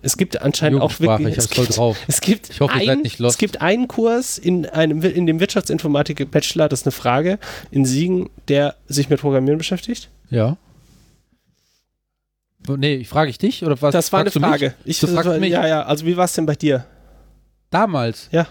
Es 0.00 0.16
gibt 0.16 0.40
anscheinend 0.40 0.80
auch 0.80 1.00
wirklich. 1.00 1.32
ich 1.32 1.38
es 1.38 1.50
gibt, 1.50 1.76
drauf. 1.76 1.98
es 2.06 2.20
gibt, 2.20 2.50
Ich 2.50 2.60
hoffe, 2.60 2.74
ihr 2.74 2.82
ein, 2.82 2.86
seid 2.86 3.02
nicht 3.02 3.18
lost. 3.18 3.34
es 3.34 3.38
gibt 3.38 3.60
einen 3.60 3.88
Kurs 3.88 4.38
in, 4.38 4.66
einem, 4.66 5.02
in 5.02 5.26
dem 5.26 5.40
Wirtschaftsinformatik-Bachelor, 5.40 6.68
das 6.68 6.80
ist 6.80 6.86
eine 6.86 6.92
Frage, 6.92 7.38
in 7.72 7.84
Siegen, 7.84 8.30
der 8.46 8.76
sich 8.86 9.10
mit 9.10 9.20
Programmieren 9.20 9.58
beschäftigt. 9.58 10.08
Ja. 10.30 10.56
Nee, 12.66 12.96
ich 12.96 13.08
frage 13.08 13.30
ich 13.30 13.38
dich 13.38 13.64
oder 13.64 13.80
was? 13.80 13.92
das 13.92 14.12
war 14.12 14.20
eine? 14.20 14.30
Frage. 14.30 14.74
Ich, 14.84 15.00
Du 15.00 15.06
das 15.06 15.14
fragst 15.14 15.30
war, 15.30 15.38
mich? 15.38 15.52
Ja, 15.52 15.66
ja, 15.66 15.82
also 15.82 16.04
wie 16.04 16.16
war 16.16 16.24
es 16.24 16.32
denn 16.32 16.46
bei 16.46 16.54
dir? 16.54 16.84
Damals. 17.70 18.28
Ja. 18.32 18.46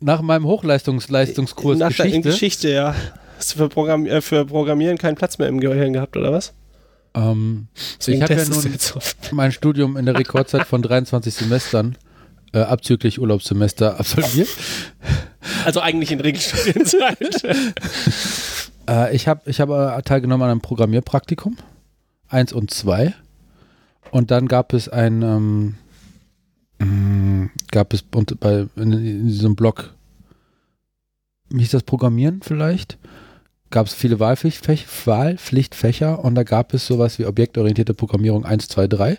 Nach 0.00 0.22
meinem 0.22 0.46
Hochleistungsleistungskurs 0.46 1.78
Nach 1.78 1.88
Geschichte. 1.88 2.16
In 2.16 2.22
Geschichte, 2.22 2.70
ja. 2.70 2.94
Hast 3.36 3.54
du 3.54 3.58
für, 3.58 3.68
Programm 3.68 4.06
äh, 4.06 4.20
für 4.20 4.44
Programmieren 4.46 4.98
keinen 4.98 5.16
Platz 5.16 5.38
mehr 5.38 5.48
im 5.48 5.60
Gehirn 5.60 5.92
gehabt, 5.92 6.16
oder 6.16 6.32
was? 6.32 6.52
Ähm, 7.14 7.68
ich 8.06 8.22
habe 8.22 8.34
ja 8.34 8.44
nun 8.44 8.64
mein 9.32 9.52
Studium 9.52 9.96
in 9.96 10.06
der 10.06 10.18
Rekordzeit 10.18 10.66
von 10.66 10.82
23 10.82 11.34
Semestern, 11.34 11.96
äh, 12.52 12.58
abzüglich 12.58 13.20
Urlaubssemester, 13.20 13.98
absolviert. 14.00 14.48
Also 15.64 15.80
eigentlich 15.80 16.10
in 16.12 16.20
Regelstudienzeit. 16.20 17.42
Äh, 18.86 19.16
ich 19.16 19.28
habe 19.28 19.40
ich 19.50 19.62
hab, 19.62 19.70
äh, 19.70 20.02
teilgenommen 20.02 20.44
an 20.44 20.50
einem 20.50 20.60
Programmierpraktikum. 20.60 21.56
Eins 22.28 22.52
und 22.52 22.70
zwei. 22.70 23.14
Und 24.10 24.30
dann 24.30 24.46
gab 24.48 24.72
es 24.72 24.88
ein, 24.88 25.22
ähm, 25.22 25.74
mh, 26.78 27.50
gab 27.70 27.92
es 27.92 28.04
und 28.14 28.38
bei, 28.40 28.66
in, 28.76 28.92
in 28.92 29.26
diesem 29.26 29.56
Blog 29.56 29.94
wie 31.50 31.60
hieß 31.60 31.70
das 31.70 31.82
Programmieren 31.82 32.40
vielleicht, 32.42 32.98
gab 33.70 33.86
es 33.86 33.94
viele 33.94 34.18
Wahlpflichtfächer, 34.18 34.86
Wahlpflichtfächer 35.04 36.24
und 36.24 36.34
da 36.34 36.42
gab 36.42 36.74
es 36.74 36.86
sowas 36.86 37.18
wie 37.18 37.26
objektorientierte 37.26 37.94
Programmierung 37.94 38.44
1, 38.44 38.68
2, 38.68 38.86
3. 38.88 39.18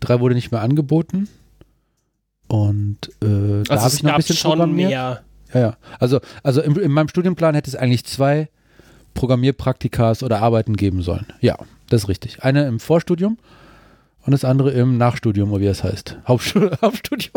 3 0.00 0.20
wurde 0.20 0.34
nicht 0.34 0.50
mehr 0.50 0.60
angeboten. 0.62 1.28
Und 2.48 3.08
äh, 3.22 3.62
da 3.64 3.74
Also 3.74 3.76
habe 3.82 3.86
es 3.88 3.94
ich 3.94 4.02
noch 4.02 4.10
ein 4.12 4.16
bisschen 4.18 4.36
programmiert. 4.36 4.90
mehr. 4.90 5.22
Ja, 5.54 5.60
ja. 5.60 5.76
Also, 5.98 6.20
also 6.42 6.60
in, 6.62 6.76
in 6.76 6.90
meinem 6.92 7.08
Studienplan 7.08 7.54
hätte 7.54 7.70
es 7.70 7.76
eigentlich 7.76 8.04
zwei 8.04 8.48
Programmierpraktikas 9.14 10.22
oder 10.22 10.40
Arbeiten 10.42 10.76
geben 10.76 11.02
sollen. 11.02 11.26
Ja, 11.40 11.56
das 11.88 12.02
ist 12.04 12.08
richtig. 12.08 12.42
Eine 12.44 12.66
im 12.66 12.78
Vorstudium 12.80 13.38
und 14.26 14.32
das 14.32 14.44
andere 14.44 14.72
im 14.72 14.98
Nachstudium, 14.98 15.50
oder 15.52 15.60
wie 15.62 15.66
das 15.66 15.82
heißt. 15.84 16.18
Hauptstu 16.26 16.68
Hauptstudium. 16.82 17.32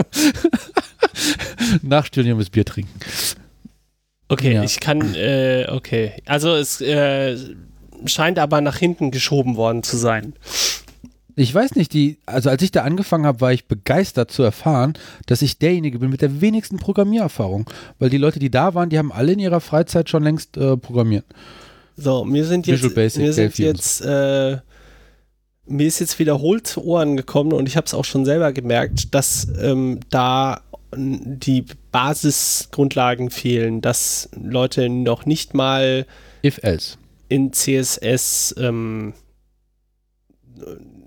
Nachstudium 1.82 2.40
ist 2.40 2.52
Bier 2.52 2.66
trinken. 2.66 3.00
Okay, 4.28 4.54
Ja. 4.54 4.64
ich 4.64 4.80
kann, 4.80 5.16
äh, 5.16 5.68
okay. 5.70 6.14
Also 6.26 6.56
es 6.56 6.82
äh, 6.82 7.38
scheint 8.06 8.38
aber 8.40 8.62
nach 8.62 8.78
hinten 8.78 9.12
geschoben 9.12 9.56
worden 9.56 9.84
zu 9.84 9.98
sein. 9.98 10.34
Ich 11.36 11.54
weiß 11.56 11.76
nicht, 11.76 11.94
die, 11.94 12.18
also 12.26 12.50
als 12.50 12.62
ich 12.62 12.72
da 12.72 12.84
angefangen 12.84 13.26
habe, 13.26 13.40
war 13.42 13.54
ich 13.54 13.66
begeistert 13.66 14.30
zu 14.30 14.44
erfahren, 14.44 14.94
dass 15.26 15.42
ich 15.42 15.58
derjenige 15.58 16.00
bin 16.00 16.10
mit 16.10 16.22
der 16.22 16.42
wenigsten 16.42 16.78
Programmiererfahrung. 16.78 17.70
Weil 17.98 18.10
die 18.10 18.18
Leute, 18.18 18.40
die 18.40 18.52
da 18.52 18.74
waren, 18.74 18.90
die 18.90 18.98
haben 18.98 19.12
alle 19.12 19.32
in 19.32 19.40
ihrer 19.40 19.62
Freizeit 19.62 20.10
schon 20.10 20.24
längst 20.24 20.58
äh, 20.58 20.76
programmiert. 20.76 21.26
So, 21.96 22.26
mir 22.26 22.46
sind 22.46 22.68
jetzt, 22.68 22.80
Visual 22.80 22.94
Basic, 22.94 23.22
mir 23.24 23.34
sind 23.34 23.58
jetzt, 23.58 24.02
äh, 24.02 24.58
mir 25.70 25.88
ist 25.88 26.00
jetzt 26.00 26.20
wiederholt 26.20 26.68
zu 26.68 26.84
Ohren 26.84 27.16
gekommen 27.16 27.54
und 27.54 27.68
ich 27.68 27.78
habe 27.78 27.86
es 27.86 27.94
auch 27.94 28.06
schon 28.06 28.26
selber 28.26 28.52
gemerkt, 28.52 29.14
dass 29.14 29.48
ähm, 29.62 30.00
da 30.10 30.62
die 30.96 31.66
Basisgrundlagen 31.92 33.30
fehlen, 33.30 33.82
dass 33.82 34.30
Leute 34.42 34.90
noch 34.90 35.26
nicht 35.26 35.54
mal 35.54 36.06
If 36.44 36.60
else. 36.64 36.98
in 37.28 37.54
CSS, 37.54 38.56
ähm, 38.58 39.14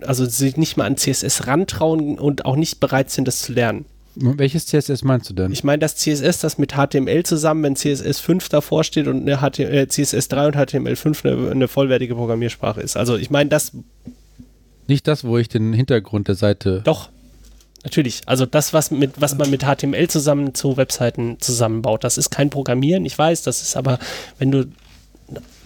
also 0.00 0.24
sich 0.24 0.56
nicht 0.56 0.76
mal 0.76 0.84
an 0.84 0.96
CSS 0.96 1.48
rantrauen 1.48 2.18
und 2.18 2.44
auch 2.44 2.56
nicht 2.56 2.78
bereit 2.78 3.10
sind, 3.10 3.26
das 3.26 3.42
zu 3.42 3.52
lernen. 3.52 3.86
Welches 4.14 4.66
CSS 4.66 5.04
meinst 5.04 5.30
du 5.30 5.34
denn? 5.34 5.52
Ich 5.52 5.64
meine, 5.64 5.78
das 5.78 5.96
CSS, 5.96 6.40
das 6.40 6.58
mit 6.58 6.74
HTML 6.74 7.22
zusammen, 7.22 7.62
wenn 7.62 7.76
CSS 7.76 8.20
5 8.20 8.50
davor 8.50 8.84
steht 8.84 9.06
und 9.06 9.22
eine 9.22 9.40
HT 9.40 9.60
äh, 9.60 9.88
CSS 9.88 10.28
3 10.28 10.48
und 10.48 10.56
HTML 10.56 10.96
5 10.96 11.24
eine, 11.24 11.50
eine 11.50 11.68
vollwertige 11.68 12.14
Programmiersprache 12.14 12.82
ist. 12.82 12.96
Also 12.96 13.16
ich 13.16 13.30
meine, 13.30 13.48
das 13.48 13.72
Nicht 14.86 15.06
das, 15.06 15.24
wo 15.24 15.38
ich 15.38 15.48
den 15.48 15.72
Hintergrund 15.72 16.28
der 16.28 16.34
Seite. 16.34 16.80
doch. 16.84 17.10
Natürlich, 17.84 18.20
also 18.26 18.46
das, 18.46 18.72
was, 18.72 18.92
mit, 18.92 19.20
was 19.20 19.36
man 19.36 19.50
mit 19.50 19.64
HTML 19.64 20.06
zusammen 20.06 20.54
zu 20.54 20.76
Webseiten 20.76 21.40
zusammenbaut, 21.40 22.04
das 22.04 22.16
ist 22.16 22.30
kein 22.30 22.48
Programmieren, 22.48 23.04
ich 23.04 23.18
weiß, 23.18 23.42
das 23.42 23.60
ist 23.60 23.76
aber, 23.76 23.98
wenn 24.38 24.52
du 24.52 24.66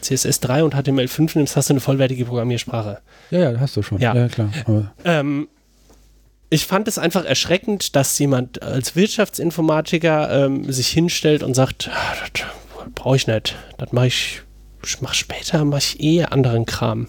CSS 0.01 0.41
3 0.41 0.64
und 0.64 0.75
HTML 0.75 1.09
5 1.09 1.35
nimmst, 1.35 1.57
hast 1.57 1.69
du 1.69 1.75
eine 1.75 1.81
vollwertige 1.81 2.25
Programmiersprache. 2.25 3.01
Ja, 3.31 3.39
ja, 3.51 3.61
hast 3.61 3.77
du 3.77 3.83
schon. 3.83 4.01
Ja. 4.01 4.14
Ja, 4.14 4.29
klar. 4.29 4.51
Ähm, 5.05 5.49
ich 6.49 6.64
fand 6.64 6.89
es 6.89 6.97
einfach 6.97 7.27
erschreckend, 7.27 7.97
dass 7.97 8.19
jemand 8.19 8.62
als 8.62 8.97
Wirtschaftsinformatiker 8.97 10.47
ähm, 10.47 10.73
sich 10.73 10.89
hinstellt 10.89 11.43
und 11.43 11.53
sagt, 11.53 11.91
"Ah, 11.93 12.14
das 12.33 12.47
brauche 12.95 13.17
ich 13.17 13.27
nicht, 13.27 13.57
das 13.77 13.93
mache 13.93 14.07
ich, 14.07 14.41
ich 14.85 15.01
mach 15.03 15.12
später, 15.12 15.64
mache 15.67 15.81
ich 15.81 16.01
eh 16.01 16.25
anderen 16.25 16.64
Kram. 16.64 17.09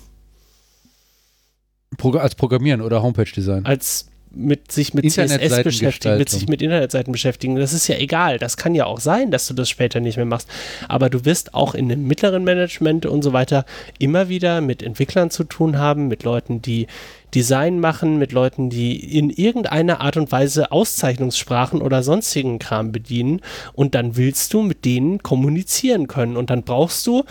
Als 2.14 2.36
Programmieren 2.36 2.82
oder 2.82 3.02
Homepage-Design. 3.02 3.66
Als 3.66 4.10
mit 4.38 4.72
sich 4.72 4.94
mit 4.94 5.10
CSS 5.10 5.64
beschäftigen, 5.64 6.18
mit 6.18 6.30
sich 6.30 6.48
mit 6.48 6.62
Internetseiten 6.62 7.12
beschäftigen. 7.12 7.56
Das 7.56 7.74
ist 7.74 7.88
ja 7.88 7.98
egal. 7.98 8.38
Das 8.38 8.58
kann 8.58 8.76
ja 8.76 8.86
auch 8.86 9.00
sein, 9.00 9.32
dass 9.32 9.48
du 9.48 9.54
das 9.54 9.70
später 9.70 10.00
nicht 10.00 10.18
mehr 10.18 10.26
machst. 10.26 10.48
Aber 10.88 11.10
du 11.10 11.26
wirst 11.26 11.54
auch 11.54 11.74
in 11.74 11.90
dem 11.90 12.08
mittleren 12.08 12.44
Management 12.44 13.06
und 13.06 13.24
so 13.24 13.34
weiter 13.34 13.66
immer 14.00 14.30
wieder 14.30 14.62
mit 14.62 14.84
Entwicklern 14.84 15.32
zu 15.32 15.44
tun 15.44 15.78
haben, 15.78 16.08
mit 16.08 16.24
Leuten, 16.24 16.62
die 16.62 16.88
Design 17.34 17.80
machen, 17.80 18.18
mit 18.18 18.32
Leuten, 18.32 18.70
die 18.70 19.18
in 19.18 19.30
irgendeiner 19.30 20.02
Art 20.02 20.18
und 20.18 20.32
Weise 20.32 20.72
Auszeichnungssprachen 20.72 21.82
oder 21.82 22.04
sonstigen 22.04 22.60
Kram 22.60 22.92
bedienen. 22.92 23.42
Und 23.74 23.96
dann 23.96 24.18
willst 24.18 24.54
du 24.54 24.62
mit 24.62 24.86
denen 24.86 25.24
kommunizieren 25.24 26.08
können. 26.08 26.38
Und 26.38 26.50
dann 26.50 26.64
brauchst 26.64 27.06
du 27.08 27.24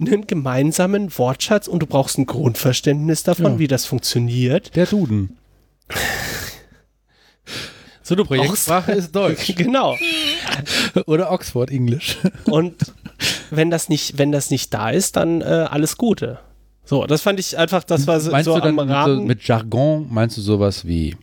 einen 0.00 0.26
gemeinsamen 0.26 1.16
Wortschatz 1.16 1.68
und 1.68 1.80
du 1.80 1.86
brauchst 1.86 2.18
ein 2.18 2.26
Grundverständnis 2.26 3.22
davon, 3.22 3.52
Ja. 3.52 3.58
wie 3.58 3.68
das 3.68 3.84
funktioniert. 3.86 4.74
Der 4.76 4.86
Duden. 4.86 5.36
So, 8.04 8.16
du 8.16 8.24
brauchst 8.24 8.40
Projektsprache 8.40 8.92
ist 8.92 9.14
Deutsch. 9.14 9.54
genau. 9.56 9.96
oder 11.06 11.30
Oxford 11.30 11.70
English. 11.70 12.18
Und 12.46 12.74
wenn 13.50 13.70
das 13.70 13.88
nicht, 13.88 14.18
wenn 14.18 14.32
das 14.32 14.50
nicht 14.50 14.74
da 14.74 14.90
ist, 14.90 15.14
dann 15.16 15.40
äh, 15.40 15.44
alles 15.44 15.96
Gute. 15.96 16.40
So, 16.84 17.06
das 17.06 17.22
fand 17.22 17.38
ich 17.38 17.56
einfach, 17.56 17.84
das 17.84 18.08
war 18.08 18.18
so, 18.18 18.32
meinst 18.32 18.46
so 18.46 18.56
du 18.56 18.60
dann 18.60 18.78
am 18.80 18.88
so 18.88 18.92
Rahmen. 18.92 19.24
mit 19.26 19.46
Jargon, 19.46 20.08
meinst 20.10 20.36
du 20.36 20.40
sowas 20.40 20.84
wie 20.84 21.16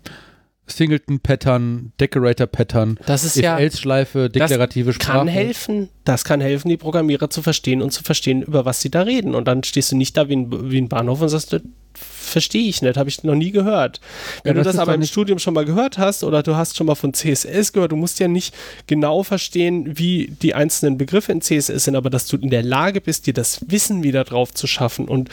Singleton-Pattern, 0.70 1.92
Decorator-Pattern, 2.00 3.00
das 3.06 3.24
ist 3.24 3.36
ja, 3.38 3.58
deklarative 3.58 4.94
Sprache? 4.94 5.18
kann 5.20 5.28
helfen. 5.28 5.90
Das 6.06 6.24
kann 6.24 6.42
helfen, 6.42 6.70
die 6.70 6.78
Programmierer 6.78 7.30
zu 7.30 7.42
verstehen 7.42 7.82
und 7.82 7.92
zu 7.92 8.04
verstehen, 8.04 8.42
über 8.42 8.66
was 8.66 8.82
sie 8.82 8.90
da 8.90 9.02
reden. 9.02 9.36
Und 9.36 9.48
dann 9.48 9.64
stehst 9.64 9.92
du 9.92 9.98
nicht 9.98 10.18
da 10.18 10.28
wie 10.30 10.36
ein, 10.36 10.72
wie 10.72 10.80
ein 10.80 10.90
Bahnhof 10.90 11.22
und 11.22 11.30
sagst, 11.30 11.54
das 11.54 11.62
verstehe 11.94 12.70
ich 12.70 12.82
nicht, 12.82 12.98
habe 12.98 13.10
ich 13.10 13.24
noch 13.24 13.36
nie 13.36 13.52
gehört. 13.52 14.00
Wenn 14.44 14.52
Ja, 14.52 14.54
du 14.54 14.60
das 14.60 14.66
das 14.68 14.76
ist 14.76 14.80
aber 14.80 14.94
im 14.96 15.04
Studium 15.04 15.40
schon 15.40 15.54
mal 15.54 15.66
gehört 15.66 15.98
hast 15.98 16.24
oder 16.24 16.44
du 16.44 16.56
hast 16.56 16.78
schon 16.78 16.88
mal 16.88 16.96
von 16.96 17.14
CSS 17.14 17.74
gehört, 17.74 17.92
du 17.92 17.96
musst 17.96 18.20
ja 18.20 18.28
nicht 18.28 18.54
genau 18.88 19.24
verstehen, 19.24 19.98
wie 19.98 20.32
die 20.42 20.54
einzelnen 20.54 20.98
Begriffe 20.98 21.32
in 21.32 21.42
CSS 21.42 21.86
sind, 21.86 21.96
aber 21.96 22.10
dass 22.10 22.28
du 22.28 22.38
in 22.38 22.50
der 22.52 22.64
Lage 22.64 23.02
bist, 23.02 23.28
dir 23.28 23.34
das 23.34 23.60
Wissen 23.68 24.04
wieder 24.04 24.24
drauf 24.24 24.54
zu 24.54 24.68
schaffen 24.68 25.08
und, 25.08 25.30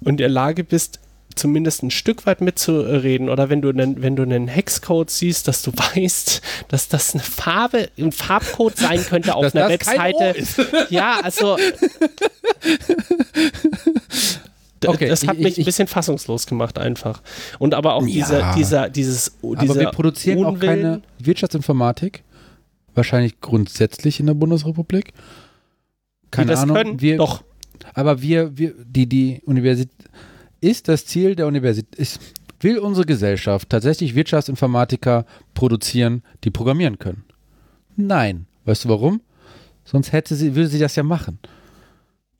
und 0.00 0.08
in 0.10 0.16
der 0.16 0.28
Lage 0.28 0.64
bist, 0.64 0.98
zumindest 1.36 1.82
ein 1.82 1.90
Stück 1.90 2.26
weit 2.26 2.40
mitzureden 2.40 3.28
oder 3.28 3.48
wenn 3.50 3.60
du 3.62 3.68
einen, 3.70 4.02
wenn 4.02 4.16
du 4.16 4.22
einen 4.22 4.48
Hexcode 4.48 5.10
siehst, 5.10 5.48
dass 5.48 5.62
du 5.62 5.72
weißt, 5.94 6.40
dass 6.68 6.88
das 6.88 7.14
eine 7.14 7.22
Farbe, 7.22 7.88
ein 7.98 8.12
Farbcode 8.12 8.76
sein 8.76 9.04
könnte 9.04 9.34
auf 9.34 9.44
Dass 9.44 9.54
einer 9.56 9.68
Webseite. 9.68 10.34
Ja, 10.90 11.20
also 11.22 11.56
Okay, 14.86 15.08
das 15.08 15.26
hat 15.26 15.36
ich- 15.38 15.42
mich 15.42 15.56
ein 15.56 15.60
ich- 15.60 15.64
bisschen 15.66 15.86
fassungslos 15.88 16.46
gemacht 16.46 16.78
einfach. 16.78 17.22
Und 17.58 17.72
aber 17.74 17.94
auch 17.94 18.04
dieser, 18.04 18.40
Ja. 18.40 18.54
dieser, 18.54 18.90
dieses, 18.90 19.32
Aber 19.42 19.56
dieser 19.56 19.80
wir 19.80 19.90
produzieren 19.90 20.44
auch 20.44 20.52
Unwillen, 20.52 20.80
keine 20.82 21.02
Wirtschaftsinformatik. 21.20 22.22
Wahrscheinlich 22.94 23.40
grundsätzlich 23.40 24.20
in 24.20 24.26
der 24.26 24.34
Bundesrepublik. 24.34 25.14
Keine 26.30 26.50
das 26.52 26.60
Ahnung. 26.60 26.76
können. 26.76 27.00
wir, 27.00 27.16
Doch, 27.16 27.42
Aber 27.94 28.20
wir, 28.20 28.56
wir, 28.58 28.74
die, 28.84 29.06
die 29.08 29.40
Universität, 29.46 29.90
ist 30.64 30.88
das 30.88 31.04
Ziel 31.06 31.36
der 31.36 31.46
Universität, 31.46 31.94
ist, 31.94 32.20
will 32.60 32.78
unsere 32.78 33.06
Gesellschaft 33.06 33.68
tatsächlich 33.68 34.14
Wirtschaftsinformatiker 34.14 35.26
produzieren, 35.52 36.22
die 36.42 36.50
programmieren 36.50 36.98
können? 36.98 37.24
Nein. 37.96 38.46
Weißt 38.64 38.84
du 38.84 38.88
warum? 38.88 39.20
Sonst 39.84 40.12
hätte 40.12 40.34
sie, 40.34 40.54
würde 40.54 40.68
sie 40.68 40.78
das 40.78 40.96
ja 40.96 41.02
machen. 41.02 41.38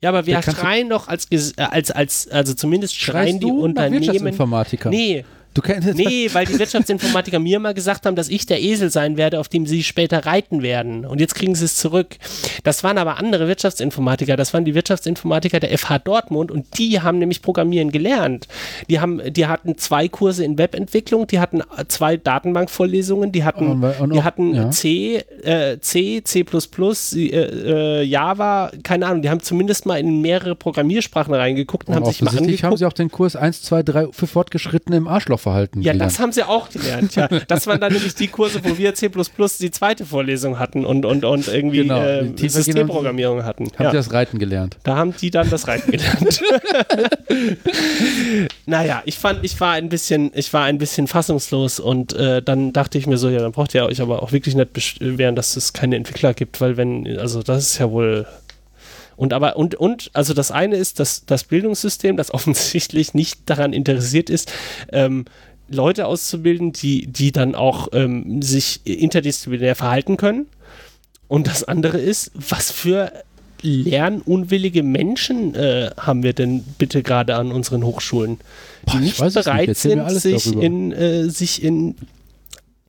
ja, 0.01 0.09
aber 0.09 0.25
wir 0.25 0.41
schreien 0.41 0.89
doch 0.89 1.07
als, 1.07 1.27
äh, 1.31 1.51
als, 1.57 1.91
als, 1.91 2.27
also 2.27 2.55
zumindest 2.55 2.95
schreien 2.95 3.39
die 3.39 3.45
Unternehmen. 3.45 4.01
Wirtschaftsinformatiker? 4.01 4.89
Nee, 4.89 5.23
Du 5.55 5.61
kennst 5.61 5.95
nee, 5.95 6.29
weil 6.33 6.45
die 6.45 6.59
Wirtschaftsinformatiker 6.59 7.39
mir 7.39 7.59
mal 7.59 7.73
gesagt 7.73 8.05
haben, 8.05 8.15
dass 8.17 8.27
ich 8.27 8.45
der 8.45 8.61
Esel 8.61 8.89
sein 8.91 9.15
werde, 9.15 9.39
auf 9.39 9.47
dem 9.47 9.65
sie 9.65 9.83
später 9.83 10.25
reiten 10.25 10.61
werden. 10.61 11.05
Und 11.05 11.21
jetzt 11.21 11.33
kriegen 11.33 11.55
sie 11.55 11.63
es 11.63 11.77
zurück. 11.77 12.17
Das 12.63 12.83
waren 12.83 12.97
aber 12.97 13.17
andere 13.17 13.47
Wirtschaftsinformatiker. 13.47 14.35
Das 14.35 14.53
waren 14.53 14.65
die 14.65 14.75
Wirtschaftsinformatiker 14.75 15.61
der 15.61 15.75
FH 15.77 15.99
Dortmund 15.99 16.51
und 16.51 16.77
die 16.77 16.99
haben 17.01 17.19
nämlich 17.19 17.41
Programmieren 17.41 17.89
gelernt. 17.91 18.49
Die 18.89 18.99
haben, 18.99 19.21
die 19.31 19.47
hatten 19.47 19.77
zwei 19.77 20.09
Kurse 20.09 20.43
in 20.43 20.57
Webentwicklung, 20.57 21.25
die 21.25 21.39
hatten 21.39 21.61
zwei 21.87 22.17
Datenbankvorlesungen, 22.17 23.31
die 23.31 23.45
hatten, 23.45 23.81
Und- 23.81 23.99
und- 24.01 24.13
die 24.13 24.23
hatten 24.23 24.53
ja. 24.53 24.71
C, 24.71 25.23
äh, 25.43 25.79
C, 25.79 26.21
C++, 26.23 26.43
äh, 27.15 28.01
äh, 28.01 28.03
Java, 28.03 28.71
keine 28.83 29.05
Ahnung. 29.07 29.21
Die 29.21 29.29
haben 29.29 29.41
zumindest 29.41 29.85
mal 29.85 29.97
in 29.99 30.19
mehrere 30.21 30.55
Programmiersprachen 30.55 31.33
reingeguckt 31.33 31.87
und 31.87 31.95
haben 31.95 32.05
sich 32.05 32.21
mal 32.21 32.31
angeguckt. 32.37 32.63
haben 32.63 32.75
sie 32.75 32.85
auch 32.85 32.91
den 32.93 33.09
Kurs 33.09 33.37
1, 33.37 33.61
2, 33.61 33.83
3 33.83 34.07
für 34.11 34.27
Fortgeschrittene 34.27 34.97
im 34.97 35.07
Arschlochverhalten 35.45 35.81
Ja, 35.81 35.93
gelernt. 35.93 36.11
das 36.11 36.19
haben 36.19 36.31
sie 36.31 36.43
auch 36.43 36.69
gelernt. 36.69 37.15
Ja, 37.15 37.27
das 37.47 37.67
waren 37.67 37.79
dann 37.79 37.93
nämlich 37.93 38.15
die 38.15 38.27
Kurse, 38.27 38.59
wo 38.63 38.77
wir 38.77 38.93
C++ 38.95 39.09
die 39.59 39.71
zweite 39.71 40.05
Vorlesung 40.05 40.59
hatten 40.59 40.85
und, 40.85 41.05
und, 41.05 41.23
und 41.25 41.47
irgendwie 41.47 41.81
Genau, 41.83 42.01
äh, 42.01 42.23
die 42.23 42.47
tiefergehenden- 42.47 42.49
Systemprogrammierung 42.49 43.43
hatten. 43.43 43.65
Haben 43.77 43.83
Ja. 43.83 43.91
sie 43.91 43.97
das 43.97 44.13
Reiten 44.13 44.39
gelernt. 44.39 44.77
Da 44.83 44.95
haben 44.97 45.13
die 45.19 45.31
dann 45.31 45.49
das 45.49 45.67
Reiten 45.67 45.91
gelernt. 45.91 46.41
naja, 48.65 49.01
ich 49.05 49.17
fand, 49.17 49.43
ich 49.43 49.59
war 49.59 49.73
ein 49.73 49.89
bisschen, 49.89 50.31
ich 50.33 50.51
war 50.53 50.63
ein 50.63 50.77
bisschen 50.77 51.07
fassungslos 51.07 51.79
und 51.79 52.13
äh, 52.13 52.41
dann 52.41 52.73
dachte 52.73 52.97
ich 52.97 53.07
mir 53.07 53.17
so, 53.17 53.29
ja, 53.29 53.39
dann 53.39 53.51
braucht 53.51 53.73
ihr 53.75 53.85
euch 53.85 54.01
aber 54.01 54.23
auch 54.23 54.31
wirklich 54.31 54.55
nicht 54.55 54.73
beschweren, 54.73 55.35
dass 55.35 55.55
es 55.55 55.73
keine 55.73 55.95
Entwickler 55.95 56.33
gibt, 56.33 56.61
weil 56.61 56.77
wenn, 56.77 57.17
also 57.19 57.43
das 57.43 57.63
ist 57.71 57.77
ja 57.79 57.91
wohl. 57.91 58.25
Und 59.15 59.33
aber, 59.33 59.55
und, 59.55 59.75
und, 59.75 60.09
also 60.13 60.33
das 60.33 60.51
eine 60.51 60.75
ist, 60.75 60.99
dass 60.99 61.25
das 61.25 61.43
Bildungssystem, 61.45 62.17
das 62.17 62.31
offensichtlich 62.33 63.13
nicht 63.13 63.41
daran 63.45 63.73
interessiert 63.73 64.29
ist, 64.29 64.51
ähm, 64.91 65.25
Leute 65.67 66.05
auszubilden, 66.05 66.73
die, 66.73 67.07
die 67.07 67.31
dann 67.31 67.55
auch 67.55 67.87
ähm, 67.93 68.41
sich 68.41 68.81
interdisziplinär 68.83 69.75
verhalten 69.75 70.17
können. 70.17 70.47
Und 71.27 71.47
das 71.47 71.63
andere 71.63 71.97
ist, 71.97 72.31
was 72.35 72.71
für 72.71 73.11
lernunwillige 73.61 74.83
Menschen 74.83 75.55
äh, 75.55 75.89
haben 75.97 76.21
wir 76.21 76.33
denn 76.33 76.63
bitte 76.77 77.01
gerade 77.01 77.35
an 77.35 77.51
unseren 77.51 77.83
Hochschulen, 77.83 78.37
die 78.89 78.97
Boah, 78.97 79.03
ich 79.03 79.19
nicht 79.21 79.33
bereit 79.33 79.67
nicht. 79.69 79.79
Sind, 79.79 80.19
sich 80.19 80.53
in, 80.53 80.91
äh, 80.91 81.29
sich 81.29 81.63
in 81.63 81.95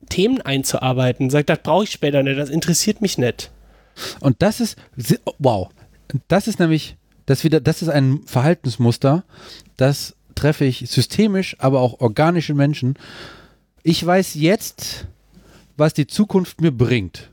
Themen 0.09 0.41
einzuarbeiten. 0.41 1.29
Sagt, 1.31 1.49
das 1.49 1.59
brauche 1.63 1.85
ich 1.85 1.91
später 1.91 2.21
nicht, 2.21 2.37
das 2.37 2.49
interessiert 2.49 3.01
mich 3.01 3.17
nicht. 3.17 3.49
Und 4.19 4.41
das 4.43 4.59
ist, 4.59 4.77
wow, 5.39 5.69
das 6.27 6.47
ist 6.47 6.59
nämlich, 6.59 6.97
das 7.25 7.43
wieder, 7.43 7.59
das 7.59 7.81
ist 7.81 7.89
ein 7.89 8.21
Verhaltensmuster, 8.25 9.23
das 9.75 10.15
treffe 10.35 10.65
ich 10.65 10.89
systemisch, 10.89 11.55
aber 11.59 11.81
auch 11.81 11.99
organische 11.99 12.53
Menschen. 12.53 12.95
Ich 13.83 14.05
weiß 14.05 14.35
jetzt, 14.35 15.07
was 15.75 15.93
die 15.93 16.07
Zukunft 16.07 16.61
mir 16.61 16.71
bringt. 16.71 17.31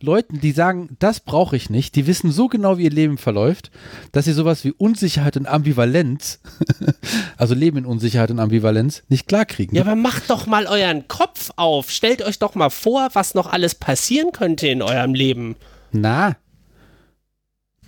Leuten, 0.00 0.40
die 0.40 0.52
sagen, 0.52 0.96
das 1.00 1.20
brauche 1.20 1.56
ich 1.56 1.70
nicht, 1.70 1.96
die 1.96 2.06
wissen 2.06 2.30
so 2.30 2.46
genau, 2.46 2.78
wie 2.78 2.84
ihr 2.84 2.90
Leben 2.90 3.18
verläuft, 3.18 3.70
dass 4.12 4.26
sie 4.26 4.32
sowas 4.32 4.64
wie 4.64 4.72
Unsicherheit 4.72 5.36
und 5.36 5.46
Ambivalenz, 5.46 6.40
also 7.36 7.54
Leben 7.54 7.78
in 7.78 7.86
Unsicherheit 7.86 8.30
und 8.30 8.38
Ambivalenz, 8.38 9.02
nicht 9.08 9.26
klarkriegen. 9.26 9.76
Ja, 9.76 9.82
aber 9.82 9.96
macht 9.96 10.30
doch 10.30 10.46
mal 10.46 10.66
euren 10.66 11.08
Kopf 11.08 11.50
auf. 11.56 11.90
Stellt 11.90 12.22
euch 12.22 12.38
doch 12.38 12.54
mal 12.54 12.70
vor, 12.70 13.08
was 13.14 13.34
noch 13.34 13.52
alles 13.52 13.74
passieren 13.74 14.30
könnte 14.32 14.68
in 14.68 14.82
eurem 14.82 15.14
Leben. 15.14 15.56
Na. 15.90 16.36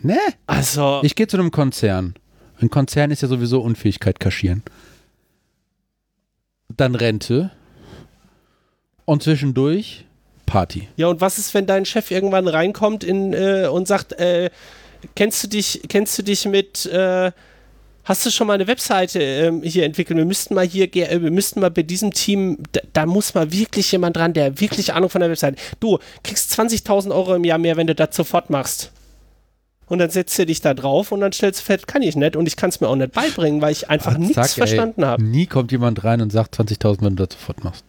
Ne? 0.03 0.19
Also, 0.47 1.01
Ich 1.03 1.15
gehe 1.15 1.27
zu 1.27 1.37
einem 1.37 1.51
Konzern. 1.51 2.15
Ein 2.61 2.71
Konzern 2.71 3.11
ist 3.11 3.23
ja 3.23 3.29
sowieso 3.29 3.61
Unfähigkeit 3.61 4.21
kaschieren. 4.21 4.63
Dann 6.77 6.95
Rente. 6.95 7.51
Und 9.05 9.23
zwischendurch 9.23 10.05
Party. 10.47 10.89
ja, 10.97 11.07
und 11.07 11.21
was 11.21 11.39
ist, 11.39 11.55
wenn 11.55 11.67
dein 11.67 11.85
Chef 11.85 12.11
irgendwann 12.11 12.49
reinkommt 12.49 13.05
in, 13.05 13.33
äh, 13.33 13.69
und 13.71 13.87
sagt, 13.87 14.13
äh, 14.15 14.51
kennst 15.15 15.43
du 15.45 15.49
dich, 15.49 15.83
kennst 15.89 16.19
du 16.19 16.23
dich 16.23 16.45
mit, 16.45 16.87
äh, 16.87 17.31
hast 18.05 18.27
du 18.27 18.31
schon 18.31 18.49
mal 18.49 18.55
eine 18.55 18.67
Webseite 18.67 19.21
ähm, 19.21 19.63
hier 19.63 19.85
entwickelt? 19.85 20.17
Wir 20.17 20.25
müssten 20.25 20.55
mal 20.55 20.67
hier, 20.67 20.95
äh, 20.95 21.23
wir 21.23 21.31
müssten 21.31 21.61
mal 21.61 21.71
bei 21.71 21.83
diesem 21.83 22.13
Team, 22.13 22.59
da, 22.73 22.81
da 22.93 23.07
muss 23.07 23.35
mal 23.35 23.53
wirklich 23.53 23.91
jemand 23.93 24.17
dran, 24.17 24.33
der 24.33 24.61
wirklich 24.61 24.93
Ahnung 24.93 25.09
von 25.11 25.21
der 25.21 25.31
Webseite. 25.31 25.57
Du 25.79 25.99
kriegst 26.25 26.53
20.000 26.59 27.15
Euro 27.15 27.35
im 27.35 27.45
Jahr 27.45 27.59
mehr, 27.59 27.77
wenn 27.77 27.87
du 27.87 27.95
das 27.95 28.15
sofort 28.15 28.51
machst. 28.51 28.93
Und 29.91 29.99
dann 29.99 30.09
setzt 30.09 30.39
du 30.39 30.47
dich 30.47 30.61
da 30.61 30.73
drauf 30.73 31.11
und 31.11 31.21
dann 31.21 31.33
stellst 31.33 31.61
du 31.61 31.65
fest, 31.65 31.89
kann 31.89 32.01
ich 32.03 32.15
nicht 32.15 32.37
und 32.37 32.47
ich 32.47 32.57
kann 32.57 32.71
es 32.71 32.81
mir 32.81 32.87
auch 32.87 32.95
nicht 32.95 33.11
beibringen, 33.11 33.61
weil 33.61 33.73
ich 33.73 33.91
einfach 33.91 34.17
nichts 34.17 34.55
verstanden 34.55 35.05
habe. 35.05 35.21
Nie 35.21 35.47
kommt 35.47 35.73
jemand 35.73 36.05
rein 36.05 36.23
und 36.23 36.31
sagt 36.31 36.59
20.000, 36.61 37.03
wenn 37.03 37.17
du 37.17 37.27
das 37.27 37.37
sofort 37.37 37.65
machst. 37.65 37.85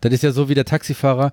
Das 0.00 0.12
ist 0.12 0.24
ja 0.24 0.32
so 0.32 0.48
wie 0.48 0.54
der 0.54 0.64
Taxifahrer. 0.64 1.32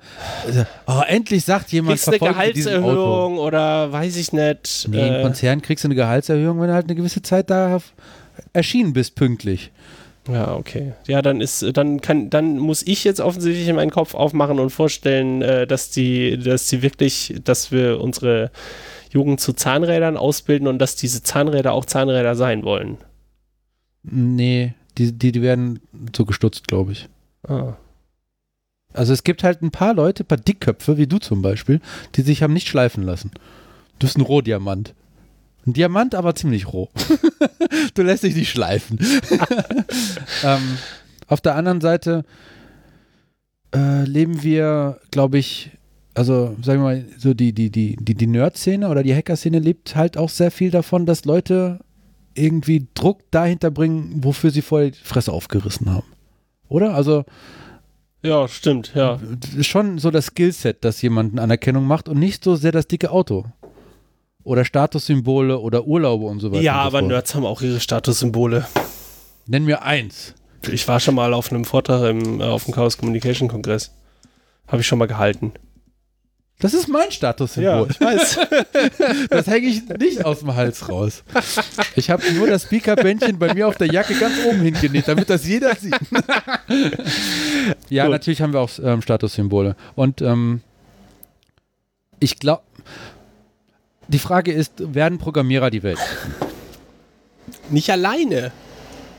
Oh, 0.86 1.02
endlich 1.08 1.44
sagt 1.44 1.72
jemand, 1.72 2.00
Kriegst 2.00 2.08
eine. 2.08 2.20
Gehaltserhöhung 2.20 3.40
oder 3.40 3.92
weiß 3.92 4.16
ich 4.18 4.32
nicht. 4.32 4.88
Nee, 4.90 5.08
im 5.08 5.14
äh, 5.16 5.22
Konzern 5.24 5.64
kriegst 5.64 5.84
du 5.84 5.88
eine 5.88 5.96
Gehaltserhöhung, 5.96 6.62
wenn 6.62 6.68
du 6.68 6.74
halt 6.76 6.86
eine 6.86 6.94
gewisse 6.94 7.24
Zeit 7.24 7.50
da 7.50 7.80
erschienen 8.54 8.94
bist, 8.94 9.16
pünktlich. 9.16 9.72
Ja, 10.32 10.54
okay. 10.54 10.94
Ja, 11.08 11.24
dann 11.24 11.42
ist, 11.42 11.66
dann 11.76 12.00
kann, 12.00 12.30
dann 12.30 12.60
muss 12.60 12.84
ich 12.86 13.04
jetzt 13.04 13.22
offensichtlich 13.22 13.74
meinen 13.74 13.90
Kopf 13.90 14.14
aufmachen 14.14 14.60
und 14.60 14.70
vorstellen, 14.70 15.42
äh, 15.42 15.66
dass 15.66 15.90
die, 15.90 16.38
dass 16.38 16.68
die 16.68 16.84
wirklich, 16.84 17.34
dass 17.44 17.72
wir 17.72 18.00
unsere 18.00 18.52
Jugend 19.10 19.40
zu 19.40 19.54
Zahnrädern 19.54 20.18
ausbilden 20.18 20.68
und 20.68 20.80
dass 20.80 20.96
diese 20.96 21.24
Zahnräder 21.24 21.74
auch 21.74 21.86
Zahnräder 21.86 22.36
sein 22.36 22.64
wollen. 22.64 22.98
Nee, 24.04 24.74
die, 24.98 25.12
die, 25.12 25.32
die 25.32 25.42
werden 25.42 25.80
so 26.16 26.26
gestutzt, 26.26 26.68
glaube 26.68 26.92
ich. 26.92 27.10
Ah. 27.48 27.74
Also 28.94 29.14
es 29.14 29.24
gibt 29.24 29.44
halt 29.44 29.62
ein 29.62 29.72
paar 29.72 29.94
Leute, 29.94 30.24
ein 30.24 30.28
paar 30.28 30.38
Dickköpfe, 30.38 30.98
wie 30.98 31.08
du 31.08 31.20
zum 31.20 31.42
Beispiel, 31.42 31.80
die 32.16 32.22
sich 32.22 32.42
haben 32.42 32.54
nicht 32.54 32.68
schleifen 32.68 33.04
lassen. 33.04 33.32
Du 34.00 34.08
bist 34.08 34.18
ein 34.18 34.22
Rohdiamant. 34.22 34.94
Ein 35.66 35.74
Diamant, 35.74 36.16
aber 36.16 36.36
ziemlich 36.36 36.72
roh. 36.72 36.90
du 37.94 38.02
lässt 38.02 38.24
dich 38.24 38.36
nicht 38.36 38.50
schleifen. 38.50 39.00
ähm, 40.44 40.78
auf 41.28 41.42
der 41.42 41.56
anderen 41.56 41.82
Seite 41.82 42.26
äh, 43.76 44.04
leben 44.06 44.42
wir, 44.42 45.00
glaube 45.12 45.38
ich, 45.38 45.72
also 46.20 46.54
sagen 46.62 46.82
wir 46.82 46.84
mal, 46.84 47.06
so 47.18 47.34
die, 47.34 47.54
die, 47.54 47.70
die, 47.70 47.96
die, 47.96 48.14
die 48.14 48.28
Nerd-Szene 48.28 48.90
oder 48.90 49.04
die 49.04 49.16
Hacker-Szene 49.16 49.58
lebt 49.58 49.96
halt 49.96 50.18
auch 50.18 50.28
sehr 50.28 50.52
viel 50.52 50.70
davon, 50.70 51.06
dass 51.06 51.24
Leute 51.24 51.80
irgendwie 52.34 52.90
Druck 52.94 53.22
dahinter 53.32 53.72
bringen, 53.72 54.16
wofür 54.22 54.52
sie 54.52 54.62
vorher 54.62 54.92
die 54.92 54.98
Fresse 55.02 55.32
aufgerissen 55.32 55.90
haben. 55.90 56.08
Oder? 56.68 56.94
Also 56.94 57.24
Ja, 58.22 58.50
stimmt, 58.50 58.92
ja. 58.96 59.18
schon 59.62 59.98
so 59.98 60.12
das 60.12 60.26
Skillset, 60.26 60.84
das 60.84 61.02
jemanden 61.02 61.40
Anerkennung 61.40 61.88
macht 61.88 62.10
und 62.10 62.20
nicht 62.20 62.44
so 62.44 62.58
sehr 62.58 62.74
das 62.74 62.90
dicke 62.90 63.12
Auto. 63.12 63.46
Oder 64.44 64.66
Statussymbole 64.66 65.58
oder 65.58 65.88
Urlaube 65.88 66.26
und 66.26 66.42
so 66.42 66.52
weiter. 66.52 66.64
Ja, 66.64 66.82
aber. 66.82 67.02
Nerds 67.02 67.34
haben 67.34 67.46
auch 67.46 67.62
ihre 67.62 67.80
Statussymbole. 67.80 68.68
Nenn 69.48 69.64
mir 69.64 69.84
eins. 69.84 70.36
Ich 70.70 70.86
war 70.86 71.00
schon 71.00 71.16
mal 71.16 71.34
auf 71.34 71.50
einem 71.50 71.64
Vortrag 71.64 72.10
im, 72.10 72.42
äh, 72.42 72.44
auf 72.44 72.66
dem 72.66 72.74
Chaos 72.74 72.98
Communication 72.98 73.48
Kongress. 73.48 73.96
Habe 74.68 74.82
ich 74.82 74.88
schon 74.88 75.00
mal 75.00 75.08
gehalten. 75.08 75.54
Das 76.60 76.74
ist 76.74 76.90
mein 76.90 77.10
Statussymbol. 77.10 77.88
ich 77.90 78.02
weiß. 78.02 78.40
Das 79.30 79.48
hänge 79.48 79.68
ich 79.68 79.88
nicht 79.88 80.26
aus 80.26 80.40
dem 80.40 80.56
Hals 80.56 80.90
raus. 80.90 81.24
Ich 81.96 82.10
habe 82.10 82.30
nur 82.34 82.48
das 82.48 82.64
Speakerbändchen 82.64 83.40
bei 83.40 83.54
mir 83.54 83.68
auf 83.68 83.78
der 83.78 83.88
Jacke 83.88 84.14
ganz 84.16 84.34
oben 84.46 84.60
hingenäht, 84.62 85.08
damit 85.08 85.30
das 85.30 85.48
jeder 85.48 85.76
sieht. 85.76 85.96
ja, 87.90 88.04
Gut. 88.04 88.12
natürlich 88.12 88.42
haben 88.42 88.52
wir 88.54 88.60
auch 88.60 88.72
ähm, 88.84 89.02
Statussymbole. 89.02 89.76
Und 89.96 90.22
ähm, 90.22 90.62
ich 92.20 92.40
glaube, 92.40 92.64
die 94.10 94.20
Frage 94.20 94.52
ist, 94.52 94.74
werden 94.94 95.18
Programmierer 95.18 95.70
die 95.70 95.84
Welt? 95.84 96.00
Nicht 97.70 97.90
alleine. 97.90 98.52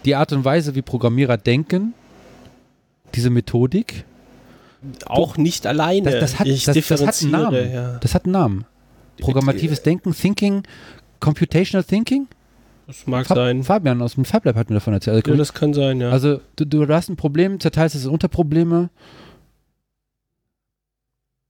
die 0.04 0.14
Art 0.14 0.32
und 0.32 0.44
Weise, 0.44 0.74
wie 0.74 0.82
Programmierer 0.82 1.36
denken, 1.38 1.94
diese 3.14 3.30
Methodik, 3.30 4.04
Auch 5.06 5.36
nicht 5.36 5.66
alleine. 5.66 6.10
das, 6.10 6.20
das, 6.20 6.38
hat, 6.38 6.46
ich 6.46 6.64
das, 6.64 6.76
das 6.86 7.06
hat 7.06 7.22
einen 7.22 7.30
Namen. 7.30 7.72
ja. 7.72 7.98
Das 7.98 8.14
hat 8.14 8.24
einen 8.24 8.32
Namen. 8.32 8.64
Programmatives 9.20 9.82
Denken, 9.82 10.14
Thinking, 10.14 10.62
Computational 11.20 11.84
Thinking. 11.84 12.28
Das 12.86 13.06
mag 13.06 13.26
Fab, 13.26 13.36
sein. 13.36 13.62
Fabian 13.62 14.02
aus 14.02 14.14
dem 14.14 14.24
FabLab 14.24 14.56
hat 14.56 14.70
mir 14.70 14.74
davon 14.74 14.94
erzählt. 14.94 15.26
Ja, 15.26 15.36
das 15.36 15.54
kann 15.54 15.74
sein, 15.74 16.00
ja. 16.00 16.10
also 16.10 16.40
du, 16.56 16.64
du 16.64 16.88
hast 16.88 17.08
ein 17.08 17.16
Problem, 17.16 17.60
zerteilst 17.60 17.94
es 17.94 18.04
in 18.04 18.10
Unterprobleme. 18.10 18.90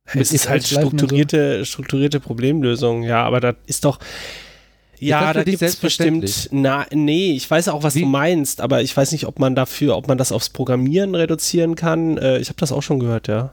es 0.05 0.33
ist 0.33 0.49
halt 0.49 0.63
und 0.63 0.69
so. 0.69 0.81
strukturierte, 0.81 1.65
strukturierte 1.65 2.21
Problemlösung, 2.21 3.05
ja, 3.05 3.25
aber 3.25 3.41
das 3.41 3.55
ist 3.67 3.85
doch. 3.85 4.01
Ja, 5.01 5.33
da 5.33 5.43
gibt 5.45 5.63
es 5.63 5.77
bestimmt. 5.77 6.49
Na, 6.53 6.87
nee, 6.93 7.33
ich 7.33 7.51
weiß 7.51 7.69
auch, 7.69 7.83
was 7.83 7.95
Wie? 7.95 8.01
du 8.03 8.07
meinst, 8.07 8.61
aber 8.61 8.83
ich 8.83 8.97
weiß 8.97 9.13
nicht, 9.13 9.27
ob 9.27 9.39
man 9.39 9.55
dafür, 9.55 9.97
ob 9.97 10.09
man 10.09 10.19
das 10.19 10.31
aufs 10.31 10.51
Programmieren 10.51 11.15
reduzieren 11.15 11.75
kann. 11.75 12.19
Äh, 12.19 12.39
ich 12.39 12.49
habe 12.49 12.59
das 12.61 12.71
auch 12.71 12.83
schon 12.83 13.01
gehört, 13.01 13.27
ja. 13.29 13.53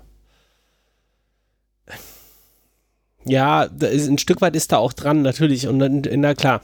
Ja, 3.26 3.64
ist, 3.64 4.08
ein 4.08 4.18
Stück 4.18 4.42
weit 4.42 4.56
ist 4.56 4.72
da 4.72 4.78
auch 4.78 4.94
dran, 4.94 5.22
natürlich. 5.22 5.68
Und 5.68 5.78
na 5.78 6.34
klar. 6.34 6.62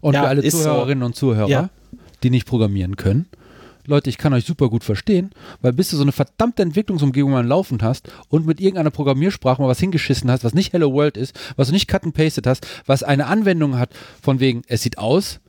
Und 0.00 0.14
Ja, 0.14 0.22
für 0.22 0.28
alle 0.28 0.42
ist 0.42 0.54
so. 0.54 0.62
Zuhörerinnen 0.64 1.02
und 1.02 1.14
Zuhörer, 1.16 1.48
Ja. 1.48 1.70
die 2.22 2.30
nicht 2.30 2.46
programmieren 2.46 2.96
können. 2.96 3.26
Leute, 3.86 4.10
ich 4.10 4.18
kann 4.18 4.32
euch 4.32 4.44
super 4.44 4.68
gut 4.68 4.84
verstehen, 4.84 5.30
weil 5.60 5.72
bis 5.72 5.90
du 5.90 5.96
so 5.96 6.02
eine 6.02 6.12
verdammte 6.12 6.62
Entwicklungsumgebung 6.62 7.32
mal 7.32 7.46
laufen 7.46 7.82
hast 7.82 8.10
und 8.28 8.46
mit 8.46 8.60
irgendeiner 8.60 8.90
Programmiersprache 8.90 9.60
mal 9.62 9.68
was 9.68 9.80
hingeschissen 9.80 10.30
hast, 10.30 10.44
was 10.44 10.54
nicht 10.54 10.72
Hello 10.72 10.92
World 10.92 11.16
ist, 11.16 11.38
was 11.56 11.68
du 11.68 11.74
nicht 11.74 11.88
cut 11.88 12.04
and 12.04 12.14
pasted 12.14 12.46
hast, 12.46 12.66
was 12.86 13.02
eine 13.02 13.26
Anwendung 13.26 13.78
hat 13.78 13.90
von 14.22 14.40
wegen, 14.40 14.62
es 14.66 14.82
sieht 14.82 14.98
aus, 14.98 15.40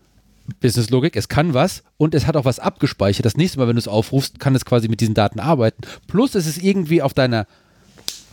Businesslogik, 0.60 1.16
es 1.16 1.28
kann 1.28 1.54
was 1.54 1.84
und 1.98 2.16
es 2.16 2.26
hat 2.26 2.38
auch 2.38 2.46
was 2.46 2.60
abgespeichert. 2.60 3.26
Das 3.26 3.36
nächste 3.36 3.60
Mal, 3.60 3.68
wenn 3.68 3.76
du 3.76 3.82
es 3.82 3.88
aufrufst, 3.88 4.40
kann 4.40 4.56
es 4.56 4.66
quasi 4.66 4.88
mit 4.88 5.02
diesen 5.02 5.14
Daten 5.14 5.40
arbeiten. 5.40 5.82
Plus 6.08 6.36
es 6.36 6.48
ist 6.48 6.64
irgendwie 6.64 7.02
auf 7.02 7.14
deiner 7.14 7.48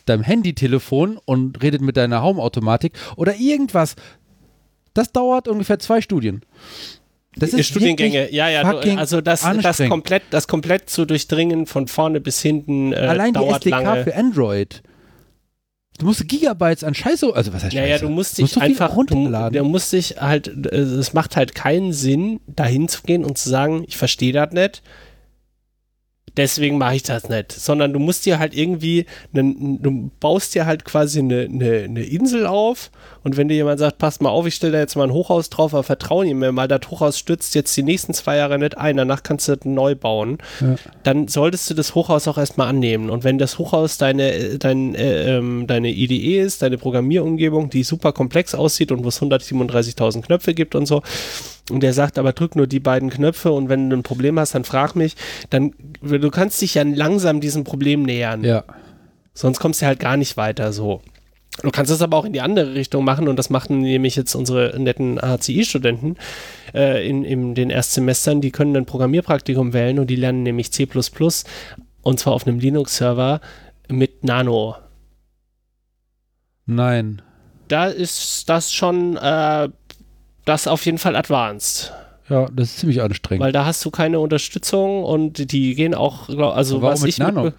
deinem 0.06 0.22
Handy-Telefon 0.22 1.18
und 1.24 1.62
redet 1.62 1.80
mit 1.80 1.96
deiner 1.96 2.22
Home-Automatik 2.22 2.92
oder 3.16 3.36
irgendwas. 3.36 3.96
Das 4.92 5.12
dauert 5.12 5.48
ungefähr 5.48 5.78
zwei 5.78 6.00
Studien. 6.00 6.42
Das 7.36 7.52
ist 7.52 7.66
Studiengänge, 7.66 8.32
ja, 8.32 8.48
ja, 8.48 8.62
du, 8.72 8.96
also 8.96 9.20
das, 9.20 9.42
das 9.62 9.78
komplett, 9.88 10.22
das 10.30 10.46
komplett 10.48 10.88
zu 10.88 11.04
durchdringen 11.04 11.66
von 11.66 11.88
vorne 11.88 12.20
bis 12.20 12.40
hinten 12.40 12.92
äh, 12.92 12.96
Allein 12.96 13.32
die 13.34 13.40
dauert 13.40 13.56
SDK 13.66 13.70
lange. 13.82 14.04
für 14.04 14.14
Android. 14.16 14.82
Du 15.98 16.06
musst 16.06 16.26
Gigabytes 16.26 16.82
an 16.82 16.94
Scheiße, 16.94 17.34
also 17.34 17.52
was 17.52 17.62
heißt 17.64 17.72
Ja, 17.72 17.82
Scheiße? 17.82 17.90
ja, 17.90 17.98
du 17.98 18.08
musst 18.08 18.38
Du 18.38 18.42
dich 18.42 18.52
so 18.52 18.60
viel 18.60 18.70
einfach, 18.70 18.90
du, 18.90 18.96
runterladen. 18.96 19.58
du 19.62 19.64
musst 19.68 19.92
dich 19.92 20.16
halt, 20.20 20.48
äh, 20.66 20.76
es 20.78 21.12
macht 21.12 21.36
halt 21.36 21.54
keinen 21.54 21.92
Sinn, 21.92 22.40
dahin 22.48 22.88
zu 22.88 23.02
gehen 23.02 23.24
und 23.24 23.38
zu 23.38 23.48
sagen, 23.48 23.84
ich 23.86 23.96
verstehe 23.96 24.32
das 24.32 24.52
nicht. 24.52 24.82
Deswegen 26.36 26.78
mache 26.78 26.96
ich 26.96 27.02
das 27.04 27.28
nicht. 27.28 27.52
Sondern 27.52 27.92
du 27.92 27.98
musst 27.98 28.26
dir 28.26 28.38
halt 28.38 28.54
irgendwie, 28.54 29.06
einen, 29.32 29.80
du 29.82 30.10
baust 30.20 30.54
dir 30.54 30.66
halt 30.66 30.84
quasi 30.84 31.20
eine, 31.20 31.42
eine, 31.42 31.82
eine 31.84 32.02
Insel 32.02 32.46
auf 32.46 32.90
und 33.22 33.36
wenn 33.36 33.48
dir 33.48 33.54
jemand 33.54 33.78
sagt, 33.78 33.98
passt 33.98 34.20
mal 34.20 34.30
auf, 34.30 34.46
ich 34.46 34.54
stelle 34.56 34.72
da 34.72 34.78
jetzt 34.80 34.96
mal 34.96 35.04
ein 35.04 35.12
Hochhaus 35.12 35.48
drauf, 35.50 35.74
aber 35.74 35.82
vertrauen 35.84 36.26
ihm 36.26 36.38
mal, 36.40 36.66
das 36.68 36.80
Hochhaus 36.90 37.18
stützt 37.18 37.54
jetzt 37.54 37.76
die 37.76 37.82
nächsten 37.82 38.14
zwei 38.14 38.36
Jahre 38.36 38.58
nicht 38.58 38.76
ein, 38.76 38.96
danach 38.96 39.22
kannst 39.22 39.48
du 39.48 39.56
das 39.56 39.64
neu 39.64 39.94
bauen, 39.94 40.38
Ja. 40.60 40.74
dann 41.04 41.28
solltest 41.28 41.70
du 41.70 41.74
das 41.74 41.94
Hochhaus 41.94 42.26
auch 42.28 42.38
erstmal 42.38 42.68
annehmen. 42.68 43.10
Und 43.10 43.22
wenn 43.24 43.38
das 43.38 43.58
Hochhaus 43.58 43.96
deine, 43.98 44.58
dein, 44.58 44.94
äh, 44.94 45.36
ähm, 45.36 45.66
deine 45.66 45.90
IDE 45.90 46.40
ist, 46.40 46.62
deine 46.62 46.78
Programmierumgebung, 46.78 47.70
die 47.70 47.84
super 47.84 48.12
komplex 48.12 48.54
aussieht 48.54 48.90
und 48.90 49.04
wo 49.04 49.08
es 49.08 49.20
137.000 49.22 50.22
Knöpfe 50.22 50.54
gibt 50.54 50.74
und 50.74 50.86
so, 50.86 51.02
und 51.70 51.82
der 51.82 51.92
sagt, 51.92 52.18
aber 52.18 52.32
drück 52.32 52.56
nur 52.56 52.66
die 52.66 52.80
beiden 52.80 53.10
Knöpfe 53.10 53.52
und 53.52 53.68
wenn 53.68 53.88
du 53.88 53.96
ein 53.96 54.02
Problem 54.02 54.38
hast, 54.38 54.54
dann 54.54 54.64
frag 54.64 54.94
mich, 54.94 55.16
dann, 55.50 55.72
du 56.02 56.30
kannst 56.30 56.60
dich 56.60 56.74
ja 56.74 56.82
langsam 56.82 57.40
diesem 57.40 57.64
Problem 57.64 58.02
nähern. 58.02 58.44
Ja. 58.44 58.64
Sonst 59.32 59.60
kommst 59.60 59.82
du 59.82 59.86
halt 59.86 59.98
gar 59.98 60.16
nicht 60.16 60.36
weiter 60.36 60.72
so. 60.72 61.00
Du 61.62 61.70
kannst 61.70 61.90
es 61.92 62.02
aber 62.02 62.16
auch 62.16 62.24
in 62.24 62.32
die 62.32 62.40
andere 62.40 62.74
Richtung 62.74 63.04
machen 63.04 63.28
und 63.28 63.38
das 63.38 63.48
machen 63.48 63.80
nämlich 63.80 64.16
jetzt 64.16 64.34
unsere 64.34 64.78
netten 64.78 65.20
HCI-Studenten 65.20 66.16
äh, 66.74 67.08
in, 67.08 67.24
in 67.24 67.54
den 67.54 67.70
Erstsemestern. 67.70 68.40
Die 68.40 68.50
können 68.50 68.76
ein 68.76 68.86
Programmierpraktikum 68.86 69.72
wählen 69.72 70.00
und 70.00 70.08
die 70.08 70.16
lernen 70.16 70.42
nämlich 70.42 70.72
C++ 70.72 70.88
und 72.02 72.20
zwar 72.20 72.32
auf 72.32 72.46
einem 72.46 72.58
Linux-Server 72.58 73.40
mit 73.88 74.24
Nano. 74.24 74.76
Nein. 76.66 77.22
Da 77.68 77.86
ist 77.86 78.48
das 78.48 78.72
schon 78.72 79.16
äh, 79.16 79.68
das 80.44 80.66
auf 80.66 80.84
jeden 80.84 80.98
Fall 80.98 81.16
advanced. 81.16 81.92
Ja, 82.28 82.46
das 82.52 82.68
ist 82.70 82.78
ziemlich 82.78 83.02
anstrengend. 83.02 83.44
Weil 83.44 83.52
da 83.52 83.66
hast 83.66 83.84
du 83.84 83.90
keine 83.90 84.18
Unterstützung 84.20 85.04
und 85.04 85.52
die 85.52 85.74
gehen 85.74 85.94
auch, 85.94 86.28
also 86.28 86.80
warum 86.80 86.92
was 86.94 87.00
mit 87.02 87.10
ich 87.10 87.18
Nano? 87.18 87.52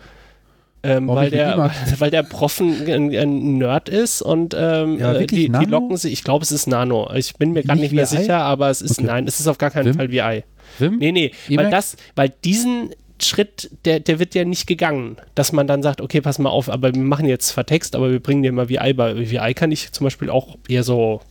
ähm, 0.82 1.08
Warum 1.08 1.16
weil, 1.18 1.24
nicht 1.30 1.34
mit 1.34 1.40
der, 1.40 1.72
weil 2.00 2.12
der 2.12 2.24
Prof 2.24 2.60
ein, 2.60 3.16
ein, 3.16 3.58
Nerd 3.60 3.90
ist 3.90 4.22
und 4.24 4.56
ähm, 4.58 4.98
Ja, 5.00 5.14
äh, 5.14 5.28
die, 5.28 5.50
die 5.52 5.66
locken 5.66 5.98
sich, 5.98 6.14
ich 6.14 6.24
glaube 6.24 6.44
es 6.44 6.52
ist 6.52 6.66
Nano. 6.68 7.12
Ich 7.14 7.36
bin 7.36 7.52
mir 7.52 7.62
gerade 7.64 7.80
Nicht 7.80 7.92
nicht 7.92 7.96
mehr 7.96 8.10
VI? 8.12 8.18
sicher, 8.24 8.40
aber 8.40 8.70
es 8.72 8.82
ist, 8.82 8.98
Okay. 9.00 9.08
nein, 9.08 9.28
es 9.28 9.40
ist 9.40 9.48
auf 9.48 9.58
gar 9.60 9.70
keinen 9.70 9.86
Wim? 9.86 9.94
Fall 9.96 10.12
VI. 10.12 10.44
Wim? 10.80 10.98
Nee, 10.98 11.12
nee, 11.12 11.32
weil 11.50 11.68
Emacs? 11.68 11.92
das, 11.92 11.98
weil 12.16 12.30
diesen 12.44 12.90
Schritt, 13.22 13.70
der, 13.86 14.00
der 14.00 14.18
wird 14.20 14.34
ja 14.36 14.44
nicht 14.46 14.66
gegangen, 14.68 15.18
dass 15.36 15.52
man 15.54 15.68
dann 15.68 15.84
sagt, 15.84 16.02
okay, 16.02 16.22
pass 16.22 16.38
mal 16.40 16.50
auf, 16.50 16.70
aber 16.70 16.94
wir 16.94 17.02
machen 17.02 17.28
jetzt 17.28 17.48
zwar 17.50 17.66
Text, 17.66 17.96
aber 17.96 18.12
wir 18.12 18.20
bringen 18.20 18.42
dir 18.44 18.52
mal 18.52 18.68
VI 18.68 18.94
bei. 18.94 19.30
VI 19.30 19.54
kann 19.54 19.72
ich 19.72 19.92
zum 19.92 20.04
Beispiel 20.06 20.30
auch 20.32 20.58
eher 20.68 20.84
so, 20.84 21.22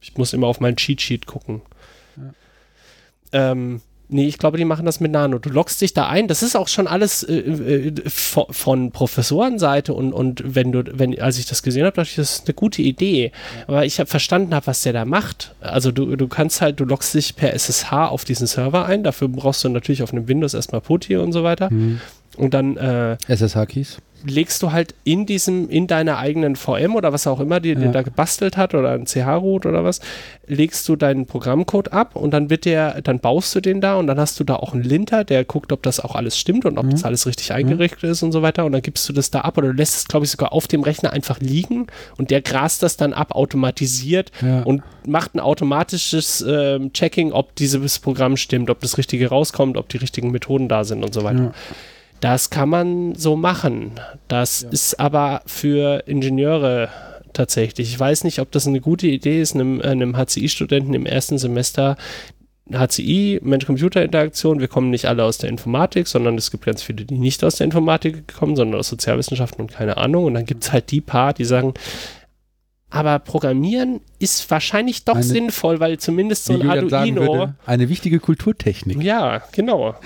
ich 0.00 0.16
muss 0.16 0.32
immer 0.32 0.46
auf 0.46 0.60
mein 0.60 0.76
Cheat 0.76 1.00
Sheet 1.00 1.26
gucken. 1.26 1.62
Ähm, 3.32 3.80
nee, 4.08 4.26
ich 4.26 4.38
glaube, 4.38 4.56
die 4.56 4.64
machen 4.64 4.86
das 4.86 5.00
mit 5.00 5.12
Nano. 5.12 5.38
Du 5.38 5.50
loggst 5.50 5.80
dich 5.80 5.92
da 5.92 6.08
ein. 6.08 6.28
Das 6.28 6.42
ist 6.42 6.56
auch 6.56 6.68
schon 6.68 6.86
alles 6.86 7.22
äh, 7.22 7.34
äh, 7.34 7.92
von, 8.08 8.46
von 8.50 8.90
Professorenseite 8.90 9.92
und, 9.92 10.12
und 10.12 10.42
wenn 10.44 10.72
du, 10.72 10.84
wenn, 10.98 11.20
als 11.20 11.38
ich 11.38 11.46
das 11.46 11.62
gesehen 11.62 11.84
habe, 11.84 11.96
dachte 11.96 12.10
ich, 12.10 12.16
das 12.16 12.38
ist 12.38 12.46
eine 12.46 12.54
gute 12.54 12.82
Idee. 12.82 13.32
Aber 13.66 13.84
ich 13.84 14.00
habe 14.00 14.08
verstanden, 14.08 14.54
hab, 14.54 14.66
was 14.66 14.82
der 14.82 14.92
da 14.92 15.04
macht. 15.04 15.54
Also 15.60 15.92
du, 15.92 16.16
du 16.16 16.28
kannst 16.28 16.60
halt, 16.60 16.80
du 16.80 16.84
loggst 16.84 17.14
dich 17.14 17.36
per 17.36 17.52
SSH 17.52 17.92
auf 17.92 18.24
diesen 18.24 18.46
Server 18.46 18.86
ein. 18.86 19.04
Dafür 19.04 19.28
brauchst 19.28 19.64
du 19.64 19.68
natürlich 19.68 20.02
auf 20.02 20.12
einem 20.12 20.28
Windows 20.28 20.54
erstmal 20.54 20.80
PuTTY 20.80 21.16
und 21.16 21.32
so 21.32 21.44
weiter. 21.44 21.70
Hm. 21.70 22.00
Und 22.36 22.54
dann 22.54 22.76
äh, 22.76 23.16
SSH-Keys. 23.26 23.98
Legst 24.26 24.62
du 24.62 24.72
halt 24.72 24.94
in 25.04 25.26
diesem, 25.26 25.68
in 25.68 25.86
deiner 25.86 26.18
eigenen 26.18 26.56
VM 26.56 26.94
oder 26.96 27.12
was 27.12 27.26
auch 27.26 27.40
immer, 27.40 27.60
die 27.60 27.74
dir 27.74 27.86
Ja. 27.86 27.92
da 27.92 28.02
gebastelt 28.02 28.56
hat 28.56 28.74
oder 28.74 28.90
ein 28.92 29.06
CH-Root 29.06 29.64
oder 29.66 29.84
was, 29.84 30.00
legst 30.46 30.88
du 30.88 30.96
deinen 30.96 31.26
Programmcode 31.26 31.92
ab 31.92 32.16
und 32.16 32.32
dann 32.32 32.50
wird 32.50 32.64
der, 32.64 33.00
dann 33.02 33.20
baust 33.20 33.54
du 33.54 33.60
den 33.60 33.80
da 33.80 33.96
und 33.96 34.06
dann 34.06 34.18
hast 34.18 34.40
du 34.40 34.44
da 34.44 34.56
auch 34.56 34.74
einen 34.74 34.82
Linter, 34.82 35.24
der 35.24 35.44
guckt, 35.44 35.72
ob 35.72 35.82
das 35.82 36.00
auch 36.00 36.14
alles 36.14 36.38
stimmt 36.38 36.64
und 36.64 36.78
ob 36.78 36.86
Mhm. 36.86 36.90
das 36.90 37.04
alles 37.04 37.26
richtig 37.26 37.52
eingerichtet 37.52 38.04
ist 38.04 38.22
und 38.22 38.32
so 38.32 38.42
weiter 38.42 38.64
und 38.64 38.72
dann 38.72 38.82
gibst 38.82 39.08
du 39.08 39.12
das 39.12 39.30
da 39.30 39.42
ab 39.42 39.56
oder 39.58 39.68
du 39.68 39.74
lässt 39.74 39.96
es, 39.96 40.08
glaube 40.08 40.24
ich, 40.24 40.30
sogar 40.30 40.52
auf 40.52 40.66
dem 40.66 40.82
Rechner 40.82 41.12
einfach 41.12 41.40
liegen 41.40 41.86
und 42.16 42.30
der 42.30 42.40
grast 42.42 42.82
das 42.82 42.96
dann 42.96 43.12
ab, 43.12 43.34
automatisiert 43.34 44.32
Ja. 44.42 44.62
und 44.62 44.82
macht 45.06 45.34
ein 45.34 45.40
automatisches 45.40 46.44
ähm, 46.46 46.92
Checking, 46.92 47.32
ob 47.32 47.54
dieses 47.56 47.98
Programm 47.98 48.36
stimmt, 48.36 48.70
ob 48.70 48.80
das 48.80 48.98
Richtige 48.98 49.28
rauskommt, 49.28 49.76
ob 49.76 49.88
die 49.88 49.96
richtigen 49.98 50.30
Methoden 50.30 50.68
da 50.68 50.84
sind 50.84 51.04
und 51.04 51.14
so 51.14 51.22
weiter. 51.24 51.44
Ja. 51.44 51.52
Das 52.20 52.50
kann 52.50 52.68
man 52.68 53.14
so 53.14 53.36
machen. 53.36 53.92
Das 54.28 54.62
Ja. 54.62 54.68
ist 54.70 54.98
aber 55.00 55.42
für 55.46 56.02
Ingenieure 56.06 56.88
tatsächlich. 57.32 57.88
Ich 57.90 57.98
weiß 58.00 58.24
nicht, 58.24 58.40
ob 58.40 58.50
das 58.50 58.66
eine 58.66 58.80
gute 58.80 59.06
Idee 59.06 59.40
ist, 59.40 59.54
einem, 59.54 59.80
einem 59.80 60.16
HCI-Studenten 60.16 60.94
im 60.94 61.06
ersten 61.06 61.38
Semester 61.38 61.96
HCI, 62.70 63.40
Mensch-Computer-Interaktion, 63.42 64.60
wir 64.60 64.68
kommen 64.68 64.90
nicht 64.90 65.06
alle 65.06 65.24
aus 65.24 65.38
der 65.38 65.48
Informatik, 65.48 66.06
sondern 66.06 66.36
es 66.36 66.50
gibt 66.50 66.66
ganz 66.66 66.82
viele, 66.82 67.04
die 67.04 67.16
nicht 67.16 67.42
aus 67.42 67.56
der 67.56 67.64
Informatik 67.64 68.34
kommen, 68.34 68.56
sondern 68.56 68.78
aus 68.78 68.88
Sozialwissenschaften 68.88 69.62
und 69.62 69.72
keine 69.72 69.96
Ahnung. 69.96 70.24
Und 70.24 70.34
dann 70.34 70.44
gibt 70.44 70.64
es 70.64 70.72
halt 70.72 70.90
die 70.90 71.00
paar, 71.00 71.32
die 71.32 71.44
sagen, 71.46 71.72
aber 72.90 73.18
Programmieren 73.18 74.00
ist 74.18 74.50
wahrscheinlich 74.50 75.04
doch 75.04 75.16
Eine- 75.16 75.22
sinnvoll, 75.24 75.78
weil 75.78 75.98
zumindest 75.98 76.46
so 76.46 76.54
ein 76.54 76.68
Arduino. 76.68 77.20
würde, 77.20 77.54
eine 77.66 77.88
wichtige 77.90 78.18
Kulturtechnik. 78.18 79.02
Ja, 79.02 79.42
genau. 79.52 79.94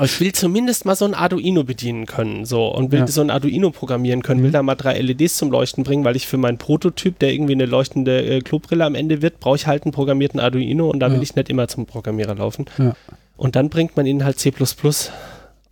Ich 0.00 0.20
will 0.20 0.30
zumindest 0.32 0.84
mal 0.84 0.94
so 0.94 1.04
ein 1.06 1.14
Arduino 1.14 1.64
bedienen 1.64 2.06
können, 2.06 2.44
so 2.44 2.68
und 2.68 2.92
will 2.92 3.00
Ja. 3.00 3.06
so 3.08 3.20
ein 3.20 3.30
Arduino 3.30 3.70
programmieren 3.70 4.22
können, 4.22 4.42
will 4.42 4.50
Mhm. 4.50 4.52
da 4.52 4.62
mal 4.62 4.76
drei 4.76 4.96
LEDs 5.00 5.36
zum 5.36 5.50
Leuchten 5.50 5.82
bringen, 5.82 6.04
weil 6.04 6.14
ich 6.14 6.28
für 6.28 6.36
meinen 6.38 6.56
Prototyp, 6.58 7.18
der 7.18 7.32
irgendwie 7.32 7.54
eine 7.54 7.66
leuchtende 7.66 8.22
äh, 8.24 8.40
Klobrille 8.40 8.84
am 8.84 8.94
Ende 8.94 9.22
wird, 9.22 9.40
brauche 9.40 9.56
ich 9.56 9.66
halt 9.66 9.84
einen 9.84 9.92
programmierten 9.92 10.38
Arduino 10.38 10.88
und 10.88 11.00
da 11.00 11.08
will 11.10 11.16
Ja. 11.16 11.22
ich 11.22 11.34
nicht 11.34 11.48
immer 11.48 11.66
zum 11.66 11.86
Programmierer 11.86 12.36
laufen. 12.36 12.66
Ja. 12.78 12.94
Und 13.36 13.56
dann 13.56 13.70
bringt 13.70 13.96
man 13.96 14.06
ihnen 14.06 14.24
halt 14.24 14.38
C++ 14.38 14.52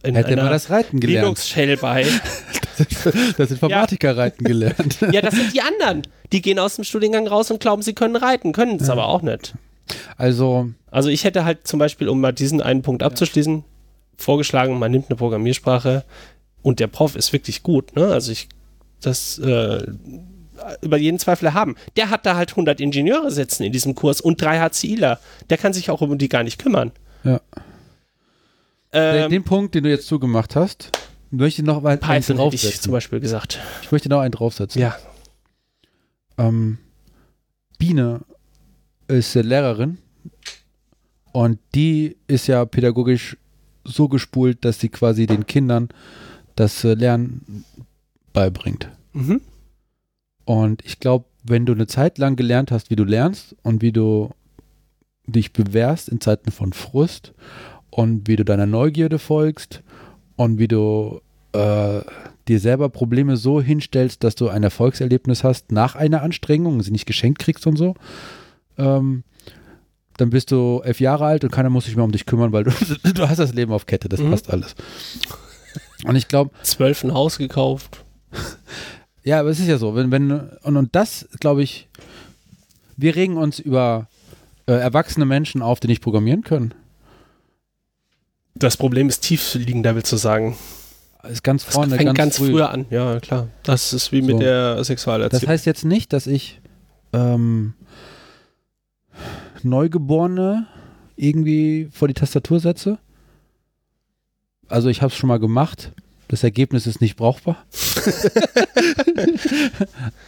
in 0.03 0.15
Hätte 0.15 0.29
einer 0.33 0.51
das 0.51 0.71
Reiten 0.71 0.99
gelernt. 1.01 1.25
Linux-Shell 1.25 1.77
bei. 1.77 2.05
Das 3.37 3.51
Informatiker 3.51 4.17
reiten 4.17 4.45
gelernt. 4.45 4.99
ja, 5.13 5.21
das 5.21 5.35
sind 5.35 5.55
die 5.55 5.61
anderen. 5.63 6.03
Die 6.33 6.43
gehen 6.43 6.59
aus 6.59 6.77
dem 6.77 6.85
Studiengang 6.85 7.27
raus 7.27 7.51
und 7.51 7.61
glauben, 7.61 7.83
sie 7.83 7.95
können 7.95 8.17
reiten, 8.17 8.53
können 8.53 8.77
es 8.77 8.87
Ja. 8.89 8.93
aber 8.95 9.07
auch 9.09 9.23
nicht. 9.23 9.55
Also, 10.17 10.71
Also 10.91 11.09
ich 11.11 11.25
hätte 11.25 11.45
halt 11.45 11.67
zum 11.67 11.79
Beispiel, 11.79 12.09
um 12.09 12.21
mal 12.21 12.33
diesen 12.33 12.61
einen 12.61 12.83
Punkt 12.83 13.03
abzuschließen, 13.03 13.65
vorgeschlagen, 14.17 14.79
man 14.79 14.91
nimmt 14.91 15.09
eine 15.11 15.17
Programmiersprache 15.17 16.05
und 16.63 16.81
der 16.81 16.87
Prof 16.89 17.15
ist 17.17 17.33
wirklich 17.33 17.63
gut, 17.63 17.95
ne? 17.95 18.07
Also 18.07 18.33
ich 18.33 18.49
das 19.03 19.39
äh, 19.39 19.87
über 20.81 20.97
jeden 20.97 21.19
Zweifel 21.19 21.53
haben. 21.53 21.77
Der 21.97 22.09
hat 22.11 22.25
da 22.25 22.35
halt 22.35 22.51
100 22.53 22.81
Ingenieure 22.81 23.31
sitzen 23.31 23.63
in 23.63 23.73
diesem 23.73 23.95
Kurs 23.95 24.21
und 24.23 24.41
drei 24.41 24.59
HCIler. 24.59 25.21
Der 25.51 25.59
kann 25.59 25.73
sich 25.75 25.91
auch 25.91 26.01
um 26.01 26.17
die 26.19 26.29
gar 26.31 26.43
nicht 26.43 26.59
kümmern. 26.59 26.93
Ja. 27.25 27.41
den, 28.93 29.25
Ähm, 29.25 29.31
den 29.31 29.45
Punkt, 29.45 29.75
den 29.75 29.85
du 29.85 29.91
jetzt 29.91 30.07
zugemacht 30.07 30.57
hast, 30.57 30.91
möchte 31.37 31.63
noch 31.63 31.85
einen 31.85 32.01
Python 32.01 32.15
hätte 32.15 32.33
ich 32.33 32.37
draufsetzen. 32.37 32.83
zum 32.83 32.93
Beispiel 32.93 33.21
gesagt. 33.21 33.59
Ich 33.83 33.93
möchte 33.93 34.09
noch 34.09 34.21
einen 34.21 34.33
draufsetzen. 34.33 34.81
Ja. 34.81 34.97
Ähm, 36.39 36.79
Biene 37.79 38.21
ist 39.09 39.35
Lehrerin 39.35 39.99
und 41.33 41.59
die 41.75 42.17
ist 42.27 42.47
ja 42.47 42.65
pädagogisch 42.65 43.37
so 43.85 44.09
gespult, 44.09 44.65
dass 44.65 44.81
sie 44.81 44.89
quasi 44.89 45.27
den 45.27 45.47
Kindern 45.47 45.89
das 46.57 46.83
äh, 46.85 46.95
Lernen 46.95 47.65
beibringt. 48.33 48.91
Mhm. 49.13 49.41
Und 50.45 50.85
ich 50.85 51.01
glaube, 51.01 51.27
wenn 51.43 51.67
du 51.67 51.73
eine 51.73 51.87
Zeit 51.87 52.19
lang 52.19 52.37
gelernt 52.37 52.71
hast, 52.71 52.91
wie 52.91 52.97
du 52.97 53.05
lernst 53.05 53.55
und 53.63 53.83
wie 53.83 53.93
du 53.93 54.31
dich 55.27 55.53
bewährst 55.53 56.09
in 56.09 56.21
Zeiten 56.21 56.51
von 56.51 56.73
Frust 56.73 57.33
und 57.91 58.29
wie 58.29 58.37
du 58.37 58.45
deiner 58.45 58.67
Neugierde 58.67 59.19
folgst 59.19 59.83
und 60.37 60.59
wie 60.59 60.69
du 60.69 61.21
äh, 61.57 62.03
dir 62.49 62.61
selber 62.61 62.89
Probleme 62.89 63.37
so 63.37 63.61
hinstellst, 63.61 64.23
dass 64.23 64.35
du 64.35 64.49
ein 64.49 64.63
Erfolgserlebnis 64.63 65.43
hast 65.43 65.73
nach 65.73 65.97
einer 65.97 66.23
Anstrengung, 66.23 66.83
sie 66.83 66.93
nicht 66.93 67.07
geschenkt 67.07 67.41
kriegst 67.41 67.67
und 67.67 67.77
so, 67.77 67.95
ähm, 68.79 69.25
dann 70.17 70.31
bist 70.31 70.51
du 70.51 70.81
elf 70.85 71.01
Jahre 71.01 71.27
alt 71.27 71.45
und 71.45 71.51
keiner 71.51 71.71
muss 71.71 71.85
sich 71.87 71.97
mehr 71.97 72.05
um 72.05 72.13
dich 72.13 72.25
kümmern, 72.27 72.53
weil 72.53 72.65
du, 72.65 72.71
du 73.15 73.29
hast 73.29 73.39
das 73.39 73.53
Leben 73.53 73.73
auf 73.73 73.87
Kette, 73.87 74.09
das 74.09 74.21
Mhm. 74.21 74.31
passt 74.31 74.51
alles. 74.51 74.75
Und 76.05 76.17
ich 76.17 76.29
glaube, 76.29 76.51
Zwölf 76.63 77.03
ein 77.05 77.13
Haus 77.13 77.39
gekauft. 77.39 78.05
ja, 79.25 79.41
aber 79.41 79.51
es 79.51 79.59
ist 79.59 79.67
ja 79.69 79.79
so, 79.79 79.95
wenn, 79.95 80.11
wenn, 80.11 80.31
und, 80.63 80.77
und 80.77 80.95
das, 80.95 81.29
glaube 81.41 81.63
ich, 81.63 81.89
wir 82.97 83.15
regen 83.17 83.37
uns 83.37 83.59
über 83.59 84.09
äh, 84.67 84.73
erwachsene 84.73 85.27
Menschen 85.27 85.63
auf, 85.63 85.81
die 85.81 85.89
nicht 85.89 86.03
programmieren 86.03 86.43
können. 86.43 86.73
Das 88.55 88.77
Problem 88.77 89.09
ist 89.09 89.21
tiefliegender, 89.21 89.95
willst 89.95 90.13
du 90.13 90.17
sagen. 90.17 90.57
Das 91.27 91.33
ist 91.35 91.43
ganz 91.43 91.65
Das 91.65 91.75
vorne, 91.75 91.97
fängt 91.97 92.07
ganz, 92.07 92.17
ganz, 92.19 92.37
früh. 92.39 92.51
früher 92.53 92.71
an. 92.71 92.87
Ja, 92.91 93.19
klar. 93.21 93.49
Das 93.63 93.93
ist 93.93 94.13
wie 94.13 94.23
mit 94.23 94.37
So. 94.37 94.39
der 94.41 94.77
Das 94.77 94.87
Sexualerziehung. 94.87 95.49
heißt 95.49 95.67
jetzt 95.67 95.85
nicht, 95.85 96.13
dass 96.13 96.27
ich 96.27 96.61
ähm, 97.13 97.75
Neugeborene 99.63 100.67
irgendwie 101.17 101.89
vor 101.93 102.09
die 102.09 102.15
Tastatur 102.15 102.61
setze. 102.61 102.99
Also 104.69 104.89
ich 104.89 105.03
habe 105.03 105.13
es 105.13 105.17
schon 105.19 105.29
mal 105.29 105.39
gemacht. 105.39 105.93
Das 106.29 106.43
Ergebnis 106.43 106.87
ist 106.87 107.01
nicht 107.01 107.17
brauchbar. 107.17 107.65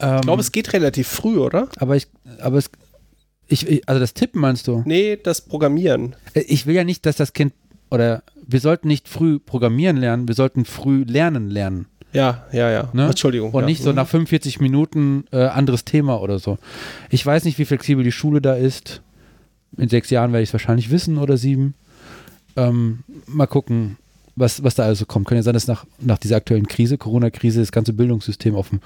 ähm, 0.00 0.16
ich 0.16 0.20
glaube, 0.22 0.40
es 0.40 0.52
geht 0.52 0.72
relativ 0.72 1.08
früh, 1.08 1.38
oder? 1.38 1.68
aber 1.78 1.96
ich, 1.96 2.06
aber 2.40 2.58
es, 2.58 2.70
ich, 3.48 3.66
ich, 3.68 3.88
also 3.88 3.98
das 4.00 4.14
Tippen 4.14 4.40
meinst 4.40 4.68
du? 4.68 4.82
Nee, 4.86 5.16
das 5.22 5.40
Programmieren. 5.40 6.14
Äh, 6.34 6.40
Ich 6.42 6.66
will 6.66 6.74
ja 6.76 6.84
nicht, 6.84 7.04
dass 7.04 7.16
das 7.16 7.32
Kind 7.32 7.52
oder 7.90 8.22
wir 8.48 8.60
sollten 8.60 8.88
nicht 8.88 9.08
früh 9.08 9.38
programmieren 9.38 9.98
lernen, 9.98 10.26
wir 10.26 10.34
sollten 10.34 10.64
früh 10.64 11.04
lernen 11.04 11.50
lernen. 11.50 11.86
Ja, 12.14 12.46
ja, 12.52 12.70
ja. 12.70 12.88
Ne? 12.94 13.06
Entschuldigung. 13.06 13.52
Und 13.52 13.60
ja. 13.60 13.66
nicht 13.66 13.82
so 13.82 13.90
Mhm. 13.90 13.96
nach 13.96 14.08
45 14.08 14.60
Minuten 14.60 15.24
äh, 15.30 15.44
anderes 15.44 15.84
Thema 15.84 16.20
oder 16.22 16.38
so. 16.38 16.58
Ich 17.10 17.24
weiß 17.24 17.44
nicht, 17.44 17.58
wie 17.58 17.66
flexibel 17.66 18.02
die 18.02 18.12
Schule 18.12 18.40
da 18.40 18.54
ist. 18.54 19.02
In 19.76 19.90
sechs 19.90 20.08
Jahren 20.08 20.32
werde 20.32 20.42
ich 20.42 20.48
es 20.48 20.54
wahrscheinlich 20.54 20.90
wissen 20.90 21.18
oder 21.18 21.36
sieben. 21.36 21.74
Ähm, 22.56 23.00
mal 23.26 23.46
gucken, 23.46 23.98
was, 24.34 24.64
was 24.64 24.74
da 24.74 24.84
also 24.84 25.04
kommt. 25.04 25.28
Kann 25.28 25.36
ja 25.36 25.42
sein, 25.42 25.52
dass 25.52 25.66
nach, 25.66 25.84
nach 26.00 26.16
dieser 26.16 26.36
aktuellen 26.36 26.66
Krise, 26.66 26.96
Corona-Krise, 26.96 27.60
das 27.60 27.72
ganze 27.72 27.92
Bildungssystem 27.92 28.56
auf 28.56 28.70
den 28.70 28.80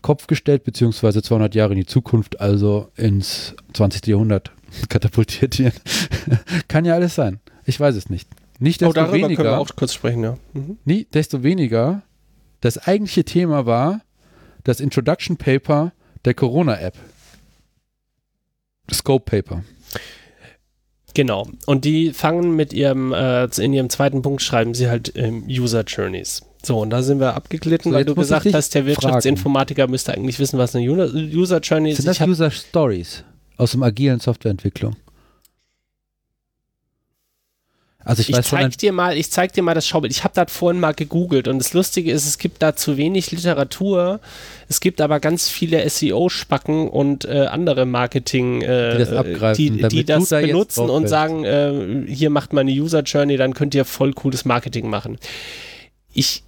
Kopf 0.00 0.28
gestellt, 0.28 0.62
beziehungsweise 0.62 1.22
200 1.22 1.56
Jahre 1.56 1.72
in 1.72 1.80
die 1.80 1.86
Zukunft, 1.86 2.40
also 2.40 2.88
ins 2.94 3.56
20. 3.72 4.06
Jahrhundert 4.06 4.52
katapultiert 4.88 5.58
wird. 5.58 5.74
Kann 6.68 6.84
ja 6.84 6.94
alles 6.94 7.16
sein. 7.16 7.40
Ich 7.64 7.80
weiß 7.80 7.96
es 7.96 8.08
nicht. 8.08 8.28
Nicht 8.58 8.82
Oh, 8.82 8.86
desto 8.86 9.00
darüber 9.00 9.12
können 9.12 9.30
wir 9.30 9.38
weniger, 9.38 9.58
auch 9.58 9.68
kurz 9.76 9.92
sprechen, 9.92 10.22
ja. 10.22 10.38
Mhm. 10.54 10.78
nie, 10.84 11.06
desto 11.12 11.42
weniger, 11.42 12.02
das 12.60 12.78
eigentliche 12.78 13.24
Thema 13.24 13.66
war 13.66 14.00
das 14.64 14.80
Introduction 14.80 15.36
Paper 15.36 15.92
der 16.24 16.34
Corona-App. 16.34 16.96
Scope 18.92 19.24
Paper. 19.24 19.62
Genau. 21.14 21.48
Und 21.66 21.84
die 21.84 22.12
fangen 22.12 22.56
mit 22.56 22.72
ihrem, 22.72 23.12
äh, 23.12 23.44
in 23.58 23.72
ihrem 23.72 23.88
zweiten 23.90 24.22
Punkt 24.22 24.42
schreiben 24.42 24.74
sie 24.74 24.88
halt 24.88 25.12
ähm, 25.16 25.44
User 25.48 25.82
Journeys. 25.84 26.42
So, 26.62 26.80
und 26.80 26.90
da 26.90 27.02
sind 27.02 27.20
wir 27.20 27.34
abgeglitten, 27.34 27.92
So, 27.92 27.96
weil 27.96 28.04
du 28.04 28.14
gesagt 28.14 28.52
hast, 28.52 28.74
der 28.74 28.86
Wirtschaftsinformatiker 28.86 29.86
müsste 29.86 30.12
eigentlich 30.12 30.38
wissen, 30.38 30.58
was 30.58 30.74
eine 30.74 30.84
User 30.90 31.60
Journey 31.60 31.92
ist. 31.92 31.98
Sind 32.02 32.06
das 32.06 32.20
User 32.20 32.50
Stories 32.50 33.24
aus 33.56 33.70
dem 33.70 33.82
agilen 33.82 34.20
Softwareentwicklung? 34.20 34.96
Also 38.06 38.20
ich, 38.20 38.30
ich 38.30 38.36
weiß 38.36 38.48
schon, 38.48 38.60
zeig 38.60 38.78
dir 38.78 38.92
mal, 38.92 39.16
ich 39.16 39.32
zeig 39.32 39.52
dir 39.52 39.64
mal 39.64 39.74
das 39.74 39.86
Schaubild. 39.86 40.12
Ich 40.12 40.22
habe 40.22 40.32
das 40.32 40.52
vorhin 40.52 40.80
mal 40.80 40.94
gegoogelt 40.94 41.48
und 41.48 41.58
das 41.58 41.74
Lustige 41.74 42.12
ist, 42.12 42.24
es 42.24 42.38
gibt 42.38 42.62
da 42.62 42.76
zu 42.76 42.96
wenig 42.96 43.32
Literatur. 43.32 44.20
Es 44.68 44.78
gibt 44.78 45.00
aber 45.00 45.18
ganz 45.18 45.48
viele 45.48 45.88
SEO-Spacken 45.88 46.88
und 46.88 47.24
äh, 47.24 47.46
andere 47.46 47.84
Marketing, 47.84 48.62
äh, 48.62 48.92
Die 48.92 48.98
das 48.98 49.12
abgreifen, 49.12 49.78
die, 49.78 49.88
die 49.88 50.04
das 50.04 50.28
da 50.28 50.40
benutzen 50.40 50.88
und 50.88 51.08
sagen, 51.08 51.44
äh, 51.44 52.04
hier 52.06 52.30
macht 52.30 52.52
mal 52.52 52.60
eine 52.60 52.70
User 52.70 53.02
Journey, 53.02 53.36
dann 53.36 53.54
könnt 53.54 53.74
ihr 53.74 53.84
voll 53.84 54.12
cooles 54.12 54.44
Marketing 54.44 54.88
machen. 54.88 55.18
Ich 56.14 56.44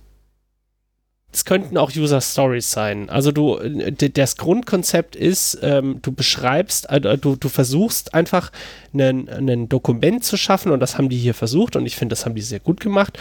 es 1.30 1.44
könnten 1.44 1.76
auch 1.76 1.90
User 1.94 2.20
Stories 2.20 2.70
sein. 2.70 3.10
Also 3.10 3.32
du, 3.32 3.56
äh, 3.58 3.92
das 4.10 4.36
Grundkonzept 4.36 5.14
ist, 5.14 5.58
ähm, 5.62 5.98
du 6.02 6.12
beschreibst, 6.12 6.88
äh, 6.90 7.00
du, 7.18 7.36
du 7.36 7.48
versuchst 7.48 8.14
einfach 8.14 8.50
ein 8.94 9.68
Dokument 9.68 10.24
zu 10.24 10.36
schaffen 10.36 10.72
und 10.72 10.80
das 10.80 10.96
haben 10.96 11.08
die 11.08 11.18
hier 11.18 11.34
versucht 11.34 11.76
und 11.76 11.84
ich 11.86 11.96
finde, 11.96 12.14
das 12.14 12.24
haben 12.24 12.34
die 12.34 12.40
sehr 12.40 12.60
gut 12.60 12.80
gemacht, 12.80 13.18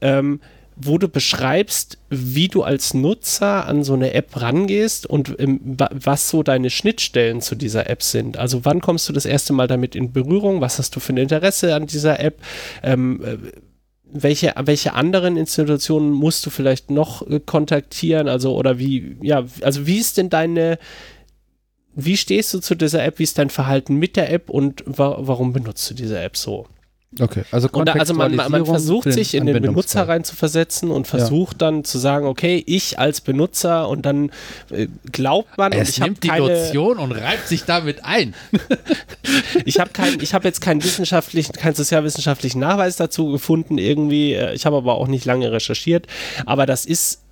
ähm, 0.00 0.40
wo 0.76 0.98
du 0.98 1.06
beschreibst, 1.06 1.98
wie 2.10 2.48
du 2.48 2.64
als 2.64 2.94
Nutzer 2.94 3.66
an 3.68 3.84
so 3.84 3.94
eine 3.94 4.12
App 4.12 4.40
rangehst 4.40 5.06
und 5.06 5.36
ähm, 5.38 5.60
wa- 5.62 5.90
was 5.92 6.28
so 6.28 6.42
deine 6.42 6.68
Schnittstellen 6.68 7.40
zu 7.40 7.54
dieser 7.54 7.88
App 7.88 8.02
sind. 8.02 8.36
Also 8.36 8.64
wann 8.64 8.80
kommst 8.80 9.08
du 9.08 9.12
das 9.12 9.24
erste 9.24 9.52
Mal 9.52 9.68
damit 9.68 9.94
in 9.94 10.10
Berührung? 10.12 10.60
Was 10.60 10.80
hast 10.80 10.96
du 10.96 11.00
für 11.00 11.12
ein 11.12 11.18
Interesse 11.18 11.76
an 11.76 11.86
dieser 11.86 12.18
App? 12.18 12.38
Welche, 14.16 14.54
welche 14.56 14.94
anderen 14.94 15.36
Institutionen 15.36 16.12
musst 16.12 16.46
du 16.46 16.50
vielleicht 16.50 16.88
noch 16.88 17.26
äh, 17.28 17.40
kontaktieren? 17.40 18.28
Also, 18.28 18.54
oder 18.56 18.78
wie, 18.78 19.16
ja, 19.20 19.44
also 19.60 19.86
wie 19.88 19.98
ist 19.98 20.18
denn 20.18 20.30
deine, 20.30 20.78
wie 21.96 22.16
stehst 22.16 22.54
du 22.54 22.60
zu 22.60 22.76
dieser 22.76 23.04
App? 23.04 23.18
Wie 23.18 23.24
ist 23.24 23.38
dein 23.38 23.50
Verhalten 23.50 23.96
mit 23.96 24.14
der 24.16 24.32
App 24.32 24.50
und 24.50 24.84
wa 24.86 25.16
warum 25.18 25.52
benutzt 25.52 25.90
du 25.90 25.94
diese 25.94 26.20
App 26.20 26.36
so? 26.36 26.66
Okay, 27.20 27.44
also 27.50 27.68
Und 27.72 27.86
da, 27.86 27.92
also 27.94 28.14
man, 28.14 28.34
man 28.34 28.64
versucht 28.66 29.12
sich 29.12 29.34
in 29.34 29.46
den 29.46 29.54
Benutzer 29.54 30.00
Anwendungsfall. 30.00 30.04
rein 30.06 30.24
zu 30.24 30.36
versetzen 30.36 30.90
und 30.90 31.06
versucht 31.06 31.62
dann 31.62 31.84
zu 31.84 31.98
sagen, 31.98 32.26
okay, 32.26 32.62
ich 32.66 32.98
als 32.98 33.20
Benutzer 33.20 33.88
und 33.88 34.04
dann 34.06 34.30
äh, 34.70 34.88
glaubt 35.12 35.56
man, 35.56 35.72
und 35.72 35.78
Es 35.78 35.90
ich 35.90 36.00
nimmt 36.00 36.22
die 36.22 36.28
keine, 36.28 36.46
Notion 36.46 36.98
und 36.98 37.12
reibt 37.12 37.48
sich 37.48 37.64
damit 37.64 38.04
ein. 38.04 38.34
ich 39.64 39.78
habe 39.78 39.90
kein, 39.90 40.20
ich 40.20 40.34
habe 40.34 40.46
jetzt 40.46 40.60
keinen 40.60 40.82
wissenschaftlichen, 40.82 41.52
keinen 41.52 41.74
sozialwissenschaftlichen 41.74 42.60
Nachweis 42.60 42.96
dazu 42.96 43.30
gefunden 43.30 43.78
irgendwie. 43.78 44.34
Äh, 44.34 44.54
Ich 44.54 44.66
habe 44.66 44.76
aber 44.76 44.94
auch 44.94 45.06
nicht 45.08 45.24
lange 45.24 45.52
recherchiert. 45.52 46.06
Aber 46.46 46.66
das 46.66 46.86
ist, 46.86 47.22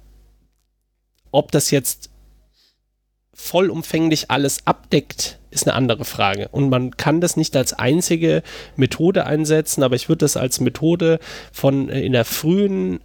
ob 1.31 1.51
das 1.53 1.71
jetzt 1.71 2.11
vollumfänglich 3.35 4.31
alles 4.31 4.67
abdeckt, 4.67 5.39
ist 5.53 5.69
eine 5.69 5.77
andere 5.77 6.05
Frage. 6.05 6.49
Und 6.49 6.71
man 6.71 6.97
kann 6.97 7.21
das 7.21 7.37
nicht 7.37 7.57
als 7.57 7.73
einzige 7.73 8.43
Methode 8.77 9.27
einsetzen, 9.27 9.83
aber 9.83 9.97
ich 9.97 10.09
würde 10.09 10.25
das 10.25 10.37
als 10.37 10.61
Methode 10.61 11.19
von 11.53 11.89
äh, 11.89 12.01
in 12.01 12.13
der 12.13 12.25
frühen 12.25 13.01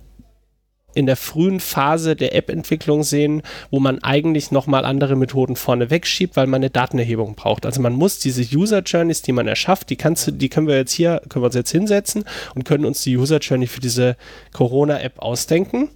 in 0.93 1.05
der 1.05 1.15
frühen 1.15 1.59
Phase 1.59 2.15
der 2.15 2.33
App-Entwicklung 2.33 3.03
sehen, 3.03 3.43
wo 3.69 3.79
man 3.79 4.01
eigentlich 4.03 4.49
nochmal 4.49 4.83
andere 4.83 5.15
Methoden 5.15 5.55
vorne 5.55 5.91
wegschiebt, 5.91 6.35
weil 6.35 6.47
man 6.47 6.61
eine 6.61 6.71
Datenerhebung 6.71 7.35
braucht. 7.35 7.67
Also 7.67 7.81
man 7.81 7.93
muss 7.93 8.17
diese 8.17 8.41
User 8.41 8.81
Journeys, 8.81 9.21
die 9.21 9.31
man 9.31 9.47
erschafft, 9.47 9.91
die 9.91 9.95
kannst 9.95 10.25
du, 10.25 10.31
die 10.31 10.49
können 10.49 10.65
wir 10.65 10.75
jetzt 10.75 10.93
hier, 10.93 11.21
können 11.29 11.43
wir 11.43 11.47
uns 11.47 11.55
jetzt 11.55 11.69
hinsetzen 11.69 12.25
und 12.55 12.63
können 12.63 12.83
uns 12.83 13.03
die 13.03 13.15
User 13.15 13.37
Journey 13.37 13.67
für 13.67 13.79
diese 13.79 14.17
Corona-App 14.53 15.19
ausdenken. 15.19 15.89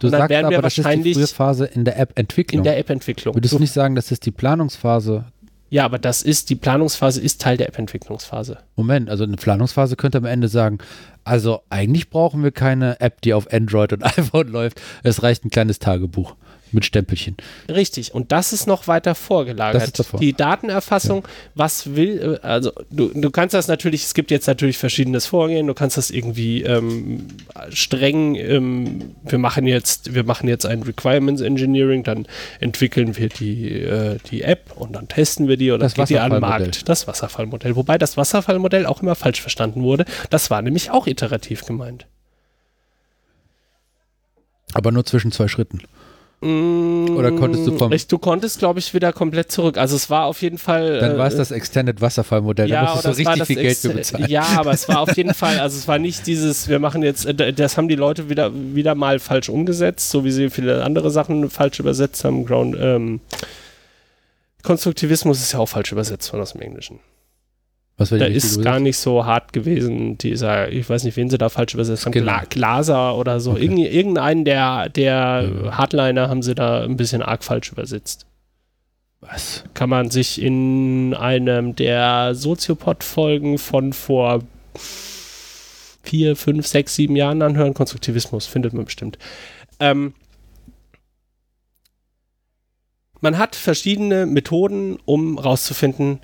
Du 0.00 0.08
und 0.08 0.12
dann 0.12 0.22
sagst 0.22 0.30
werden 0.30 0.50
wir 0.50 0.58
aber, 0.58 0.62
das 0.62 0.72
ist 0.72 0.78
die 0.78 0.84
wahrscheinlich 0.84 1.16
frühe 1.16 1.26
Phase 1.28 1.66
in 1.66 1.84
der 1.84 1.98
App-Entwicklung. 1.98 2.58
in 2.58 2.64
der 2.64 2.78
App-Entwicklung. 2.78 3.36
Würdest 3.36 3.54
du 3.54 3.60
nicht 3.60 3.72
sagen, 3.72 3.94
das 3.94 4.10
ist 4.10 4.26
die 4.26 4.32
Planungsphase? 4.32 5.26
Ja, 5.74 5.84
aber 5.84 5.98
das 5.98 6.22
ist, 6.22 6.50
die 6.50 6.54
Planungsphase 6.54 7.20
ist 7.20 7.40
Teil 7.40 7.56
der 7.56 7.66
App-Entwicklungsphase. 7.66 8.58
Moment, 8.76 9.10
also 9.10 9.24
eine 9.24 9.34
Planungsphase 9.34 9.96
könnte 9.96 10.18
am 10.18 10.24
Ende 10.24 10.46
sagen, 10.46 10.78
also 11.24 11.62
eigentlich 11.68 12.10
brauchen 12.10 12.44
wir 12.44 12.52
keine 12.52 13.00
App, 13.00 13.20
die 13.22 13.34
auf 13.34 13.52
Android 13.52 13.92
und 13.92 14.04
iPhone 14.18 14.46
läuft. 14.46 14.80
Es 15.02 15.24
reicht 15.24 15.44
ein 15.44 15.50
kleines 15.50 15.80
Tagebuch 15.80 16.36
mit 16.74 16.84
Stempelchen. 16.84 17.36
Richtig, 17.68 18.14
und 18.14 18.32
das 18.32 18.52
ist 18.52 18.66
noch 18.66 18.86
weiter 18.86 19.14
vorgelagert. 19.14 19.82
Das 19.82 19.88
ist 19.88 19.98
davor. 19.98 20.20
Die 20.20 20.32
Datenerfassung, 20.32 21.26
was 21.54 21.96
will, 21.96 22.38
äh, 22.42 22.46
also 22.46 22.72
du, 22.90 23.08
du 23.14 23.30
kannst 23.30 23.54
das 23.54 23.68
natürlich, 23.68 24.04
es 24.04 24.14
gibt 24.14 24.30
jetzt 24.30 24.46
natürlich 24.46 24.78
verschiedenes 24.78 25.26
Vorgehen, 25.26 25.66
du 25.66 25.74
kannst 25.74 25.96
das 25.96 26.10
irgendwie 26.10 26.62
ähm, 26.62 27.28
streng, 27.70 28.34
ähm, 28.34 29.14
wir 29.22 29.38
machen 29.38 29.66
jetzt, 29.66 30.14
wir 30.14 30.24
machen 30.24 30.48
jetzt 30.48 30.66
ein 30.66 30.82
Requirements 30.82 31.40
Engineering, 31.40 32.02
dann 32.02 32.26
entwickeln 32.60 33.16
wir 33.16 33.28
die, 33.28 33.80
äh, 33.80 34.18
die 34.30 34.42
App 34.42 34.72
und 34.76 34.94
dann 34.94 35.08
testen 35.08 35.48
wir 35.48 35.56
die 35.56 35.70
und 35.70 35.80
Das 35.80 35.94
geht 35.94 36.10
die 36.10 36.18
an 36.18 36.30
den. 36.30 36.40
Markt. 36.40 36.88
Das 36.88 37.06
Wasserfallmodell. 37.06 37.76
Wobei 37.76 37.98
das 37.98 38.16
Wasserfallmodell 38.16 38.86
auch 38.86 39.02
immer 39.02 39.14
falsch 39.14 39.40
verstanden 39.40 39.82
wurde. 39.82 40.04
Das 40.30 40.50
war 40.50 40.62
nämlich 40.62 40.90
auch 40.90 41.06
iterativ 41.06 41.64
gemeint. 41.64 42.06
Aber 44.72 44.90
nur 44.90 45.04
zwischen 45.04 45.32
zwei 45.32 45.48
Schritten. 45.48 45.80
Oder 46.44 47.32
konntest 47.32 47.66
du 47.66 47.76
vom- 47.78 47.92
Ich, 47.92 48.06
du 48.06 48.18
konntest, 48.18 48.58
glaube 48.58 48.78
ich, 48.78 48.92
wieder 48.92 49.12
komplett 49.12 49.50
zurück. 49.50 49.78
Also 49.78 49.96
es 49.96 50.10
war 50.10 50.26
auf 50.26 50.42
jeden 50.42 50.58
Fall. 50.58 50.98
Dann 50.98 51.16
war 51.16 51.26
es 51.26 51.34
äh, 51.34 51.38
das 51.38 51.50
Extended 51.50 52.00
Wasserfallmodell. 52.00 52.68
da 52.68 52.82
musstest 52.82 53.04
du 53.04 53.08
oder 53.08 53.18
es 53.18 53.24
war 53.26 53.32
richtig 53.34 53.46
viel 53.46 53.62
Geld 53.62 53.76
für 53.78 53.88
bezahlen. 53.90 54.26
Ja, 54.28 54.46
aber 54.56 54.72
es 54.72 54.88
war 54.88 55.00
auf 55.00 55.12
jeden 55.16 55.32
Fall, 55.34 55.58
also 55.58 55.76
es 55.78 55.88
war 55.88 55.98
nicht 55.98 56.26
dieses, 56.26 56.68
wir 56.68 56.78
machen 56.78 57.02
jetzt, 57.02 57.24
äh, 57.26 57.52
das 57.52 57.76
haben 57.78 57.88
die 57.88 57.94
Leute 57.96 58.28
wieder, 58.28 58.50
wieder 58.54 58.94
mal 58.94 59.18
falsch 59.18 59.48
umgesetzt, 59.48 60.10
so 60.10 60.24
wie 60.24 60.30
sie 60.32 60.50
viele 60.50 60.84
andere 60.84 61.10
Sachen 61.10 61.48
falsch 61.50 61.80
übersetzt 61.80 62.24
haben. 62.24 62.44
Ground, 62.44 62.76
ähm, 62.78 63.20
Konstruktivismus 64.62 65.40
ist 65.40 65.52
ja 65.52 65.58
auch 65.58 65.68
falsch 65.68 65.92
übersetzt 65.92 66.30
von 66.30 66.40
aus 66.40 66.52
dem 66.52 66.62
Englischen. 66.62 66.98
Was 67.96 68.10
war 68.10 68.18
die 68.18 68.24
Da 68.24 68.30
ist 68.30 68.62
gar 68.62 68.80
nicht 68.80 68.96
so 68.96 69.24
hart 69.24 69.52
gewesen, 69.52 70.18
dieser, 70.18 70.70
ich 70.70 70.88
weiß 70.88 71.04
nicht, 71.04 71.16
wen 71.16 71.30
sie 71.30 71.38
da 71.38 71.48
falsch 71.48 71.74
übersetzt 71.74 72.04
haben, 72.06 72.12
Skinner. 72.12 72.24
Gla 72.26 72.44
Glaser 72.48 73.16
oder 73.16 73.38
so. 73.40 73.52
Okay. 73.52 73.62
Irgend, 73.62 73.78
irgendeinen 73.80 74.44
der, 74.44 74.88
der 74.88 75.50
Ja. 75.64 75.78
Hardliner 75.78 76.28
haben 76.28 76.42
sie 76.42 76.54
da 76.54 76.82
ein 76.82 76.96
bisschen 76.96 77.22
arg 77.22 77.44
falsch 77.44 77.70
übersetzt. 77.70 78.26
Was? 79.20 79.64
Kann 79.74 79.88
man 79.88 80.10
sich 80.10 80.42
in 80.42 81.14
einem 81.14 81.76
der 81.76 82.34
Soziopod-Folgen 82.34 83.58
von 83.58 83.92
vor 83.92 84.42
vier, 86.02 86.36
fünf, 86.36 86.66
sechs, 86.66 86.94
sieben 86.96 87.16
Jahren 87.16 87.40
anhören. 87.42 87.74
Konstruktivismus 87.74 88.46
findet 88.46 88.74
man 88.74 88.84
bestimmt. 88.84 89.18
Ähm, 89.80 90.12
man 93.20 93.38
hat 93.38 93.56
verschiedene 93.56 94.26
Methoden, 94.26 94.98
um 95.06 95.38
rauszufinden, 95.38 96.20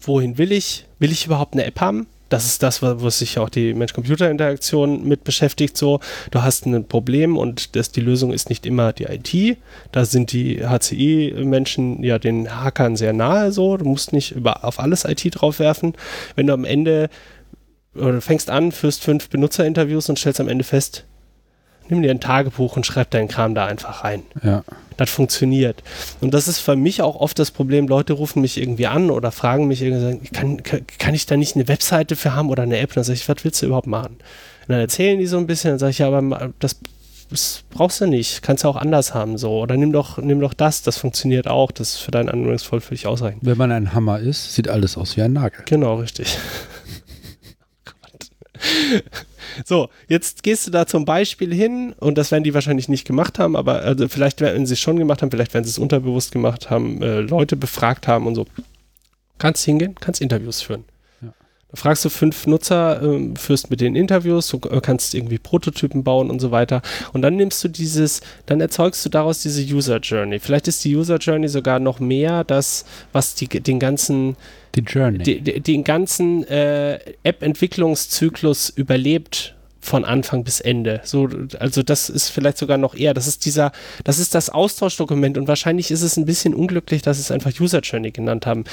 wohin 0.00 0.38
will 0.38 0.52
ich? 0.52 0.86
Will 0.98 1.12
ich 1.12 1.26
überhaupt 1.26 1.54
eine 1.54 1.64
App 1.64 1.80
haben? 1.80 2.06
Das 2.28 2.44
ist 2.44 2.62
das, 2.64 2.82
wo 2.82 3.08
sich 3.08 3.38
auch 3.38 3.48
die 3.48 3.72
Mensch-Computer-Interaktion 3.72 5.06
mit 5.06 5.22
beschäftigt. 5.22 5.76
So, 5.76 6.00
du 6.32 6.42
hast 6.42 6.66
ein 6.66 6.88
Problem 6.88 7.36
und 7.36 7.76
das, 7.76 7.92
die 7.92 8.00
Lösung 8.00 8.32
ist 8.32 8.48
nicht 8.48 8.66
immer 8.66 8.92
die 8.92 9.04
IT. 9.04 9.58
Da 9.92 10.04
sind 10.04 10.32
die 10.32 10.66
HCI-Menschen 10.66 12.02
ja 12.02 12.18
den 12.18 12.50
Hackern 12.50 12.96
sehr 12.96 13.12
nahe. 13.12 13.52
So, 13.52 13.76
du 13.76 13.84
musst 13.84 14.12
nicht 14.12 14.32
über, 14.32 14.64
auf 14.64 14.80
alles 14.80 15.04
IT 15.04 15.24
draufwerfen. 15.30 15.94
Wenn 16.34 16.48
du 16.48 16.52
am 16.52 16.64
Ende 16.64 17.10
oder 17.94 18.20
fängst 18.20 18.50
an, 18.50 18.72
führst 18.72 19.04
fünf 19.04 19.28
Benutzerinterviews 19.30 20.08
und 20.08 20.18
stellst 20.18 20.40
am 20.40 20.48
Ende 20.48 20.64
fest, 20.64 21.04
Nimm 21.88 22.02
dir 22.02 22.10
ein 22.10 22.20
Tagebuch 22.20 22.76
und 22.76 22.86
schreib 22.86 23.10
deinen 23.10 23.28
Kram 23.28 23.54
da 23.54 23.66
einfach 23.66 24.04
rein. 24.04 24.22
Ja. 24.42 24.64
Das 24.96 25.10
funktioniert. 25.10 25.82
Und 26.20 26.32
das 26.32 26.48
ist 26.48 26.58
für 26.58 26.74
mich 26.74 27.02
auch 27.02 27.16
oft 27.16 27.38
das 27.38 27.50
Problem. 27.50 27.86
Leute 27.86 28.14
rufen 28.14 28.40
mich 28.40 28.58
irgendwie 28.58 28.86
an 28.86 29.10
oder 29.10 29.30
fragen 29.30 29.66
mich 29.66 29.82
irgendwie, 29.82 30.26
kann, 30.28 30.62
kann, 30.62 30.86
kann 30.98 31.14
ich 31.14 31.26
da 31.26 31.36
nicht 31.36 31.54
eine 31.54 31.68
Webseite 31.68 32.16
für 32.16 32.34
haben 32.34 32.48
oder 32.48 32.62
eine 32.62 32.78
App? 32.78 32.90
Und 32.90 32.96
dann 32.96 33.04
sage 33.04 33.18
ich, 33.18 33.28
was 33.28 33.44
willst 33.44 33.60
du 33.60 33.66
überhaupt 33.66 33.86
machen? 33.86 34.14
Und 34.14 34.68
dann 34.68 34.80
erzählen 34.80 35.18
die 35.18 35.26
so 35.26 35.36
ein 35.36 35.46
bisschen, 35.46 35.70
dann 35.70 35.78
sage 35.78 35.90
ich, 35.90 35.98
ja, 35.98 36.08
aber 36.08 36.52
das, 36.58 36.80
das 37.30 37.62
brauchst 37.70 38.00
du 38.00 38.06
nicht. 38.06 38.42
Kannst 38.42 38.64
du 38.64 38.68
auch 38.68 38.76
anders 38.76 39.12
haben, 39.12 39.36
so. 39.36 39.60
Oder 39.60 39.76
nimm 39.76 39.92
doch, 39.92 40.16
nimm 40.18 40.40
doch 40.40 40.54
das, 40.54 40.82
das 40.82 40.96
funktioniert 40.96 41.46
auch. 41.46 41.72
Das 41.72 41.90
ist 41.90 41.98
für 41.98 42.10
deinen 42.10 42.30
Anwendungsfall 42.30 42.80
völlig 42.80 43.06
ausreichend. 43.06 43.44
Wenn 43.44 43.58
man 43.58 43.72
ein 43.72 43.92
Hammer 43.92 44.18
ist, 44.18 44.54
sieht 44.54 44.68
alles 44.68 44.96
aus 44.96 45.16
wie 45.16 45.22
ein 45.22 45.34
Nagel. 45.34 45.62
Genau, 45.66 45.96
richtig. 45.96 46.38
So, 49.64 49.88
jetzt 50.08 50.42
gehst 50.42 50.66
du 50.66 50.70
da 50.70 50.86
zum 50.86 51.04
Beispiel 51.04 51.52
hin 51.52 51.94
und 51.98 52.18
das 52.18 52.30
werden 52.30 52.44
die 52.44 52.54
wahrscheinlich 52.54 52.88
nicht 52.88 53.06
gemacht 53.06 53.38
haben, 53.38 53.56
aber 53.56 53.80
also 53.82 54.08
vielleicht 54.08 54.40
werden 54.40 54.66
sie 54.66 54.74
es 54.74 54.80
schon 54.80 54.98
gemacht 54.98 55.22
haben, 55.22 55.30
vielleicht 55.30 55.54
werden 55.54 55.64
sie 55.64 55.70
es 55.70 55.78
unterbewusst 55.78 56.32
gemacht 56.32 56.70
haben, 56.70 57.02
äh, 57.02 57.20
Leute 57.20 57.56
befragt 57.56 58.08
haben 58.08 58.26
und 58.26 58.34
so. 58.34 58.46
Kannst 59.38 59.64
hingehen, 59.64 59.94
kannst 60.00 60.20
Interviews 60.20 60.62
führen. 60.62 60.84
Fragst 61.76 62.04
du 62.04 62.08
fünf 62.08 62.46
Nutzer, 62.46 63.02
äh, 63.02 63.34
führst 63.38 63.70
mit 63.70 63.80
denen 63.80 63.96
Interviews, 63.96 64.48
du 64.48 64.58
äh, 64.68 64.80
kannst 64.80 65.14
irgendwie 65.14 65.38
Prototypen 65.38 66.02
bauen 66.02 66.30
und 66.30 66.40
so 66.40 66.50
weiter. 66.50 66.82
Und 67.12 67.22
dann 67.22 67.36
nimmst 67.36 67.62
du 67.62 67.68
dieses, 67.68 68.20
dann 68.46 68.60
erzeugst 68.60 69.04
du 69.04 69.08
daraus 69.08 69.40
diese 69.40 69.62
User 69.62 69.98
Journey. 69.98 70.38
Vielleicht 70.38 70.68
ist 70.68 70.84
die 70.84 70.96
User 70.96 71.18
Journey 71.18 71.48
sogar 71.48 71.78
noch 71.78 72.00
mehr 72.00 72.44
das, 72.44 72.84
was 73.12 73.34
die, 73.34 73.48
den 73.48 73.78
ganzen 73.78 74.36
Die 74.74 74.80
Journey. 74.80 75.22
die, 75.22 75.40
die, 75.40 75.60
den 75.60 75.84
ganzen 75.84 76.46
äh, 76.48 76.98
App-Entwicklungszyklus 77.22 78.70
überlebt 78.70 79.54
von 79.86 80.04
Anfang 80.04 80.42
bis 80.42 80.60
Ende. 80.60 81.00
So, 81.04 81.28
also 81.60 81.82
das 81.82 82.10
ist 82.10 82.28
vielleicht 82.28 82.58
sogar 82.58 82.76
noch 82.76 82.94
eher, 82.94 83.14
das 83.14 83.26
ist 83.26 83.44
dieser, 83.44 83.70
das 84.02 84.18
ist 84.18 84.34
das 84.34 84.50
Austauschdokument 84.50 85.38
und 85.38 85.46
wahrscheinlich 85.46 85.90
ist 85.90 86.02
es 86.02 86.16
ein 86.16 86.24
bisschen 86.24 86.54
unglücklich, 86.54 87.02
dass 87.02 87.18
sie 87.18 87.22
es 87.22 87.30
einfach 87.30 87.52
User 87.60 87.80
Journey 87.80 88.10
genannt 88.10 88.46
haben. 88.46 88.64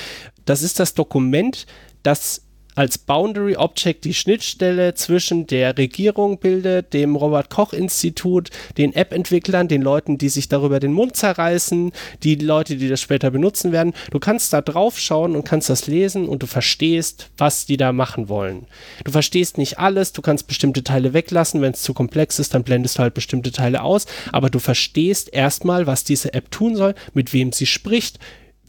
Das 0.45 0.63
ist 0.63 0.80
das 0.80 0.95
Dokument, 0.95 1.67
das 2.01 2.41
als 2.75 2.97
Boundary 2.97 3.55
Object 3.55 4.05
die 4.05 4.13
Schnittstelle 4.13 4.93
zwischen 4.93 5.47
der 5.47 5.77
Regierung 5.77 6.39
bildet, 6.39 6.93
dem 6.93 7.15
Robert 7.15 7.49
Koch 7.49 7.73
Institut, 7.73 8.49
den 8.77 8.93
App-Entwicklern, 8.93 9.67
den 9.67 9.81
Leuten, 9.81 10.17
die 10.17 10.29
sich 10.29 10.49
darüber 10.49 10.79
den 10.79 10.93
Mund 10.93 11.15
zerreißen, 11.15 11.91
die 12.23 12.35
Leute, 12.35 12.77
die 12.77 12.89
das 12.89 13.01
später 13.01 13.31
benutzen 13.31 13.71
werden. 13.71 13.93
Du 14.11 14.19
kannst 14.19 14.53
da 14.53 14.61
drauf 14.61 14.99
schauen 14.99 15.35
und 15.35 15.45
kannst 15.45 15.69
das 15.69 15.87
lesen 15.87 16.27
und 16.27 16.43
du 16.43 16.47
verstehst, 16.47 17.29
was 17.37 17.65
die 17.65 17.77
da 17.77 17.91
machen 17.91 18.29
wollen. 18.29 18.65
Du 19.03 19.11
verstehst 19.11 19.57
nicht 19.57 19.79
alles, 19.79 20.13
du 20.13 20.21
kannst 20.21 20.47
bestimmte 20.47 20.83
Teile 20.83 21.13
weglassen, 21.13 21.61
wenn 21.61 21.73
es 21.73 21.83
zu 21.83 21.93
komplex 21.93 22.39
ist, 22.39 22.53
dann 22.53 22.63
blendest 22.63 22.97
du 22.97 23.03
halt 23.03 23.13
bestimmte 23.13 23.51
Teile 23.51 23.83
aus, 23.83 24.05
aber 24.31 24.49
du 24.49 24.59
verstehst 24.59 25.33
erstmal, 25.33 25.87
was 25.87 26.03
diese 26.03 26.33
App 26.33 26.51
tun 26.51 26.75
soll, 26.75 26.95
mit 27.13 27.33
wem 27.33 27.51
sie 27.51 27.65
spricht, 27.65 28.19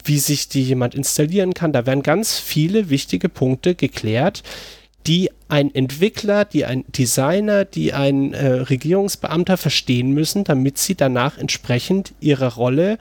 wie 0.05 0.19
sich 0.19 0.47
die 0.49 0.63
jemand 0.63 0.95
installieren 0.95 1.53
kann. 1.53 1.73
Da 1.73 1.85
werden 1.85 2.03
ganz 2.03 2.39
viele 2.39 2.89
wichtige 2.89 3.29
Punkte 3.29 3.75
geklärt, 3.75 4.43
die 5.07 5.29
ein 5.47 5.73
Entwickler, 5.73 6.45
die 6.45 6.65
ein 6.65 6.83
Designer, 6.87 7.65
die 7.65 7.93
ein 7.93 8.33
äh, 8.33 8.47
Regierungsbeamter 8.47 9.57
verstehen 9.57 10.11
müssen, 10.11 10.43
damit 10.43 10.77
sie 10.77 10.95
danach 10.95 11.37
entsprechend 11.37 12.13
ihre 12.19 12.55
Rolle 12.55 12.97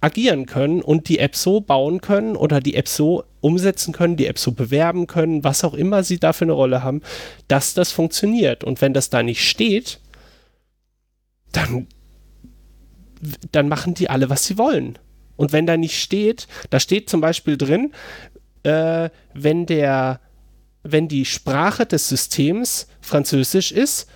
agieren 0.00 0.46
können 0.46 0.82
und 0.82 1.08
die 1.08 1.18
App 1.18 1.34
so 1.34 1.60
bauen 1.60 2.00
können 2.00 2.36
oder 2.36 2.60
die 2.60 2.74
App 2.74 2.88
so 2.88 3.24
umsetzen 3.40 3.92
können, 3.92 4.16
die 4.16 4.26
App 4.26 4.38
so 4.38 4.52
bewerben 4.52 5.06
können, 5.06 5.44
was 5.44 5.64
auch 5.64 5.74
immer 5.74 6.02
sie 6.02 6.18
da 6.18 6.32
für 6.32 6.44
eine 6.44 6.52
Rolle 6.52 6.82
haben, 6.82 7.00
dass 7.48 7.74
das 7.74 7.90
funktioniert. 7.90 8.64
Und 8.64 8.82
wenn 8.82 8.92
das 8.92 9.08
da 9.08 9.22
nicht 9.22 9.48
steht, 9.48 10.00
dann, 11.52 11.86
dann 13.52 13.68
machen 13.68 13.94
die 13.94 14.10
alle, 14.10 14.28
was 14.28 14.44
sie 14.44 14.58
wollen. 14.58 14.98
Und 15.36 15.52
wenn 15.52 15.66
da 15.66 15.76
nicht 15.76 16.00
steht, 16.00 16.46
da 16.70 16.80
steht 16.80 17.10
zum 17.10 17.20
Beispiel 17.20 17.56
drin, 17.56 17.92
äh, 18.62 19.10
wenn 19.34 19.66
der, 19.66 20.20
wenn 20.82 21.08
die 21.08 21.24
Sprache 21.24 21.86
des 21.86 22.08
Systems 22.08 22.88
Französisch 23.00 23.72
ist, 23.72 24.08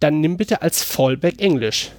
dann 0.00 0.20
nimm 0.20 0.36
bitte 0.36 0.62
als 0.62 0.82
Fallback 0.82 1.40
Englisch. 1.40 1.90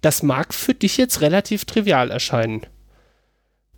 Das 0.00 0.22
mag 0.22 0.52
für 0.52 0.74
dich 0.74 0.98
jetzt 0.98 1.20
relativ 1.20 1.64
trivial 1.64 2.10
erscheinen. 2.10 2.66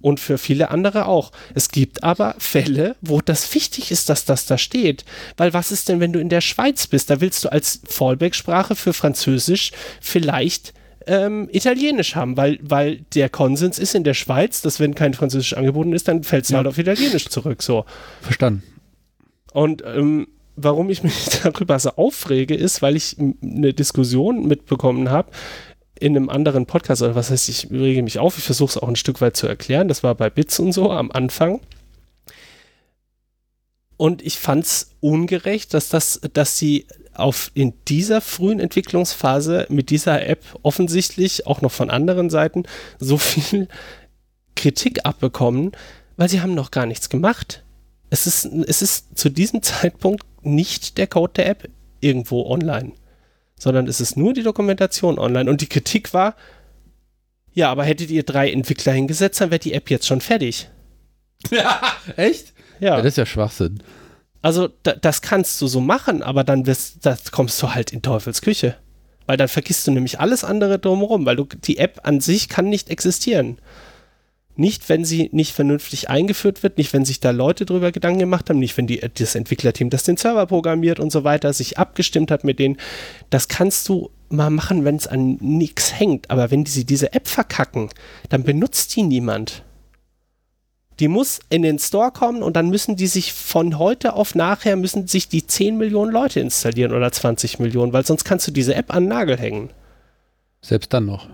Und 0.02 0.20
für 0.20 0.38
viele 0.38 0.70
andere 0.70 1.06
auch. 1.06 1.32
Es 1.54 1.70
gibt 1.70 2.04
aber 2.04 2.34
Fälle, 2.38 2.96
wo 3.00 3.20
das 3.20 3.54
wichtig 3.54 3.90
ist, 3.90 4.08
dass 4.08 4.24
das 4.24 4.44
da 4.44 4.58
steht. 4.58 5.04
Weil 5.36 5.54
was 5.54 5.72
ist 5.72 5.88
denn, 5.88 6.00
wenn 6.00 6.12
du 6.12 6.20
in 6.20 6.28
der 6.28 6.42
Schweiz 6.42 6.86
bist? 6.86 7.08
Da 7.08 7.20
willst 7.20 7.44
du 7.44 7.48
als 7.50 7.80
Fallback-Sprache 7.88 8.76
für 8.76 8.92
Französisch 8.92 9.72
vielleicht 10.00 10.74
ähm, 11.06 11.48
Italienisch 11.52 12.14
haben, 12.16 12.36
weil, 12.36 12.58
weil 12.62 13.00
der 13.14 13.28
Konsens 13.28 13.78
ist 13.78 13.94
in 13.94 14.04
der 14.04 14.14
Schweiz, 14.14 14.60
dass 14.62 14.80
wenn 14.80 14.94
kein 14.94 15.14
Französisch 15.14 15.54
angeboten 15.54 15.92
ist, 15.92 16.08
dann 16.08 16.22
fällt 16.24 16.44
es 16.44 16.50
Ja. 16.50 16.58
halt 16.58 16.66
auf 16.66 16.78
Italienisch 16.78 17.28
zurück. 17.28 17.62
So. 17.62 17.84
Verstanden. 18.22 18.62
Und 19.52 19.82
ähm, 19.86 20.28
warum 20.56 20.90
ich 20.90 21.02
mich 21.02 21.14
darüber 21.42 21.78
so 21.78 21.90
aufrege, 21.90 22.54
ist, 22.54 22.82
weil 22.82 22.96
ich 22.96 23.16
eine 23.18 23.72
Diskussion 23.72 24.46
mitbekommen 24.46 25.10
habe 25.10 25.30
in 25.98 26.14
einem 26.16 26.28
anderen 26.28 26.66
Podcast, 26.66 27.00
oder 27.00 27.14
was 27.14 27.30
heißt, 27.30 27.48
ich 27.48 27.70
rege 27.70 28.02
mich 28.02 28.18
auf, 28.18 28.36
ich 28.36 28.44
versuche 28.44 28.70
es 28.70 28.76
auch 28.76 28.88
ein 28.88 28.96
Stück 28.96 29.20
weit 29.22 29.36
zu 29.36 29.46
erklären. 29.46 29.88
Das 29.88 30.02
war 30.02 30.14
bei 30.14 30.28
Bits 30.28 30.58
und 30.58 30.72
so 30.72 30.90
am 30.90 31.10
Anfang. 31.10 31.60
Und 33.96 34.20
ich 34.20 34.38
fand 34.38 34.64
es 34.64 34.90
ungerecht, 35.00 35.72
dass 35.72 35.88
das, 35.88 36.20
dass 36.34 36.58
sie 36.58 36.86
auf 37.18 37.50
in 37.54 37.74
dieser 37.88 38.20
frühen 38.20 38.60
Entwicklungsphase 38.60 39.66
mit 39.68 39.90
dieser 39.90 40.26
App 40.26 40.44
offensichtlich 40.62 41.46
auch 41.46 41.60
noch 41.62 41.72
von 41.72 41.90
anderen 41.90 42.30
Seiten 42.30 42.64
so 42.98 43.18
viel 43.18 43.68
Kritik 44.54 45.04
abbekommen, 45.04 45.72
weil 46.16 46.28
sie 46.28 46.40
haben 46.40 46.54
noch 46.54 46.70
gar 46.70 46.86
nichts 46.86 47.08
gemacht. 47.10 47.64
Es 48.10 48.26
ist, 48.26 48.44
es 48.44 48.82
ist 48.82 49.18
zu 49.18 49.28
diesem 49.28 49.62
Zeitpunkt 49.62 50.24
nicht 50.42 50.98
der 50.98 51.06
Code 51.06 51.32
der 51.36 51.48
App 51.48 51.68
irgendwo 52.00 52.46
online, 52.46 52.92
sondern 53.58 53.86
es 53.88 54.00
ist 54.00 54.16
nur 54.16 54.32
die 54.32 54.42
Dokumentation 54.42 55.18
online. 55.18 55.50
Und 55.50 55.60
die 55.60 55.68
Kritik 55.68 56.14
war, 56.14 56.36
ja, 57.52 57.70
aber 57.70 57.84
hättet 57.84 58.10
ihr 58.10 58.22
drei 58.22 58.50
Entwickler 58.50 58.92
hingesetzt, 58.92 59.40
dann 59.40 59.50
wäre 59.50 59.58
die 59.58 59.72
App 59.72 59.90
jetzt 59.90 60.06
schon 60.06 60.20
fertig. 60.20 60.68
Echt? 62.16 62.52
Ja, 62.80 62.96
Ja, 62.96 62.96
das 62.98 63.06
ist 63.06 63.18
ja 63.18 63.26
Schwachsinn. 63.26 63.82
Also 64.46 64.68
da, 64.84 64.92
das 64.92 65.22
kannst 65.22 65.60
du 65.60 65.66
so 65.66 65.80
machen, 65.80 66.22
aber 66.22 66.44
dann 66.44 66.66
wirst, 66.66 67.04
das 67.04 67.32
kommst 67.32 67.60
du 67.60 67.74
halt 67.74 67.92
in 67.92 68.00
Teufels 68.00 68.42
Küche. 68.42 68.76
Weil 69.26 69.36
dann 69.36 69.48
vergisst 69.48 69.84
du 69.88 69.90
nämlich 69.90 70.20
alles 70.20 70.44
andere 70.44 70.78
drumherum, 70.78 71.26
weil 71.26 71.34
du, 71.34 71.46
die 71.64 71.78
App 71.78 72.02
an 72.04 72.20
sich 72.20 72.48
kann 72.48 72.68
nicht 72.68 72.88
existieren. 72.88 73.58
Nicht, 74.54 74.88
wenn 74.88 75.04
sie 75.04 75.30
nicht 75.32 75.52
vernünftig 75.52 76.10
eingeführt 76.10 76.62
wird, 76.62 76.78
nicht, 76.78 76.92
wenn 76.92 77.04
sich 77.04 77.18
da 77.18 77.32
Leute 77.32 77.66
drüber 77.66 77.90
Gedanken 77.90 78.20
gemacht 78.20 78.48
haben, 78.48 78.60
nicht, 78.60 78.76
wenn 78.76 78.86
die, 78.86 79.00
das 79.00 79.34
Entwicklerteam, 79.34 79.90
das 79.90 80.04
den 80.04 80.16
Server 80.16 80.46
programmiert 80.46 81.00
und 81.00 81.10
so 81.10 81.24
weiter, 81.24 81.52
sich 81.52 81.76
abgestimmt 81.76 82.30
hat 82.30 82.44
mit 82.44 82.60
denen. 82.60 82.76
Das 83.30 83.48
kannst 83.48 83.88
du 83.88 84.12
mal 84.28 84.50
machen, 84.50 84.84
wenn 84.84 84.94
es 84.94 85.08
an 85.08 85.38
nichts 85.40 85.98
hängt. 85.98 86.30
Aber 86.30 86.52
wenn 86.52 86.64
sie 86.66 86.84
diese 86.84 87.12
App 87.14 87.26
verkacken, 87.26 87.88
dann 88.28 88.44
benutzt 88.44 88.94
die 88.94 89.02
niemand. 89.02 89.64
Die 90.98 91.08
muss 91.08 91.40
in 91.50 91.62
den 91.62 91.78
Store 91.78 92.10
kommen 92.10 92.42
und 92.42 92.56
dann 92.56 92.70
müssen 92.70 92.96
die 92.96 93.06
sich 93.06 93.32
von 93.32 93.78
heute 93.78 94.14
auf 94.14 94.34
nachher 94.34 94.76
müssen 94.76 95.06
sich 95.06 95.28
die 95.28 95.46
10 95.46 95.76
Millionen 95.76 96.10
Leute 96.12 96.40
installieren 96.40 96.92
oder 96.92 97.12
20 97.12 97.58
Millionen, 97.58 97.92
weil 97.92 98.06
sonst 98.06 98.24
kannst 98.24 98.46
du 98.48 98.52
diese 98.52 98.74
App 98.74 98.94
an 98.94 99.04
den 99.04 99.08
Nagel 99.10 99.36
hängen. 99.36 99.70
Selbst 100.62 100.92
dann 100.92 101.06
noch. 101.06 101.28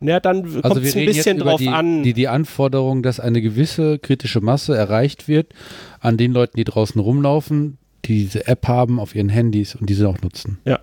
Ja, 0.00 0.18
dann 0.18 0.44
Also 0.44 0.60
kommt 0.60 0.84
es 0.86 0.96
ein 0.96 1.06
bisschen 1.06 1.38
drauf 1.38 1.60
die, 1.60 1.68
an. 1.68 2.02
Die, 2.02 2.14
die 2.14 2.28
Anforderung, 2.28 3.02
dass 3.02 3.20
eine 3.20 3.42
gewisse 3.42 3.98
kritische 3.98 4.40
Masse 4.40 4.76
erreicht 4.76 5.28
wird 5.28 5.52
an 6.00 6.16
den 6.16 6.32
Leuten, 6.32 6.56
die 6.56 6.64
draußen 6.64 7.00
rumlaufen, 7.00 7.78
die 8.06 8.22
diese 8.22 8.46
App 8.46 8.66
haben 8.66 8.98
auf 8.98 9.14
ihren 9.14 9.28
Handys 9.28 9.74
und 9.74 9.90
diese 9.90 10.08
auch 10.08 10.20
nutzen. 10.22 10.58
Ja. 10.64 10.80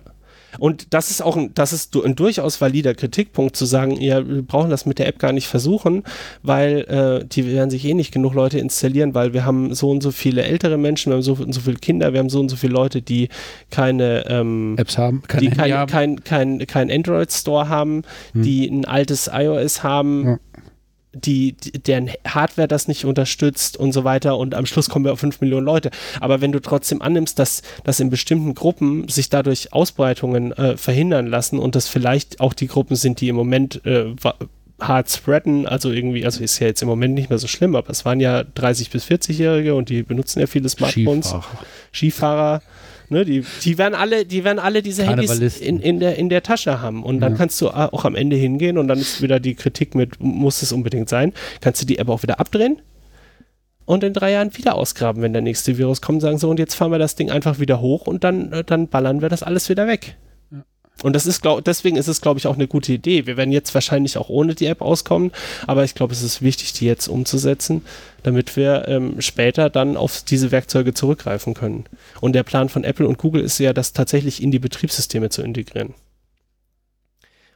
Und 0.58 0.94
das 0.94 1.10
ist 1.10 1.20
auch 1.22 1.36
ein, 1.36 1.52
das 1.54 1.72
ist 1.72 1.94
ein 1.96 2.14
durchaus 2.16 2.60
valider 2.60 2.94
Kritikpunkt 2.94 3.54
zu 3.54 3.66
sagen, 3.66 4.00
ja, 4.00 4.26
wir 4.26 4.42
brauchen 4.42 4.70
das 4.70 4.86
mit 4.86 4.98
der 4.98 5.06
App 5.06 5.18
gar 5.18 5.32
nicht 5.32 5.46
versuchen, 5.46 6.04
weil 6.42 6.80
äh, 6.88 7.26
die 7.26 7.46
werden 7.46 7.68
sich 7.70 7.84
eh 7.84 7.94
nicht 7.94 8.12
genug 8.12 8.34
Leute 8.34 8.58
installieren, 8.58 9.14
weil 9.14 9.32
wir 9.34 9.44
haben 9.44 9.74
so 9.74 9.90
und 9.90 10.02
so 10.02 10.10
viele 10.10 10.42
ältere 10.44 10.78
Menschen, 10.78 11.10
wir 11.10 11.16
haben 11.16 11.22
so 11.22 11.34
und 11.34 11.52
so 11.52 11.60
viele 11.60 11.76
Kinder, 11.76 12.12
wir 12.12 12.20
haben 12.20 12.30
so 12.30 12.40
und 12.40 12.48
so 12.48 12.56
viele 12.56 12.72
Leute, 12.72 13.02
die 13.02 13.28
keine 13.70 14.24
ähm, 14.28 14.76
Apps 14.78 14.96
haben, 14.96 15.22
keine 15.28 15.40
die 15.48 15.54
kein, 15.54 15.72
haben. 15.72 15.90
kein, 15.90 16.24
kein, 16.24 16.66
kein 16.66 16.90
Android-Store 16.90 17.68
haben, 17.68 18.02
Hm. 18.32 18.42
die 18.42 18.68
ein 18.68 18.84
altes 18.86 19.30
iOS 19.32 19.82
haben, 19.82 20.24
Ja. 20.26 20.38
Die, 21.24 21.52
die, 21.52 21.72
deren 21.72 22.10
Hardware 22.26 22.68
das 22.68 22.88
nicht 22.88 23.04
unterstützt 23.04 23.76
und 23.76 23.92
so 23.92 24.04
weiter 24.04 24.36
und 24.36 24.54
am 24.54 24.66
Schluss 24.66 24.88
kommen 24.88 25.04
wir 25.04 25.12
auf 25.12 25.20
5 25.20 25.40
Millionen 25.40 25.66
Leute. 25.66 25.90
Aber 26.20 26.40
wenn 26.40 26.52
du 26.52 26.60
trotzdem 26.60 27.02
annimmst, 27.02 27.38
dass, 27.38 27.62
dass 27.84 28.00
in 28.00 28.10
bestimmten 28.10 28.54
Gruppen 28.54 29.08
sich 29.08 29.28
dadurch 29.28 29.72
Ausbreitungen 29.72 30.52
äh, 30.52 30.76
verhindern 30.76 31.26
lassen 31.26 31.58
und 31.58 31.74
das 31.74 31.88
vielleicht 31.88 32.40
auch 32.40 32.54
die 32.54 32.66
Gruppen 32.68 32.96
sind, 32.96 33.20
die 33.20 33.28
im 33.28 33.36
Moment 33.36 33.84
äh, 33.84 34.14
hart 34.80 35.10
spreaden, 35.10 35.66
also 35.66 35.90
irgendwie, 35.90 36.24
also 36.24 36.42
ist 36.42 36.58
ja 36.60 36.68
jetzt 36.68 36.82
im 36.82 36.88
Moment 36.88 37.14
nicht 37.14 37.30
mehr 37.30 37.38
so 37.38 37.48
schlimm, 37.48 37.74
aber 37.74 37.90
es 37.90 38.04
waren 38.04 38.20
ja 38.20 38.44
30 38.44 38.90
bis 38.90 39.06
40-Jährige 39.06 39.74
und 39.74 39.88
die 39.88 40.02
benutzen 40.02 40.40
ja 40.40 40.46
viele 40.46 40.68
Smartphones. 40.68 41.28
Skifahrer. 41.28 41.44
Skifahrer, 41.92 42.62
Ne, 43.10 43.24
die, 43.24 43.42
die, 43.62 43.78
werden 43.78 43.94
alle, 43.94 44.26
die 44.26 44.44
werden 44.44 44.58
alle 44.58 44.82
diese 44.82 45.04
Handys 45.06 45.58
in, 45.60 45.80
in, 45.80 45.98
der, 45.98 46.16
in 46.16 46.28
der 46.28 46.42
Tasche 46.42 46.82
haben. 46.82 47.02
Und 47.02 47.20
dann 47.20 47.32
Ja. 47.32 47.38
kannst 47.38 47.60
du 47.60 47.70
auch 47.70 48.04
am 48.04 48.14
Ende 48.14 48.36
hingehen 48.36 48.76
und 48.76 48.86
dann 48.88 48.98
ist 48.98 49.22
wieder 49.22 49.40
die 49.40 49.54
Kritik 49.54 49.94
mit, 49.94 50.20
muss 50.20 50.60
es 50.62 50.72
unbedingt 50.72 51.08
sein. 51.08 51.32
Kannst 51.62 51.80
du 51.80 51.86
die 51.86 51.98
App 51.98 52.08
auch 52.10 52.22
wieder 52.22 52.38
abdrehen 52.38 52.82
und 53.86 54.04
in 54.04 54.12
drei 54.12 54.32
Jahren 54.32 54.54
wieder 54.58 54.74
ausgraben, 54.74 55.22
wenn 55.22 55.32
der 55.32 55.40
nächste 55.40 55.78
Virus 55.78 56.02
kommt, 56.02 56.20
sagen 56.20 56.36
so, 56.36 56.50
und 56.50 56.58
jetzt 56.58 56.74
fahren 56.74 56.90
wir 56.92 56.98
das 56.98 57.16
Ding 57.16 57.30
einfach 57.30 57.58
wieder 57.58 57.80
hoch 57.80 58.06
und 58.06 58.24
dann, 58.24 58.52
äh, 58.52 58.62
dann 58.64 58.88
ballern 58.88 59.22
wir 59.22 59.30
das 59.30 59.42
alles 59.42 59.70
wieder 59.70 59.86
weg. 59.86 60.16
Und 61.02 61.14
das 61.14 61.26
ist, 61.26 61.42
glaub, 61.42 61.64
deswegen 61.64 61.96
ist 61.96 62.08
es, 62.08 62.20
glaube 62.20 62.38
ich, 62.38 62.46
auch 62.46 62.56
eine 62.56 62.66
gute 62.66 62.92
Idee. 62.92 63.26
Wir 63.26 63.36
werden 63.36 63.52
jetzt 63.52 63.72
wahrscheinlich 63.74 64.18
auch 64.18 64.28
ohne 64.28 64.54
die 64.54 64.66
App 64.66 64.82
auskommen, 64.82 65.30
aber 65.66 65.84
ich 65.84 65.94
glaube, 65.94 66.12
es 66.12 66.22
ist 66.22 66.42
wichtig, 66.42 66.72
die 66.72 66.86
jetzt 66.86 67.06
umzusetzen, 67.06 67.84
damit 68.24 68.56
wir 68.56 68.88
ähm, 68.88 69.20
später 69.20 69.70
dann 69.70 69.96
auf 69.96 70.22
diese 70.22 70.50
Werkzeuge 70.50 70.94
zurückgreifen 70.94 71.54
können. 71.54 71.84
Und 72.20 72.32
der 72.32 72.42
Plan 72.42 72.68
von 72.68 72.82
Apple 72.82 73.06
und 73.06 73.18
Google 73.18 73.42
ist 73.42 73.58
ja, 73.58 73.72
das 73.72 73.92
tatsächlich 73.92 74.42
in 74.42 74.50
die 74.50 74.58
Betriebssysteme 74.58 75.28
zu 75.30 75.42
integrieren. 75.42 75.94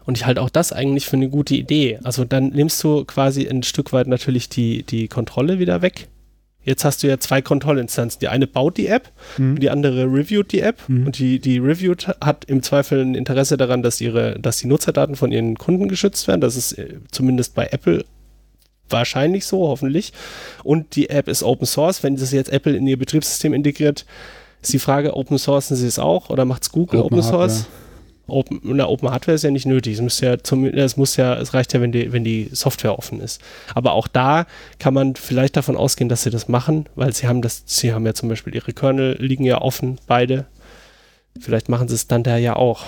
Und 0.05 0.17
ich 0.19 0.27
halte 0.27 0.43
auch 0.43 0.51
das 0.51 0.73
eigentlich 0.73 1.07
für 1.07 1.17
eine 1.17 1.29
gute 1.29 1.55
Idee. 1.55 1.99
Also 2.03 2.25
dann 2.25 2.49
nimmst 2.49 2.83
du 2.83 3.05
quasi 3.05 3.49
ein 3.49 3.63
Stück 3.63 3.93
weit 3.93 4.07
natürlich 4.07 4.49
die, 4.49 4.83
die 4.83 5.09
Kontrolle 5.09 5.59
wieder 5.59 5.83
weg. 5.83 6.09
Jetzt 6.65 6.85
hast 6.85 7.03
du 7.03 7.09
ja 7.09 7.19
zwei 7.19 7.43
Kontrollinstanzen. 7.43 8.21
Die 8.21 8.29
eine 8.29 8.47
baut 8.47 8.77
die 8.77 8.87
App, 8.87 9.11
Mhm. 9.39 9.59
die 9.59 9.71
andere 9.71 10.05
reviewt 10.05 10.53
die 10.53 10.61
App. 10.61 10.81
Mhm. 10.89 11.07
Und 11.07 11.19
die, 11.19 11.39
die 11.41 11.59
reviewt 11.59 12.09
hat 12.21 12.45
im 12.45 12.63
Zweifel 12.63 13.03
ein 13.05 13.15
Interesse 13.15 13.57
daran, 13.57 13.83
dass, 13.83 14.01
ihre, 14.01 14.39
dass 14.39 14.59
die 14.59 14.67
Nutzerdaten 14.69 15.17
von 15.17 15.33
ihren 15.33 15.57
Kunden 15.59 15.89
geschützt 15.89 16.29
werden. 16.29 16.41
Das 16.41 16.57
ist 16.57 16.73
äh, 16.79 16.97
zumindest 17.11 17.55
bei 17.55 17.67
Apple 17.73 18.05
wahrscheinlich 18.89 19.47
so, 19.47 19.69
hoffentlich. 19.69 20.13
Und 20.65 20.97
die 20.97 21.11
App 21.11 21.29
ist 21.29 21.43
Open 21.43 21.67
Source. 21.67 22.03
Wenn 22.03 22.17
das 22.17 22.31
jetzt 22.33 22.53
Apple 22.53 22.77
in 22.77 22.87
ihr 22.87 22.99
Betriebssystem 22.99 23.55
integriert, 23.55 24.05
ist 24.61 24.73
die 24.73 24.79
Frage, 24.79 25.17
Open 25.17 25.39
Sourcen 25.39 25.77
sie 25.77 25.87
es 25.87 25.99
auch 25.99 26.31
oder 26.31 26.45
macht 26.45 26.63
es 26.63 26.71
Google 26.73 27.01
Open, 27.01 27.19
Open 27.19 27.23
Source? 27.29 27.53
Hardware. 27.61 27.82
Open, 28.33 28.61
na, 28.65 28.87
Open 28.87 29.11
Hardware 29.11 29.35
ist 29.35 29.45
ja 29.45 29.51
nicht 29.51 29.67
nötig. 29.67 29.95
Es 29.95 30.01
muss 30.01 30.21
ja, 30.21 30.35
es 30.35 30.97
muss 30.97 31.17
ja, 31.17 31.35
es 31.39 31.55
reicht 31.55 31.73
ja, 31.75 31.81
wenn 31.81 31.93
die, 31.93 32.13
wenn 32.13 32.25
die 32.25 32.49
Software 32.53 32.99
offen 32.99 33.21
ist. 33.21 33.41
Aber 33.75 33.93
auch 33.93 34.09
da 34.09 34.47
kann 34.79 34.95
man 34.95 35.15
vielleicht 35.17 35.57
davon 35.57 35.77
ausgehen, 35.77 36.09
dass 36.09 36.23
sie 36.23 36.31
das 36.31 36.49
machen, 36.49 36.89
weil 36.95 37.13
sie 37.13 37.29
haben 37.29 37.43
das, 37.43 37.63
sie 37.67 37.93
haben 37.93 38.07
ja 38.07 38.15
zum 38.15 38.29
Beispiel 38.29 38.55
ihre 38.55 38.73
Kernel 38.73 39.17
liegen 39.21 39.45
ja 39.45 39.61
offen, 39.61 39.99
beide. 40.07 40.47
Vielleicht 41.41 41.69
machen 41.69 41.89
sie 41.89 41.95
es 41.95 42.09
dann 42.09 42.23
da 42.23 42.37
ja 42.37 42.57
auch. 42.57 42.85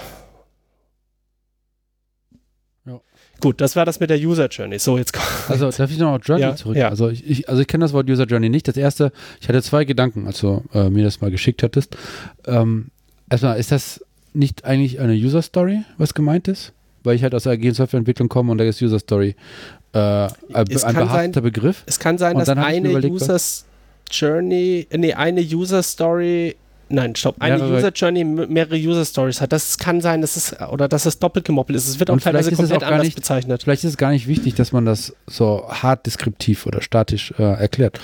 Ja. 2.87 3.01
Gut, 3.41 3.61
das 3.61 3.77
war 3.77 3.85
das 3.85 4.01
mit 4.01 4.11
der 4.11 4.19
User 4.19 4.49
Journey. 4.49 4.79
So, 4.79 4.99
jetzt 4.99 5.12
kommt. 5.12 5.27
Also 5.49 5.71
darf 5.71 5.91
ich 5.91 5.99
noch 5.99 6.12
auf 6.15 6.21
Journey 6.25 6.43
Ja, 6.43 6.57
zurück? 6.57 6.77
ja. 6.77 6.89
Also 6.89 7.09
ich, 7.09 7.27
ich, 7.29 7.49
also 7.49 7.61
ich 7.62 7.66
kenne 7.69 7.85
das 7.85 7.93
Wort 7.93 8.09
User 8.09 8.25
Journey 8.25 8.49
nicht. 8.49 8.69
Das 8.69 8.77
erste, 8.77 9.12
ich 9.41 9.49
hatte 9.49 9.62
zwei 9.62 9.85
Gedanken, 9.85 10.27
als 10.27 10.41
du 10.41 10.62
äh, 10.75 10.91
mir 10.91 11.05
das 11.05 11.21
mal 11.21 11.31
geschickt 11.31 11.62
hattest. 11.62 11.97
Ähm, 12.47 12.89
erstmal, 13.31 13.59
ist 13.59 13.73
das 13.73 14.05
nicht 14.35 14.65
eigentlich 14.65 15.01
eine 15.01 15.15
User 15.15 15.43
Story, 15.43 15.82
was 15.98 16.15
gemeint 16.15 16.48
ist? 16.48 16.73
Weil 17.02 17.16
ich 17.16 17.23
halt 17.23 17.35
aus 17.35 17.44
der 17.44 17.52
agilen 17.52 17.74
Softwareentwicklung 17.74 18.28
komme 18.28 18.51
und 18.52 18.59
da 18.59 18.65
ist 18.65 18.81
User 18.82 18.98
Story 18.98 19.36
äh, 19.93 19.98
ein, 19.98 20.65
behafteter 20.66 21.40
Begriff. 21.40 21.82
Es 21.86 21.98
kann 21.98 22.19
sein, 22.19 22.36
dass 22.39 22.48
eine 22.48 22.90
überlegt, 22.90 23.15
User 23.15 23.39
Journey, 24.11 24.86
nee, 24.97 25.12
eine 25.15 25.40
User 25.40 25.82
Story, 25.82 26.56
nein, 26.89 27.15
stopp, 27.15 27.36
eine 27.40 27.56
Mehrere- 27.59 27.77
User 27.78 27.93
Journey 27.93 28.24
mehrere 28.24 28.77
User 28.77 29.05
Stories 29.05 29.40
hat. 29.40 29.52
Das 29.52 29.78
kann 29.78 30.01
sein, 30.01 30.20
dass 30.20 30.36
es, 30.36 30.61
oder 30.70 30.89
dass 30.89 31.06
es 31.06 31.19
doppelt 31.19 31.44
gemoppelt 31.44 31.77
ist. 31.77 31.89
Es 31.89 31.98
wird 31.98 32.11
auch 32.11 32.19
teilweise 32.19 32.52
komplett 32.52 32.77
auch 32.78 32.81
gar 32.81 32.93
anders 32.93 33.05
nicht- 33.06 33.16
bezeichnet. 33.16 33.62
Vielleicht 33.62 33.85
ist 33.85 33.90
es 33.90 33.97
gar 33.97 34.11
nicht 34.11 34.27
wichtig, 34.27 34.55
dass 34.55 34.73
man 34.73 34.85
das 34.85 35.15
so 35.27 35.65
hart 35.69 36.06
deskriptiv 36.06 36.66
oder 36.66 36.82
statisch 36.82 37.32
äh, 37.39 37.43
erklärt. 37.43 38.01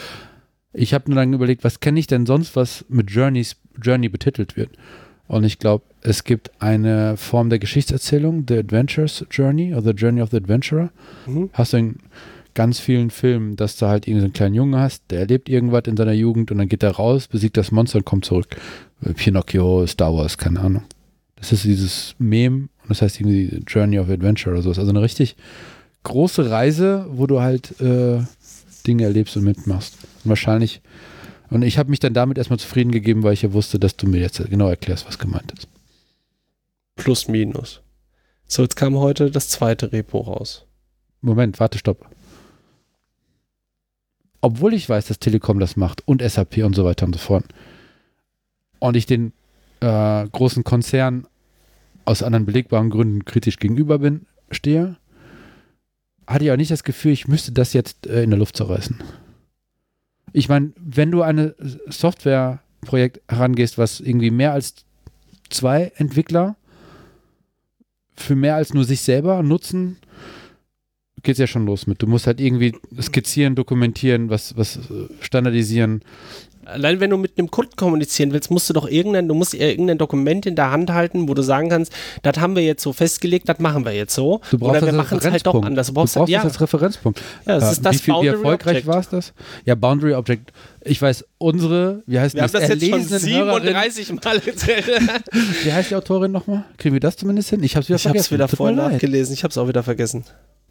Ich 0.73 0.94
habe 0.94 1.11
nur 1.11 1.16
dann 1.16 1.32
überlegt, 1.32 1.65
was 1.65 1.81
kenne 1.81 1.98
ich 1.98 2.07
denn 2.07 2.27
sonst, 2.27 2.55
was 2.55 2.85
mit 2.89 3.11
Journeys, 3.11 3.57
Journey 3.82 4.09
betitelt 4.09 4.57
wird? 4.57 4.70
Und 5.31 5.44
ich 5.44 5.61
glaube, 5.61 5.85
es 6.01 6.24
gibt 6.24 6.51
eine 6.59 7.16
Form 7.16 7.51
der 7.51 7.61
Geschichtserzählung, 7.61 8.47
The 8.48 8.59
Adventures 8.59 9.24
Journey 9.31 9.73
oder 9.73 9.82
The 9.82 9.90
Journey 9.90 10.23
of 10.23 10.31
the 10.31 10.39
Adventurer. 10.39 10.90
Mhm. 11.24 11.51
Hast 11.52 11.73
du 11.73 11.77
in 11.77 11.98
ganz 12.55 12.81
vielen 12.81 13.11
Filmen, 13.11 13.55
dass 13.55 13.77
du 13.77 13.86
halt 13.86 14.09
irgendwie 14.09 14.23
so 14.23 14.24
einen 14.24 14.32
kleinen 14.32 14.55
Jungen 14.57 14.81
hast, 14.81 15.05
der 15.09 15.20
erlebt 15.20 15.48
irgendwas 15.48 15.82
in 15.86 15.97
seiner 15.97 16.15
Jugend 16.15 16.51
und 16.51 16.59
dann 16.59 16.69
geht 16.69 16.82
er 16.82 16.90
raus, 16.90 17.28
besiegt 17.28 17.57
das 17.57 17.70
Monster 17.70 17.98
und 17.98 18.07
kommt 18.07 18.24
zurück. 18.24 18.57
Äh, 19.05 19.12
Pinocchio, 19.12 19.86
Star 19.86 20.12
Wars, 20.12 20.36
keine 20.36 20.59
Ahnung. 20.59 20.82
Das 21.36 21.52
ist 21.52 21.62
dieses 21.62 22.16
Meme 22.19 22.69
und 22.82 22.89
das 22.89 23.01
heißt 23.01 23.20
irgendwie 23.20 23.62
Journey 23.69 24.01
of 24.01 24.11
Adventure 24.11 24.52
oder 24.52 24.62
sowas. 24.62 24.81
Also 24.81 24.90
eine 24.90 25.01
richtig 25.01 25.36
große 26.02 26.51
Reise, 26.51 27.07
wo 27.09 27.28
du 27.28 27.40
halt 27.40 27.81
äh, 27.81 28.19
Dinge 28.85 29.05
erlebst 29.05 29.36
und 29.36 29.44
mitmachst. 29.44 29.97
Und 30.24 30.28
wahrscheinlich, 30.28 30.81
und 31.51 31.62
ich 31.62 31.78
habe 31.78 31.90
mich 31.90 32.01
dann 32.01 32.14
damit 32.14 32.39
erstmal 32.39 32.59
zufrieden 32.59 32.93
gegeben, 32.93 33.22
weil 33.22 33.35
ich 33.35 33.43
ja 33.43 33.52
wusste, 33.52 33.78
dass 33.78 33.97
du 33.97 34.06
mir 34.06 34.20
jetzt 34.20 34.39
genau 34.48 34.68
erklärst, 34.68 35.06
was 35.06 35.18
gemeint 35.18 35.52
ist. 35.52 35.68
Plus, 36.97 37.28
minus. 37.28 37.81
So, 38.47 38.62
jetzt 38.62 38.77
kam 38.77 38.97
heute 38.97 39.31
das 39.31 39.48
zweite 39.48 39.93
Repo 39.93 40.20
raus. 40.20 40.66
Moment, 41.20 41.60
warte, 41.60 41.78
stopp. 41.78 42.09
Obwohl 44.40 44.74
ich 44.74 44.89
weiß, 44.89 45.06
dass 45.06 45.18
Telekom 45.18 45.59
das 45.59 45.77
macht 45.77 46.06
und 46.06 46.22
SAP 46.22 46.59
und 46.59 46.74
so 46.74 46.85
weiter 46.85 47.06
und 47.06 47.12
so 47.12 47.18
fort. 47.18 47.44
Und 48.78 48.97
ich 48.97 49.06
den 49.06 49.32
äh, 49.81 50.27
großen 50.27 50.64
Konzernen 50.64 51.27
aus 52.05 52.22
anderen 52.22 52.47
belegbaren 52.47 52.90
Gründen 52.90 53.24
kritisch 53.24 53.59
gegenüber 53.59 53.98
bin, 53.98 54.27
stehe, 54.51 54.97
hatte 56.27 56.44
ich 56.44 56.51
auch 56.52 56.56
nicht 56.56 56.70
das 56.70 56.85
Gefühl, 56.85 57.12
ich 57.12 57.28
müsste 57.28 57.52
das 57.52 57.72
jetzt 57.72 58.06
äh, 58.06 58.22
in 58.22 58.31
der 58.31 58.39
Luft 58.39 58.56
zerreißen. 58.56 59.02
Ich 60.32 60.48
meine, 60.48 60.73
wenn 60.77 61.11
du 61.11 61.23
eine 61.23 61.55
Softwareprojekt 61.89 63.20
herangehst, 63.28 63.78
was 63.78 64.01
irgendwie 64.01 64.31
mehr 64.31 64.52
als 64.52 64.74
zwei 65.48 65.93
Entwickler 65.97 66.57
für 68.15 68.36
mehr 68.36 68.57
als 68.57 68.74
nur 68.74 68.85
sich 68.85 69.01
selber 69.01 69.43
nutzen, 69.43 69.97
geht 71.23 71.35
es 71.35 71.39
ja 71.39 71.47
schon 71.47 71.66
los 71.66 71.86
mit. 71.86 72.02
Du 72.02 72.07
musst 72.07 72.27
halt 72.27 72.40
irgendwie 72.40 72.74
skizzieren, 73.01 73.55
dokumentieren, 73.55 74.31
was, 74.31 74.57
was 74.57 74.77
äh, 74.77 75.09
standardisieren. 75.20 76.02
Allein 76.70 77.01
wenn 77.01 77.10
du 77.10 77.16
mit 77.16 77.38
einem 77.38 77.51
Kunden 77.51 77.76
kommunizieren 77.76 78.32
willst, 78.32 78.51
musst 78.51 78.68
du 78.68 78.72
doch 78.74 78.88
irgendein, 78.88 79.28
du 79.28 79.34
musst 79.34 79.55
irgendein 79.55 79.98
Dokument 79.98 80.47
in 80.47 80.55
der 80.56 80.70
Hand 80.70 80.90
halten, 80.92 81.28
wo 81.28 81.34
du 81.34 81.42
sagen 81.42 81.68
kannst, 81.68 81.92
das 82.22 82.38
haben 82.38 82.56
wir 82.56 82.62
jetzt 82.62 82.82
so 82.82 82.92
festgelegt, 82.92 83.48
das 83.48 83.59
machen 83.59 83.84
wir 83.84 83.92
jetzt 83.92 84.14
so. 84.14 84.40
Du 84.51 84.59
brauchst 84.59 84.70
Oder 84.70 84.80
wir 84.82 84.86
das 84.88 84.97
machen 84.97 85.18
es 85.18 85.24
halt 85.30 85.47
doch 85.47 85.62
anders. 85.62 85.86
Du 85.88 85.92
Du 85.92 85.94
brauchst, 86.01 86.14
brauchst 86.14 86.30
ja, 86.30 86.38
das 86.42 86.52
als 86.52 86.60
Referenzpunkt. 86.60 87.20
ja, 87.47 87.55
das 87.56 87.64
Äh, 87.68 87.72
ist 87.72 87.84
das 87.84 87.94
wie, 87.94 87.98
viel, 87.98 88.05
wie 88.06 88.16
Boundary 88.16 88.36
erfolgreich 88.36 88.76
Object. 88.78 88.86
war 88.86 88.98
es 89.01 89.09
das? 89.09 89.32
Ja, 89.64 89.74
Boundary 89.74 90.14
Object. 90.14 90.52
Ich 90.82 91.02
weiß, 91.02 91.24
unsere, 91.38 92.02
wie 92.06 92.18
heißt 92.18 92.34
Wir 92.34 92.42
haben 92.42 92.52
das 92.52 92.62
jetzt 92.68 92.80
schon 92.82 92.92
erlesenen 92.92 93.44
Hörerin, 93.47 93.62
37 93.90 94.12
Mal. 94.12 94.40
Wie 95.64 95.72
heißt 95.72 95.90
die 95.90 95.94
Autorin 95.97 96.32
nochmal? 96.32 96.64
Kriegen 96.78 96.94
wir 96.94 97.01
das 97.01 97.16
zumindest 97.16 97.51
hin? 97.51 97.62
Ich 97.62 97.76
habe 97.76 97.82
es 97.82 97.88
wieder 97.88 97.97
Ich 97.97 98.06
habe 98.06 98.18
vergessen. 98.22 98.34
es 98.44 98.52
wieder 98.59 98.72
leid. 98.72 98.92
nachgelesen. 98.92 99.34
Ich 99.34 99.42
habe 99.44 99.51
es 99.51 99.59
auch 99.59 99.68
wieder 99.68 99.82
vergessen. 99.82 100.24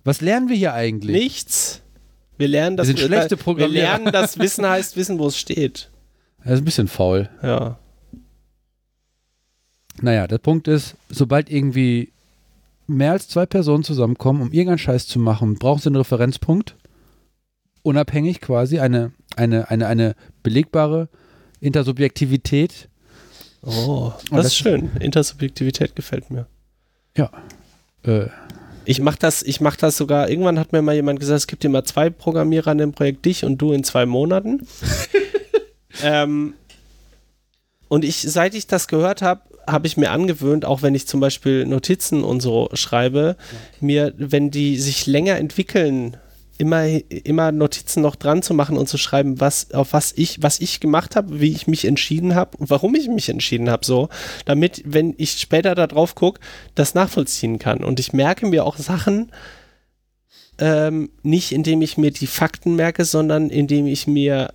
Was 0.03 0.21
lernen 0.21 0.49
wir 0.49 0.55
hier 0.55 0.73
eigentlich? 0.73 1.15
Nichts. 1.15 1.81
Wir 2.39 2.47
lernen, 2.47 2.75
dass 2.77 2.87
Wir 2.87 2.95
sind 2.97 3.05
schlechte 3.05 3.31
wir 3.37 3.43
Programmierer. 3.43 3.81
lernen, 3.83 4.11
dass 4.11 4.39
Wissen 4.39 4.65
heißt 4.65 4.95
Wissen, 4.97 5.19
wo 5.19 5.27
es 5.27 5.37
steht. 5.37 5.91
Das 6.43 6.53
ist 6.53 6.59
ein 6.61 6.65
bisschen 6.65 6.87
faul. 6.87 7.29
Ja. 7.43 7.77
Naja, 10.01 10.25
der 10.27 10.37
Punkt 10.37 10.67
ist, 10.67 10.95
sobald 11.09 11.49
irgendwie 11.49 12.11
mehr 12.87 13.11
als 13.11 13.27
zwei 13.27 13.45
Personen 13.45 13.83
zusammenkommen, 13.83 14.41
um 14.41 14.51
irgendeinen 14.51 14.77
Scheiß 14.77 15.05
zu 15.07 15.19
machen, 15.19 15.55
brauchen 15.55 15.81
sie 15.81 15.89
einen 15.89 15.97
Referenzpunkt. 15.97 16.75
Unabhängig 17.81 18.39
quasi, 18.41 18.79
eine, 18.79 19.11
eine, 19.35 19.69
eine, 19.69 19.87
eine 19.87 20.15
belegbare 20.41 21.09
Intersubjektivität. 21.59 22.87
Oh, 23.61 24.13
das, 24.21 24.29
das- 24.31 24.45
ist 24.47 24.55
schön. 24.55 24.89
Intersubjektivität 24.99 25.95
gefällt 25.95 26.31
mir. 26.31 26.47
Äh, 28.03 28.27
Ich 28.89 29.01
mache 29.01 29.19
das, 29.19 29.43
ich 29.43 29.61
mach 29.61 29.75
das 29.75 29.97
sogar, 29.97 30.31
irgendwann 30.31 30.57
hat 30.57 30.71
mir 30.71 30.81
mal 30.81 30.95
jemand 30.95 31.19
gesagt, 31.19 31.37
es 31.37 31.45
gibt 31.45 31.63
immer 31.63 31.83
zwei 31.83 32.09
Programmierer 32.09 32.71
in 32.71 32.79
dem 32.79 32.91
Projekt, 32.91 33.23
dich 33.23 33.45
und 33.45 33.59
du 33.59 33.71
in 33.71 33.83
zwei 33.83 34.07
Monaten. 34.07 34.67
ähm, 36.03 36.55
und 37.87 38.03
ich, 38.03 38.17
seit 38.21 38.55
ich 38.55 38.65
das 38.65 38.87
gehört 38.87 39.21
habe, 39.21 39.41
habe 39.67 39.85
ich 39.85 39.95
mir 39.95 40.09
angewöhnt, 40.09 40.65
auch 40.65 40.81
wenn 40.81 40.95
ich 40.95 41.05
zum 41.05 41.19
Beispiel 41.19 41.67
Notizen 41.67 42.23
und 42.23 42.39
so 42.39 42.67
schreibe, 42.73 43.35
mir, 43.79 44.11
wenn 44.17 44.49
die 44.49 44.79
sich 44.79 45.05
länger 45.05 45.37
entwickeln, 45.37 46.17
immer, 46.59 46.85
immer 47.09 47.51
Notizen 47.51 48.01
noch 48.01 48.15
dran 48.15 48.41
zu 48.41 48.53
machen 48.53 48.77
und 48.77 48.87
zu 48.87 48.97
schreiben, 48.97 49.39
was, 49.39 49.71
auf 49.71 49.93
was 49.93 50.13
ich, 50.15 50.43
was 50.43 50.59
ich 50.59 50.79
gemacht 50.79 51.15
habe, 51.15 51.39
wie 51.39 51.51
ich 51.51 51.67
mich 51.67 51.85
entschieden 51.85 52.35
habe 52.35 52.57
und 52.57 52.69
warum 52.69 52.93
ich 52.95 53.07
mich 53.07 53.29
entschieden 53.29 53.69
habe, 53.69 53.85
so, 53.85 54.09
damit, 54.45 54.83
wenn 54.85 55.15
ich 55.17 55.31
später 55.31 55.73
da 55.73 55.87
drauf 55.87 56.15
gucke, 56.15 56.41
das 56.75 56.93
nachvollziehen 56.93 57.59
kann. 57.59 57.83
Und 57.83 57.99
ich 57.99 58.11
merke 58.11 58.45
mir 58.45 58.65
auch 58.65 58.77
Sachen, 58.77 59.31
ähm, 60.59 61.09
nicht 61.23 61.53
indem 61.53 61.81
ich 61.81 61.97
mir 61.97 62.11
die 62.11 62.27
Fakten 62.27 62.75
merke, 62.75 63.05
sondern 63.05 63.49
indem 63.49 63.87
ich 63.87 64.05
mir 64.05 64.53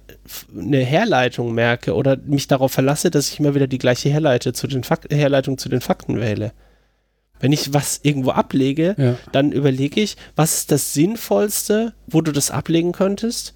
eine 0.55 0.85
Herleitung 0.85 1.55
merke 1.55 1.95
oder 1.95 2.19
mich 2.19 2.47
darauf 2.47 2.73
verlasse, 2.73 3.11
dass 3.11 3.31
ich 3.31 3.41
immer 3.41 3.55
wieder 3.55 3.67
die 3.67 3.79
gleiche 3.79 4.11
Herleite 4.11 4.53
zu 4.53 4.67
den 4.67 4.85
Fak 4.85 5.07
Herleitung 5.11 5.57
zu 5.57 5.71
den 5.71 5.81
Fakten 5.81 6.21
wähle. 6.21 6.53
Wenn 7.41 7.53
ich 7.53 7.75
was 7.75 8.01
irgendwo 8.03 8.31
ablege, 8.31 8.95
ja. 8.97 9.19
dann 9.33 9.53
überlege 9.53 10.01
ich, 10.01 10.17
was 10.37 10.55
ist 10.59 10.71
das 10.73 10.95
Sinnvollste, 10.95 11.93
wo 12.07 12.21
du 12.21 12.33
das 12.33 12.51
ablegen 12.51 12.93
könntest? 12.93 13.55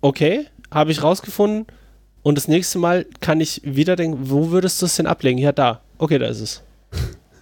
Okay, 0.00 0.46
habe 0.70 0.92
ich 0.92 1.02
rausgefunden, 1.02 1.66
Und 2.22 2.36
das 2.36 2.48
nächste 2.48 2.78
Mal 2.78 3.06
kann 3.20 3.40
ich 3.40 3.60
wieder 3.64 3.96
denken, 3.96 4.30
wo 4.30 4.50
würdest 4.50 4.80
du 4.82 4.86
es 4.86 4.96
denn 4.96 5.06
ablegen? 5.06 5.38
Ja, 5.38 5.52
da. 5.52 5.82
Okay, 5.98 6.18
da 6.18 6.26
ist 6.26 6.40
es. 6.40 6.62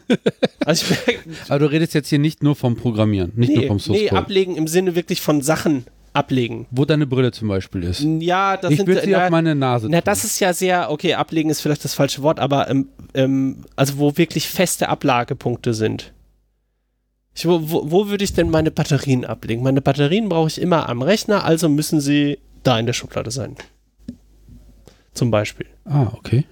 also 0.66 0.84
ich 0.84 1.06
merke, 1.06 1.30
Aber 1.48 1.58
du 1.60 1.70
redest 1.70 1.94
jetzt 1.94 2.08
hier 2.08 2.18
nicht 2.18 2.42
nur 2.42 2.56
vom 2.56 2.76
Programmieren, 2.76 3.32
nicht 3.36 3.50
nee, 3.50 3.56
nur 3.58 3.66
vom 3.68 3.78
Source 3.80 3.98
Nee, 4.00 4.10
ablegen 4.10 4.56
im 4.56 4.66
Sinne 4.66 4.94
wirklich 4.94 5.20
von 5.20 5.40
Sachen 5.40 5.86
ablegen. 6.12 6.66
Wo 6.70 6.84
deine 6.84 7.06
Brille 7.06 7.32
zum 7.32 7.48
Beispiel 7.48 7.84
ist. 7.84 8.00
Ja, 8.02 8.56
das 8.56 8.72
ich 8.72 8.78
sind, 8.78 9.00
sie 9.00 9.10
na, 9.10 9.24
auf 9.24 9.30
meine 9.30 9.54
Nase. 9.54 9.88
Na, 9.90 10.00
das 10.00 10.24
ist 10.24 10.40
ja 10.40 10.52
sehr, 10.52 10.90
okay, 10.90 11.14
ablegen 11.14 11.50
ist 11.50 11.60
vielleicht 11.60 11.84
das 11.84 11.94
falsche 11.94 12.22
Wort, 12.22 12.40
aber 12.40 12.68
ähm, 12.68 12.88
ähm, 13.14 13.64
also 13.76 13.98
wo 13.98 14.16
wirklich 14.16 14.48
feste 14.48 14.88
Ablagepunkte 14.88 15.74
sind. 15.74 16.12
Ich, 17.34 17.46
wo, 17.46 17.70
wo, 17.70 17.90
wo 17.90 18.08
würde 18.08 18.24
ich 18.24 18.34
denn 18.34 18.50
meine 18.50 18.70
Batterien 18.70 19.24
ablegen? 19.24 19.62
Meine 19.62 19.80
Batterien 19.80 20.28
brauche 20.28 20.48
ich 20.48 20.60
immer 20.60 20.88
am 20.88 21.00
Rechner, 21.00 21.44
also 21.44 21.68
müssen 21.68 22.00
sie 22.00 22.38
da 22.62 22.78
in 22.78 22.86
der 22.86 22.92
Schublade 22.92 23.30
sein. 23.30 23.56
Zum 25.14 25.30
Beispiel. 25.30 25.66
Ah, 25.84 26.08
okay. 26.12 26.44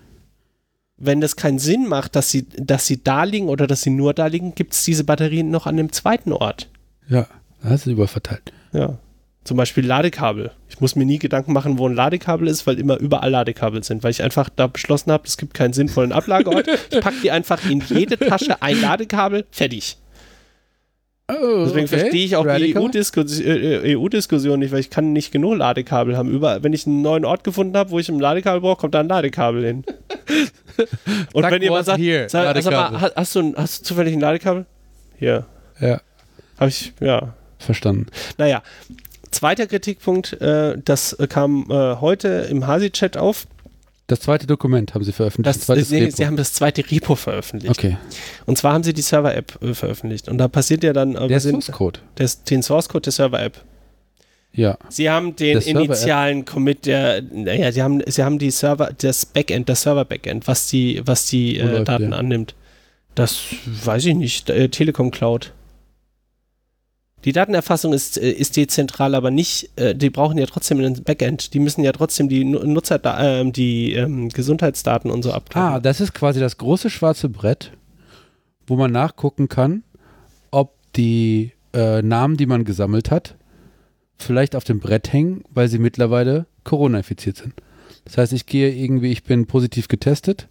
Wenn 0.96 1.20
das 1.20 1.36
keinen 1.36 1.58
Sinn 1.58 1.86
macht, 1.86 2.14
dass 2.14 2.30
sie, 2.30 2.46
dass 2.48 2.86
sie 2.86 3.02
da 3.02 3.24
liegen 3.24 3.48
oder 3.48 3.66
dass 3.66 3.82
sie 3.82 3.90
nur 3.90 4.12
da 4.12 4.26
liegen, 4.26 4.54
gibt 4.54 4.74
es 4.74 4.84
diese 4.84 5.04
Batterien 5.04 5.50
noch 5.50 5.66
an 5.66 5.76
dem 5.76 5.92
zweiten 5.92 6.32
Ort. 6.32 6.68
Ja, 7.08 7.26
das 7.62 7.86
ist 7.86 7.92
überverteilt. 7.92 8.52
Ja. 8.72 8.98
Zum 9.44 9.56
Beispiel 9.56 9.86
Ladekabel. 9.86 10.50
Ich 10.68 10.80
muss 10.80 10.96
mir 10.96 11.06
nie 11.06 11.18
Gedanken 11.18 11.52
machen, 11.52 11.78
wo 11.78 11.88
ein 11.88 11.94
Ladekabel 11.94 12.46
ist, 12.46 12.66
weil 12.66 12.78
immer 12.78 12.98
überall 12.98 13.30
Ladekabel 13.30 13.82
sind, 13.82 14.02
weil 14.02 14.10
ich 14.10 14.22
einfach 14.22 14.50
da 14.54 14.66
beschlossen 14.66 15.10
habe, 15.10 15.24
es 15.26 15.38
gibt 15.38 15.54
keinen 15.54 15.72
sinnvollen 15.72 16.12
Ablageort. 16.12 16.66
ich 16.90 17.00
packe 17.00 17.16
die 17.22 17.30
einfach 17.30 17.68
in 17.68 17.82
jede 17.88 18.18
Tasche 18.18 18.60
ein 18.60 18.80
Ladekabel, 18.80 19.46
fertig. 19.50 19.96
Oh, 21.30 21.64
Deswegen 21.64 21.86
okay. 21.86 21.98
verstehe 21.98 22.24
ich 22.24 22.36
auch 22.36 22.44
Radical. 22.44 22.82
die 22.82 23.96
EU-Diskussion 23.96 24.54
EU 24.54 24.56
nicht, 24.56 24.72
weil 24.72 24.80
ich 24.80 24.90
kann 24.90 25.12
nicht 25.12 25.30
genug 25.30 25.56
Ladekabel 25.56 26.16
haben. 26.16 26.30
Über, 26.30 26.62
wenn 26.62 26.72
ich 26.72 26.86
einen 26.86 27.02
neuen 27.02 27.24
Ort 27.24 27.44
gefunden 27.44 27.76
habe, 27.76 27.90
wo 27.90 27.98
ich 27.98 28.08
ein 28.08 28.18
Ladekabel 28.18 28.60
brauche, 28.60 28.80
kommt 28.80 28.94
da 28.94 29.00
ein 29.00 29.08
Ladekabel 29.08 29.64
hin. 29.64 29.84
Und 31.32 31.42
Sag 31.42 31.52
wenn 31.52 31.62
jemand 31.62 31.86
sagt, 31.86 31.98
hier, 31.98 32.28
sag, 32.28 32.60
sag 32.62 32.72
mal, 32.72 33.12
hast 33.14 33.34
du, 33.34 33.54
hast 33.56 33.80
du 33.80 33.84
zufällig 33.84 34.14
ein 34.14 34.20
Ladekabel? 34.20 34.66
Hier. 35.18 35.46
Ja. 35.80 36.00
Habe 36.58 36.70
ich, 36.70 36.92
ja. 37.00 37.34
Verstanden. 37.58 38.06
Naja, 38.38 38.62
zweiter 39.30 39.66
Kritikpunkt, 39.66 40.40
äh, 40.40 40.76
das 40.84 41.16
kam 41.28 41.66
äh, 41.70 41.96
heute 41.96 42.28
im 42.50 42.66
Hasi-Chat 42.66 43.16
auf. 43.16 43.46
Das 44.06 44.20
zweite 44.20 44.48
Dokument 44.48 44.94
haben 44.94 45.04
Sie 45.04 45.12
veröffentlicht. 45.12 45.68
Das, 45.68 45.88
Sie, 45.88 46.10
Sie, 46.10 46.26
haben 46.26 46.36
das 46.36 46.52
zweite 46.52 46.88
Repo 46.90 47.14
veröffentlicht. 47.14 47.70
Okay. 47.70 47.96
Und 48.44 48.58
zwar 48.58 48.72
haben 48.72 48.82
Sie 48.82 48.92
die 48.92 49.02
Server-App 49.02 49.62
äh, 49.62 49.72
veröffentlicht. 49.72 50.28
Und 50.28 50.38
da 50.38 50.48
passiert 50.48 50.82
ja 50.82 50.92
dann. 50.92 51.14
Äh, 51.14 51.28
der 51.28 51.38
Source-Code. 51.38 52.00
Den 52.48 52.62
Source-Code 52.62 53.02
der 53.02 53.12
Server-App. 53.12 53.64
Ja. 54.52 54.76
Sie 54.88 55.08
haben 55.08 55.36
den 55.36 55.58
initialen 55.58 56.44
Commit 56.44 56.86
der, 56.86 57.22
naja, 57.22 57.70
Sie 57.70 57.82
haben, 57.82 58.02
Sie 58.04 58.24
haben 58.24 58.40
die 58.40 58.50
Server, 58.50 58.90
das 58.98 59.24
Backend, 59.26 59.68
das 59.68 59.82
Server-Backend, 59.82 60.48
was 60.48 60.66
die, 60.66 61.00
was 61.04 61.26
die 61.26 61.58
äh, 61.58 61.84
Daten 61.84 62.10
ja. 62.10 62.18
annimmt. 62.18 62.56
Das 63.14 63.38
weiß 63.84 64.06
ich 64.06 64.14
nicht. 64.14 64.50
Äh, 64.50 64.68
Telekom 64.70 65.12
Cloud. 65.12 65.52
Die 67.24 67.32
Datenerfassung 67.32 67.92
ist, 67.92 68.16
äh, 68.18 68.30
ist 68.30 68.56
dezentral, 68.56 69.14
aber 69.14 69.30
nicht, 69.30 69.70
äh, 69.76 69.94
die 69.94 70.10
brauchen 70.10 70.38
ja 70.38 70.46
trotzdem 70.46 70.80
ein 70.80 71.02
Backend. 71.02 71.52
Die 71.52 71.58
müssen 71.58 71.84
ja 71.84 71.92
trotzdem 71.92 72.28
die 72.28 72.44
Nutzer, 72.44 73.00
äh, 73.04 73.50
die 73.50 73.92
ähm, 73.92 74.30
Gesundheitsdaten 74.30 75.10
und 75.10 75.22
so 75.22 75.32
abgeben. 75.32 75.60
Ah, 75.60 75.80
das 75.80 76.00
ist 76.00 76.14
quasi 76.14 76.40
das 76.40 76.56
große 76.56 76.88
schwarze 76.88 77.28
Brett, 77.28 77.72
wo 78.66 78.76
man 78.76 78.90
nachgucken 78.90 79.48
kann, 79.48 79.82
ob 80.50 80.74
die 80.96 81.52
äh, 81.74 82.00
Namen, 82.02 82.36
die 82.36 82.46
man 82.46 82.64
gesammelt 82.64 83.10
hat, 83.10 83.36
vielleicht 84.16 84.56
auf 84.56 84.64
dem 84.64 84.80
Brett 84.80 85.12
hängen, 85.12 85.44
weil 85.50 85.68
sie 85.68 85.78
mittlerweile 85.78 86.46
Corona-infiziert 86.64 87.36
sind. 87.36 87.54
Das 88.04 88.16
heißt, 88.16 88.32
ich 88.32 88.46
gehe 88.46 88.72
irgendwie, 88.72 89.12
ich 89.12 89.24
bin 89.24 89.46
positiv 89.46 89.88
getestet 89.88 90.48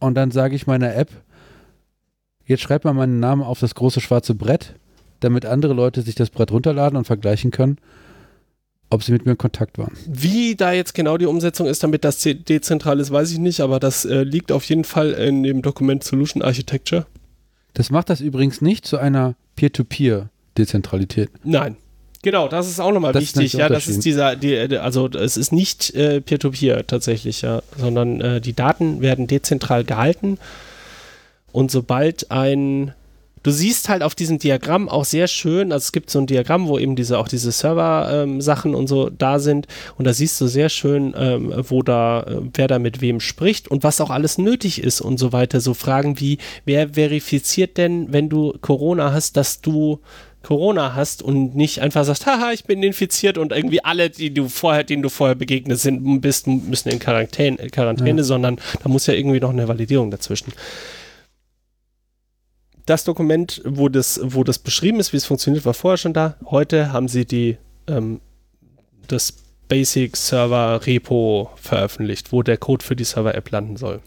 und 0.00 0.14
dann 0.14 0.30
sage 0.30 0.56
ich 0.56 0.66
meiner 0.66 0.94
App, 0.94 1.10
jetzt 2.46 2.62
schreib 2.62 2.84
mal 2.84 2.94
meinen 2.94 3.20
Namen 3.20 3.42
auf 3.42 3.60
das 3.60 3.74
große 3.74 4.00
schwarze 4.00 4.34
Brett 4.34 4.74
damit 5.24 5.46
andere 5.46 5.74
Leute 5.74 6.02
sich 6.02 6.14
das 6.14 6.30
Brett 6.30 6.52
runterladen 6.52 6.96
und 6.96 7.04
vergleichen 7.04 7.50
können, 7.50 7.78
ob 8.90 9.02
sie 9.02 9.12
mit 9.12 9.24
mir 9.24 9.32
in 9.32 9.38
Kontakt 9.38 9.78
waren. 9.78 9.92
Wie 10.06 10.54
da 10.54 10.72
jetzt 10.72 10.94
genau 10.94 11.16
die 11.18 11.26
Umsetzung 11.26 11.66
ist, 11.66 11.82
damit 11.82 12.04
das 12.04 12.18
dezentral 12.20 13.00
ist, 13.00 13.10
weiß 13.10 13.32
ich 13.32 13.38
nicht, 13.38 13.60
aber 13.60 13.80
das 13.80 14.04
äh, 14.04 14.22
liegt 14.22 14.52
auf 14.52 14.64
jeden 14.64 14.84
Fall 14.84 15.12
in 15.12 15.42
dem 15.42 15.62
Dokument 15.62 16.04
Solution 16.04 16.42
Architecture. 16.42 17.06
Das 17.72 17.90
macht 17.90 18.10
das 18.10 18.20
übrigens 18.20 18.60
nicht 18.60 18.86
zu 18.86 18.98
einer 18.98 19.34
Peer-to-Peer-Dezentralität. 19.56 21.30
Nein. 21.42 21.76
Genau, 22.22 22.48
das 22.48 22.68
ist 22.68 22.80
auch 22.80 22.92
nochmal 22.92 23.14
wichtig. 23.14 23.52
Ja, 23.52 23.68
das 23.68 23.86
ist 23.86 24.04
dieser, 24.04 24.34
die, 24.34 24.78
also 24.78 25.08
es 25.08 25.36
ist 25.36 25.52
nicht 25.52 25.94
äh, 25.94 26.22
Peer-to-Peer 26.22 26.78
-Peer 26.78 26.86
tatsächlich, 26.86 27.42
ja, 27.42 27.62
sondern 27.76 28.20
äh, 28.20 28.40
die 28.40 28.54
Daten 28.54 29.02
werden 29.02 29.26
dezentral 29.26 29.84
gehalten 29.84 30.38
und 31.52 31.70
sobald 31.70 32.30
ein 32.30 32.94
du 33.44 33.52
siehst 33.52 33.88
halt 33.88 34.02
auf 34.02 34.16
diesem 34.16 34.38
Diagramm 34.38 34.88
auch 34.88 35.04
sehr 35.04 35.28
schön, 35.28 35.70
also 35.70 35.84
es 35.84 35.92
gibt 35.92 36.10
so 36.10 36.18
ein 36.18 36.26
Diagramm, 36.26 36.66
wo 36.66 36.78
eben 36.78 36.96
diese 36.96 37.18
auch 37.18 37.28
diese 37.28 37.52
Server-Sachen 37.52 38.72
ähm, 38.72 38.76
und 38.76 38.88
so 38.88 39.10
da 39.10 39.38
sind 39.38 39.68
und 39.96 40.06
da 40.06 40.12
siehst 40.12 40.40
du 40.40 40.48
sehr 40.48 40.68
schön, 40.68 41.14
ähm, 41.16 41.54
wo 41.68 41.82
da, 41.82 42.22
äh, 42.22 42.40
wer 42.54 42.66
da 42.66 42.80
mit 42.80 43.00
wem 43.00 43.20
spricht 43.20 43.68
und 43.68 43.84
was 43.84 44.00
auch 44.00 44.10
alles 44.10 44.38
nötig 44.38 44.82
ist 44.82 45.00
und 45.00 45.18
so 45.18 45.32
weiter. 45.32 45.60
So 45.60 45.74
Fragen 45.74 46.18
wie, 46.18 46.38
wer 46.64 46.94
verifiziert 46.94 47.76
denn, 47.76 48.12
wenn 48.12 48.28
du 48.28 48.54
Corona 48.60 49.12
hast, 49.12 49.36
dass 49.36 49.60
du 49.60 50.00
Corona 50.42 50.94
hast 50.94 51.22
und 51.22 51.56
nicht 51.56 51.80
einfach 51.80 52.04
sagst, 52.04 52.26
haha, 52.26 52.52
ich 52.52 52.64
bin 52.64 52.82
infiziert 52.82 53.38
und 53.38 53.52
irgendwie 53.52 53.82
alle, 53.82 54.10
die 54.10 54.32
du 54.32 54.48
vorher, 54.48 54.84
denen 54.84 55.02
du 55.02 55.08
vorher 55.08 55.34
begegnet 55.34 55.78
sind, 55.78 56.20
bist, 56.20 56.46
müssen 56.46 56.90
in 56.90 56.98
Quarantäne, 56.98 57.56
Quarantäne 57.70 58.18
ja. 58.18 58.24
sondern 58.24 58.60
da 58.82 58.88
muss 58.88 59.06
ja 59.06 59.14
irgendwie 59.14 59.40
noch 59.40 59.50
eine 59.50 59.68
Validierung 59.68 60.10
dazwischen 60.10 60.52
das 62.86 63.04
Dokument, 63.04 63.62
wo 63.64 63.88
das, 63.88 64.20
wo 64.22 64.44
das 64.44 64.58
beschrieben 64.58 65.00
ist, 65.00 65.12
wie 65.12 65.16
es 65.16 65.24
funktioniert, 65.24 65.64
war 65.64 65.74
vorher 65.74 65.96
schon 65.96 66.12
da. 66.12 66.36
Heute 66.44 66.92
haben 66.92 67.08
sie 67.08 67.24
die, 67.24 67.56
ähm, 67.86 68.20
das 69.06 69.32
Basic 69.68 70.16
Server 70.16 70.86
Repo 70.86 71.50
veröffentlicht, 71.56 72.32
wo 72.32 72.42
der 72.42 72.58
Code 72.58 72.84
für 72.84 72.96
die 72.96 73.04
Server-App 73.04 73.50
landen 73.50 73.76
soll. 73.76 74.00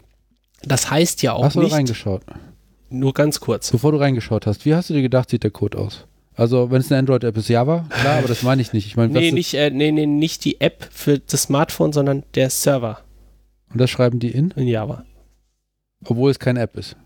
Das 0.62 0.90
heißt 0.90 1.22
ja 1.22 1.32
auch 1.32 1.44
hast 1.44 1.56
nicht. 1.56 1.64
Hast 1.64 1.72
du 1.72 1.76
reingeschaut? 1.76 2.22
Nur 2.90 3.12
ganz 3.14 3.40
kurz. 3.40 3.70
Bevor 3.70 3.92
du 3.92 3.98
reingeschaut 3.98 4.46
hast, 4.46 4.64
wie 4.64 4.74
hast 4.74 4.90
du 4.90 4.94
dir 4.94 5.02
gedacht, 5.02 5.30
sieht 5.30 5.42
der 5.42 5.50
Code 5.50 5.78
aus? 5.78 6.06
Also, 6.34 6.70
wenn 6.70 6.80
es 6.80 6.90
eine 6.90 7.00
Android-App 7.00 7.36
ist, 7.36 7.48
Java, 7.48 7.84
klar, 7.90 8.18
aber 8.18 8.28
das 8.28 8.44
meine 8.44 8.62
ich 8.62 8.72
nicht. 8.72 8.86
Ich 8.86 8.96
meine, 8.96 9.12
nee, 9.12 9.32
nicht, 9.32 9.54
äh, 9.54 9.70
nee, 9.70 9.90
nee, 9.90 10.06
nicht 10.06 10.44
die 10.44 10.60
App 10.60 10.88
für 10.92 11.18
das 11.18 11.42
Smartphone, 11.42 11.92
sondern 11.92 12.22
der 12.36 12.48
Server. 12.48 13.00
Und 13.72 13.80
das 13.80 13.90
schreiben 13.90 14.20
die 14.20 14.30
in? 14.30 14.52
In 14.52 14.68
Java. 14.68 15.04
Obwohl 16.04 16.30
es 16.30 16.38
keine 16.38 16.60
App 16.60 16.76
ist. 16.76 16.96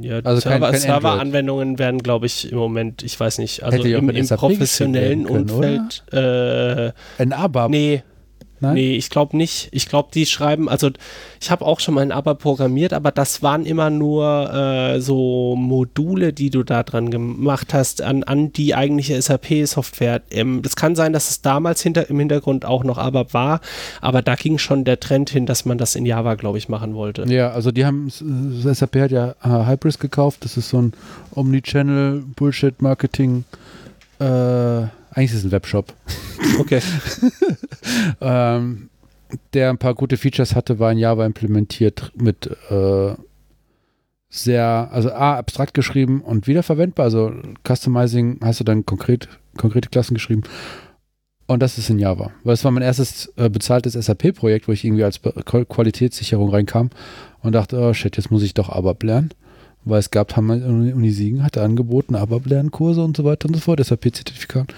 Ja, 0.00 0.20
also 0.20 0.40
Server, 0.40 0.72
Serveranwendungen 0.72 1.78
werden, 1.78 2.02
glaube 2.02 2.24
ich, 2.24 2.50
im 2.50 2.56
Moment, 2.56 3.02
ich 3.02 3.18
weiß 3.18 3.38
nicht, 3.38 3.62
also 3.62 3.82
im, 3.82 4.08
im 4.08 4.26
professionellen 4.26 5.24
können, 5.24 5.50
Umfeld. 5.50 6.04
Äh, 6.12 6.92
ein 7.18 7.32
ABAP? 7.32 7.70
Nee, 7.70 8.02
Nein? 8.62 8.74
Nee, 8.74 8.96
ich 8.96 9.10
glaube 9.10 9.36
nicht. 9.36 9.68
Ich 9.72 9.88
glaube, 9.88 10.10
die 10.14 10.24
schreiben, 10.24 10.68
also 10.68 10.88
ich 11.40 11.50
habe 11.50 11.64
auch 11.64 11.80
schon 11.80 11.94
mal 11.94 12.02
ein 12.02 12.12
ABAP 12.12 12.38
programmiert, 12.38 12.92
aber 12.92 13.10
das 13.10 13.42
waren 13.42 13.66
immer 13.66 13.90
nur 13.90 14.54
äh, 14.54 15.00
so 15.00 15.56
Module, 15.56 16.32
die 16.32 16.50
du 16.50 16.62
da 16.62 16.84
dran 16.84 17.10
gemacht 17.10 17.74
hast, 17.74 18.02
an, 18.02 18.22
an 18.22 18.52
die 18.52 18.76
eigentliche 18.76 19.20
SAP-Software. 19.20 20.22
Ähm, 20.30 20.62
das 20.62 20.76
kann 20.76 20.94
sein, 20.94 21.12
dass 21.12 21.28
es 21.28 21.42
damals 21.42 21.82
hinter, 21.82 22.08
im 22.08 22.20
Hintergrund 22.20 22.64
auch 22.64 22.84
noch 22.84 22.98
ABAP 22.98 23.34
war, 23.34 23.60
aber 24.00 24.22
da 24.22 24.36
ging 24.36 24.58
schon 24.58 24.84
der 24.84 25.00
Trend 25.00 25.28
hin, 25.30 25.44
dass 25.44 25.64
man 25.64 25.76
das 25.76 25.96
in 25.96 26.06
Java, 26.06 26.36
glaube 26.36 26.58
ich, 26.58 26.68
machen 26.68 26.94
wollte. 26.94 27.24
Ja, 27.26 27.50
also 27.50 27.72
die 27.72 27.84
haben, 27.84 28.10
SAP 28.10 28.94
hat 28.96 29.10
ja 29.10 29.34
äh, 29.42 29.66
Hybris 29.66 29.98
gekauft, 29.98 30.44
das 30.44 30.56
ist 30.56 30.68
so 30.68 30.80
ein 30.80 30.92
Omnichannel 31.34 32.22
Bullshit-Marketing- 32.36 33.42
äh, 34.20 34.86
eigentlich 35.12 35.32
ist 35.32 35.38
es 35.38 35.44
ein 35.44 35.52
Webshop. 35.52 35.94
Okay. 36.58 36.80
ähm, 38.20 38.88
der 39.54 39.70
ein 39.70 39.78
paar 39.78 39.94
gute 39.94 40.16
Features 40.16 40.54
hatte, 40.54 40.78
war 40.78 40.92
in 40.92 40.98
Java 40.98 41.24
implementiert 41.24 42.12
mit 42.16 42.50
äh, 42.70 43.14
sehr, 44.28 44.88
also 44.90 45.12
A, 45.12 45.36
abstrakt 45.36 45.74
geschrieben 45.74 46.22
und 46.22 46.46
wiederverwendbar. 46.46 47.04
Also 47.04 47.32
Customizing 47.66 48.40
hast 48.42 48.60
du 48.60 48.64
dann 48.64 48.86
konkret, 48.86 49.28
konkrete 49.56 49.90
Klassen 49.90 50.14
geschrieben. 50.14 50.42
Und 51.46 51.60
das 51.60 51.76
ist 51.76 51.90
in 51.90 51.98
Java. 51.98 52.30
Weil 52.44 52.54
es 52.54 52.64
war 52.64 52.70
mein 52.70 52.82
erstes 52.82 53.30
äh, 53.36 53.50
bezahltes 53.50 53.92
SAP-Projekt, 53.92 54.68
wo 54.68 54.72
ich 54.72 54.84
irgendwie 54.84 55.04
als 55.04 55.20
Qualitätssicherung 55.22 56.48
reinkam 56.48 56.90
und 57.42 57.52
dachte, 57.52 57.78
oh 57.78 57.92
shit, 57.92 58.16
jetzt 58.16 58.30
muss 58.30 58.42
ich 58.42 58.54
doch 58.54 58.70
ABAP 58.70 59.02
lernen. 59.02 59.30
Weil 59.84 59.98
es 59.98 60.10
gab, 60.10 60.36
haben 60.36 60.48
Uni 60.50 61.10
Siegen 61.10 61.42
hatte 61.42 61.60
angeboten, 61.60 62.14
ABAP-Lernkurse 62.14 63.02
und 63.02 63.16
so 63.16 63.24
weiter 63.24 63.48
und 63.48 63.54
so 63.54 63.60
fort, 63.60 63.84
SAP-Zertifikat. 63.84 64.72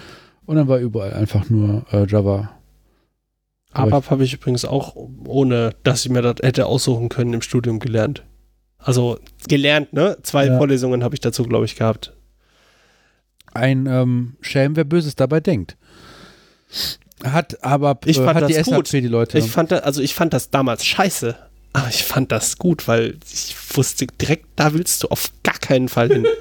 Und 0.47 0.57
dann 0.57 0.69
war 0.69 0.79
überall 0.79 1.15
einfach 1.15 1.49
nur 1.49 1.87
äh, 1.93 2.07
Java. 2.07 2.51
ABAP 3.73 4.11
habe 4.11 4.25
ich 4.25 4.35
übrigens 4.35 4.65
auch, 4.65 4.95
ohne 5.27 5.75
dass 5.83 6.05
ich 6.05 6.11
mir 6.11 6.23
das 6.23 6.37
hätte 6.43 6.67
aussuchen 6.67 7.09
können, 7.09 7.33
im 7.33 7.43
Studium 7.43 7.81
gelernt. 7.81 8.23
Also 8.79 9.19
gelernt, 9.49 9.93
ne? 9.93 10.17
Zwei 10.23 10.47
ja. 10.47 10.57
Vorlesungen 10.59 11.03
habe 11.03 11.15
ich 11.15 11.21
dazu, 11.21 11.43
glaube 11.45 11.65
ich, 11.65 11.75
gehabt. 11.75 12.13
Ein 13.53 13.87
ähm, 13.87 14.37
Schelm, 14.41 14.77
wer 14.77 14.85
Böses 14.85 15.17
dabei 15.17 15.41
denkt. 15.41 15.77
Hat 17.25 17.65
aber 17.65 17.99
Ich 18.05 18.19
äh, 18.19 18.25
fand 18.25 18.41
hat 18.43 18.49
die 18.49 18.55
das 18.55 18.67
gut. 18.67 18.87
SAP 18.87 19.01
die 19.01 19.09
Leute. 19.09 19.39
Ich 19.39 19.51
fand, 19.51 19.73
da, 19.73 19.79
also 19.79 20.03
ich 20.03 20.15
fand 20.15 20.35
das 20.35 20.51
damals 20.51 20.85
scheiße, 20.85 21.37
aber 21.73 21.89
ich 21.89 22.05
fand 22.05 22.31
das 22.31 22.59
gut, 22.59 22.87
weil 22.87 23.19
ich 23.33 23.57
wusste 23.75 24.07
direkt, 24.07 24.47
da 24.57 24.75
willst 24.75 25.03
du 25.03 25.09
auf 25.09 25.33
gar 25.43 25.59
keinen 25.59 25.89
Fall 25.89 26.09
hin. 26.09 26.27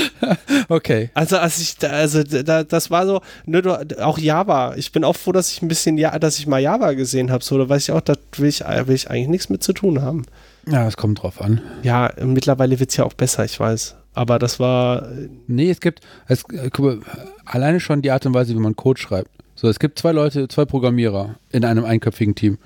okay. 0.68 1.10
Also 1.14 1.38
als 1.38 1.58
ich 1.60 1.76
also 1.88 2.22
da, 2.22 2.64
das 2.64 2.90
war 2.90 3.06
so, 3.06 3.20
ne, 3.46 3.86
auch 4.00 4.18
Java. 4.18 4.74
Ich 4.76 4.92
bin 4.92 5.04
auch 5.04 5.16
froh, 5.16 5.32
dass 5.32 5.52
ich 5.52 5.62
ein 5.62 5.68
bisschen, 5.68 5.98
ja, 5.98 6.18
dass 6.18 6.38
ich 6.38 6.46
mal 6.46 6.60
Java 6.60 6.92
gesehen 6.92 7.30
habe. 7.30 7.44
So, 7.44 7.58
da 7.58 7.68
weiß 7.68 7.84
ich 7.84 7.92
auch, 7.92 8.00
da 8.00 8.14
will 8.36 8.48
ich, 8.48 8.60
will 8.60 8.94
ich 8.94 9.10
eigentlich 9.10 9.28
nichts 9.28 9.48
mit 9.48 9.62
zu 9.62 9.72
tun 9.72 10.02
haben. 10.02 10.24
Ja, 10.66 10.86
es 10.86 10.96
kommt 10.96 11.22
drauf 11.22 11.40
an. 11.40 11.60
Ja, 11.82 12.12
mittlerweile 12.22 12.78
wird 12.78 12.90
es 12.90 12.96
ja 12.96 13.04
auch 13.04 13.14
besser, 13.14 13.44
ich 13.44 13.58
weiß. 13.58 13.96
Aber 14.14 14.38
das 14.38 14.60
war, 14.60 15.08
Nee, 15.46 15.70
es 15.70 15.80
gibt, 15.80 16.00
es, 16.28 16.44
äh, 16.52 16.70
mal, 16.78 17.00
alleine 17.44 17.80
schon 17.80 18.02
die 18.02 18.10
Art 18.10 18.26
und 18.26 18.34
Weise, 18.34 18.54
wie 18.54 18.58
man 18.58 18.76
Code 18.76 19.00
schreibt. 19.00 19.30
So, 19.54 19.68
es 19.68 19.78
gibt 19.78 19.98
zwei 19.98 20.12
Leute, 20.12 20.48
zwei 20.48 20.64
Programmierer 20.64 21.36
in 21.50 21.64
einem 21.64 21.84
einköpfigen 21.84 22.34
Team. 22.34 22.58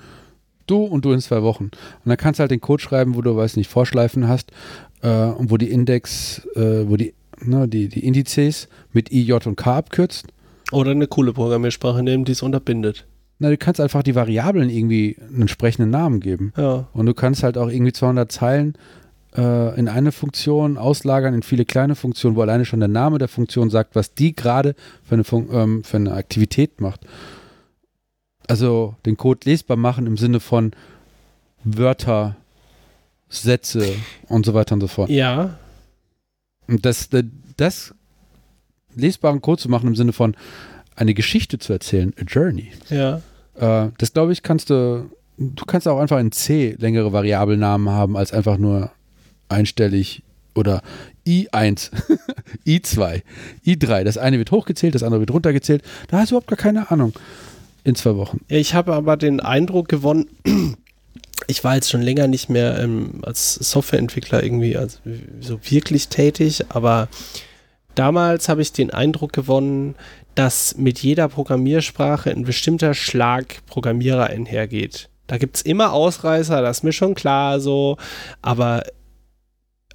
Du 0.67 0.83
und 0.83 1.05
du 1.05 1.11
in 1.11 1.19
zwei 1.19 1.41
Wochen. 1.41 1.65
Und 1.65 1.71
dann 2.05 2.17
kannst 2.17 2.39
du 2.39 2.41
halt 2.41 2.51
den 2.51 2.61
Code 2.61 2.81
schreiben, 2.81 3.15
wo 3.15 3.21
du, 3.21 3.35
weiß 3.35 3.55
nicht, 3.55 3.69
Vorschleifen 3.69 4.27
hast 4.27 4.51
äh, 5.01 5.25
und 5.25 5.49
wo 5.51 5.57
die 5.57 5.71
Index, 5.71 6.45
äh, 6.55 6.87
wo 6.87 6.97
die, 6.97 7.13
ne, 7.41 7.67
die, 7.67 7.89
die 7.89 8.05
Indizes 8.05 8.67
mit 8.91 9.11
I, 9.11 9.23
J 9.23 9.45
und 9.47 9.55
K 9.55 9.77
abkürzt. 9.77 10.27
oder 10.71 10.91
eine 10.91 11.07
coole 11.07 11.33
Programmiersprache 11.33 12.03
nehmen, 12.03 12.25
die 12.25 12.33
es 12.33 12.41
unterbindet. 12.41 13.05
Na, 13.39 13.49
du 13.49 13.57
kannst 13.57 13.79
einfach 13.79 14.03
die 14.03 14.15
Variablen 14.15 14.69
irgendwie 14.69 15.17
einen 15.19 15.41
entsprechenden 15.41 15.91
Namen 15.91 16.19
geben. 16.19 16.53
Ja. 16.57 16.87
Und 16.93 17.05
du 17.05 17.13
kannst 17.13 17.43
halt 17.43 17.57
auch 17.57 17.69
irgendwie 17.69 17.93
200 17.93 18.31
Zeilen 18.31 18.73
äh, 19.35 19.79
in 19.79 19.87
eine 19.87 20.11
Funktion 20.11 20.77
auslagern, 20.77 21.35
in 21.35 21.43
viele 21.43 21.65
kleine 21.65 21.95
Funktionen, 21.95 22.35
wo 22.35 22.41
alleine 22.41 22.65
schon 22.65 22.79
der 22.79 22.89
Name 22.89 23.19
der 23.19 23.27
Funktion 23.27 23.69
sagt, 23.69 23.95
was 23.95 24.13
die 24.15 24.35
gerade 24.35 24.75
für 25.03 25.15
eine, 25.15 25.23
Fun 25.23 25.47
ähm, 25.51 25.83
für 25.83 25.97
eine 25.97 26.13
Aktivität 26.13 26.81
macht. 26.81 27.01
Also 28.47 28.95
den 29.05 29.17
Code 29.17 29.41
lesbar 29.43 29.77
machen 29.77 30.07
im 30.07 30.17
Sinne 30.17 30.39
von 30.39 30.71
Wörter, 31.63 32.35
Sätze 33.29 33.95
und 34.27 34.45
so 34.45 34.53
weiter 34.53 34.73
und 34.73 34.81
so 34.81 34.87
fort. 34.87 35.09
Ja, 35.09 35.57
Und 36.67 36.85
das, 36.85 37.09
das, 37.57 37.93
lesbaren 38.95 39.41
Code 39.41 39.61
zu 39.61 39.69
machen 39.69 39.87
im 39.87 39.95
Sinne 39.95 40.13
von 40.13 40.35
eine 40.95 41.13
Geschichte 41.13 41.59
zu 41.59 41.73
erzählen, 41.73 42.13
a 42.19 42.23
journey. 42.23 42.71
ja. 42.89 43.21
Äh, 43.55 43.91
das 43.97 44.13
glaube 44.13 44.33
ich, 44.33 44.43
kannst 44.43 44.69
du, 44.69 45.09
du 45.37 45.65
kannst 45.65 45.87
auch 45.87 45.99
einfach 45.99 46.19
in 46.19 46.31
C 46.31 46.75
längere 46.79 47.11
Variabelnamen 47.11 47.89
haben 47.89 48.15
als 48.15 48.31
einfach 48.31 48.57
nur 48.57 48.91
einstellig 49.49 50.23
oder 50.55 50.81
I1, 51.25 51.91
I2, 52.65 53.23
I3. 53.65 54.03
Das 54.03 54.17
eine 54.17 54.37
wird 54.37 54.51
hochgezählt, 54.51 54.95
das 54.95 55.03
andere 55.03 55.21
wird 55.21 55.31
runtergezählt. 55.31 55.83
Da 56.07 56.19
hast 56.19 56.31
du 56.31 56.35
überhaupt 56.35 56.47
gar 56.47 56.57
keine 56.57 56.91
Ahnung. 56.91 57.13
In 57.87 57.95
zwei 57.95 58.17
Wochen. 58.17 58.41
Ich 58.49 58.73
habe 58.73 58.93
aber 58.93 59.15
den 59.15 59.39
Eindruck 59.39 59.87
gewonnen, 59.87 60.27
ich 61.47 61.63
war 61.63 61.75
jetzt 61.75 61.89
schon 61.89 62.01
länger 62.01 62.27
nicht 62.27 62.49
mehr 62.49 62.77
ähm, 62.79 63.21
als 63.21 63.55
Softwareentwickler 63.55 64.43
irgendwie 64.43 64.75
also 64.75 64.99
so 65.39 65.57
wirklich 65.63 66.09
tätig, 66.09 66.65
aber 66.67 67.07
damals 67.95 68.49
habe 68.49 68.61
ich 68.61 68.73
den 68.73 68.91
Eindruck 68.91 69.31
gewonnen, 69.31 69.95
dass 70.35 70.75
mit 70.75 70.99
jeder 70.99 71.29
Programmiersprache 71.29 72.29
ein 72.29 72.43
bestimmter 72.43 72.93
Schlag 72.93 73.65
Programmierer 73.67 74.25
einhergeht. 74.25 75.07
Da 75.27 75.37
gibt 75.37 75.55
es 75.55 75.61
immer 75.61 75.93
Ausreißer, 75.93 76.61
das 76.61 76.79
ist 76.79 76.83
mir 76.83 76.91
schon 76.91 77.15
klar 77.15 77.61
so, 77.61 77.95
aber 78.41 78.83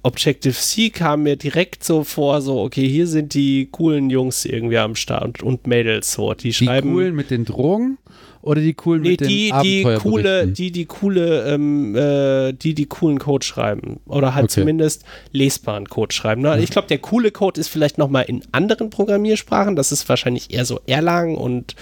Objective-C 0.03 0.89
kam 0.89 1.23
mir 1.23 1.35
direkt 1.37 1.83
so 1.83 2.03
vor, 2.03 2.41
so, 2.41 2.61
okay, 2.61 2.87
hier 2.87 3.07
sind 3.07 3.33
die 3.33 3.69
coolen 3.71 4.09
Jungs 4.09 4.45
irgendwie 4.45 4.77
am 4.77 4.95
Start 4.95 5.41
und 5.41 5.65
Mädels 5.67 6.11
so, 6.13 6.33
die 6.33 6.49
Die 6.49 6.53
schreiben. 6.53 6.91
coolen 6.91 7.15
mit 7.15 7.31
den 7.31 7.45
Drogen 7.45 7.97
oder 8.41 8.59
die 8.59 8.73
coolen 8.73 9.01
Nee, 9.01 9.11
mit 9.11 9.21
den 9.21 9.27
die, 9.29 9.35
die 9.45 9.53
Abenteuerberichten? 9.53 10.11
coole, 10.11 10.47
die, 10.47 10.71
die 10.71 10.85
coole, 10.85 11.45
ähm, 11.53 11.95
äh, 11.95 12.51
die, 12.51 12.73
die 12.73 12.85
coolen 12.85 13.17
Code 13.17 13.45
schreiben. 13.45 14.01
Oder 14.05 14.35
halt 14.35 14.45
Okay. 14.45 14.59
zumindest 14.59 15.05
lesbaren 15.31 15.87
Code 15.87 16.13
schreiben. 16.13 16.41
Ne? 16.41 16.59
Ich 16.61 16.69
glaube, 16.69 16.89
der 16.89 16.97
coole 16.99 17.31
Code 17.31 17.59
ist 17.61 17.69
vielleicht 17.69 17.97
nochmal 17.97 18.25
in 18.27 18.43
anderen 18.51 18.89
Programmiersprachen. 18.89 19.77
Das 19.77 19.93
ist 19.93 20.09
wahrscheinlich 20.09 20.53
eher 20.53 20.65
so 20.65 20.81
Erlang 20.85 21.35
und 21.35 21.75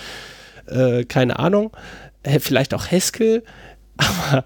äh, 0.68 1.04
keine 1.06 1.40
Ahnung. 1.40 1.72
Vielleicht 2.40 2.76
auch 2.76 2.86
Haskell. 2.92 3.42
Aber 3.98 4.44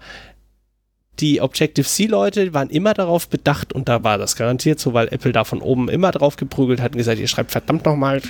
die 1.20 1.40
Objective-C-Leute 1.40 2.52
waren 2.52 2.68
immer 2.68 2.92
darauf 2.92 3.28
bedacht, 3.28 3.72
und 3.72 3.88
da 3.88 4.04
war 4.04 4.18
das 4.18 4.36
garantiert 4.36 4.78
so, 4.80 4.92
weil 4.92 5.08
Apple 5.08 5.32
da 5.32 5.44
von 5.44 5.62
oben 5.62 5.88
immer 5.88 6.10
drauf 6.10 6.36
geprügelt 6.36 6.80
hat 6.80 6.92
und 6.92 6.98
gesagt, 6.98 7.18
ihr 7.18 7.28
schreibt 7.28 7.52
verdammt 7.52 7.84
nochmal, 7.86 8.20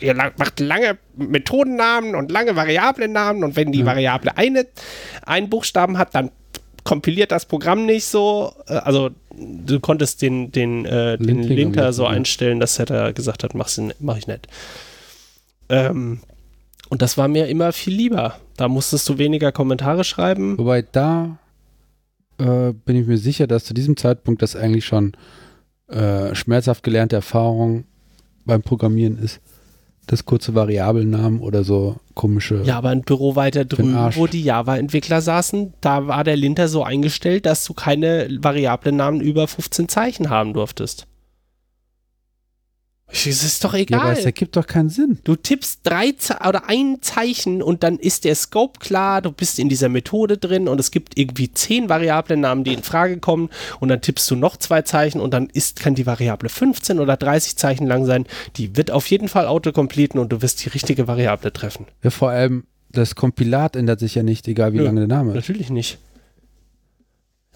ihr 0.00 0.14
macht 0.14 0.60
lange 0.60 0.98
Methodennamen 1.16 2.14
und 2.14 2.30
lange 2.30 2.54
Variablennamen 2.56 3.44
und 3.44 3.56
wenn 3.56 3.72
die 3.72 3.80
Ja. 3.80 3.86
Variable 3.86 4.36
eine, 4.36 4.66
einen 5.24 5.48
Buchstaben 5.48 5.96
hat, 5.96 6.14
dann 6.14 6.30
kompiliert 6.84 7.32
das 7.32 7.46
Programm 7.46 7.86
nicht 7.86 8.04
so. 8.06 8.52
Äh, 8.66 8.74
Also 8.74 9.10
du 9.34 9.80
konntest 9.80 10.22
den, 10.22 10.52
den, 10.52 10.84
äh, 10.84 11.16
den 11.18 11.42
irgendwie, 11.44 11.92
so 11.92 12.06
einstellen, 12.06 12.60
dass 12.60 12.78
er 12.78 13.12
gesagt 13.12 13.44
hat, 13.44 13.54
mach's, 13.54 13.80
mach 14.00 14.16
ich 14.16 14.26
nicht. 14.26 14.48
Ähm, 15.68 16.20
und 16.88 17.02
das 17.02 17.18
war 17.18 17.28
mir 17.28 17.46
immer 17.48 17.72
viel 17.72 17.94
lieber. 17.94 18.36
Da 18.56 18.68
musstest 18.68 19.08
du 19.08 19.18
weniger 19.18 19.52
Kommentare 19.52 20.04
schreiben. 20.04 20.56
Wobei 20.58 20.82
da 20.82 21.38
äh, 22.38 22.72
bin 22.72 22.96
ich 22.96 23.06
mir 23.06 23.18
sicher, 23.18 23.46
dass 23.46 23.64
zu 23.64 23.74
diesem 23.74 23.96
Zeitpunkt 23.96 24.42
das 24.42 24.56
eigentlich 24.56 24.86
schon 24.86 25.12
äh, 25.88 26.34
schmerzhaft 26.34 26.82
gelernte 26.82 27.16
Erfahrung 27.16 27.84
beim 28.44 28.62
Programmieren 28.62 29.18
ist. 29.18 29.40
Das 30.06 30.24
kurze 30.24 30.54
Variablennamen 30.54 31.40
oder 31.40 31.64
so 31.64 31.96
komische. 32.14 32.62
Ja, 32.64 32.78
aber 32.78 32.88
ein 32.88 33.02
Büro 33.02 33.36
weiter 33.36 33.66
drüben, 33.66 33.94
wo 34.14 34.26
die 34.26 34.42
Java-Entwickler 34.42 35.20
saßen, 35.20 35.74
da 35.82 36.06
war 36.06 36.24
der 36.24 36.36
Linter 36.36 36.68
so 36.68 36.82
eingestellt, 36.82 37.44
dass 37.44 37.64
du 37.66 37.74
keine 37.74 38.26
Variablennamen 38.40 39.20
über 39.20 39.46
15 39.46 39.88
Zeichen 39.88 40.30
haben 40.30 40.54
durftest. 40.54 41.06
Es 43.10 43.26
ist 43.26 43.64
doch 43.64 43.72
Ja, 43.74 43.80
aber 43.98 44.10
egal. 44.10 44.12
es 44.18 44.24
ergibt 44.24 44.54
doch 44.56 44.66
keinen 44.66 44.90
Sinn. 44.90 45.18
Du 45.24 45.34
tippst 45.34 45.80
drei 45.82 46.12
Ze 46.12 46.36
oder 46.46 46.68
ein 46.68 46.98
Zeichen 47.00 47.62
und 47.62 47.82
dann 47.82 47.98
ist 47.98 48.24
der 48.24 48.34
Scope 48.34 48.78
klar, 48.80 49.22
du 49.22 49.32
bist 49.32 49.58
in 49.58 49.68
dieser 49.68 49.88
Methode 49.88 50.36
drin 50.36 50.68
und 50.68 50.78
es 50.78 50.90
gibt 50.90 51.18
irgendwie 51.18 51.50
zehn 51.52 51.88
Variablennamen, 51.88 52.64
die 52.64 52.74
in 52.74 52.82
Frage 52.82 53.18
kommen 53.18 53.48
und 53.80 53.88
dann 53.88 54.02
tippst 54.02 54.30
du 54.30 54.36
noch 54.36 54.56
zwei 54.58 54.82
Zeichen 54.82 55.20
und 55.20 55.32
dann 55.32 55.48
ist, 55.50 55.80
kann 55.80 55.94
die 55.94 56.06
Variable 56.06 56.48
15 56.50 57.00
oder 57.00 57.16
30 57.16 57.56
Zeichen 57.56 57.86
lang 57.86 58.04
sein. 58.04 58.26
Die 58.56 58.76
wird 58.76 58.90
auf 58.90 59.06
jeden 59.08 59.28
Fall 59.28 59.46
autocompleten 59.46 60.20
und 60.20 60.30
du 60.32 60.42
wirst 60.42 60.64
die 60.64 60.68
richtige 60.68 61.08
Variable 61.08 61.52
treffen. 61.52 61.86
Ja, 62.02 62.10
vor 62.10 62.30
allem, 62.30 62.64
das 62.90 63.14
Kompilat 63.14 63.76
ändert 63.76 64.00
sich 64.00 64.14
ja 64.14 64.22
nicht, 64.22 64.46
egal 64.48 64.72
wie 64.72 64.78
Nö. 64.78 64.84
lange 64.84 65.00
der 65.00 65.08
Name 65.08 65.30
ist. 65.30 65.34
Natürlich 65.36 65.70
nicht. 65.70 65.98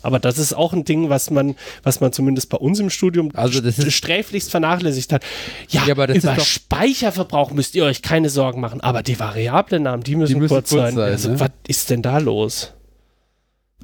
Aber 0.03 0.19
das 0.19 0.39
ist 0.39 0.53
auch 0.53 0.73
ein 0.73 0.85
Ding, 0.85 1.09
was 1.11 1.31
man, 1.31 1.55
was 1.83 2.01
man 2.01 2.13
zumindest 2.13 2.49
bei 2.51 2.59
uns 2.59 2.81
im 2.81 2.91
Studium 2.91 3.31
Also 3.35 3.61
das 3.61 3.79
ist- 3.79 3.93
sträflichst 3.93 4.51
vernachlässigt 4.51 5.13
hat. 5.13 5.23
Ja, 5.69 5.85
Ja, 5.87 5.93
über 5.93 6.41
Speicherverbrauch 6.41 7.51
müsst 7.53 7.75
ihr 7.75 7.85
euch 7.85 8.03
keine 8.03 8.31
Sorgen 8.31 8.61
machen. 8.61 8.81
Aber 8.81 9.03
die 9.03 9.19
Variablennamen, 9.19 10.03
die 10.05 10.17
müssen, 10.17 10.35
Die 10.35 10.41
müssen 10.41 10.55
kurz, 10.55 10.71
kurz 10.71 10.81
sein. 10.83 10.95
sein, 10.95 11.11
also, 11.13 11.29
ne? 11.31 11.41
was 11.41 11.51
ist 11.67 11.91
denn 11.91 12.03
da 12.03 12.19
los? 12.19 12.73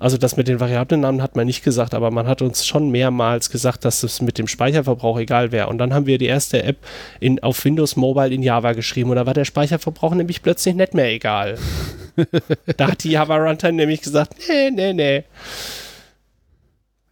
Also 0.00 0.16
das 0.16 0.36
mit 0.36 0.46
den 0.46 0.60
Variablennamen 0.60 1.20
hat 1.22 1.34
man 1.34 1.46
nicht 1.46 1.64
gesagt, 1.64 1.92
aber 1.92 2.12
man 2.12 2.28
hat 2.28 2.40
uns 2.40 2.64
schon 2.64 2.90
mehrmals 2.90 3.50
gesagt, 3.50 3.84
dass 3.84 4.04
es 4.04 4.22
mit 4.22 4.38
dem 4.38 4.46
Speicherverbrauch 4.46 5.18
egal 5.18 5.50
wäre. 5.50 5.66
Und 5.66 5.78
dann 5.78 5.92
haben 5.92 6.06
wir 6.06 6.18
die 6.18 6.26
erste 6.26 6.62
App 6.62 6.76
in, 7.18 7.42
auf 7.42 7.64
Windows 7.64 7.96
Mobile 7.96 8.28
in 8.28 8.44
Java 8.44 8.74
geschrieben 8.74 9.10
und 9.10 9.16
da 9.16 9.26
war 9.26 9.34
der 9.34 9.44
Speicherverbrauch 9.44 10.14
nämlich 10.14 10.40
plötzlich 10.42 10.76
nicht 10.76 10.94
mehr 10.94 11.10
egal. 11.12 11.58
da 12.76 12.88
hat 12.92 13.02
die 13.02 13.10
Java 13.10 13.36
Runtime 13.38 13.72
nämlich 13.72 14.00
gesagt, 14.00 14.34
nee, 14.48 14.70
nee, 14.70 14.92
nee. 14.92 15.24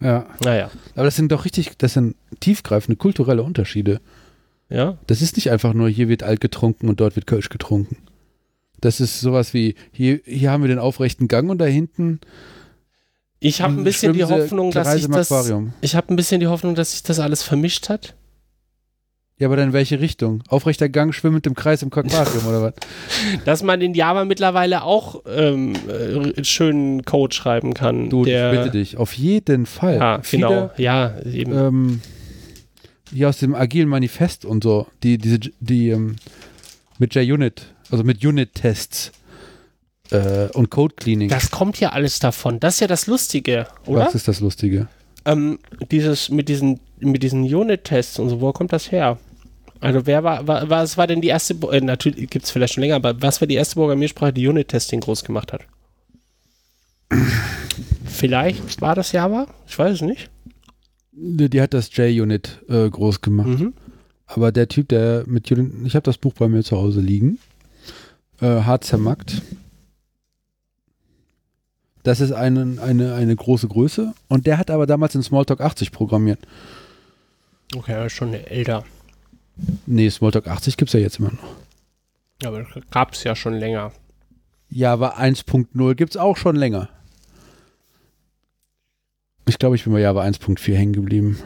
Ja. 0.00 0.26
Naja, 0.44 0.70
Aber 0.94 1.04
das 1.04 1.16
sind 1.16 1.32
doch 1.32 1.44
richtig, 1.44 1.78
das 1.78 1.94
sind 1.94 2.16
tiefgreifende 2.40 2.96
kulturelle 2.96 3.42
Unterschiede. 3.42 4.00
ja. 4.68 4.98
Das 5.06 5.22
ist 5.22 5.36
nicht 5.36 5.50
einfach 5.50 5.72
nur, 5.72 5.88
hier 5.88 6.08
wird 6.08 6.22
alt 6.22 6.40
getrunken 6.40 6.88
und 6.88 7.00
dort 7.00 7.16
wird 7.16 7.26
Kölsch 7.26 7.48
getrunken. 7.48 7.96
Das 8.80 9.00
ist 9.00 9.20
sowas 9.20 9.54
wie, 9.54 9.74
hier, 9.92 10.20
hier 10.24 10.50
haben 10.50 10.62
wir 10.62 10.68
den 10.68 10.78
aufrechten 10.78 11.28
Gang 11.28 11.48
und 11.50 11.58
da 11.58 11.64
hinten 11.64 12.20
Ich 13.38 13.62
habe 13.62 13.74
ein 13.74 13.84
bisschen 13.84 14.12
die 14.12 14.24
Hoffnung, 14.24 14.70
dass 14.70 15.02
im 15.02 15.12
das, 15.12 15.32
Aquarium. 15.32 15.72
ich 15.80 15.94
habe 15.94 16.12
ein 16.12 16.16
bisschen 16.16 16.40
die 16.40 16.46
Hoffnung, 16.46 16.74
dass 16.74 16.92
sich 16.92 17.02
das 17.02 17.18
alles 17.18 17.42
vermischt 17.42 17.88
hat. 17.88 18.14
Ja, 19.38 19.48
aber 19.48 19.56
dann 19.56 19.68
in 19.68 19.72
welche 19.74 20.00
Richtung? 20.00 20.42
Aufrechter 20.48 20.88
Gang, 20.88 21.12
schwimmend 21.12 21.46
im 21.46 21.54
Kreis 21.54 21.82
im 21.82 21.92
Aquarium 21.92 22.46
oder 22.46 22.62
was? 22.62 22.74
Dass 23.44 23.62
man 23.62 23.82
in 23.82 23.92
Java 23.92 24.24
mittlerweile 24.24 24.82
auch 24.82 25.22
ähm, 25.26 25.74
äh, 25.88 26.42
schönen 26.42 27.04
Code 27.04 27.34
schreiben 27.34 27.74
kann. 27.74 28.08
Du, 28.08 28.24
der, 28.24 28.52
ich 28.52 28.58
bitte 28.58 28.70
dich, 28.70 28.96
auf 28.96 29.12
jeden 29.12 29.66
Fall. 29.66 29.96
Ja, 29.96 30.20
Viele, 30.22 30.48
genau. 30.48 30.70
Ja, 30.78 31.20
eben. 31.20 31.52
Ähm, 31.52 32.00
hier 33.12 33.28
aus 33.28 33.38
dem 33.38 33.54
agilen 33.54 33.88
Manifest 33.88 34.46
und 34.46 34.64
so, 34.64 34.86
die, 35.02 35.18
diese, 35.18 35.38
die 35.60 35.90
ähm, 35.90 36.16
mit 36.98 37.14
JUnit, 37.14 37.74
also 37.90 38.04
mit 38.04 38.24
Unit-Tests 38.24 39.12
äh, 40.10 40.48
und 40.54 40.70
Code-Cleaning. 40.70 41.28
das 41.28 41.50
kommt 41.50 41.78
ja 41.78 41.90
alles 41.90 42.20
davon. 42.20 42.58
Das 42.58 42.74
ist 42.74 42.80
ja 42.80 42.86
das 42.86 43.06
Lustige, 43.06 43.66
oder? 43.84 44.06
Was 44.06 44.14
ist 44.14 44.28
das 44.28 44.40
Lustige? 44.40 44.88
Ähm, 45.26 45.58
dieses 45.90 46.30
mit 46.30 46.48
diesen 46.48 46.80
mit 46.98 47.22
diesen 47.22 47.42
Unit-Tests 47.42 48.18
und 48.18 48.30
so, 48.30 48.40
wo 48.40 48.52
kommt 48.52 48.72
das 48.72 48.90
her? 48.90 49.18
Also 49.80 50.06
wer 50.06 50.24
war, 50.24 50.46
war 50.46 50.68
was 50.70 50.96
war 50.96 51.06
denn 51.06 51.20
die 51.20 51.28
erste, 51.28 51.54
äh, 51.70 51.80
natürlich 51.80 52.30
gibt 52.30 52.44
es 52.44 52.50
vielleicht 52.50 52.74
schon 52.74 52.82
länger, 52.82 52.96
aber 52.96 53.20
was 53.20 53.40
war 53.40 53.48
die 53.48 53.54
erste 53.54 53.74
Programmiersprache, 53.74 54.32
die 54.32 54.46
Unit-Testing 54.48 55.00
groß 55.00 55.24
gemacht 55.24 55.52
hat? 55.52 55.62
vielleicht 58.06 58.80
war 58.80 58.94
das 58.94 59.12
Java? 59.12 59.46
Ich 59.66 59.78
weiß 59.78 59.94
es 59.94 60.00
nicht. 60.00 60.30
Die, 61.12 61.48
die 61.48 61.62
hat 61.62 61.72
das 61.72 61.94
JUnit 61.94 62.62
äh, 62.68 62.88
groß 62.90 63.20
gemacht. 63.20 63.48
Mhm. 63.48 63.74
Aber 64.26 64.52
der 64.52 64.68
Typ, 64.68 64.88
der 64.88 65.24
mit 65.26 65.50
Unit, 65.50 65.72
ich 65.84 65.94
habe 65.94 66.02
das 66.02 66.18
Buch 66.18 66.34
bei 66.34 66.48
mir 66.48 66.62
zu 66.62 66.76
Hause 66.76 67.00
liegen, 67.00 67.38
äh, 68.40 68.62
hart 68.62 68.84
zermackt. 68.84 69.42
Das 72.02 72.20
ist 72.20 72.32
eine, 72.32 72.80
eine, 72.80 73.14
eine 73.14 73.34
große 73.34 73.66
Größe. 73.68 74.14
Und 74.28 74.46
der 74.46 74.58
hat 74.58 74.70
aber 74.70 74.86
damals 74.86 75.14
in 75.14 75.22
Smalltalk 75.22 75.60
80 75.60 75.90
programmiert. 75.90 76.40
Okay, 77.74 77.92
er 77.92 78.06
ist 78.06 78.12
schon 78.12 78.34
älter. 78.34 78.84
Nee, 79.86 80.10
Smalltalk 80.10 80.46
80 80.46 80.76
gibt 80.76 80.90
es 80.90 80.92
ja 80.92 81.00
jetzt 81.00 81.18
immer 81.18 81.32
noch. 81.32 81.56
Aber 82.44 82.66
gab 82.90 83.12
es 83.12 83.24
ja 83.24 83.34
schon 83.34 83.54
länger. 83.54 83.92
Java 84.68 85.16
1.0 85.16 85.94
gibt 85.94 86.10
es 86.14 86.16
auch 86.16 86.36
schon 86.36 86.56
länger. 86.56 86.88
Ich 89.48 89.58
glaube, 89.58 89.76
ich 89.76 89.84
bin 89.84 89.92
bei 89.92 90.00
Java 90.00 90.22
1.4 90.22 90.74
hängen 90.74 90.92
geblieben. 90.92 91.38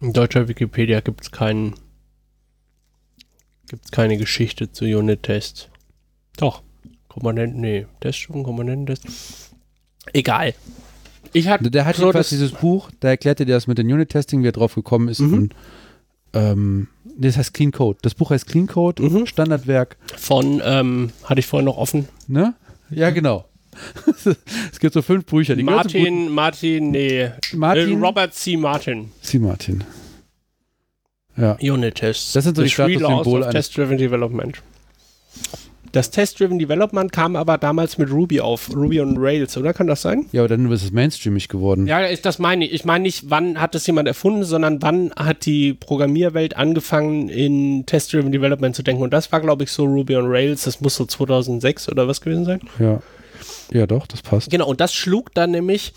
In 0.00 0.12
deutscher 0.12 0.48
Wikipedia 0.48 1.00
gibt 1.00 1.22
es 1.22 1.30
keinen. 1.30 1.74
Gibt 3.68 3.84
es 3.86 3.90
keine 3.90 4.16
Geschichte 4.16 4.72
zu 4.72 4.84
Unit-Tests. 4.84 5.68
Doch. 6.36 6.62
Komponenten, 7.08 7.60
nee. 7.60 7.86
Teststudien, 8.00 8.44
Komponententest. 8.44 9.52
Egal. 10.12 10.54
Ich 11.32 11.48
hatte 11.48 11.70
Der 11.70 11.84
hat 11.84 11.96
so 11.96 12.02
jedenfalls 12.02 12.28
dieses 12.28 12.52
Buch, 12.52 12.90
da 13.00 13.08
erklärte 13.08 13.46
der 13.46 13.56
das 13.56 13.66
mit 13.66 13.78
dem 13.78 13.86
Unit-Testing, 13.86 14.42
wie 14.42 14.48
er 14.48 14.52
drauf 14.52 14.74
gekommen 14.74 15.08
ist. 15.08 15.20
Mhm. 15.20 15.34
Und, 15.34 15.54
ähm, 16.32 16.88
das 17.16 17.36
heißt 17.36 17.54
Clean 17.54 17.72
Code. 17.72 17.98
Das 18.02 18.14
Buch 18.14 18.30
heißt 18.30 18.46
Clean 18.46 18.66
Code, 18.66 19.02
Mhm. 19.02 19.26
Standardwerk. 19.26 19.96
von, 20.16 20.60
ähm, 20.64 21.10
hatte 21.24 21.40
ich 21.40 21.46
vorhin 21.46 21.64
noch 21.66 21.76
offen. 21.78 22.08
Ne? 22.28 22.54
Ja, 22.90 23.10
genau. 23.10 23.44
es 24.72 24.78
gibt 24.78 24.94
so 24.94 25.02
fünf 25.02 25.24
Bücher. 25.26 25.56
Die 25.56 25.62
Martin, 25.64 26.28
Martin, 26.30 26.90
nee. 26.92 27.30
Martin. 27.52 28.00
Äh, 28.00 28.06
Robert 28.06 28.32
C. 28.34 28.56
Martin. 28.56 29.10
Sie 29.20 29.38
Martin. 29.40 29.82
Ja. 31.36 31.56
Unit-Tests. 31.60 32.32
Das 32.34 32.44
sind 32.44 32.56
so 32.56 32.62
die 32.62 32.68
The 32.68 32.74
Laws 32.76 32.90
Statussymbole 33.00 33.44
eines- 33.46 33.54
Test-Driven 33.54 33.98
Development. 33.98 34.62
Das 35.94 36.10
Test-Driven 36.10 36.58
Development 36.58 37.12
kam 37.12 37.36
aber 37.36 37.56
damals 37.56 37.98
mit 37.98 38.10
Ruby 38.10 38.40
auf. 38.40 38.68
Ruby 38.74 39.00
und 39.00 39.16
Rails, 39.16 39.56
oder? 39.56 39.72
Kann 39.72 39.86
das 39.86 40.02
sein? 40.02 40.26
Ja, 40.32 40.42
aber 40.42 40.48
dann 40.48 40.68
ist 40.72 40.82
es 40.82 40.90
mainstreamig 40.90 41.48
geworden. 41.48 41.86
Ja, 41.86 42.00
ist 42.00 42.26
das 42.26 42.40
meine 42.40 42.64
ich. 42.64 42.72
Ich 42.72 42.84
meine 42.84 43.02
nicht, 43.02 43.30
wann 43.30 43.60
hat 43.60 43.76
das 43.76 43.86
jemand 43.86 44.08
erfunden, 44.08 44.42
sondern 44.42 44.82
wann 44.82 45.12
hat 45.14 45.46
die 45.46 45.72
Programmierwelt 45.72 46.56
angefangen, 46.56 47.28
in 47.28 47.86
Test-Driven 47.86 48.32
Development 48.32 48.74
zu 48.74 48.82
denken. 48.82 49.04
Und 49.04 49.12
das 49.12 49.30
war, 49.30 49.40
glaube 49.40 49.62
ich, 49.62 49.70
so 49.70 49.84
Ruby 49.84 50.16
on 50.16 50.26
Rails. 50.26 50.64
Das 50.64 50.80
muss 50.80 50.96
so 50.96 51.04
2006 51.04 51.88
oder 51.88 52.08
was 52.08 52.20
gewesen 52.20 52.44
sein. 52.44 52.60
Ja. 52.80 53.00
Ja, 53.70 53.86
doch, 53.86 54.08
das 54.08 54.20
passt. 54.20 54.50
Genau, 54.50 54.66
und 54.66 54.80
das 54.80 54.92
schlug 54.92 55.32
dann 55.34 55.52
nämlich, 55.52 55.92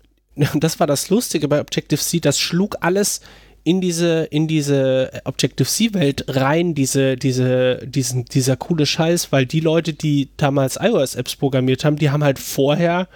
das 0.54 0.80
war 0.80 0.86
das 0.86 1.10
Lustige 1.10 1.46
bei 1.46 1.60
Objective-C, 1.60 2.20
das 2.20 2.40
schlug 2.40 2.76
alles 2.80 3.20
in 3.64 3.80
diese, 3.80 4.24
in 4.24 4.48
diese 4.48 5.22
Objective-C-Welt 5.24 6.24
rein, 6.28 6.74
diese, 6.74 7.16
diese, 7.16 7.78
diesen, 7.86 8.24
dieser 8.24 8.56
coole 8.56 8.86
Scheiß, 8.86 9.30
weil 9.30 9.46
die 9.46 9.60
Leute, 9.60 9.92
die 9.92 10.30
damals 10.36 10.78
iOS-Apps 10.80 11.36
programmiert 11.36 11.84
haben, 11.84 11.96
die 11.96 12.10
haben 12.10 12.24
halt 12.24 12.38
vorher 12.38 13.08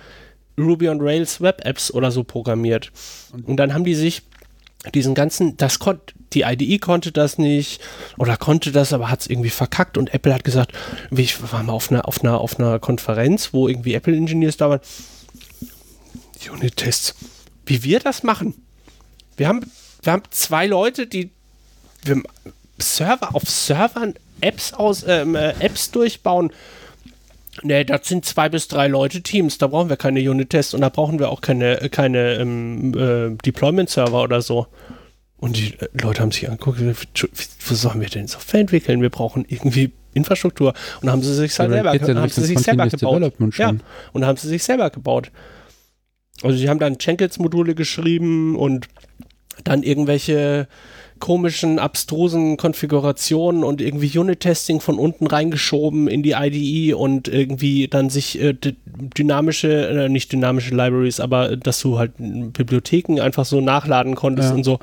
Ruby 0.58 0.88
on 0.88 1.00
Rails 1.00 1.40
Web-Apps 1.40 1.92
oder 1.92 2.10
so 2.10 2.22
programmiert. 2.24 2.92
Und 3.44 3.56
dann 3.56 3.74
haben 3.74 3.84
die 3.84 3.94
sich 3.94 4.22
diesen 4.94 5.14
ganzen, 5.14 5.56
das 5.56 5.78
konnte, 5.78 6.14
die 6.32 6.42
IDE 6.42 6.78
konnte 6.78 7.12
das 7.12 7.38
nicht 7.38 7.80
oder 8.18 8.36
konnte 8.36 8.72
das, 8.72 8.92
aber 8.92 9.10
hat 9.10 9.22
es 9.22 9.26
irgendwie 9.26 9.50
verkackt 9.50 9.98
und 9.98 10.14
Apple 10.14 10.32
hat 10.32 10.44
gesagt, 10.44 10.72
ich 11.10 11.52
war 11.52 11.62
mal 11.62 11.72
auf 11.72 11.90
einer, 11.90 12.06
auf 12.06 12.22
einer, 12.22 12.40
auf 12.40 12.58
einer 12.58 12.78
Konferenz, 12.78 13.52
wo 13.52 13.68
irgendwie 13.68 13.94
Apple-Engineers 13.94 14.56
da 14.56 14.70
waren, 14.70 14.80
Unit-Tests, 16.50 17.14
wie 17.64 17.82
wir 17.82 17.98
das 17.98 18.22
machen. 18.22 18.54
Wir 19.36 19.48
haben, 19.48 19.70
wir 20.06 20.12
haben 20.12 20.22
zwei 20.30 20.66
Leute, 20.66 21.06
die 21.06 21.30
wir 22.04 22.22
Server 22.78 23.34
auf 23.34 23.42
Servern 23.44 24.14
Apps 24.40 24.72
aus, 24.74 25.04
ähm, 25.06 25.34
äh, 25.34 25.50
Apps 25.60 25.90
durchbauen. 25.90 26.52
Nee, 27.62 27.84
das 27.84 28.06
sind 28.06 28.24
zwei 28.26 28.48
bis 28.50 28.68
drei 28.68 28.86
Leute 28.86 29.22
Teams. 29.22 29.56
Da 29.58 29.66
brauchen 29.68 29.88
wir 29.88 29.96
keine 29.96 30.20
Unit-Tests 30.30 30.74
und 30.74 30.82
da 30.82 30.90
brauchen 30.90 31.18
wir 31.18 31.30
auch 31.30 31.40
keine, 31.40 31.80
äh, 31.80 31.88
keine 31.88 32.34
ähm, 32.34 32.92
äh, 32.94 33.34
Deployment-Server 33.44 34.22
oder 34.22 34.42
so. 34.42 34.66
Und 35.38 35.56
die 35.56 35.72
äh, 35.78 35.88
Leute 36.02 36.20
haben 36.20 36.32
sich 36.32 36.46
angeguckt, 36.48 36.78
und 36.80 36.88
gesagt, 36.88 37.08
"Tschu, 37.14 37.26
wie- 37.34 37.70
wo 37.70 37.74
sollen 37.74 38.00
wir 38.00 38.08
denn 38.08 38.26
Software 38.28 38.60
entwickeln? 38.60 39.00
Wir 39.00 39.10
brauchen 39.10 39.46
irgendwie 39.48 39.92
Infrastruktur. 40.12 40.74
Und 41.00 41.10
haben 41.10 41.22
sie 41.22 41.34
sich 41.34 41.58
halt 41.58 41.70
selber, 41.76 41.92
haben 42.20 42.28
sie 42.28 42.40
sich 42.46 42.58
selber 42.64 42.84
gebaut. 43.00 43.32
Ja, 43.80 43.84
und 44.12 44.24
haben 44.26 44.36
sie 44.36 44.48
sich 44.48 44.62
selber 44.62 44.90
gebaut. 44.90 45.30
Also 46.42 46.58
die 46.58 46.68
haben 46.68 46.78
dann 46.78 46.98
Jenkins-Module 47.00 47.74
geschrieben 47.74 48.56
und 48.56 48.88
dann 49.64 49.82
irgendwelche 49.82 50.68
komischen, 51.18 51.78
abstrusen 51.78 52.58
Konfigurationen 52.58 53.64
und 53.64 53.80
irgendwie 53.80 54.18
Unit-Testing 54.18 54.80
von 54.80 54.98
unten 54.98 55.26
reingeschoben 55.26 56.08
in 56.08 56.22
die 56.22 56.32
IDE 56.32 56.92
und 56.94 57.26
irgendwie 57.26 57.88
dann 57.88 58.10
sich 58.10 58.38
äh, 58.38 58.54
dynamische, 59.16 59.88
äh, 59.88 60.08
nicht 60.10 60.30
dynamische 60.32 60.74
Libraries, 60.74 61.18
aber 61.20 61.52
äh, 61.52 61.56
dass 61.56 61.80
du 61.80 61.98
halt 61.98 62.12
äh, 62.20 62.44
Bibliotheken 62.52 63.20
einfach 63.22 63.46
so 63.46 63.62
nachladen 63.62 64.14
konntest 64.14 64.50
Ja. 64.50 64.54
und 64.56 64.64
so. 64.64 64.78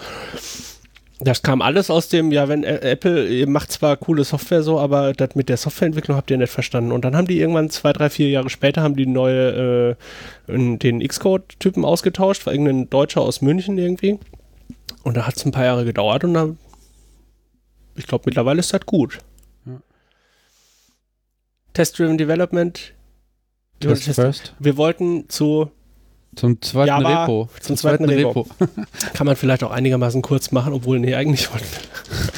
Das 1.20 1.42
kam 1.44 1.62
alles 1.62 1.90
aus 1.92 2.10
dem, 2.10 2.32
ja, 2.32 2.50
wenn 2.50 2.66
Ä- 2.66 2.80
Apple, 2.82 3.28
ihr 3.28 3.48
macht 3.48 3.72
zwar 3.72 3.96
coole 3.96 4.24
Software 4.24 4.64
so, 4.64 4.80
aber 4.80 5.14
das 5.14 5.36
mit 5.36 5.48
der 5.48 5.58
Softwareentwicklung 5.58 6.18
habt 6.18 6.32
ihr 6.32 6.38
nicht 6.38 6.50
verstanden. 6.52 6.92
Und 6.92 7.06
dann 7.06 7.16
haben 7.16 7.28
die 7.28 7.40
irgendwann 7.40 7.70
zwei, 7.70 7.94
drei, 7.94 8.10
vier 8.10 8.30
Jahre 8.30 8.50
später 8.50 8.82
haben 8.82 8.96
die 8.96 9.06
neue, 9.06 9.96
äh, 10.50 10.78
den 10.78 11.08
Xcode-Typen 11.08 11.86
ausgetauscht, 11.86 12.46
war 12.48 12.54
irgendein 12.54 12.90
Deutscher 12.90 13.22
aus 13.22 13.42
München 13.42 13.78
irgendwie. 13.78 14.18
Und 15.04 15.16
da 15.18 15.28
hat 15.28 15.36
es 15.38 15.46
ein 15.46 15.52
paar 15.52 15.66
Jahre 15.66 15.86
gedauert 15.86 16.24
und 16.24 16.34
dann, 16.34 16.58
ich 17.96 18.08
glaube, 18.08 18.24
mittlerweile 18.26 18.60
ist 18.60 18.74
das 18.74 18.86
gut. 18.86 19.20
Ja. 19.66 19.80
Test-Driven 21.74 22.18
Development. 22.18 22.94
Test 23.80 24.06
Test- 24.06 24.16
first. 24.16 24.54
Wir 24.60 24.78
wollten 24.78 25.28
zu, 25.30 25.70
Zum 26.36 26.62
zweiten 26.62 26.88
Java, 26.88 27.24
Repo. 27.24 27.50
zum 27.60 27.76
zweiten 27.76 28.06
Repo. 28.06 28.48
kann 29.14 29.28
man 29.28 29.36
vielleicht 29.36 29.64
auch 29.64 29.72
einigermaßen 29.72 30.22
kurz 30.22 30.52
machen, 30.52 30.72
obwohl, 30.74 31.00
nee, 31.00 31.14
eigentlich 31.16 31.52
wollten 31.52 31.66
wir. 31.66 32.30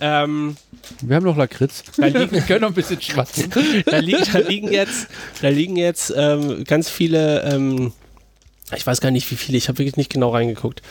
ähm, 0.00 0.56
Wir 1.02 1.16
haben 1.16 1.24
noch 1.24 1.36
Lakritz. 1.36 1.84
Da 1.98 2.06
liegen- 2.06 2.32
wir 2.32 2.40
können 2.40 2.62
noch 2.62 2.68
ein 2.68 2.74
bisschen 2.74 3.00
schwatzen. 3.02 3.50
da, 3.86 3.98
liegen, 3.98 4.24
da 4.32 4.38
liegen 4.38 4.72
jetzt, 4.72 5.08
da 5.42 5.48
liegen 5.48 5.76
jetzt 5.76 6.12
ähm, 6.16 6.64
ganz 6.64 6.88
viele, 6.88 7.42
ähm, 7.42 7.92
ich 8.76 8.86
weiß 8.86 9.00
gar 9.00 9.10
nicht 9.10 9.30
wie 9.30 9.36
viele, 9.36 9.58
ich 9.58 9.68
habe 9.68 9.78
wirklich 9.78 9.96
nicht 9.96 10.12
genau 10.12 10.30
reingeguckt. 10.30 10.82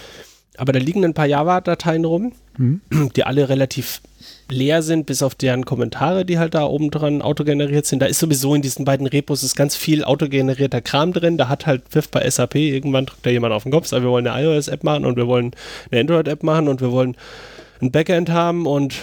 Aber 0.58 0.74
da 0.74 0.80
liegen 0.80 1.04
ein 1.06 1.14
paar 1.14 1.26
Java-Dateien 1.26 2.06
rum, 2.06 2.34
Mhm. 2.58 2.82
die 3.16 3.24
alle 3.24 3.50
relativ 3.50 4.02
leer 4.50 4.84
sind, 4.84 5.06
bis 5.06 5.24
auf 5.24 5.36
deren 5.36 5.66
Kommentare, 5.66 6.26
die 6.26 6.38
halt 6.38 6.54
da 6.54 6.64
oben 6.66 6.92
dran 6.92 7.22
autogeneriert 7.22 7.86
sind. 7.86 8.02
Da 8.02 8.06
ist 8.06 8.20
sowieso 8.20 8.54
in 8.54 8.62
diesen 8.62 8.86
beiden 8.86 9.08
Repos 9.08 9.44
ist 9.44 9.56
ganz 9.56 9.76
viel 9.76 10.04
autogenerierter 10.04 10.82
Kram 10.82 11.14
drin. 11.14 11.38
Da 11.38 11.48
hat 11.48 11.66
halt 11.66 11.84
Pfiff 11.90 12.10
bei 12.10 12.30
SAP, 12.30 12.56
irgendwann 12.56 13.06
drückt 13.06 13.26
da 13.26 13.30
jemand 13.30 13.54
auf 13.54 13.64
den 13.64 13.72
Kopf, 13.72 13.88
sagt, 13.88 14.04
wir 14.04 14.10
wollen 14.10 14.28
eine 14.28 14.44
iOS-App 14.44 14.84
machen 14.84 15.06
und 15.06 15.16
wir 15.16 15.28
wollen 15.28 15.52
eine 15.90 16.02
Android-App 16.02 16.44
machen 16.44 16.68
und 16.68 16.82
wir 16.82 16.92
wollen 16.92 17.16
ein 17.82 17.92
Backend 17.92 18.30
haben 18.30 18.68
und 18.68 18.96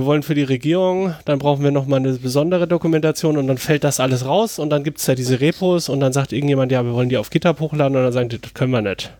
wir 0.00 0.06
wollen 0.06 0.22
für 0.22 0.34
die 0.34 0.42
Regierung, 0.42 1.14
dann 1.24 1.38
brauchen 1.38 1.62
wir 1.62 1.70
nochmal 1.70 2.00
eine 2.00 2.12
besondere 2.14 2.66
Dokumentation 2.66 3.36
und 3.36 3.46
dann 3.46 3.58
fällt 3.58 3.84
das 3.84 4.00
alles 4.00 4.24
raus 4.24 4.58
und 4.58 4.70
dann 4.70 4.82
gibt 4.82 4.98
es 4.98 5.06
ja 5.06 5.14
diese 5.14 5.40
Repos 5.40 5.88
und 5.88 6.00
dann 6.00 6.12
sagt 6.12 6.32
irgendjemand, 6.32 6.72
ja, 6.72 6.84
wir 6.84 6.92
wollen 6.92 7.08
die 7.08 7.18
auf 7.18 7.30
GitHub 7.30 7.60
hochladen 7.60 7.96
und 7.96 8.02
dann 8.02 8.12
sagen 8.12 8.28
die, 8.30 8.40
das 8.40 8.54
können 8.54 8.72
wir 8.72 8.82
nicht. 8.82 9.12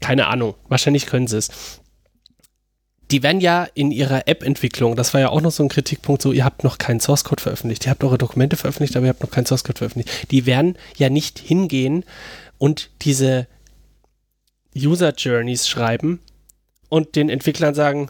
Keine 0.00 0.26
Ahnung, 0.26 0.54
wahrscheinlich 0.68 1.06
können 1.06 1.26
sie 1.26 1.38
es. 1.38 1.80
Die 3.10 3.22
werden 3.22 3.40
ja 3.40 3.68
in 3.74 3.92
ihrer 3.92 4.26
App-Entwicklung, 4.26 4.96
das 4.96 5.14
war 5.14 5.20
ja 5.20 5.28
auch 5.28 5.40
noch 5.40 5.52
so 5.52 5.62
ein 5.62 5.68
Kritikpunkt, 5.68 6.22
so, 6.22 6.32
ihr 6.32 6.44
habt 6.44 6.64
noch 6.64 6.78
keinen 6.78 7.00
Source-Code 7.00 7.42
veröffentlicht, 7.42 7.86
ihr 7.86 7.90
habt 7.90 8.02
eure 8.02 8.18
Dokumente 8.18 8.56
veröffentlicht, 8.56 8.96
aber 8.96 9.06
ihr 9.06 9.10
habt 9.10 9.22
noch 9.22 9.30
keinen 9.30 9.46
Source-Code 9.46 9.78
veröffentlicht. 9.78 10.30
Die 10.32 10.46
werden 10.46 10.76
ja 10.96 11.10
nicht 11.10 11.38
hingehen 11.38 12.04
und 12.58 12.90
diese 13.02 13.46
User-Journeys 14.74 15.68
schreiben 15.68 16.20
und 16.88 17.16
den 17.16 17.28
Entwicklern 17.28 17.74
sagen, 17.74 18.08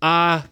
ah, 0.00 0.42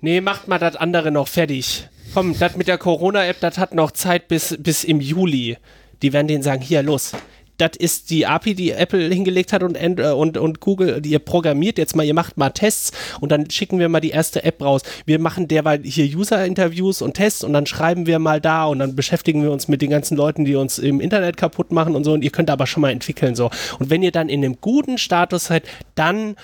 nee, 0.00 0.20
macht 0.20 0.48
mal 0.48 0.58
das 0.58 0.76
andere 0.76 1.10
noch 1.10 1.28
fertig. 1.28 1.88
Komm, 2.14 2.38
das 2.38 2.56
mit 2.56 2.68
der 2.68 2.78
Corona-App, 2.78 3.40
das 3.40 3.58
hat 3.58 3.74
noch 3.74 3.90
Zeit 3.90 4.28
bis, 4.28 4.56
bis 4.58 4.84
im 4.84 5.00
Juli. 5.00 5.58
Die 6.02 6.12
werden 6.12 6.28
denen 6.28 6.42
sagen, 6.42 6.62
hier, 6.62 6.82
los. 6.82 7.12
Das 7.58 7.70
ist 7.78 8.10
die 8.10 8.26
API, 8.26 8.54
die 8.54 8.72
Apple 8.72 9.08
hingelegt 9.08 9.52
hat 9.52 9.62
und, 9.62 9.78
und, 9.78 10.36
und 10.36 10.60
Google, 10.60 11.04
ihr 11.06 11.18
programmiert 11.18 11.78
jetzt 11.78 11.96
mal, 11.96 12.04
ihr 12.04 12.12
macht 12.12 12.36
mal 12.36 12.50
Tests 12.50 12.92
und 13.20 13.32
dann 13.32 13.50
schicken 13.50 13.78
wir 13.78 13.88
mal 13.88 14.00
die 14.00 14.10
erste 14.10 14.44
App 14.44 14.62
raus. 14.62 14.82
Wir 15.06 15.18
machen 15.18 15.48
derweil 15.48 15.82
hier 15.82 16.04
User-Interviews 16.04 17.00
und 17.00 17.14
Tests 17.14 17.44
und 17.44 17.54
dann 17.54 17.64
schreiben 17.64 18.06
wir 18.06 18.18
mal 18.18 18.42
da 18.42 18.66
und 18.66 18.80
dann 18.80 18.94
beschäftigen 18.94 19.42
wir 19.42 19.52
uns 19.52 19.68
mit 19.68 19.80
den 19.80 19.88
ganzen 19.90 20.18
Leuten, 20.18 20.44
die 20.44 20.54
uns 20.54 20.78
im 20.78 21.00
Internet 21.00 21.38
kaputt 21.38 21.72
machen 21.72 21.96
und 21.96 22.04
so 22.04 22.12
und 22.12 22.22
ihr 22.22 22.30
könnt 22.30 22.50
aber 22.50 22.66
schon 22.66 22.82
mal 22.82 22.90
entwickeln 22.90 23.34
so. 23.34 23.50
Und 23.78 23.88
wenn 23.88 24.02
ihr 24.02 24.12
dann 24.12 24.28
in 24.28 24.44
einem 24.44 24.60
guten 24.60 24.98
Status 24.98 25.46
seid, 25.46 25.64
dann 25.94 26.36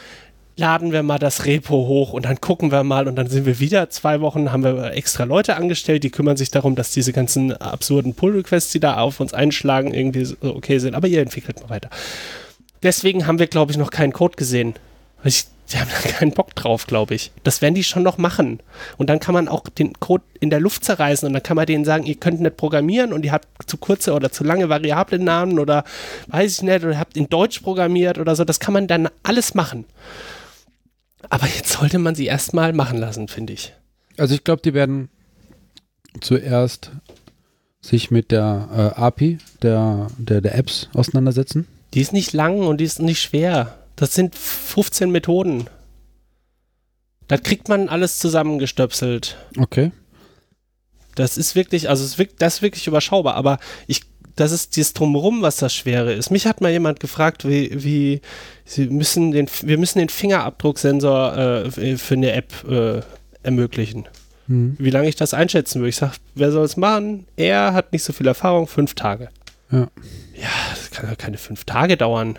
laden 0.56 0.92
wir 0.92 1.02
mal 1.02 1.18
das 1.18 1.46
Repo 1.46 1.74
hoch 1.74 2.12
und 2.12 2.26
dann 2.26 2.40
gucken 2.40 2.70
wir 2.70 2.84
mal 2.84 3.08
und 3.08 3.16
dann 3.16 3.26
sind 3.26 3.46
wir 3.46 3.58
wieder 3.58 3.90
zwei 3.90 4.20
Wochen, 4.20 4.52
haben 4.52 4.64
wir 4.64 4.92
extra 4.92 5.24
Leute 5.24 5.56
angestellt, 5.56 6.04
die 6.04 6.10
kümmern 6.10 6.36
sich 6.36 6.50
darum, 6.50 6.74
dass 6.74 6.90
diese 6.90 7.12
ganzen 7.12 7.52
absurden 7.56 8.14
Pull-Requests, 8.14 8.72
die 8.72 8.80
da 8.80 8.98
auf 8.98 9.20
uns 9.20 9.32
einschlagen, 9.32 9.94
irgendwie 9.94 10.24
so 10.24 10.36
okay 10.42 10.78
sind. 10.78 10.94
Aber 10.94 11.08
ihr 11.08 11.22
entwickelt 11.22 11.60
mal 11.62 11.70
weiter. 11.70 11.88
Deswegen 12.82 13.26
haben 13.26 13.38
wir, 13.38 13.46
glaube 13.46 13.72
ich, 13.72 13.78
noch 13.78 13.90
keinen 13.90 14.12
Code 14.12 14.36
gesehen. 14.36 14.74
Ich, 15.24 15.44
die 15.72 15.78
haben 15.78 15.88
da 15.88 16.10
keinen 16.10 16.32
Bock 16.32 16.54
drauf, 16.54 16.86
glaube 16.86 17.14
ich. 17.14 17.30
Das 17.44 17.62
werden 17.62 17.74
die 17.74 17.84
schon 17.84 18.02
noch 18.02 18.18
machen. 18.18 18.60
Und 18.98 19.08
dann 19.08 19.20
kann 19.20 19.34
man 19.34 19.48
auch 19.48 19.68
den 19.68 19.94
Code 20.00 20.24
in 20.40 20.50
der 20.50 20.60
Luft 20.60 20.84
zerreißen 20.84 21.26
und 21.26 21.32
dann 21.32 21.42
kann 21.42 21.56
man 21.56 21.66
denen 21.66 21.84
sagen, 21.84 22.04
ihr 22.04 22.16
könnt 22.16 22.40
nicht 22.40 22.56
programmieren 22.56 23.12
und 23.12 23.24
ihr 23.24 23.32
habt 23.32 23.46
zu 23.66 23.76
kurze 23.78 24.12
oder 24.12 24.32
zu 24.32 24.44
lange 24.44 24.68
Variablen-Namen 24.68 25.58
oder 25.58 25.84
weiß 26.26 26.56
ich 26.56 26.62
nicht, 26.62 26.84
oder 26.84 26.98
habt 26.98 27.16
in 27.16 27.28
Deutsch 27.28 27.60
programmiert 27.60 28.18
oder 28.18 28.34
so. 28.34 28.44
Das 28.44 28.60
kann 28.60 28.74
man 28.74 28.88
dann 28.88 29.08
alles 29.22 29.54
machen. 29.54 29.86
Aber 31.28 31.46
jetzt 31.46 31.72
sollte 31.72 31.98
man 31.98 32.14
sie 32.14 32.26
erstmal 32.26 32.72
machen 32.72 32.98
lassen, 32.98 33.28
finde 33.28 33.52
ich. 33.52 33.72
Also 34.16 34.34
ich 34.34 34.44
glaube, 34.44 34.62
die 34.62 34.74
werden 34.74 35.08
zuerst 36.20 36.90
sich 37.80 38.10
mit 38.10 38.30
der 38.30 38.68
äh, 38.96 39.00
API 39.00 39.38
der, 39.62 40.08
der, 40.18 40.40
der 40.40 40.54
Apps 40.54 40.88
auseinandersetzen. 40.94 41.66
Die 41.94 42.00
ist 42.00 42.12
nicht 42.12 42.32
lang 42.32 42.60
und 42.66 42.78
die 42.78 42.84
ist 42.84 43.00
nicht 43.00 43.20
schwer. 43.20 43.78
Das 43.96 44.14
sind 44.14 44.34
15 44.34 45.10
Methoden. 45.10 45.66
Da 47.28 47.36
kriegt 47.36 47.68
man 47.68 47.88
alles 47.88 48.18
zusammengestöpselt. 48.18 49.36
Okay. 49.58 49.90
Das 51.14 51.36
ist 51.36 51.54
wirklich, 51.54 51.88
also 51.88 52.04
es 52.04 52.18
wirkt, 52.18 52.40
das 52.40 52.56
ist 52.56 52.62
wirklich 52.62 52.86
überschaubar, 52.86 53.34
aber 53.34 53.58
ich, 53.86 54.02
das 54.36 54.52
ist 54.52 54.76
dieses 54.76 54.92
Drumherum, 54.94 55.42
was 55.42 55.56
das 55.56 55.74
Schwere 55.74 56.12
ist. 56.12 56.30
Mich 56.30 56.46
hat 56.46 56.60
mal 56.60 56.70
jemand 56.70 57.00
gefragt, 57.00 57.46
wie, 57.46 57.70
wie 57.84 58.20
sie 58.64 58.86
müssen 58.86 59.32
den, 59.32 59.48
wir 59.62 59.78
müssen 59.78 59.98
den 59.98 60.08
Fingerabdrucksensor 60.08 61.36
äh, 61.36 61.96
für 61.96 62.14
eine 62.14 62.32
App 62.32 62.52
äh, 62.68 63.00
ermöglichen. 63.42 64.08
Hm. 64.48 64.76
Wie 64.78 64.90
lange 64.90 65.08
ich 65.08 65.16
das 65.16 65.34
einschätzen 65.34 65.80
würde. 65.80 65.90
Ich 65.90 65.96
sage, 65.96 66.14
wer 66.34 66.50
soll 66.52 66.64
es 66.64 66.76
machen? 66.76 67.26
Er 67.36 67.74
hat 67.74 67.92
nicht 67.92 68.04
so 68.04 68.12
viel 68.12 68.26
Erfahrung, 68.26 68.66
fünf 68.66 68.94
Tage. 68.94 69.28
Ja. 69.70 69.88
Ja, 70.34 70.48
das 70.70 70.90
kann 70.90 71.08
ja 71.08 71.14
keine 71.14 71.38
fünf 71.38 71.64
Tage 71.64 71.96
dauern. 71.96 72.38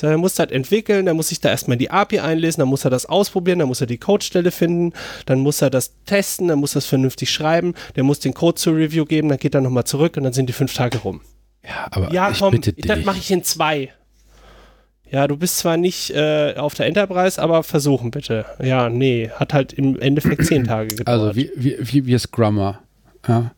Sag, 0.00 0.10
Er 0.10 0.18
muss 0.18 0.34
das 0.34 0.50
entwickeln, 0.50 1.06
dann 1.06 1.16
muss 1.16 1.28
sich 1.28 1.40
da 1.40 1.48
erstmal 1.50 1.74
in 1.74 1.78
die 1.80 1.90
API 1.90 2.20
einlesen, 2.20 2.60
dann 2.60 2.68
muss 2.68 2.84
er 2.84 2.90
das 2.90 3.06
ausprobieren, 3.06 3.58
dann 3.58 3.68
muss 3.68 3.80
er 3.80 3.86
die 3.86 3.98
Codestelle 3.98 4.50
finden, 4.50 4.92
dann 5.26 5.40
muss 5.40 5.60
er 5.62 5.70
das 5.70 5.94
testen, 6.06 6.48
dann 6.48 6.58
muss 6.58 6.72
er 6.72 6.80
das 6.80 6.86
vernünftig 6.86 7.30
schreiben, 7.30 7.74
der 7.96 8.04
muss 8.04 8.20
den 8.20 8.34
Code 8.34 8.54
zur 8.56 8.76
Review 8.76 9.04
geben, 9.04 9.28
dann 9.28 9.38
geht 9.38 9.54
er 9.54 9.60
nochmal 9.60 9.84
zurück 9.84 10.16
und 10.16 10.22
dann 10.24 10.32
sind 10.32 10.48
die 10.48 10.52
fünf 10.52 10.72
Tage 10.74 10.98
rum. 10.98 11.20
Ja, 11.64 11.88
aber 11.90 12.12
Ja, 12.12 12.30
ich 12.30 12.38
komm, 12.38 12.52
bitte 12.52 12.72
das 12.72 12.96
dich. 12.98 13.06
mache 13.06 13.18
ich 13.18 13.30
in 13.30 13.42
zwei. 13.42 13.90
Ja, 15.10 15.26
du 15.26 15.36
bist 15.38 15.56
zwar 15.58 15.76
nicht 15.78 16.10
äh, 16.10 16.54
auf 16.56 16.74
der 16.74 16.86
Enterprise, 16.86 17.40
aber 17.40 17.62
versuchen 17.62 18.10
bitte. 18.10 18.44
Ja, 18.62 18.90
nee, 18.90 19.30
hat 19.34 19.54
halt 19.54 19.72
im 19.72 19.98
Endeffekt 19.98 20.44
zehn 20.44 20.64
Tage 20.64 20.94
gedauert. 20.96 21.08
Also 21.08 21.34
wir, 21.34 21.50
wir, 21.56 21.78
wir, 21.80 22.06
wir 22.06 22.18
Scrummer, 22.18 22.80
ja, 23.26 23.52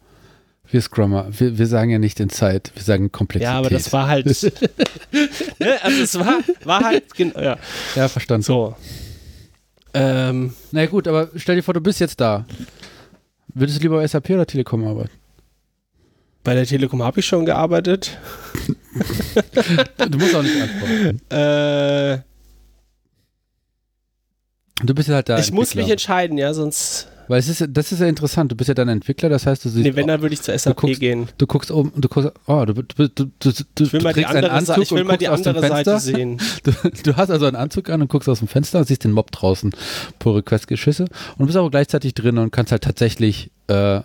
wir 0.71 0.81
Scrummer, 0.83 1.27
wir, 1.31 1.59
wir 1.59 1.67
sagen 1.67 1.91
ja 1.91 1.99
nicht 1.99 2.21
in 2.21 2.29
Zeit, 2.31 2.71
wir 2.75 2.83
sagen 2.83 3.11
Komplexität. 3.13 3.53
ja, 3.53 3.59
aber 3.59 3.71
das 3.71 3.93
war 3.93 4.09
halt. 4.09 4.27
ne, 5.59 5.79
also 5.83 6.03
es 6.03 6.19
war, 6.19 6.39
war 6.65 6.81
halt. 6.85 7.05
Ja, 7.19 7.59
Ja, 7.97 8.09
verstanden. 8.09 8.43
so. 8.43 8.75
Ähm, 9.93 10.55
Na 10.71 10.87
gut, 10.87 11.09
aber 11.09 11.31
stell 11.37 11.57
dir 11.57 11.63
vor, 11.63 11.75
du 11.75 11.81
bist 11.81 11.99
jetzt 12.01 12.21
da. 12.21 12.45
Würdest 13.55 13.79
du 13.79 13.83
lieber 13.83 13.97
bei 13.97 14.07
SAP 14.07 14.31
oder 14.31 14.47
Telekom 14.47 14.87
arbeiten? 14.87 15.11
bei 16.43 16.55
der 16.55 16.65
Telekom 16.65 17.03
habe 17.03 17.21
ich 17.21 17.27
schon 17.27 17.45
gearbeitet. 17.45 18.17
Du 20.11 20.19
musst 20.19 20.35
auch 20.35 20.43
nicht 20.43 20.57
antworten. 20.61 21.21
Äh, 21.31 22.19
Du 24.83 24.95
bist 24.95 25.09
ja 25.09 25.17
halt 25.17 25.29
da. 25.29 25.39
ich 25.39 25.53
muss 25.53 25.75
mich 25.75 25.91
entscheiden, 25.91 26.39
ja, 26.39 26.55
sonst. 26.55 27.09
Weil 27.31 27.39
es 27.39 27.49
ist, 27.49 27.65
das 27.71 27.93
ist 27.93 28.01
ja 28.01 28.09
interessant. 28.09 28.51
Du 28.51 28.57
bist 28.57 28.67
ja 28.67 28.75
dann 28.75 28.89
Entwickler, 28.89 29.29
das 29.29 29.47
heißt, 29.47 29.65
du 29.65 29.69
siehst. 29.69 29.85
Nee, 29.87 29.95
wenn, 29.95 30.09
dann 30.09 30.21
würde 30.21 30.35
ich 30.35 30.43
zur 30.43 30.59
SAP 30.59 30.77
guckst- 30.77 30.99
gehen. 30.99 31.29
Du 31.39 31.47
guckst 31.47 31.71
oben, 31.71 31.93
du 31.95 32.09
guckst, 32.09 32.33
oh, 32.49 32.65
du, 32.65 32.73
du, 32.75 32.83
du, 33.09 33.31
du, 33.39 33.53
du, 33.77 33.85
Ich 33.85 33.93
will 33.93 34.01
du 34.01 34.05
mal 34.05 34.13
die 34.13 34.23
trägst 34.23 34.35
einen 34.35 34.45
andere, 34.51 34.73
Anzug 34.73 34.83
ich 34.83 34.91
will 34.91 35.01
und 35.03 35.07
mal 35.07 35.17
die 35.17 35.29
andere 35.29 35.61
Seite 35.61 36.01
sehen. 36.01 36.41
Du, 36.65 36.73
du 37.05 37.17
hast 37.17 37.31
also 37.31 37.47
einen 37.47 37.55
Anzug 37.55 37.89
an 37.89 38.03
und 38.03 38.09
guckst 38.09 38.29
aus 38.29 38.41
dem 38.41 38.49
Fenster 38.49 38.81
und 38.81 38.87
siehst 38.89 39.05
den 39.05 39.13
Mob 39.13 39.31
draußen, 39.31 39.71
Pull 40.19 40.35
Request 40.39 40.67
Geschisse 40.67 41.05
und 41.39 41.47
bist 41.47 41.57
aber 41.57 41.71
gleichzeitig 41.71 42.15
drin 42.15 42.37
und 42.37 42.51
kannst 42.51 42.73
halt 42.73 42.83
tatsächlich 42.83 43.53
äh, 43.69 44.01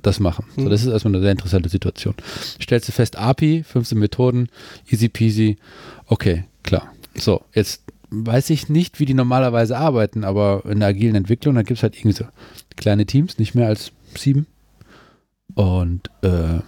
das 0.00 0.20
machen. 0.20 0.44
So, 0.56 0.62
Hm. 0.62 0.70
das 0.70 0.82
ist 0.82 0.86
erstmal 0.86 1.14
eine 1.14 1.22
sehr 1.22 1.32
interessante 1.32 1.68
Situation. 1.68 2.14
Stellst 2.62 2.86
du 2.86 2.92
fest, 2.92 3.16
API, 3.18 3.64
15 3.66 3.98
Methoden, 3.98 4.48
easy 4.88 5.08
peasy, 5.08 5.56
okay, 6.06 6.44
klar. 6.62 6.92
So, 7.16 7.42
jetzt 7.54 7.81
weiß 8.12 8.50
ich 8.50 8.68
nicht, 8.68 9.00
wie 9.00 9.06
die 9.06 9.14
normalerweise 9.14 9.76
arbeiten, 9.76 10.22
aber 10.22 10.64
in 10.66 10.80
der 10.80 10.90
agilen 10.90 11.14
Entwicklung, 11.14 11.54
da 11.54 11.62
gibt 11.62 11.78
es 11.78 11.82
halt 11.82 11.96
irgendwie 11.96 12.16
so 12.16 12.26
kleine 12.76 13.06
Teams, 13.06 13.38
nicht 13.38 13.54
mehr 13.54 13.68
als 13.68 13.92
sieben. 14.14 14.46
Und 15.54 16.10
äh, 16.22 16.60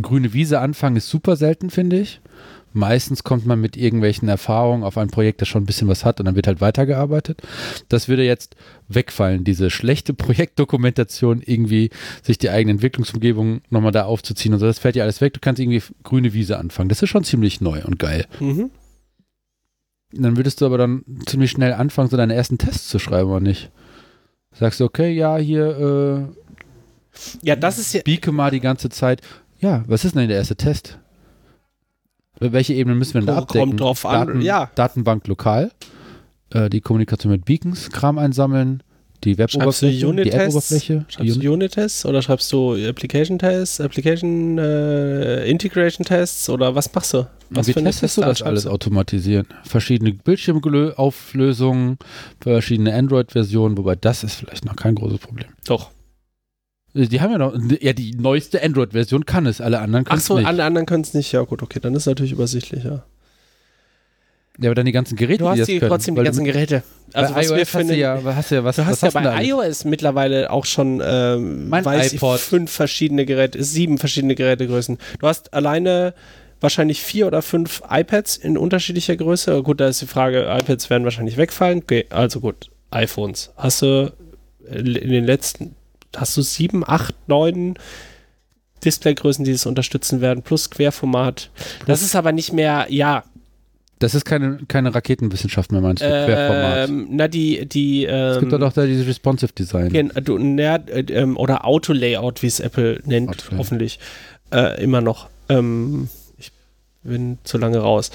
grüne 0.00 0.32
Wiese 0.32 0.60
anfangen 0.60 0.96
ist 0.96 1.08
super 1.08 1.36
selten, 1.36 1.70
finde 1.70 2.00
ich. 2.00 2.20
Meistens 2.74 3.22
kommt 3.22 3.44
man 3.44 3.60
mit 3.60 3.76
irgendwelchen 3.76 4.28
Erfahrungen 4.28 4.82
auf 4.82 4.96
ein 4.96 5.10
Projekt, 5.10 5.42
das 5.42 5.48
schon 5.48 5.64
ein 5.64 5.66
bisschen 5.66 5.88
was 5.88 6.06
hat 6.06 6.18
und 6.18 6.24
dann 6.24 6.36
wird 6.36 6.46
halt 6.46 6.62
weitergearbeitet. 6.62 7.42
Das 7.90 8.08
würde 8.08 8.24
jetzt 8.24 8.56
wegfallen, 8.88 9.44
diese 9.44 9.68
schlechte 9.68 10.14
Projektdokumentation, 10.14 11.42
irgendwie 11.44 11.90
sich 12.22 12.38
die 12.38 12.48
eigene 12.48 12.72
Entwicklungsumgebung 12.72 13.60
nochmal 13.68 13.92
da 13.92 14.04
aufzuziehen 14.04 14.54
und 14.54 14.60
so. 14.60 14.66
Das 14.66 14.78
fällt 14.78 14.96
ja 14.96 15.04
alles 15.04 15.20
weg. 15.20 15.34
Du 15.34 15.40
kannst 15.40 15.60
irgendwie 15.60 15.82
grüne 16.02 16.32
Wiese 16.32 16.58
anfangen. 16.58 16.88
Das 16.88 17.02
ist 17.02 17.10
schon 17.10 17.24
ziemlich 17.24 17.60
neu 17.60 17.82
und 17.84 17.98
geil. 17.98 18.24
Mhm. 18.40 18.70
Dann 20.12 20.36
würdest 20.36 20.60
du 20.60 20.66
aber 20.66 20.78
dann 20.78 21.04
ziemlich 21.26 21.50
schnell 21.50 21.72
anfangen, 21.72 22.08
so 22.10 22.16
deine 22.16 22.34
ersten 22.34 22.58
Tests 22.58 22.88
zu 22.88 22.98
schreiben, 22.98 23.30
oder 23.30 23.40
nicht? 23.40 23.70
Sagst 24.52 24.80
du, 24.80 24.84
okay, 24.84 25.10
ja, 25.12 25.36
hier, 25.38 26.28
Ja, 27.42 27.56
das 27.56 27.78
ist 27.78 27.92
ja. 27.94 28.00
äh, 28.00 28.02
bieke 28.04 28.32
mal 28.32 28.50
die 28.50 28.60
ganze 28.60 28.88
Zeit. 28.90 29.20
Ja, 29.58 29.84
was 29.86 30.04
ist 30.04 30.14
denn 30.16 30.28
der 30.28 30.36
erste 30.38 30.56
Test? 30.56 30.98
Welche 32.38 32.74
Ebenen 32.74 32.98
müssen 32.98 33.14
wir 33.14 33.20
denn 33.20 33.26
da 33.28 33.34
Kommt 33.36 33.50
abdecken? 33.50 33.76
drauf 33.76 34.04
an, 34.04 34.40
ja. 34.42 34.70
Datenbank 34.74 35.26
lokal, 35.28 35.70
äh, 36.50 36.68
die 36.68 36.80
Kommunikation 36.80 37.30
mit 37.32 37.44
Beacons, 37.44 37.90
Kram 37.90 38.18
einsammeln, 38.18 38.82
die 39.24 39.38
Web-Oberfläche, 39.38 40.14
die? 40.14 40.30
App-Oberfläche. 40.30 41.04
Schreibst 41.08 41.42
du 41.42 41.52
Unit-Tests 41.52 42.06
oder 42.06 42.22
schreibst 42.22 42.52
du 42.52 42.74
Application-Tests, 42.74 43.80
Application 43.80 44.58
äh, 44.58 45.44
Integration-Tests 45.48 46.48
oder 46.48 46.74
was 46.74 46.92
machst 46.92 47.14
du? 47.14 47.26
Was 47.50 47.68
Wie 47.68 47.72
für 47.72 47.82
testest 47.82 48.16
du 48.16 48.22
das 48.22 48.42
alles 48.42 48.66
automatisieren? 48.66 49.46
Verschiedene 49.64 50.12
Bildschirmauflösungen, 50.14 51.98
verschiedene 52.40 52.94
Android-Versionen, 52.94 53.76
wobei 53.76 53.94
das 53.94 54.24
ist 54.24 54.36
vielleicht 54.36 54.64
noch 54.64 54.76
kein 54.76 54.94
großes 54.94 55.18
Problem. 55.18 55.48
Doch. 55.66 55.90
Die 56.94 57.20
haben 57.20 57.32
ja 57.32 57.38
noch, 57.38 57.54
ja, 57.80 57.94
die 57.94 58.14
neueste 58.14 58.62
Android-Version 58.62 59.24
kann 59.24 59.46
es, 59.46 59.60
alle 59.60 59.80
anderen 59.80 60.04
können 60.04 60.18
es 60.18 60.26
so, 60.26 60.36
nicht. 60.36 60.46
alle 60.46 60.64
anderen 60.64 60.86
können 60.86 61.04
es 61.04 61.14
nicht. 61.14 61.32
Ja, 61.32 61.42
gut, 61.42 61.62
okay, 61.62 61.80
dann 61.80 61.94
ist 61.94 62.06
natürlich 62.06 62.32
übersichtlich, 62.32 62.84
ja. 62.84 63.04
Ja, 64.58 64.68
aber 64.68 64.74
dann 64.74 64.86
die 64.86 64.92
ganzen 64.92 65.16
Geräte, 65.16 65.38
Du 65.38 65.44
die 65.44 65.50
hast 65.50 65.58
das 65.60 65.66
die 65.66 65.78
können. 65.78 65.90
trotzdem 65.90 66.14
die 66.14 66.22
ganzen 66.22 66.44
Geräte. 66.44 66.82
Also, 67.14 67.34
was 67.34 67.48
wir 67.50 67.56
iOS 67.58 67.68
für 67.70 67.78
hast 67.78 67.88
du 67.88 67.92
eine, 67.92 67.96
ja, 68.00 68.22
hast 68.36 68.50
du 68.50 68.54
ja 68.54 68.64
was, 68.64 68.76
Du 68.76 68.82
was 68.82 68.88
hast 68.88 69.02
ja 69.02 69.06
hast 69.08 69.14
du 69.16 69.20
bei 69.22 69.30
alles? 69.30 69.48
iOS 69.48 69.84
mittlerweile 69.84 70.50
auch 70.50 70.64
schon, 70.66 71.02
ähm, 71.04 71.68
Mein 71.68 71.84
weiß 71.84 72.14
iPod. 72.14 72.36
ich, 72.38 72.42
fünf 72.42 72.70
verschiedene 72.70 73.24
Geräte, 73.26 73.62
sieben 73.62 73.98
verschiedene 73.98 74.34
Gerätegrößen. 74.34 74.98
Du 75.18 75.26
hast 75.26 75.52
alleine 75.54 76.14
wahrscheinlich 76.60 77.02
vier 77.02 77.26
oder 77.26 77.42
fünf 77.42 77.82
iPads 77.90 78.36
in 78.36 78.56
unterschiedlicher 78.58 79.16
Größe. 79.16 79.62
Gut, 79.62 79.80
da 79.80 79.88
ist 79.88 80.00
die 80.02 80.06
Frage, 80.06 80.42
iPads 80.60 80.90
werden 80.90 81.04
wahrscheinlich 81.04 81.36
wegfallen. 81.38 81.78
Okay, 81.78 82.06
also 82.10 82.40
gut, 82.40 82.70
iPhones. 82.90 83.50
Hast 83.56 83.82
du 83.82 84.12
in 84.70 84.84
den 85.10 85.24
letzten, 85.24 85.74
hast 86.14 86.36
du 86.36 86.42
sieben, 86.42 86.84
acht, 86.86 87.14
neun 87.26 87.74
Displaygrößen, 88.84 89.44
die 89.44 89.52
es 89.52 89.64
unterstützen 89.66 90.20
werden, 90.20 90.42
plus 90.42 90.70
Querformat. 90.70 91.50
Das 91.86 92.02
ist 92.02 92.16
aber 92.16 92.32
nicht 92.32 92.52
mehr, 92.52 92.86
ja, 92.88 93.22
Das 94.02 94.16
ist 94.16 94.24
keine, 94.24 94.58
keine 94.66 94.92
Raketenwissenschaft 94.92 95.70
mehr, 95.70 95.80
meinst 95.80 96.02
du? 96.02 96.06
Querformat. 96.08 96.88
ähm, 96.88 97.06
na, 97.10 97.28
die, 97.28 97.66
die, 97.68 98.04
ähm, 98.04 98.32
es 98.32 98.40
gibt 98.40 98.52
doch 98.52 98.58
doch 98.58 98.72
da 98.72 98.84
dieses 98.84 99.06
Responsive 99.06 99.52
Design. 99.52 99.90
Gen 99.90 100.12
du, 100.24 100.38
na, 100.38 100.76
äh, 100.76 101.04
ähm, 101.12 101.36
oder 101.36 101.64
Auto-Layout, 101.64 102.42
wie 102.42 102.48
es 102.48 102.58
Apple 102.58 103.00
nennt, 103.04 103.30
Auto-Layout. 103.30 103.58
hoffentlich. 103.58 104.00
Äh, 104.52 104.82
immer 104.82 105.00
noch. 105.00 105.28
Ähm, 105.48 106.08
ich 106.36 106.50
bin 107.04 107.38
zu 107.44 107.58
lange 107.58 107.78
raus. 107.78 108.10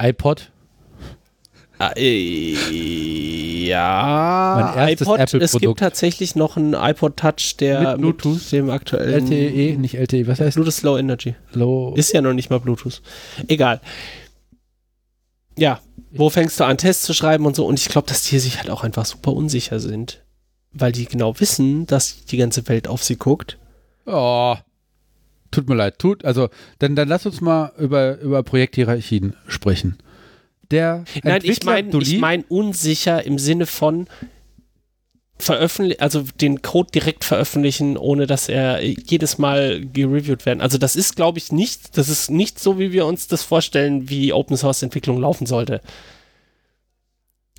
iPod, 0.00 0.52
äh, 1.96 2.52
ja, 3.66 4.72
Mein 4.74 4.88
erstes 4.88 5.06
iPod. 5.06 5.18
Es 5.20 5.32
Apple-Produkt. 5.34 5.60
gibt 5.62 5.78
tatsächlich 5.80 6.34
noch 6.36 6.56
einen 6.56 6.74
iPod 6.74 7.16
Touch, 7.16 7.56
der 7.58 7.92
Mit 7.92 7.98
Bluetooth. 7.98 8.52
dem 8.52 8.70
aktuellen 8.70 9.26
LTE, 9.26 9.76
nicht 9.78 9.94
LTE, 9.94 10.26
was 10.26 10.40
heißt 10.40 10.56
Bluetooth 10.56 10.82
Low 10.82 10.98
Energy. 10.98 11.34
Low? 11.52 11.94
Ist 11.94 12.12
ja 12.12 12.20
noch 12.20 12.32
nicht 12.34 12.50
mal 12.50 12.60
Bluetooth. 12.60 13.00
Egal. 13.48 13.80
Ja, 15.58 15.80
wo 16.12 16.30
fängst 16.30 16.58
du 16.60 16.64
an, 16.64 16.78
Tests 16.78 17.04
zu 17.04 17.14
schreiben 17.14 17.46
und 17.46 17.56
so? 17.56 17.66
Und 17.66 17.78
ich 17.78 17.88
glaube, 17.88 18.08
dass 18.08 18.22
die 18.22 18.38
sich 18.38 18.58
halt 18.58 18.70
auch 18.70 18.84
einfach 18.84 19.04
super 19.04 19.32
unsicher 19.32 19.80
sind. 19.80 20.22
Weil 20.72 20.92
die 20.92 21.04
genau 21.04 21.38
wissen, 21.38 21.86
dass 21.86 22.24
die 22.24 22.38
ganze 22.38 22.66
Welt 22.68 22.88
auf 22.88 23.02
sie 23.04 23.16
guckt. 23.16 23.58
Oh, 24.06 24.56
tut 25.50 25.68
mir 25.68 25.74
leid, 25.74 25.98
tut, 25.98 26.24
also, 26.24 26.48
dann, 26.78 26.96
dann 26.96 27.08
lass 27.08 27.26
uns 27.26 27.40
mal 27.42 27.72
über, 27.78 28.18
über 28.20 28.42
Projekthierarchien 28.42 29.36
sprechen. 29.46 29.98
Der 30.72 31.04
Nein, 31.22 31.36
ich 31.42 31.50
Entwickler, 31.50 31.72
meine 31.72 31.90
Dulli, 31.90 32.14
ich 32.14 32.18
mein 32.18 32.42
unsicher 32.48 33.24
im 33.24 33.38
Sinne 33.38 33.66
von 33.66 34.08
veröffentlichen, 35.38 36.00
also 36.00 36.24
den 36.40 36.62
Code 36.62 36.90
direkt 36.92 37.24
veröffentlichen, 37.24 37.96
ohne 37.96 38.26
dass 38.26 38.48
er 38.48 38.82
jedes 38.82 39.38
Mal 39.38 39.84
gereviewt 39.84 40.46
werden. 40.46 40.60
Also 40.60 40.78
das 40.78 40.96
ist, 40.96 41.16
glaube 41.16 41.38
ich, 41.38 41.52
nicht, 41.52 41.96
das 41.98 42.08
ist 42.08 42.30
nicht 42.30 42.58
so, 42.58 42.78
wie 42.78 42.92
wir 42.92 43.06
uns 43.06 43.26
das 43.26 43.42
vorstellen, 43.42 44.08
wie 44.08 44.32
Open 44.32 44.56
Source 44.56 44.82
Entwicklung 44.82 45.20
laufen 45.20 45.46
sollte. 45.46 45.80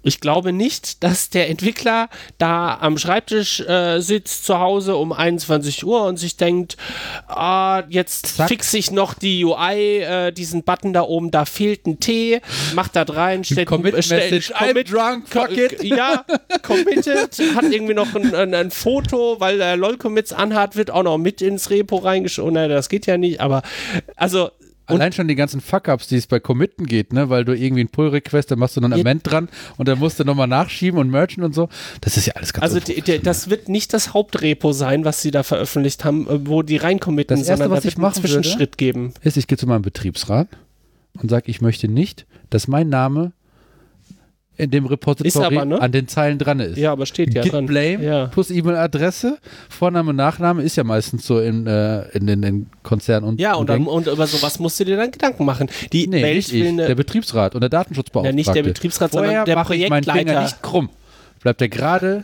Ich 0.03 0.19
glaube 0.19 0.51
nicht, 0.53 1.03
dass 1.03 1.29
der 1.29 1.49
Entwickler 1.49 2.09
da 2.37 2.77
am 2.79 2.97
Schreibtisch 2.97 3.61
äh, 3.61 3.99
sitzt 4.01 4.45
zu 4.45 4.59
Hause 4.59 4.95
um 4.97 5.13
21 5.13 5.85
Uhr 5.85 6.03
und 6.05 6.17
sich 6.17 6.35
denkt, 6.37 6.75
ah, 7.27 7.83
jetzt 7.89 8.35
Zack. 8.35 8.49
fixe 8.49 8.77
ich 8.77 8.91
noch 8.91 9.13
die 9.13 9.45
UI, 9.45 9.99
äh, 10.01 10.31
diesen 10.31 10.63
Button 10.63 10.91
da 10.93 11.03
oben, 11.03 11.31
da 11.31 11.45
fehlt 11.45 11.87
ein 11.87 11.99
T, 11.99 12.41
macht 12.75 12.95
da 12.95 13.03
rein, 13.03 13.43
stellt 13.43 13.67
Commit 13.69 13.93
äh, 13.95 14.03
stellt- 14.03 14.31
Message, 14.31 14.53
I'm 14.53 14.69
commit- 14.73 14.91
drunk, 14.91 15.27
fuck 15.29 15.51
it. 15.57 15.83
Ja, 15.83 16.25
committed, 16.63 17.37
hat 17.55 17.65
irgendwie 17.71 17.93
noch 17.93 18.13
ein, 18.15 18.33
ein, 18.35 18.53
ein 18.53 18.71
Foto, 18.71 19.39
weil 19.39 19.61
er 19.61 19.77
LOL-Commits 19.77 20.33
anhat, 20.33 20.75
wird 20.75 20.91
auch 20.91 21.03
noch 21.03 21.17
mit 21.17 21.41
ins 21.41 21.69
Repo 21.69 21.97
reingeschoben. 21.97 22.53
Nein, 22.55 22.69
das 22.69 22.89
geht 22.89 23.05
ja 23.05 23.17
nicht, 23.17 23.39
aber 23.39 23.61
also 24.15 24.49
und- 24.87 24.95
Allein 24.95 25.13
schon 25.13 25.27
die 25.27 25.35
ganzen 25.35 25.61
Fuck-Ups, 25.61 26.07
die 26.07 26.17
es 26.17 26.27
bei 26.27 26.39
Committen 26.39 26.85
geht, 26.85 27.13
ne? 27.13 27.29
weil 27.29 27.45
du 27.45 27.53
irgendwie 27.55 27.81
einen 27.81 27.89
Pull-Request, 27.89 28.51
da 28.51 28.55
machst 28.55 28.75
du 28.75 28.81
noch 28.81 28.91
ein. 28.91 28.99
Amend 28.99 29.21
dran 29.23 29.49
und 29.77 29.87
dann 29.87 29.99
musst 29.99 30.19
du 30.19 30.23
nochmal 30.25 30.47
nachschieben 30.47 30.99
und 30.99 31.09
merchen 31.09 31.43
und 31.43 31.53
so. 31.55 31.69
Das 32.01 32.17
ist 32.17 32.25
ja 32.25 32.33
alles 32.33 32.53
ganz 32.53 32.63
Also 32.63 32.79
die, 32.79 33.01
die, 33.01 33.19
das 33.19 33.49
wird 33.49 33.69
nicht 33.69 33.93
das 33.93 34.13
Hauptrepo 34.13 34.73
sein, 34.73 35.05
was 35.05 35.21
sie 35.21 35.31
da 35.31 35.43
veröffentlicht 35.43 36.03
haben, 36.05 36.27
äh, 36.27 36.47
wo 36.47 36.61
die 36.63 36.77
reincommitten, 36.77 37.37
Das 37.37 37.47
Erste, 37.47 37.63
sondern 37.63 37.77
was 37.77 37.83
da 37.83 37.89
ich 37.89 37.97
wird 37.97 38.05
einen 38.05 38.13
Zwischenschritt 38.13 38.77
geben. 38.77 39.13
ist, 39.21 39.37
ich 39.37 39.47
gehe 39.47 39.57
zu 39.57 39.67
meinem 39.67 39.83
Betriebsrat 39.83 40.47
und 41.21 41.29
sage, 41.29 41.45
ich 41.49 41.61
möchte 41.61 41.87
nicht, 41.87 42.25
dass 42.49 42.67
mein 42.67 42.89
Name 42.89 43.31
in 44.55 44.69
dem 44.69 44.85
Repository 44.85 45.57
aber, 45.57 45.65
ne? 45.65 45.81
an 45.81 45.91
den 45.91 46.07
Zeilen 46.07 46.37
dran 46.37 46.59
ist. 46.59 46.77
Ja, 46.77 46.91
aber 46.91 47.05
steht 47.05 47.33
ja 47.33 47.41
Git 47.41 47.53
dran. 47.53 47.65
Blame 47.65 48.03
Ja. 48.03 48.25
plus 48.27 48.51
E-Mail-Adresse, 48.51 49.39
Vorname, 49.67 50.13
Nachname 50.13 50.61
ist 50.61 50.75
ja 50.75 50.83
meistens 50.83 51.25
so 51.25 51.39
in, 51.39 51.65
äh, 51.65 52.07
in 52.09 52.27
den 52.27 52.43
in 52.43 52.67
Konzernen 52.83 53.27
und 53.27 53.39
Ja, 53.39 53.55
und, 53.55 53.67
dann, 53.69 53.87
und 53.87 54.07
über 54.07 54.27
sowas 54.27 54.59
musst 54.59 54.79
du 54.79 54.85
dir 54.85 54.97
dann 54.97 55.09
Gedanken 55.11 55.45
machen. 55.45 55.69
Die 55.91 56.07
Nee, 56.07 56.35
nicht 56.35 56.53
ich, 56.53 56.75
der 56.75 56.93
Betriebsrat 56.95 57.55
und 57.55 57.61
der 57.61 57.69
Datenschutzbeauftragte. 57.69 58.29
Ja, 58.31 58.35
nicht 58.35 58.53
der 58.53 58.63
Betriebsrat, 58.63 59.11
sondern 59.11 59.29
Vorher 59.31 59.45
der 59.45 59.55
mache 59.55 59.75
ich 59.75 59.89
meinen 59.89 60.03
Finger 60.03 60.13
Projektleiter. 60.13 60.41
nicht 60.43 60.61
krumm. 60.61 60.89
Bleibt 61.41 61.61
er 61.61 61.69
gerade 61.69 62.23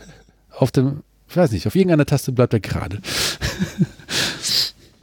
auf 0.56 0.70
dem, 0.70 1.02
ich 1.28 1.36
weiß 1.36 1.50
nicht, 1.50 1.66
auf 1.66 1.74
irgendeiner 1.74 2.06
Taste 2.06 2.30
bleibt 2.32 2.52
er 2.52 2.60
gerade. 2.60 3.00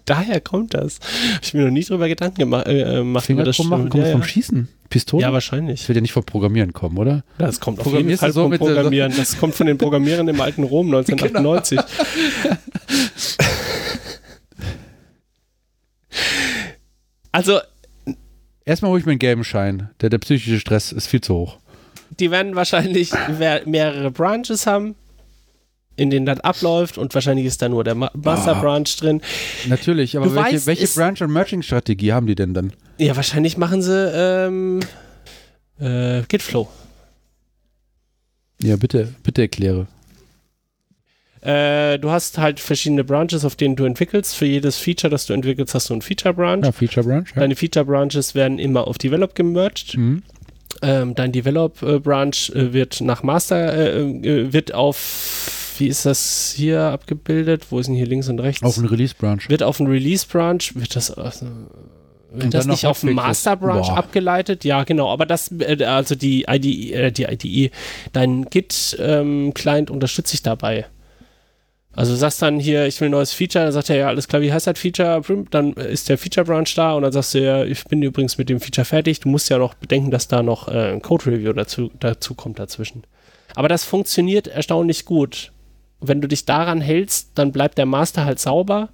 daher 0.08 0.42
kommt 0.42 0.74
das. 0.74 1.00
Hab 1.36 1.44
ich 1.44 1.54
mir 1.54 1.66
noch 1.66 1.72
nie 1.72 1.84
drüber 1.84 2.08
Gedanken 2.08 2.36
gema 2.40 2.64
äh, 2.64 2.84
gemacht. 2.96 3.30
Über 3.30 3.44
das 3.44 3.60
machen 3.60 3.90
kommt 3.90 4.04
ja, 4.06 4.12
vom. 4.12 4.24
Schießen. 4.24 4.68
Pistole? 4.90 5.22
ja, 5.22 5.28
das 5.28 5.34
wahrscheinlich. 5.34 5.88
wird 5.88 5.98
ja 5.98 6.02
nicht 6.02 6.14
vom 6.14 6.24
Programmieren 6.24 6.74
kommen, 6.74 6.98
oder? 6.98 7.24
Das 7.38 7.60
kommt 7.60 7.80
auf 7.80 7.94
jeden 7.94 8.18
Fall 8.18 8.32
so 8.32 8.44
vom 8.44 8.52
der- 8.52 8.58
Programmieren. 8.58 9.14
Das 9.16 9.38
kommt 9.38 9.54
von 9.56 9.68
den 9.68 9.78
Programmierern 9.78 10.28
im 10.28 10.40
alten 10.42 10.64
Rom 10.64 10.88
1998. 10.96 11.80
Also, 17.32 17.60
Erstmal 18.66 18.92
hole 18.92 19.00
ich 19.00 19.06
mir 19.06 19.12
einen 19.14 19.20
gelben 19.20 19.44
Schein. 19.46 19.90
Der, 20.02 20.10
der 20.10 20.18
psychische 20.18 20.60
Stress 20.60 20.92
ist 20.92 21.08
viel 21.08 21.22
zu 21.22 21.36
hoch. 21.36 21.58
die 22.20 22.32
werden 22.32 22.56
wahrscheinlich 22.56 23.12
mehrere 23.66 24.12
Branches 24.12 24.68
haben, 24.68 24.96
in 25.98 26.10
denen 26.10 26.26
das 26.26 26.40
abläuft 26.40 26.98
und 26.98 27.14
wahrscheinlich 27.14 27.46
ist 27.46 27.62
da 27.62 27.68
nur 27.68 27.84
der 27.84 27.96
Ma 27.96 28.10
Master 28.14 28.56
Ah. 28.56 28.62
Branch 28.62 28.86
drin. 29.00 29.22
Natürlich, 29.68 30.16
aber 30.16 30.28
Du 30.28 30.36
welche, 30.36 30.54
weißt, 30.56 30.68
welche 30.68 30.88
Branch- 30.88 31.22
und 31.22 31.32
Merging-Strategie 31.34 32.14
haben 32.14 32.28
die 32.28 32.36
denn 32.36 32.54
dann? 32.54 32.72
Ja, 32.98 33.16
wahrscheinlich 33.16 33.58
machen 33.58 33.82
sie 33.82 34.12
ähm, 34.16 34.80
äh, 35.80 36.22
Gitflow. 36.30 36.70
Ja, 38.62 38.76
bitte, 38.78 39.14
bitte 39.24 39.42
erkläre. 39.42 39.88
Äh, 41.42 42.00
du 42.00 42.10
hast 42.10 42.38
halt 42.40 42.60
verschiedene 42.60 43.04
Branches, 43.04 43.46
auf 43.46 43.56
denen 43.56 43.76
du 43.76 43.86
entwickelst. 43.86 44.36
Für 44.36 44.46
jedes 44.48 44.78
Feature, 44.78 45.10
das 45.12 45.28
du 45.28 45.34
entwickelst, 45.34 45.76
hast 45.76 45.90
du 45.90 45.94
einen 45.94 46.02
Feature 46.02 46.34
Branch. 46.34 46.64
Ja, 46.64 46.72
Feature 46.72 47.06
Branch. 47.06 47.26
Ja. 47.36 47.42
Deine 47.42 47.56
Feature 47.56 47.86
Branches 47.86 48.34
werden 48.36 48.58
immer 48.60 48.88
auf 48.88 48.98
Develop 48.98 49.36
gemerged. 49.36 49.96
Mhm. 49.98 50.24
Ähm, 50.82 51.16
dein 51.16 51.32
Develop 51.32 51.80
Branch 52.04 52.34
äh, 52.54 52.74
wird 52.74 53.02
nach 53.02 53.24
Master, 53.24 53.74
äh, 53.74 54.02
äh, 54.02 54.54
wird 54.54 54.74
auf, 54.74 55.57
wie 55.80 55.88
ist 55.88 56.06
das 56.06 56.54
hier 56.56 56.82
abgebildet? 56.82 57.68
Wo 57.70 57.80
ist 57.80 57.88
denn 57.88 57.96
hier 57.96 58.06
links 58.06 58.28
und 58.30 58.40
rechts? 58.40 58.64
Auf 58.64 58.78
einen 58.78 58.88
Release 58.88 59.16
Branch. 59.18 59.40
wird 59.48 59.64
auf 59.64 59.80
einen 59.80 59.90
Release 59.90 60.26
Branch, 60.28 60.60
wird 60.74 60.96
das, 60.96 61.10
äh, 61.10 61.32
wird 62.32 62.54
das 62.54 62.66
nicht 62.66 62.86
auf 62.86 62.98
Hotfixes. 62.98 63.16
Master 63.16 63.56
Branch 63.56 63.88
Boah. 63.88 63.98
abgeleitet? 63.98 64.64
Ja, 64.64 64.84
genau, 64.84 65.12
aber 65.12 65.26
das, 65.26 65.52
äh, 65.60 65.84
also 65.84 66.16
die 66.16 66.46
IDE, 66.48 66.94
äh, 66.94 67.12
die 67.12 67.24
IDE, 67.24 67.72
dein 68.14 68.46
Git-Client 68.46 69.90
unterstützt 69.90 70.32
sich 70.32 70.44
dabei. 70.44 70.86
Also 71.98 72.12
du 72.12 72.18
sagst 72.18 72.44
dann 72.44 72.60
hier, 72.60 72.86
ich 72.86 73.02
will 73.02 73.08
ein 73.08 73.12
neues 73.12 73.34
Feature, 73.34 73.66
dann 73.66 73.74
sagt 73.74 73.90
er, 73.90 73.96
ja, 73.96 74.08
alles 74.08 74.28
klar, 74.28 74.44
wie 74.44 74.54
heißt 74.54 74.68
das 74.68 74.78
Feature? 74.78 75.24
Dann 75.50 75.74
ist 75.74 76.10
der 76.10 76.20
Feature 76.20 76.46
Branch 76.46 76.68
da 76.76 76.94
und 76.94 77.02
dann 77.02 77.12
sagst 77.12 77.34
du 77.34 77.42
ja, 77.42 77.64
ich 77.64 77.84
bin 77.86 78.04
übrigens 78.04 78.38
mit 78.38 78.50
dem 78.50 78.60
Feature 78.60 78.86
fertig. 78.86 79.20
Du 79.20 79.30
musst 79.30 79.50
ja 79.50 79.58
noch 79.58 79.74
bedenken, 79.74 80.12
dass 80.12 80.28
da 80.28 80.44
noch 80.44 80.68
äh, 80.68 80.92
ein 80.92 81.02
Code 81.02 81.26
Review 81.26 81.54
dazu, 81.54 81.90
dazu 82.00 82.36
kommt 82.36 82.60
dazwischen. 82.60 83.04
Aber 83.56 83.68
das 83.68 83.84
funktioniert 83.84 84.48
erstaunlich 84.48 85.06
gut. 85.06 85.52
Wenn 86.00 86.22
du 86.22 86.28
dich 86.28 86.46
daran 86.46 86.80
hältst, 86.80 87.32
dann 87.36 87.52
bleibt 87.52 87.78
der 87.80 87.88
Master 87.88 88.24
halt 88.26 88.40
sauber. 88.40 88.90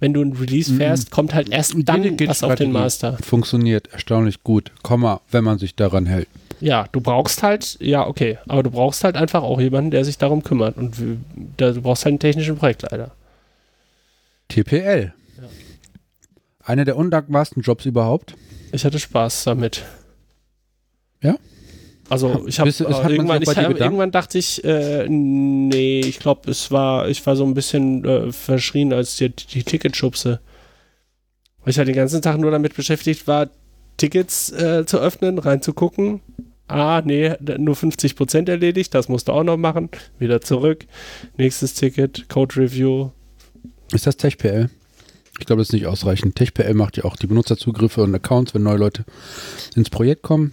Wenn 0.00 0.12
du 0.12 0.22
ein 0.22 0.32
Release 0.32 0.72
Mhm. 0.72 0.76
fährst, 0.78 1.10
kommt 1.12 1.32
halt 1.32 1.48
erst 1.50 1.74
dann 1.84 2.18
was 2.26 2.42
auf 2.42 2.56
den 2.56 2.72
Master. 2.72 3.16
Funktioniert 3.22 3.88
erstaunlich 3.92 4.42
gut, 4.42 4.72
Komma, 4.82 5.20
wenn 5.30 5.44
man 5.44 5.58
sich 5.58 5.76
daran 5.76 6.06
hält. 6.06 6.28
Ja, 6.60 6.86
du 6.90 7.00
brauchst 7.00 7.44
halt, 7.44 7.76
ja, 7.80 8.04
okay, 8.04 8.38
aber 8.48 8.64
du 8.64 8.70
brauchst 8.72 9.04
halt 9.04 9.16
einfach 9.16 9.44
auch 9.44 9.60
jemanden, 9.60 9.92
der 9.92 10.04
sich 10.04 10.18
darum 10.18 10.42
kümmert. 10.42 10.76
Und 10.76 10.96
du 10.98 11.80
brauchst 11.80 12.04
halt 12.04 12.12
einen 12.14 12.18
technischen 12.18 12.56
Projektleiter. 12.56 13.12
TPL. 14.48 15.12
Einer 16.64 16.84
der 16.84 16.96
undankbarsten 16.96 17.62
Jobs 17.62 17.86
überhaupt. 17.86 18.34
Ich 18.72 18.84
hatte 18.84 18.98
Spaß 18.98 19.44
damit. 19.44 19.84
Ja? 21.22 21.36
Also 22.08 22.44
ich 22.46 22.58
habe 22.58 22.70
sich 22.70 22.86
irgendwann, 22.86 23.42
ich 23.42 23.56
irgendwann 23.56 24.10
dachte 24.10 24.38
ich, 24.38 24.64
äh, 24.64 25.06
nee, 25.08 26.00
ich 26.00 26.18
glaube, 26.18 26.50
es 26.50 26.70
war, 26.70 27.08
ich 27.08 27.24
war 27.26 27.36
so 27.36 27.44
ein 27.44 27.54
bisschen 27.54 28.04
äh, 28.04 28.32
verschrien 28.32 28.92
als 28.92 29.16
die, 29.16 29.30
die 29.30 29.62
Ticketschubse. 29.62 30.40
Weil 31.60 31.70
ich 31.70 31.78
halt 31.78 31.88
den 31.88 31.96
ganzen 31.96 32.22
Tag 32.22 32.38
nur 32.38 32.50
damit 32.50 32.74
beschäftigt 32.74 33.26
war, 33.26 33.48
Tickets 33.98 34.50
äh, 34.52 34.86
zu 34.86 34.98
öffnen, 34.98 35.38
reinzugucken. 35.38 36.20
Ah, 36.66 37.02
nee, 37.04 37.34
nur 37.58 37.74
50% 37.74 38.48
erledigt, 38.48 38.94
das 38.94 39.08
musst 39.08 39.28
du 39.28 39.32
auch 39.32 39.42
noch 39.42 39.56
machen. 39.56 39.90
Wieder 40.18 40.40
zurück. 40.40 40.86
Nächstes 41.36 41.74
Ticket, 41.74 42.28
Code 42.28 42.56
Review. 42.56 43.10
Ist 43.92 44.06
das 44.06 44.16
TechPL? 44.16 44.70
Ich 45.40 45.46
glaube, 45.46 45.60
das 45.60 45.68
ist 45.68 45.72
nicht 45.72 45.86
ausreichend. 45.86 46.36
TechPL 46.36 46.74
macht 46.74 46.96
ja 46.96 47.04
auch 47.04 47.16
die 47.16 47.26
Benutzerzugriffe 47.26 48.02
und 48.02 48.14
Accounts, 48.14 48.54
wenn 48.54 48.62
neue 48.62 48.76
Leute 48.76 49.04
ins 49.76 49.88
Projekt 49.88 50.22
kommen 50.22 50.52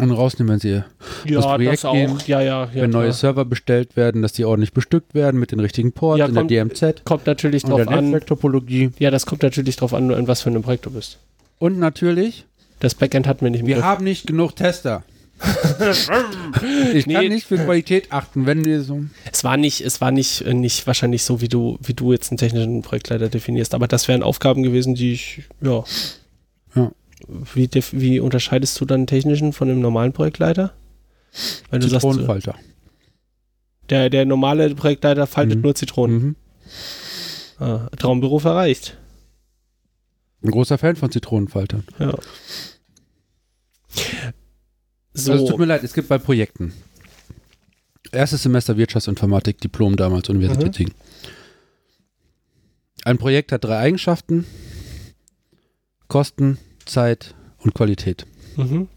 und 0.00 0.10
rausnehmen, 0.12 0.52
wenn 0.54 0.60
sie 0.60 0.82
Ja, 1.26 1.40
Projekt 1.40 1.72
das 1.72 1.84
auch. 1.84 1.92
gehen, 1.92 2.18
ja, 2.26 2.40
ja, 2.40 2.64
ja. 2.64 2.70
wenn 2.82 2.90
neue. 2.90 3.12
Server 3.12 3.44
bestellt 3.44 3.96
werden, 3.96 4.22
dass 4.22 4.32
die 4.32 4.44
ordentlich 4.44 4.72
bestückt 4.72 5.14
werden 5.14 5.38
mit 5.40 5.52
den 5.52 5.60
richtigen 5.60 5.92
Ports 5.92 6.18
Ja, 6.20 6.26
in 6.26 6.34
kommt- 6.34 6.50
der 6.50 6.64
DMZ 6.64 7.04
Kommt 7.04 7.26
natürlich 7.26 7.62
drauf 7.62 7.78
der 7.82 7.88
an. 7.90 8.04
Netzwerktopologie. 8.06 8.90
Ja, 8.98 9.10
das 9.10 9.26
kommt 9.26 9.42
natürlich 9.42 9.76
drauf 9.76 9.94
an, 9.94 10.10
in 10.10 10.28
was 10.28 10.42
für 10.42 10.50
einem 10.50 10.62
Projekt 10.62 10.86
du 10.86 10.90
bist. 10.90 11.18
Und 11.58 11.78
natürlich, 11.78 12.44
Das 12.80 12.94
Backend 12.94 13.26
hat 13.26 13.42
mir 13.42 13.50
nicht 13.50 13.60
im 13.62 13.66
wir 13.66 13.74
Griff. 13.76 13.84
haben 13.84 14.04
nicht 14.04 14.26
genug 14.26 14.54
Tester. 14.54 15.02
ich 16.94 17.04
kann 17.06 17.22
Nee. 17.22 17.28
nicht 17.28 17.46
für 17.46 17.58
Qualität 17.58 18.10
achten, 18.10 18.46
wenn 18.46 18.64
wir 18.64 18.82
so. 18.82 19.04
Es 19.32 19.44
war 19.44 19.56
nicht, 19.56 19.80
es 19.80 20.00
war 20.00 20.10
nicht, 20.10 20.40
äh, 20.42 20.52
nicht 20.54 20.86
wahrscheinlich 20.86 21.22
so, 21.22 21.40
wie 21.40 21.48
du, 21.48 21.78
wie 21.82 21.94
du 21.94 22.12
jetzt 22.12 22.30
einen 22.30 22.38
technischen 22.38 22.82
Projektleiter 22.82 23.28
definierst, 23.28 23.74
aber 23.74 23.86
das 23.86 24.08
wären 24.08 24.22
Aufgaben 24.24 24.62
gewesen, 24.62 24.94
die 24.96 25.12
ich, 25.12 25.42
ja. 25.60 25.84
Wie, 27.26 27.68
wie 27.92 28.20
unterscheidest 28.20 28.80
du 28.80 28.84
dann 28.84 29.06
technischen 29.06 29.52
von 29.52 29.68
einem 29.68 29.80
normalen 29.80 30.12
Projektleiter? 30.12 30.72
Wenn 31.70 31.80
du 31.80 31.88
sagst, 31.88 32.04
äh, 32.04 32.10
Zitronenfalter. 32.10 32.54
der, 33.90 34.08
der 34.10 34.24
normale 34.24 34.74
Projektleiter 34.74 35.26
faltet 35.26 35.56
Mhm. 35.56 35.62
nur 35.62 35.74
Zitronen. 35.74 36.16
Mhm. 36.22 36.36
Ah, 37.58 37.88
Traumberuf 37.96 38.44
erreicht. 38.44 38.96
Ein 40.42 40.50
großer 40.52 40.78
Fan 40.78 40.94
von 40.96 41.10
Zitronenfaltern. 41.10 41.84
Ja. 41.98 42.12
So. 45.14 45.32
Also 45.32 45.44
es 45.44 45.50
tut 45.50 45.58
mir 45.58 45.64
leid, 45.66 45.82
es 45.82 45.94
gibt 45.94 46.08
bei 46.08 46.18
Projekten. 46.18 46.72
Erstes 48.12 48.42
Semester 48.44 48.76
Wirtschaftsinformatik, 48.76 49.60
Diplom 49.60 49.96
damals, 49.96 50.28
Universität 50.28 50.78
Mhm. 50.88 50.94
Ein 53.04 53.18
Projekt 53.18 53.52
hat 53.52 53.64
drei 53.64 53.78
Eigenschaften. 53.78 54.44
Kosten, 56.08 56.58
Zeit 56.88 57.34
und 57.58 57.74
Qualität. 57.74 58.26
mhm. 58.56 58.88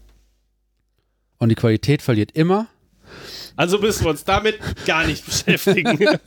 Und 1.38 1.48
die 1.48 1.54
Qualität 1.56 2.02
verliert 2.02 2.30
immer. 2.32 2.68
Also 3.56 3.78
müssen 3.78 4.04
wir 4.04 4.10
uns 4.10 4.24
damit 4.24 4.58
gar 4.86 5.04
nicht 5.06 5.24
beschäftigen. 5.26 5.98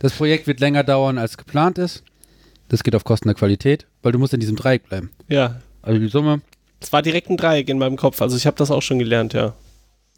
Das 0.00 0.12
Projekt 0.12 0.46
wird 0.46 0.60
länger 0.60 0.84
dauern, 0.84 1.18
als 1.18 1.36
geplant 1.36 1.78
ist. 1.78 2.02
Das 2.68 2.82
geht 2.82 2.94
auf 2.94 3.04
Kosten 3.04 3.28
der 3.28 3.34
Qualität, 3.34 3.86
weil 4.02 4.12
du 4.12 4.18
musst 4.18 4.34
in 4.34 4.40
diesem 4.40 4.56
Dreieck 4.56 4.88
bleiben. 4.88 5.10
ja. 5.28 5.60
Also 5.82 6.00
die 6.00 6.08
Summe 6.08 6.40
Es 6.80 6.92
war 6.92 7.00
direkt 7.00 7.30
ein 7.30 7.36
Dreieck 7.36 7.68
in 7.68 7.78
meinem 7.78 7.96
Kopf. 7.96 8.20
Also 8.20 8.36
ich 8.36 8.46
habe 8.46 8.56
das 8.56 8.70
auch 8.70 8.82
schon 8.82 8.98
gelernt, 8.98 9.32
ja. 9.34 9.54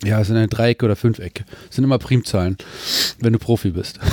Ja, 0.02 0.20
es 0.20 0.28
sind 0.28 0.36
eine 0.36 0.48
Dreiecke 0.48 0.84
oder 0.86 0.96
Fünfecke. 0.96 1.44
Es 1.68 1.76
sind 1.76 1.84
immer 1.84 1.98
Primzahlen, 1.98 2.56
wenn 3.20 3.32
du 3.32 3.38
Profi 3.38 3.70
bist. 3.70 3.98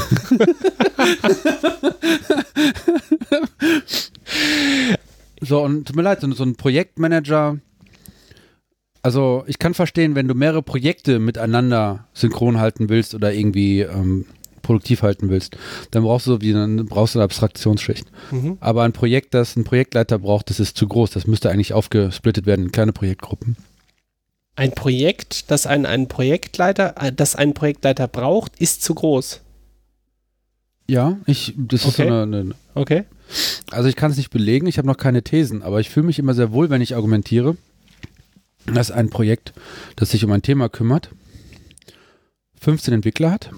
so, 5.41 5.62
und 5.62 5.88
tut 5.88 5.95
mir 5.95 6.02
leid, 6.02 6.22
so, 6.22 6.32
so 6.34 6.44
ein 6.44 6.56
Projektmanager. 6.56 7.60
Also, 9.02 9.44
ich 9.48 9.60
kann 9.60 9.74
verstehen, 9.74 10.16
wenn 10.16 10.28
du 10.28 10.34
mehrere 10.34 10.64
Projekte 10.64 11.20
miteinander 11.20 12.07
synchron 12.14 12.60
halten 12.60 12.90
willst 12.90 13.14
oder 13.14 13.34
irgendwie 13.34 13.82
ähm, 13.82 14.26
produktiv 14.64 15.03
halten 15.03 15.30
willst, 15.30 15.57
dann 15.91 16.03
brauchst 16.03 16.26
du, 16.28 16.41
wie, 16.41 16.52
dann 16.52 16.86
brauchst 16.88 17.14
du 17.14 17.20
eine 17.20 17.26
Abstraktionsschicht. 17.26 18.07
Mhm. 18.32 18.57
Aber 18.60 18.84
ein 18.84 18.94
Projekt, 18.94 19.34
das 19.34 19.56
ein 19.56 19.64
Projektleiter 19.64 20.18
braucht, 20.18 20.49
das 20.49 20.60
ist 20.60 20.76
zu 20.76 20.88
groß. 20.88 21.12
Das 21.12 21.28
müsste 21.28 21.52
eigentlich 21.52 21.74
aufgesplittet 21.74 22.48
werden 22.48 22.66
in 22.66 22.72
kleine 22.72 22.94
Projektgruppen. 22.94 23.57
Ein 24.56 24.72
Projekt, 24.72 25.52
das 25.52 25.68
einen, 25.68 25.86
einen 25.86 26.07
Projektleiter, 26.07 26.95
äh, 26.99 27.12
das 27.14 27.36
einen 27.36 27.53
Projektleiter 27.53 28.07
braucht, 28.07 28.60
ist 28.60 28.82
zu 28.82 28.95
groß. 28.95 29.41
Ja, 30.88 31.18
ich, 31.26 31.53
das 31.57 31.86
ist 31.86 31.98
so 31.98 32.03
Okay. 32.03 32.12
eine, 32.12 32.22
eine 32.24 32.56
Okay. 32.74 33.03
Also 33.72 33.90
ich 33.90 33.96
kann 33.96 34.12
es 34.12 34.18
nicht 34.18 34.30
belegen, 34.30 34.68
ich 34.68 34.78
habe 34.78 34.88
noch 34.88 34.98
keine 34.98 35.24
Thesen, 35.24 35.64
aber 35.64 35.80
ich 35.80 35.90
fühle 35.90 36.06
mich 36.06 36.20
immer 36.20 36.34
sehr 36.34 36.52
wohl, 36.52 36.70
wenn 36.70 36.82
ich 36.82 36.96
argumentiere, 36.96 37.58
dass 38.66 38.92
ein 38.92 39.10
Projekt, 39.10 39.54
das 39.96 40.12
sich 40.12 40.24
um 40.24 40.32
ein 40.32 40.42
Thema 40.42 40.70
kümmert, 40.70 41.10
15 42.62 42.94
Entwickler 42.94 43.32
hat 43.32 43.52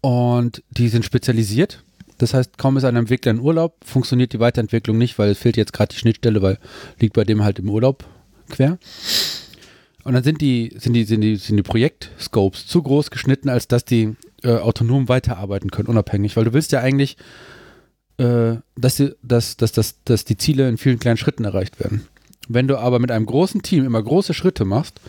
und 0.00 0.62
die 0.70 0.88
sind 0.88 1.04
spezialisiert. 1.04 1.82
Das 2.18 2.34
heißt, 2.34 2.58
kaum 2.58 2.76
ist 2.76 2.84
ein 2.84 2.94
Entwickler 2.94 3.32
in 3.32 3.40
Urlaub, 3.40 3.76
funktioniert 3.84 4.32
die 4.32 4.38
Weiterentwicklung 4.38 4.98
nicht, 4.98 5.18
weil 5.18 5.30
es 5.30 5.38
fehlt 5.38 5.56
jetzt 5.56 5.72
gerade 5.72 5.94
die 5.94 5.98
Schnittstelle, 5.98 6.42
weil 6.42 6.58
liegt 7.00 7.14
bei 7.14 7.24
dem 7.24 7.42
halt 7.42 7.58
im 7.58 7.70
Urlaub 7.70 8.04
quer. 8.50 8.78
Und 10.04 10.12
dann 10.12 10.22
sind 10.22 10.42
die, 10.42 10.72
sind 10.76 10.92
die, 10.92 11.04
sind 11.04 11.22
die, 11.22 11.36
sind 11.36 11.56
die 11.56 11.62
Projektscopes 11.62 12.66
zu 12.66 12.82
groß 12.82 13.10
geschnitten, 13.10 13.48
als 13.48 13.66
dass 13.66 13.84
die 13.84 14.14
äh, 14.44 14.58
autonom 14.58 15.08
weiterarbeiten 15.08 15.70
können, 15.70 15.88
unabhängig. 15.88 16.36
Weil 16.36 16.44
du 16.44 16.52
willst 16.52 16.72
ja 16.72 16.80
eigentlich, 16.80 17.16
äh, 18.18 18.56
dass, 18.76 18.96
die, 18.96 19.12
dass, 19.22 19.56
dass, 19.56 19.72
dass, 19.72 20.02
dass 20.04 20.24
die 20.24 20.36
Ziele 20.36 20.68
in 20.68 20.76
vielen 20.76 20.98
kleinen 20.98 21.16
Schritten 21.16 21.44
erreicht 21.44 21.80
werden. 21.80 22.06
Wenn 22.48 22.68
du 22.68 22.78
aber 22.78 22.98
mit 22.98 23.10
einem 23.10 23.26
großen 23.26 23.62
Team 23.62 23.84
immer 23.84 24.02
große 24.02 24.34
Schritte 24.34 24.64
machst, 24.64 25.00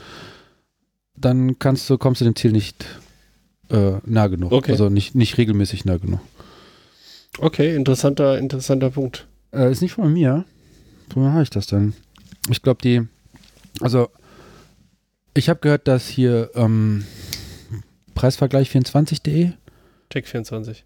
dann 1.15 1.59
kannst 1.59 1.89
du, 1.89 1.97
kommst 1.97 2.21
du 2.21 2.25
dem 2.25 2.35
Ziel 2.35 2.51
nicht 2.51 2.85
äh, 3.69 3.93
nah 4.05 4.27
genug. 4.27 4.51
Okay. 4.51 4.71
Also 4.71 4.89
nicht, 4.89 5.15
nicht 5.15 5.37
regelmäßig 5.37 5.85
nah 5.85 5.97
genug. 5.97 6.21
Okay, 7.39 7.75
interessanter, 7.75 8.37
interessanter 8.37 8.91
Punkt. 8.91 9.27
Äh, 9.51 9.71
ist 9.71 9.81
nicht 9.81 9.93
von 9.93 10.11
mir. 10.11 10.45
Woher 11.13 11.33
habe 11.33 11.43
ich 11.43 11.49
das 11.49 11.67
denn? 11.67 11.93
Ich 12.49 12.61
glaube, 12.61 12.81
die. 12.81 13.01
Also, 13.81 14.09
ich 15.33 15.49
habe 15.49 15.59
gehört, 15.59 15.87
dass 15.87 16.07
hier 16.07 16.51
ähm, 16.55 17.05
Preisvergleich24.de. 18.15 19.51
Check 20.09 20.27
24. 20.27 20.85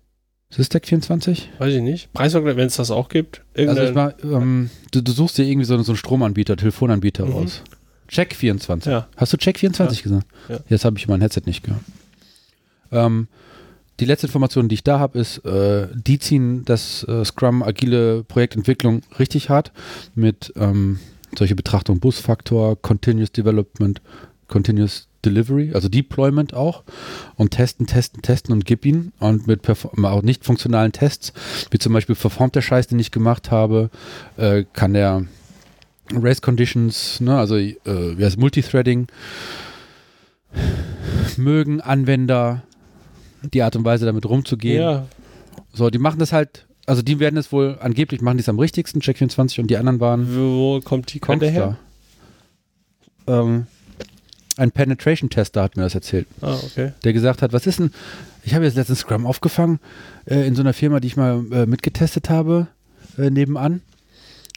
Ist 0.49 0.57
das 0.59 0.71
Tech24? 0.71 1.43
Weiß 1.59 1.73
ich 1.75 1.81
nicht. 1.81 2.11
Preisvergleich, 2.13 2.55
wenn 2.55 2.65
es 2.67 2.77
das 2.77 2.89
auch 2.89 3.09
gibt. 3.09 3.41
Also, 3.55 3.83
ich 3.83 3.93
war, 3.93 4.15
ähm, 4.23 4.71
du, 4.91 5.01
du 5.01 5.11
suchst 5.11 5.37
dir 5.37 5.43
irgendwie 5.45 5.65
so, 5.65 5.79
so 5.83 5.91
einen 5.91 5.97
Stromanbieter, 5.97 6.57
Telefonanbieter 6.57 7.25
Mhm. 7.25 7.31
raus. 7.33 7.61
Check24. 8.09 8.89
ja. 8.89 9.07
Hast 9.15 9.31
du 9.33 9.37
Check24 9.37 9.79
Ja. 9.97 10.01
gesagt? 10.01 10.27
Ja. 10.47 10.59
Jetzt 10.67 10.85
habe 10.85 10.97
ich 10.97 11.07
mein 11.07 11.21
Headset 11.21 11.41
nicht 11.45 11.63
gehört. 11.63 11.83
Ähm, 12.91 13.27
die 13.99 14.05
letzte 14.05 14.25
Information, 14.25 14.69
die 14.69 14.75
ich 14.75 14.83
da 14.83 14.97
habe, 14.97 15.19
ist, 15.19 15.45
äh, 15.45 15.87
die 15.93 16.17
ziehen 16.17 16.65
das 16.65 17.03
äh, 17.03 17.23
Scrum 17.25 17.61
agile 17.61 18.23
Projektentwicklung 18.23 19.01
richtig 19.19 19.49
hart 19.49 19.71
mit 20.15 20.51
ähm, 20.55 20.97
solche 21.37 21.53
Betrachtung 21.55 21.99
Busfaktor, 21.99 22.81
Continuous 22.81 23.31
Development, 23.31 24.01
Continuous 24.47 25.08
Delivery, 25.25 25.71
also 25.73 25.89
Deployment 25.89 26.53
auch 26.53 26.83
und 27.35 27.51
testen, 27.51 27.87
testen, 27.87 28.21
testen 28.21 28.53
und 28.53 28.65
gib 28.65 28.85
ihn 28.85 29.11
und 29.19 29.47
mit 29.47 29.61
perform 29.61 30.05
auch 30.05 30.21
nicht 30.21 30.45
funktionalen 30.45 30.91
Tests, 30.91 31.33
wie 31.71 31.79
zum 31.79 31.93
Beispiel 31.93 32.15
performt 32.15 32.55
der 32.55 32.61
Scheiß, 32.61 32.87
den 32.87 32.99
ich 32.99 33.11
gemacht 33.11 33.51
habe, 33.51 33.89
äh, 34.37 34.65
kann 34.73 34.93
der 34.93 35.25
Race 36.13 36.41
Conditions, 36.41 37.19
ne, 37.21 37.37
also 37.37 37.55
äh, 37.55 37.75
wie 37.85 38.23
heißt 38.23 38.37
Multithreading, 38.37 39.07
mögen 41.37 41.81
Anwender 41.81 42.63
die 43.53 43.61
Art 43.61 43.75
und 43.75 43.85
Weise 43.85 44.05
damit 44.05 44.25
rumzugehen. 44.25 44.81
ja. 44.81 45.07
So, 45.73 45.89
die 45.89 45.99
machen 45.99 46.19
das 46.19 46.33
halt, 46.33 46.65
also 46.85 47.01
die 47.01 47.19
werden 47.19 47.37
es 47.37 47.51
wohl, 47.51 47.77
angeblich 47.79 48.21
machen 48.21 48.37
die 48.37 48.41
es 48.41 48.49
am 48.49 48.59
richtigsten, 48.59 49.01
Check24 49.01 49.61
und 49.61 49.67
die 49.67 49.77
anderen 49.77 49.99
waren 49.99 50.35
Wo 50.35 50.79
kommt 50.83 51.13
die 51.13 51.19
Quelle 51.19 51.47
her? 51.47 51.77
Ähm, 53.27 53.67
ein 54.59 54.71
Penetration-Tester 54.71 55.61
hat 55.63 55.75
mir 55.77 55.83
das 55.83 55.95
erzählt, 55.95 56.27
Ah, 56.41 56.55
okay. 56.63 56.93
der 57.03 57.13
gesagt 57.13 57.41
hat, 57.41 57.53
was 57.53 57.65
ist 57.67 57.79
denn, 57.79 57.91
ich 58.43 58.53
habe 58.53 58.65
jetzt 58.65 58.75
letztens 58.75 58.99
Scrum 58.99 59.25
aufgefangen, 59.25 59.79
äh, 60.25 60.45
in 60.47 60.55
so 60.55 60.61
einer 60.61 60.73
Firma, 60.73 60.99
die 60.99 61.07
ich 61.07 61.17
mal 61.17 61.43
äh, 61.51 61.65
mitgetestet 61.65 62.29
habe, 62.29 62.67
äh, 63.17 63.29
nebenan. 63.29 63.81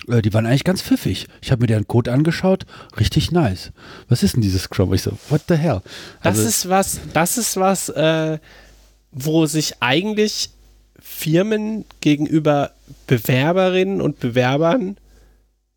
Äh, 0.08 0.20
die 0.22 0.32
waren 0.34 0.46
eigentlich 0.46 0.64
ganz 0.64 0.82
pfiffig. 0.82 1.26
Ich 1.40 1.50
habe 1.52 1.60
mir 1.62 1.66
deren 1.68 1.86
Code 1.86 2.12
angeschaut, 2.12 2.66
richtig 2.98 3.30
nice. 3.32 3.70
Was 4.08 4.22
ist 4.22 4.34
denn 4.34 4.42
dieses 4.42 4.62
Scrum? 4.64 4.92
Ich 4.94 5.02
so, 5.02 5.16
what 5.28 5.42
the 5.48 5.54
hell? 5.56 5.80
Das 6.22 6.38
Also- 6.38 6.48
ist 6.48 6.68
was, 6.68 7.00
das 7.12 7.38
ist 7.38 7.56
was, 7.56 7.88
äh, 7.90 8.38
wo 9.12 9.46
sich 9.46 9.74
eigentlich 9.80 10.50
Firmen 10.98 11.84
gegenüber 12.00 12.70
Bewerberinnen 13.06 14.00
und 14.00 14.20
Bewerbern 14.20 14.96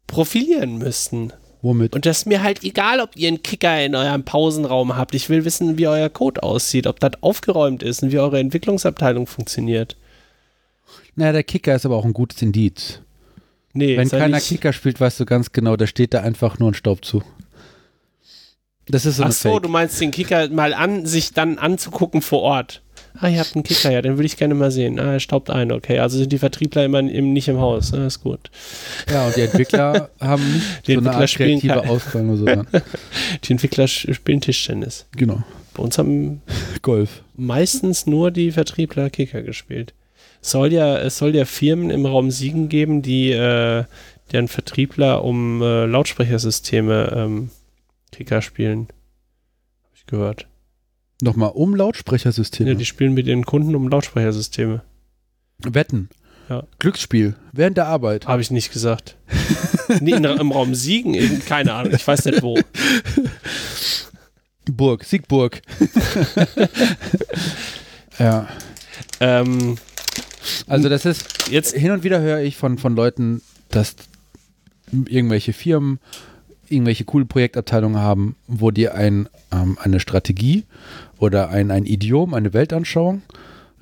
profilieren 0.07 0.77
müssten. 0.77 1.31
Womit? 1.65 1.95
Und 1.95 2.05
das 2.05 2.19
ist 2.19 2.25
mir 2.27 2.43
halt 2.43 2.63
egal, 2.63 2.99
ob 2.99 3.15
ihr 3.15 3.27
einen 3.27 3.41
Kicker 3.41 3.83
in 3.83 3.95
eurem 3.95 4.23
Pausenraum 4.23 4.95
habt. 4.95 5.15
Ich 5.15 5.29
will 5.29 5.45
wissen, 5.45 5.79
wie 5.79 5.87
euer 5.87 6.09
Code 6.09 6.43
aussieht, 6.43 6.85
ob 6.85 6.99
das 6.99 7.13
aufgeräumt 7.21 7.81
ist 7.81 8.03
und 8.03 8.11
wie 8.11 8.19
eure 8.19 8.39
Entwicklungsabteilung 8.39 9.25
funktioniert. 9.25 9.97
Naja, 11.15 11.31
der 11.31 11.43
Kicker 11.43 11.73
ist 11.73 11.83
aber 11.87 11.95
auch 11.95 12.05
ein 12.05 12.13
gutes 12.13 12.39
Indiz. 12.43 13.01
Nee, 13.73 13.97
Wenn 13.97 14.09
keiner 14.09 14.37
nicht- 14.37 14.47
Kicker 14.47 14.73
spielt, 14.73 15.01
weißt 15.01 15.19
du 15.19 15.25
ganz 15.25 15.51
genau, 15.53 15.75
da 15.75 15.87
steht 15.87 16.13
da 16.13 16.21
einfach 16.21 16.59
nur 16.59 16.69
ein 16.69 16.75
Staub 16.75 17.03
zu. 17.03 17.23
Das 18.87 19.07
ist 19.07 19.17
so 19.17 19.23
Ach 19.23 19.31
so, 19.31 19.53
Fake. 19.53 19.63
du 19.63 19.69
meinst 19.69 19.99
den 19.99 20.11
Kicker 20.11 20.47
mal 20.49 20.75
an, 20.75 21.07
sich 21.07 21.33
dann 21.33 21.57
anzugucken 21.57 22.21
vor 22.21 22.41
Ort. 22.43 22.83
Ah, 23.19 23.29
ihr 23.29 23.39
habt 23.39 23.55
einen 23.55 23.63
Kicker, 23.63 23.91
ja, 23.91 24.01
den 24.01 24.17
würde 24.17 24.25
ich 24.25 24.37
gerne 24.37 24.55
mal 24.55 24.71
sehen. 24.71 24.99
Ah, 24.99 25.13
er 25.13 25.19
staubt 25.19 25.49
ein, 25.49 25.71
okay. 25.71 25.99
Also 25.99 26.17
sind 26.17 26.31
die 26.31 26.37
Vertriebler 26.37 26.85
immer 26.85 26.99
im, 26.99 27.33
nicht 27.33 27.47
im 27.47 27.59
Haus. 27.59 27.93
Ah, 27.93 28.05
ist 28.05 28.21
gut. 28.21 28.51
Ja, 29.09 29.27
und 29.27 29.35
die 29.35 29.41
Entwickler 29.41 30.09
haben 30.19 30.43
nicht 30.53 30.87
Die 30.87 30.93
so 30.93 30.99
eine 30.99 31.07
Entwickler 31.07 31.27
spielen 31.27 31.59
kreative 31.59 31.89
Auswahl 31.89 32.25
oder 32.25 32.37
so. 32.37 32.45
Dann. 32.45 32.67
Die 33.43 33.51
Entwickler 33.51 33.87
spielen 33.87 34.41
Tischtennis. 34.41 35.05
Genau. 35.15 35.43
Bei 35.73 35.83
uns 35.83 35.97
haben 35.97 36.41
Golf. 36.81 37.21
meistens 37.35 38.05
nur 38.05 38.31
die 38.31 38.51
Vertriebler 38.51 39.09
Kicker 39.09 39.41
gespielt. 39.41 39.93
Es 40.41 40.51
soll 40.51 40.71
ja, 40.71 40.97
es 40.97 41.17
soll 41.17 41.35
ja 41.35 41.45
Firmen 41.45 41.89
im 41.89 42.05
Raum 42.05 42.31
Siegen 42.31 42.69
geben, 42.69 43.01
die 43.01 43.31
äh, 43.31 43.83
deren 44.31 44.47
Vertriebler 44.47 45.23
um 45.23 45.61
äh, 45.61 45.85
Lautsprechersysteme 45.85 47.13
ähm, 47.15 47.49
Kicker 48.11 48.41
spielen. 48.41 48.87
Habe 49.83 49.95
ich 49.95 50.05
gehört. 50.05 50.47
Nochmal 51.21 51.51
um 51.53 51.75
Lautsprechersysteme. 51.75 52.71
Ja, 52.71 52.75
die 52.75 52.85
spielen 52.85 53.13
mit 53.13 53.27
ihren 53.27 53.45
Kunden 53.45 53.75
um 53.75 53.87
Lautsprechersysteme. 53.87 54.83
Wetten. 55.59 56.09
Ja. 56.49 56.63
Glücksspiel. 56.79 57.35
Während 57.53 57.77
der 57.77 57.87
Arbeit. 57.87 58.27
Habe 58.27 58.41
ich 58.41 58.51
nicht 58.51 58.71
gesagt. 58.71 59.17
nee, 60.01 60.11
im 60.11 60.51
Raum 60.51 60.75
Siegen, 60.75 61.13
in, 61.13 61.43
keine 61.45 61.73
Ahnung, 61.73 61.93
ich 61.93 62.05
weiß 62.05 62.25
nicht 62.25 62.43
wo. 62.43 62.59
Burg. 64.65 65.03
Siegburg. 65.03 65.61
ja. 68.19 68.47
Ähm, 69.19 69.77
Also 70.67 70.89
das 70.89 71.05
ist, 71.05 71.49
jetzt, 71.49 71.75
hin 71.75 71.91
und 71.91 72.03
wieder 72.03 72.19
höre 72.19 72.41
ich 72.41 72.57
von, 72.57 72.77
von 72.77 72.95
Leuten, 72.95 73.41
dass 73.69 73.95
irgendwelche 74.91 75.53
Firmen 75.53 75.99
irgendwelche 76.69 77.05
coole 77.05 77.25
Projektabteilungen 77.25 77.99
haben, 77.99 78.35
wo 78.47 78.71
die 78.71 78.89
ein, 78.89 79.29
ähm, 79.51 79.77
eine 79.81 79.99
Strategie 79.99 80.63
oder 81.17 81.49
ein, 81.49 81.71
ein 81.71 81.85
Idiom, 81.85 82.33
eine 82.33 82.53
Weltanschauung 82.53 83.21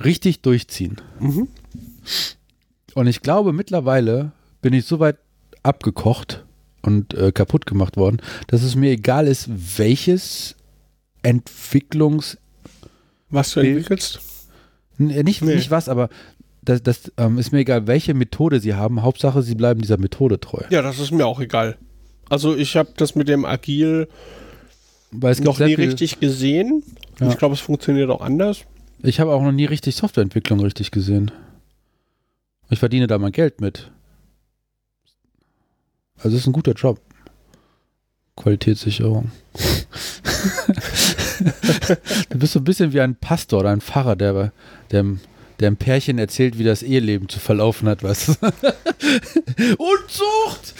richtig 0.04 0.42
durchziehen. 0.42 0.98
mhm. 1.20 1.48
Und 2.96 3.08
ich 3.08 3.22
glaube, 3.22 3.54
mittlerweile 3.54 4.34
bin 4.62 4.74
ich 4.74 4.86
so 4.86 5.00
weit 5.00 5.18
abgekocht 5.64 6.44
und 6.84 7.14
äh, 7.16 7.32
kaputt 7.32 7.66
gemacht 7.66 7.98
worden, 7.98 8.22
dass 8.48 8.62
es 8.62 8.76
mir 8.76 8.92
egal 8.92 9.28
ist, 9.28 9.50
welches 9.78 10.56
Entwicklungs... 11.24 12.38
was 13.30 13.52
du 13.54 13.62
entwickelst? 13.62 14.20
Äh, 15.00 15.24
Nicht, 15.24 15.42
Nee. 15.42 15.56
nicht 15.56 15.72
was, 15.72 15.90
aber 15.90 16.10
das, 16.62 16.84
das 16.84 17.12
ähm, 17.18 17.40
ist 17.40 17.52
mir 17.52 17.60
egal, 17.60 17.88
welche 17.88 18.14
Methode 18.14 18.60
sie 18.60 18.76
haben. 18.76 19.02
Hauptsache, 19.02 19.42
sie 19.42 19.56
bleiben 19.56 19.82
dieser 19.82 19.98
Methode 19.98 20.40
treu. 20.40 20.64
Ja, 20.70 20.82
das 20.82 21.00
ist 21.00 21.12
mir 21.12 21.26
auch 21.26 21.40
egal. 21.40 21.78
Also 22.30 22.56
ich 22.56 22.76
habe 22.76 22.90
das 22.98 23.16
mit 23.16 23.28
dem 23.28 23.46
Agil 23.46 24.08
noch 25.12 25.60
nie 25.60 25.74
richtig 25.74 26.20
gesehen. 26.20 26.84
Ja. 27.20 27.30
Ich 27.30 27.38
glaube, 27.38 27.54
es 27.54 27.62
funktioniert 27.62 28.10
auch 28.10 28.22
anders. 28.22 28.62
Ich 29.02 29.20
habe 29.20 29.34
auch 29.34 29.44
noch 29.44 29.52
nie 29.52 29.66
richtig 29.66 29.96
Softwareentwicklung 29.96 30.60
richtig 30.62 30.92
gesehen. 30.92 31.32
Ich 32.70 32.80
verdiene 32.80 33.08
da 33.08 33.18
mein 33.18 33.32
Geld 33.32 33.62
mit. 33.62 33.92
Also 36.18 36.36
es 36.36 36.44
ist 36.44 36.48
ein 36.48 36.54
guter 36.54 36.74
Job. 36.74 37.00
Qualitätssicherung. 38.36 39.32
du 42.30 42.38
bist 42.40 42.54
so 42.54 42.60
ein 42.60 42.64
bisschen 42.64 42.94
wie 42.94 43.02
ein 43.02 43.16
Pastor 43.16 43.60
oder 43.60 43.70
ein 43.70 43.82
Pfarrer, 43.82 44.16
der, 44.16 44.52
der, 44.92 45.06
der 45.60 45.68
einem 45.68 45.78
Pärchen 45.78 46.18
erzählt, 46.18 46.58
wie 46.58 46.64
das 46.64 46.84
Eheleben 46.84 47.30
zu 47.30 47.40
verlaufen 47.40 47.88
hat, 47.88 48.04
du? 48.28 48.34
Unzucht! 49.78 50.74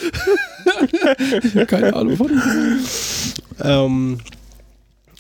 Keine 1.68 1.96
Ahnung 1.96 2.18
von 2.18 2.32
Ähm, 3.62 4.20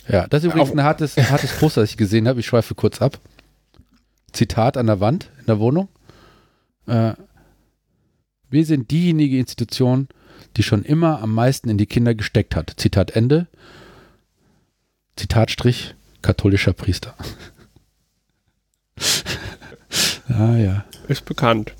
Ja, 0.07 0.27
das 0.27 0.43
ist 0.43 0.49
übrigens 0.51 0.71
ein 0.71 0.83
hartes, 0.83 1.17
hartes 1.17 1.51
Poster, 1.57 1.81
das 1.81 1.91
ich 1.91 1.97
gesehen 1.97 2.27
habe. 2.27 2.39
Ich 2.39 2.47
schweife 2.47 2.75
kurz 2.75 3.01
ab. 3.01 3.19
Zitat 4.31 4.77
an 4.77 4.87
der 4.87 4.99
Wand 4.99 5.29
in 5.39 5.45
der 5.45 5.59
Wohnung. 5.59 5.87
Äh, 6.87 7.13
wir 8.49 8.65
sind 8.65 8.91
diejenige 8.91 9.37
Institution, 9.37 10.07
die 10.57 10.63
schon 10.63 10.83
immer 10.83 11.21
am 11.21 11.33
meisten 11.33 11.69
in 11.69 11.77
die 11.77 11.85
Kinder 11.85 12.15
gesteckt 12.15 12.55
hat. 12.55 12.73
Zitat 12.77 13.11
Ende. 13.11 13.47
Zitat 15.15 15.51
Strich, 15.51 15.95
katholischer 16.21 16.73
Priester. 16.73 17.15
Ah 20.37 20.57
ja. 20.57 20.85
ist 21.07 21.25
bekannt. 21.25 21.73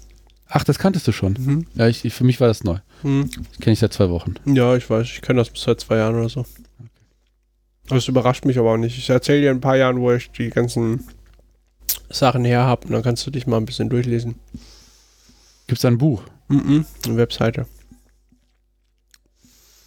Ach, 0.48 0.64
das 0.64 0.78
kanntest 0.80 1.08
du 1.08 1.12
schon. 1.12 1.34
Mhm. 1.40 1.66
Ja, 1.76 1.88
ich, 1.88 2.06
ich, 2.06 2.14
für 2.14 2.24
mich 2.24 2.40
war 2.40 2.48
das 2.48 2.64
neu. 2.64 2.78
Hm. 3.02 3.30
Das 3.50 3.60
kenne 3.60 3.74
ich 3.74 3.80
seit 3.80 3.94
zwei 3.94 4.10
Wochen. 4.10 4.36
Ja, 4.46 4.76
ich 4.76 4.88
weiß, 4.90 5.08
ich 5.08 5.22
kenne 5.22 5.40
das 5.40 5.52
seit 5.56 5.80
zwei 5.80 5.98
Jahren 5.98 6.16
oder 6.16 6.30
so. 6.30 6.46
Das 7.88 8.08
überrascht 8.08 8.46
mich 8.46 8.58
aber 8.60 8.72
auch 8.74 8.78
nicht. 8.78 8.98
Ich 8.98 9.10
erzähle 9.10 9.42
dir 9.42 9.52
in 9.52 9.58
ein 9.58 9.62
paar 9.62 9.76
Jahren, 9.78 10.00
wo 10.00 10.12
ich 10.12 10.32
die 10.32 10.50
ganzen 10.50 11.04
Sachen 12.10 12.46
her 12.46 12.62
habe 12.64 12.86
und 12.88 12.94
dann 12.94 13.02
kannst 13.04 13.26
du 13.26 13.32
dich 13.32 13.48
mal 13.48 13.58
ein 13.58 13.66
bisschen 13.66 13.90
durchlesen. 13.90 14.36
Gibt 15.68 15.78
es 15.80 15.82
da 15.82 15.88
ein 15.88 15.98
Buch 15.98 16.24
Mhm. 16.50 16.86
Eine 17.06 17.18
Webseite. 17.18 17.66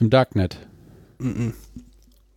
im 0.01 0.11
Darknet? 0.11 0.59
Mhm. 1.19 1.55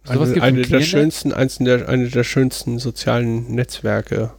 Sowas 0.04 0.30
Eine, 0.32 0.42
eine 0.44 0.50
im 0.50 0.56
der 0.58 0.66
Clearnet? 0.66 0.88
schönsten, 0.88 1.34
eins 1.34 1.58
der, 1.58 1.90
eine 1.90 2.10
der 2.10 2.24
schönsten 2.24 2.80
sozialen 2.80 3.54
Netzwerke, 3.54 4.32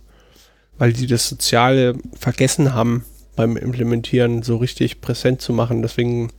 weil 0.80 0.94
die 0.94 1.06
das 1.06 1.28
Soziale 1.28 1.94
vergessen 2.18 2.72
haben 2.72 3.04
beim 3.36 3.58
Implementieren 3.58 4.42
so 4.42 4.56
richtig 4.56 5.02
präsent 5.02 5.42
zu 5.42 5.52
machen. 5.52 5.82
Deswegen 5.82 6.32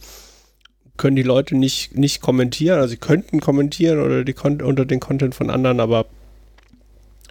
können 0.97 1.15
die 1.15 1.21
Leute 1.21 1.55
nicht, 1.55 1.95
nicht 1.95 2.21
kommentieren, 2.21 2.79
also 2.79 2.89
sie 2.89 2.97
könnten 2.97 3.39
kommentieren 3.39 3.99
oder 4.01 4.23
die 4.23 4.33
Kon 4.33 4.59
unter 4.63 4.83
den 4.85 4.99
Content 4.99 5.35
von 5.35 5.51
anderen, 5.51 5.79
aber 5.79 6.07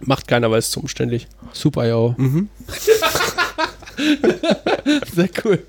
macht 0.01 0.29
keiner, 0.29 0.51
weil 0.51 0.59
es 0.59 0.71
zu 0.71 0.79
umständlich. 0.79 1.27
Soup.io. 1.53 2.15
Mhm. 2.17 2.47
Sehr 5.13 5.29
cool. 5.43 5.59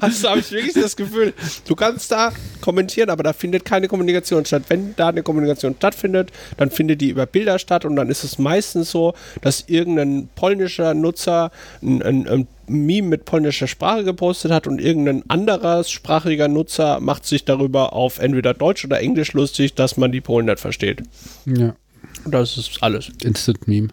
Also 0.00 0.28
habe 0.28 0.40
ich 0.40 0.50
wirklich 0.50 0.74
das 0.74 0.96
Gefühl, 0.96 1.32
du 1.66 1.74
kannst 1.74 2.10
da 2.10 2.32
kommentieren, 2.60 3.10
aber 3.10 3.22
da 3.22 3.32
findet 3.32 3.64
keine 3.64 3.88
Kommunikation 3.88 4.44
statt. 4.44 4.64
Wenn 4.68 4.94
da 4.96 5.08
eine 5.08 5.22
Kommunikation 5.22 5.74
stattfindet, 5.76 6.32
dann 6.56 6.70
findet 6.70 7.00
die 7.00 7.10
über 7.10 7.26
Bilder 7.26 7.58
statt 7.58 7.84
und 7.84 7.96
dann 7.96 8.08
ist 8.08 8.24
es 8.24 8.38
meistens 8.38 8.90
so, 8.90 9.14
dass 9.40 9.64
irgendein 9.68 10.28
polnischer 10.34 10.94
Nutzer 10.94 11.50
ein, 11.82 12.02
ein, 12.02 12.28
ein 12.28 12.48
Meme 12.68 13.08
mit 13.08 13.24
polnischer 13.24 13.68
Sprache 13.68 14.04
gepostet 14.04 14.50
hat 14.50 14.66
und 14.66 14.80
irgendein 14.80 15.28
anderer 15.28 15.84
sprachiger 15.84 16.48
Nutzer 16.48 17.00
macht 17.00 17.24
sich 17.24 17.44
darüber 17.44 17.92
auf 17.92 18.18
entweder 18.18 18.54
Deutsch 18.54 18.84
oder 18.84 19.00
Englisch 19.00 19.32
lustig, 19.32 19.74
dass 19.74 19.96
man 19.96 20.12
die 20.12 20.20
Polen 20.20 20.46
nicht 20.46 20.60
versteht. 20.60 21.02
Ja, 21.44 21.76
Und 22.24 22.32
das 22.32 22.56
ist 22.56 22.82
alles. 22.82 23.10
Instant 23.22 23.68
Meme. 23.68 23.88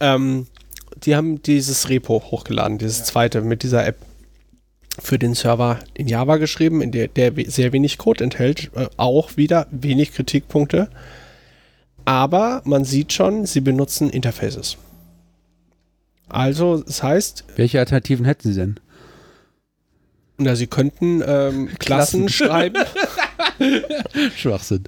ähm, 0.00 0.46
die 1.04 1.16
haben 1.16 1.42
dieses 1.42 1.88
Repo 1.88 2.22
hochgeladen, 2.30 2.78
dieses 2.78 3.04
zweite 3.04 3.40
mit 3.42 3.62
dieser 3.62 3.86
App 3.86 3.96
für 4.98 5.18
den 5.18 5.34
Server 5.34 5.78
in 5.94 6.06
Java 6.06 6.36
geschrieben, 6.36 6.82
in 6.82 6.92
der, 6.92 7.08
der 7.08 7.32
sehr 7.46 7.72
wenig 7.72 7.98
Code 7.98 8.22
enthält, 8.24 8.70
äh, 8.74 8.88
auch 8.96 9.36
wieder 9.36 9.66
wenig 9.70 10.12
Kritikpunkte. 10.12 10.90
Aber 12.04 12.62
man 12.64 12.84
sieht 12.84 13.12
schon, 13.12 13.46
sie 13.46 13.60
benutzen 13.60 14.10
Interfaces. 14.10 14.76
Also, 16.28 16.82
das 16.82 17.02
heißt, 17.02 17.44
Welche 17.56 17.78
Alternativen 17.78 18.24
hätten 18.24 18.48
Sie 18.48 18.54
denn? 18.58 18.80
na, 20.38 20.56
sie 20.56 20.66
könnten 20.66 21.22
ähm, 21.24 21.68
Klassen 21.78 22.26
Klassen. 22.26 22.28
schreiben. 22.28 22.82
Schwachsinn. 24.36 24.84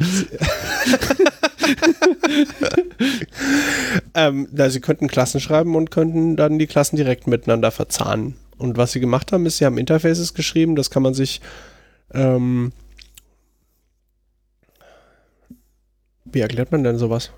ähm, 4.15 4.49
na, 4.53 4.71
sie 4.71 4.81
könnten 4.81 5.09
Klassen 5.09 5.41
schreiben 5.41 5.77
und 5.77 5.91
könnten 5.91 6.37
dann 6.37 6.59
die 6.59 6.67
Klassen 6.67 6.97
direkt 6.97 7.27
miteinander 7.27 7.71
verzahnen. 7.71 8.37
Und 8.59 8.77
was 8.77 8.93
sie 8.93 9.01
gemacht 9.01 9.33
haben, 9.33 9.47
ist, 9.47 9.59
sie 9.59 9.67
haben 9.67 9.79
Interfaces 9.79 10.35
geschrieben, 10.35 10.77
das 10.77 10.91
kann 10.91 11.03
man 11.03 11.15
sich 11.15 11.41
ähm, 12.13 12.73
wie 16.25 16.41
erklärt 16.41 16.73
man 16.73 16.85
denn 16.85 16.99
sowas? 16.99 17.31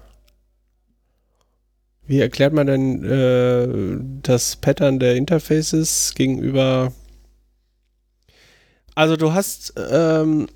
Wie 2.07 2.21
erklärt 2.21 2.53
man 2.53 2.67
denn 2.67 3.05
äh, 3.05 3.99
das 4.23 4.57
Pattern 4.57 4.99
der 4.99 5.17
Interfaces 5.17 6.15
gegenüber 6.15 6.93
also 8.95 9.17
du 9.17 9.35
hast 9.35 9.75
ähm, 9.77 10.47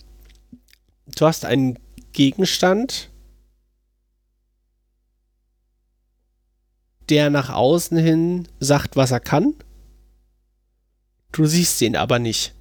du 1.17 1.27
hast 1.27 1.45
einen 1.45 1.79
Gegenstand, 2.13 3.11
der 7.09 7.31
nach 7.31 7.51
außen 7.51 7.99
hin 7.99 8.49
sagt, 8.61 8.97
was 8.97 9.11
er 9.11 9.21
kann. 9.21 9.55
Du 11.33 11.47
siehst 11.47 11.81
ihn 11.83 11.97
aber 11.97 12.19
nicht. 12.19 12.55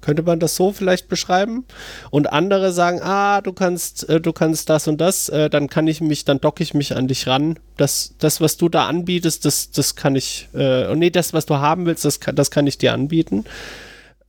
Könnte 0.00 0.22
man 0.22 0.38
das 0.38 0.54
so 0.54 0.72
vielleicht 0.72 1.08
beschreiben? 1.08 1.64
Und 2.10 2.32
andere 2.32 2.72
sagen, 2.72 3.00
ah, 3.02 3.40
du 3.40 3.52
kannst, 3.52 4.08
äh, 4.08 4.20
du 4.20 4.32
kannst 4.32 4.70
das 4.70 4.86
und 4.86 5.00
das, 5.00 5.28
äh, 5.28 5.50
dann 5.50 5.68
kann 5.68 5.88
ich 5.88 6.00
mich, 6.00 6.24
dann 6.24 6.40
docke 6.40 6.62
ich 6.62 6.72
mich 6.72 6.94
an 6.94 7.08
dich 7.08 7.26
ran. 7.26 7.58
Das, 7.76 8.14
das, 8.18 8.40
was 8.40 8.56
du 8.56 8.68
da 8.68 8.86
anbietest, 8.86 9.44
das, 9.44 9.72
das 9.72 9.96
kann 9.96 10.14
ich, 10.14 10.48
äh, 10.54 10.94
nee, 10.94 11.10
das, 11.10 11.32
was 11.32 11.46
du 11.46 11.56
haben 11.56 11.84
willst, 11.86 12.04
das 12.04 12.20
kann, 12.20 12.36
das 12.36 12.52
kann 12.52 12.68
ich 12.68 12.78
dir 12.78 12.92
anbieten. 12.92 13.44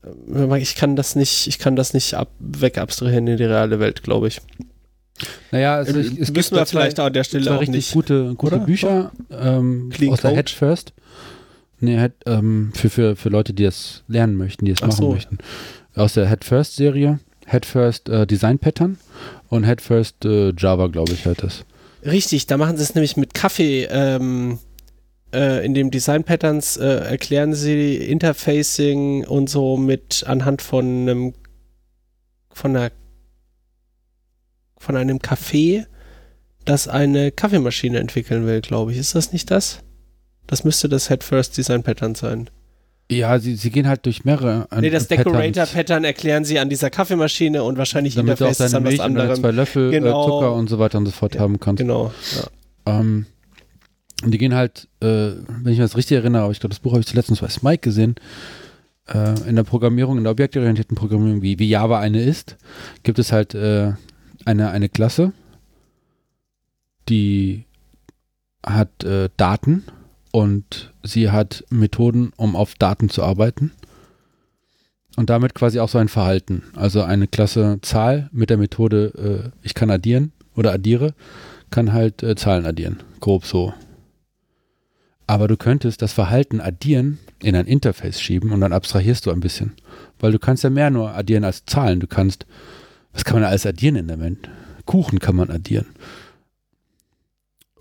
Äh, 0.03 0.59
Ich 0.61 0.75
kann 0.75 0.95
das 0.95 1.15
nicht, 1.15 1.47
ich 1.47 1.59
kann 1.59 1.75
das 1.75 1.93
nicht 1.93 2.13
ab, 2.13 2.29
wegabstrahieren 2.39 3.27
in 3.27 3.37
die 3.37 3.43
reale 3.43 3.79
Welt, 3.79 4.03
glaube 4.03 4.27
ich. 4.27 4.41
Naja, 5.51 5.75
also 5.75 5.97
ich, 5.99 6.07
es 6.07 6.31
Müssen 6.31 6.33
gibt 6.33 6.51
wir 6.51 6.65
vielleicht 6.65 6.99
an 6.99 7.11
der 7.11 7.23
Stelle 7.23 7.53
auch 7.53 7.59
richtig 7.59 7.75
nicht. 7.75 7.93
gute, 7.93 8.35
gute 8.35 8.55
Oder? 8.55 8.65
Bücher 8.65 9.11
ähm, 9.31 9.91
aus 10.09 10.21
der? 10.21 10.31
Head 10.31 10.49
First. 10.49 10.93
Nee, 11.81 11.97
Head, 11.97 12.13
ähm, 12.25 12.71
für, 12.75 12.89
für, 12.89 13.15
für 13.15 13.29
Leute, 13.29 13.53
die 13.53 13.63
das 13.63 14.03
lernen 14.07 14.35
möchten, 14.37 14.65
die 14.65 14.71
es 14.71 14.81
Ach 14.81 14.87
machen 14.87 15.01
so. 15.01 15.11
möchten. 15.11 15.37
Aus 15.95 16.13
der 16.13 16.29
Head 16.29 16.43
First 16.45 16.75
Serie. 16.75 17.19
Head 17.47 17.65
First 17.65 18.09
äh, 18.09 18.27
Design 18.27 18.59
Pattern 18.59 18.97
und 19.49 19.65
Head 19.65 19.81
First 19.81 20.23
äh, 20.23 20.53
Java, 20.55 20.87
glaube 20.87 21.13
ich, 21.13 21.25
halt 21.25 21.41
das. 21.43 21.65
Richtig, 22.05 22.47
da 22.47 22.57
machen 22.57 22.77
sie 22.77 22.83
es 22.83 22.95
nämlich 22.95 23.17
mit 23.17 23.33
Kaffee. 23.33 23.87
Ähm, 23.91 24.59
äh, 25.33 25.65
in 25.65 25.73
dem 25.73 25.91
Design 25.91 26.23
Patterns 26.23 26.77
äh, 26.77 26.85
erklären 26.85 27.53
sie 27.53 27.95
Interfacing 27.97 29.25
und 29.25 29.49
so 29.49 29.77
mit 29.77 30.23
anhand 30.27 30.61
von 30.61 30.85
einem 30.85 31.33
von 32.51 32.75
einer 32.75 32.91
von 34.77 34.95
einem 34.95 35.17
Café, 35.17 35.85
das 36.65 36.87
eine 36.87 37.31
Kaffeemaschine 37.31 37.99
entwickeln 37.99 38.45
will, 38.45 38.61
glaube 38.61 38.91
ich. 38.91 38.97
Ist 38.97 39.13
das 39.15 39.33
nicht 39.33 39.51
das? 39.51 39.79
Das 40.47 40.63
müsste 40.63 40.87
das 40.89 41.09
Head 41.09 41.23
First 41.23 41.57
Design 41.57 41.83
Pattern 41.83 42.15
sein. 42.15 42.49
Ja, 43.11 43.39
sie, 43.39 43.55
sie 43.55 43.71
gehen 43.71 43.87
halt 43.87 44.05
durch 44.05 44.23
mehrere. 44.23 44.67
äh, 44.71 44.81
Nee, 44.81 44.89
das 44.89 45.07
Patterns, 45.07 45.25
Decorator 45.25 45.65
Pattern 45.65 46.03
erklären 46.03 46.45
sie 46.45 46.59
an 46.59 46.69
dieser 46.69 46.89
Kaffeemaschine 46.89 47.63
und 47.63 47.77
wahrscheinlich 47.77 48.15
Damit 48.15 48.39
du 48.39 48.45
auch 48.45 48.55
deine 48.55 48.75
an 48.77 48.83
was 48.83 48.89
Milch 48.89 48.97
deine 48.99 49.19
anderem. 49.21 49.35
zwei 49.35 49.51
Löffel 49.51 49.91
Genau. 49.91 50.21
äh, 50.23 50.25
Zucker 50.25 50.53
und 50.53 50.69
so 50.69 50.79
weiter 50.79 50.97
und 50.99 51.05
so 51.07 51.11
fort 51.11 51.37
haben 51.39 51.59
kannst. 51.59 51.81
Genau. 51.81 52.13
Ja. 52.85 52.99
Ähm, 52.99 53.25
und 54.23 54.31
die 54.31 54.37
gehen 54.37 54.53
halt, 54.53 54.87
äh, 55.01 55.05
wenn 55.05 55.73
ich 55.73 55.79
mich 55.79 55.79
das 55.79 55.97
richtig 55.97 56.17
erinnere, 56.17 56.43
aber 56.43 56.51
ich 56.51 56.59
glaube, 56.59 56.73
das 56.73 56.79
Buch 56.79 56.91
habe 56.91 57.01
ich 57.01 57.07
zuletzt 57.07 57.29
bei 57.39 57.47
Smike 57.47 57.81
gesehen, 57.81 58.15
äh, 59.07 59.47
in 59.47 59.55
der 59.55 59.63
Programmierung, 59.63 60.17
in 60.17 60.23
der 60.23 60.31
objektorientierten 60.31 60.95
Programmierung, 60.95 61.41
wie, 61.41 61.59
wie 61.59 61.69
Java 61.69 61.99
eine 61.99 62.21
ist, 62.21 62.57
gibt 63.03 63.19
es 63.19 63.31
halt 63.31 63.55
äh, 63.55 63.93
eine, 64.45 64.71
eine 64.71 64.89
Klasse, 64.89 65.31
die 67.07 67.65
hat 68.65 69.03
äh, 69.03 69.29
Daten 69.37 69.83
und 70.31 70.93
sie 71.03 71.31
hat 71.31 71.63
Methoden, 71.69 72.31
um 72.35 72.55
auf 72.55 72.75
Daten 72.75 73.09
zu 73.09 73.23
arbeiten. 73.23 73.71
Und 75.15 75.29
damit 75.29 75.53
quasi 75.53 75.79
auch 75.79 75.89
so 75.89 75.97
ein 75.97 76.07
Verhalten. 76.07 76.63
Also 76.75 77.01
eine 77.01 77.27
Klasse 77.27 77.79
Zahl 77.81 78.29
mit 78.31 78.49
der 78.49 78.57
Methode, 78.57 79.51
äh, 79.53 79.65
ich 79.65 79.73
kann 79.73 79.89
addieren 79.89 80.31
oder 80.55 80.71
addiere, 80.71 81.13
kann 81.71 81.91
halt 81.91 82.23
äh, 82.23 82.35
Zahlen 82.35 82.65
addieren. 82.65 82.99
Grob 83.19 83.45
so. 83.45 83.73
Aber 85.29 85.47
du 85.47 85.57
könntest 85.57 86.01
das 86.01 86.11
Verhalten 86.11 86.59
addieren 86.59 87.19
in 87.43 87.55
ein 87.55 87.67
Interface 87.67 88.19
schieben 88.19 88.51
und 88.51 88.61
dann 88.61 88.73
abstrahierst 88.73 89.27
du 89.27 89.31
ein 89.31 89.41
bisschen. 89.41 89.73
Weil 90.19 90.31
du 90.31 90.39
kannst 90.39 90.63
ja 90.63 90.71
mehr 90.71 90.89
nur 90.89 91.13
addieren 91.13 91.43
als 91.43 91.65
Zahlen. 91.65 91.99
Du 91.99 92.07
kannst, 92.07 92.47
was 93.13 93.25
kann 93.25 93.35
man 93.35 93.43
alles 93.43 93.63
addieren 93.67 93.95
in 93.95 94.07
der 94.07 94.19
Welt? 94.19 94.49
Kuchen 94.87 95.19
kann 95.19 95.35
man 95.35 95.51
addieren. 95.51 95.85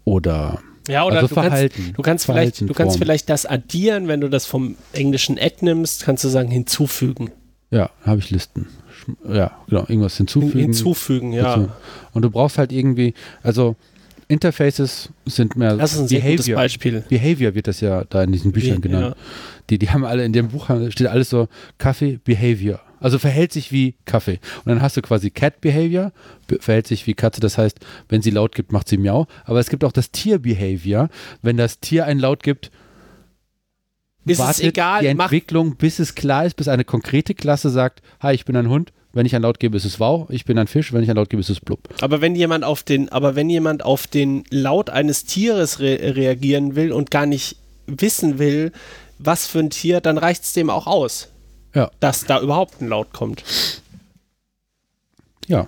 Oder 0.04 0.58
Ja, 0.88 1.04
oder 1.06 1.16
also 1.16 1.28
du, 1.28 1.34
Verhalten. 1.34 1.74
kannst, 1.74 1.98
du 1.98 2.02
kannst 2.02 2.26
vielleicht, 2.26 2.60
du 2.60 2.74
kannst 2.74 2.98
vielleicht 2.98 3.30
das 3.30 3.46
addieren, 3.46 4.08
wenn 4.08 4.20
du 4.20 4.28
das 4.28 4.44
vom 4.44 4.76
englischen 4.92 5.38
add 5.38 5.56
nimmst, 5.62 6.04
kannst 6.04 6.24
du 6.24 6.28
sagen 6.28 6.50
hinzufügen. 6.50 7.30
Ja, 7.70 7.88
habe 8.02 8.18
ich 8.18 8.28
Listen. 8.28 8.66
Ja, 9.26 9.52
genau, 9.68 9.86
irgendwas 9.88 10.18
hinzufügen. 10.18 10.58
Hinzufügen, 10.58 11.32
ja. 11.32 11.70
Und 12.12 12.20
du 12.20 12.28
brauchst 12.28 12.58
halt 12.58 12.72
irgendwie, 12.72 13.14
also 13.42 13.74
Interfaces 14.28 15.08
sind 15.24 15.56
mehr 15.56 15.76
das 15.76 15.94
ist 15.94 16.00
ein 16.00 16.08
sehr 16.08 16.20
gutes 16.20 16.48
Beispiel. 16.48 17.02
Behavior 17.08 17.54
wird 17.54 17.66
das 17.66 17.80
ja 17.80 18.04
da 18.04 18.22
in 18.22 18.32
diesen 18.32 18.52
Büchern 18.52 18.82
genannt. 18.82 19.16
Ja. 19.16 19.22
Die, 19.70 19.78
die 19.78 19.90
haben 19.90 20.04
alle 20.04 20.24
in 20.24 20.32
dem 20.32 20.48
Buch 20.48 20.68
steht 20.90 21.06
alles 21.06 21.30
so 21.30 21.48
Kaffee 21.78 22.20
Behavior. 22.22 22.80
Also 23.00 23.18
verhält 23.18 23.52
sich 23.52 23.72
wie 23.72 23.94
Kaffee. 24.04 24.40
Und 24.64 24.66
dann 24.66 24.82
hast 24.82 24.96
du 24.96 25.02
quasi 25.02 25.30
Cat 25.30 25.60
Behavior, 25.60 26.12
verhält 26.60 26.86
sich 26.86 27.06
wie 27.06 27.14
Katze. 27.14 27.40
Das 27.40 27.56
heißt, 27.56 27.78
wenn 28.08 28.22
sie 28.22 28.30
laut 28.30 28.54
gibt, 28.54 28.72
macht 28.72 28.88
sie 28.88 28.98
Miau. 28.98 29.26
Aber 29.44 29.60
es 29.60 29.70
gibt 29.70 29.84
auch 29.84 29.92
das 29.92 30.10
Tier 30.10 30.38
Behavior. 30.38 31.08
Wenn 31.40 31.56
das 31.56 31.80
Tier 31.80 32.06
einen 32.06 32.20
Laut 32.20 32.42
gibt, 32.42 32.70
ist 34.24 34.38
wartet 34.38 34.64
es 34.64 34.68
egal, 34.68 35.00
die 35.00 35.06
Entwicklung, 35.06 35.76
bis 35.76 36.00
es 36.00 36.14
klar 36.14 36.44
ist, 36.44 36.54
bis 36.54 36.68
eine 36.68 36.84
konkrete 36.84 37.34
Klasse 37.34 37.70
sagt, 37.70 38.02
hi, 38.20 38.34
ich 38.34 38.44
bin 38.44 38.56
ein 38.56 38.68
Hund. 38.68 38.92
Wenn 39.12 39.26
ich 39.26 39.34
ein 39.34 39.42
Laut 39.42 39.58
gebe, 39.58 39.76
ist 39.76 39.84
es 39.84 39.98
wow. 39.98 40.28
Ich 40.30 40.44
bin 40.44 40.58
ein 40.58 40.66
Fisch. 40.66 40.92
Wenn 40.92 41.02
ich 41.02 41.10
ein 41.10 41.16
Laut 41.16 41.30
gebe, 41.30 41.40
ist 41.40 41.50
es 41.50 41.60
blub. 41.60 41.80
Aber 42.00 42.20
wenn 42.20 42.34
jemand 42.34 42.64
auf 42.64 42.82
den, 42.82 43.08
aber 43.08 43.34
wenn 43.36 43.48
jemand 43.48 43.84
auf 43.84 44.06
den 44.06 44.44
Laut 44.50 44.90
eines 44.90 45.24
Tieres 45.24 45.80
re 45.80 46.14
reagieren 46.14 46.76
will 46.76 46.92
und 46.92 47.10
gar 47.10 47.26
nicht 47.26 47.56
wissen 47.86 48.38
will, 48.38 48.72
was 49.18 49.46
für 49.46 49.60
ein 49.60 49.70
Tier, 49.70 50.00
dann 50.00 50.18
reicht 50.18 50.44
es 50.44 50.52
dem 50.52 50.70
auch 50.70 50.86
aus 50.86 51.28
ja. 51.74 51.90
dass 52.00 52.24
da 52.24 52.40
überhaupt 52.40 52.80
ein 52.80 52.88
Laut 52.88 53.12
kommt. 53.12 53.44
Ja. 55.46 55.66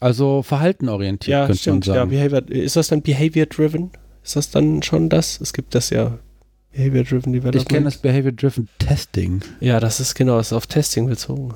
Also 0.00 0.42
verhaltenorientiert 0.42 1.32
ja, 1.32 1.46
könnte 1.46 1.60
stimmt, 1.60 1.86
man 1.86 1.94
sagen. 1.96 2.12
Ja, 2.12 2.28
Behavior, 2.28 2.50
ist 2.50 2.76
das 2.76 2.88
dann 2.88 3.02
Behavior-driven? 3.02 3.90
Ist 4.24 4.36
das 4.36 4.50
dann 4.50 4.82
schon 4.82 5.08
das? 5.08 5.40
Es 5.40 5.52
gibt 5.52 5.74
das 5.74 5.90
ja. 5.90 6.18
Behavior-driven 6.72 7.32
Development. 7.32 7.62
Ich 7.62 7.68
kenne 7.68 7.84
das 7.84 7.98
Behavior-driven 7.98 8.68
Testing. 8.78 9.42
Ja, 9.60 9.78
das 9.78 10.00
ist 10.00 10.14
genau, 10.14 10.38
das 10.38 10.48
ist 10.48 10.52
auf 10.52 10.66
Testing 10.66 11.06
bezogen. 11.06 11.54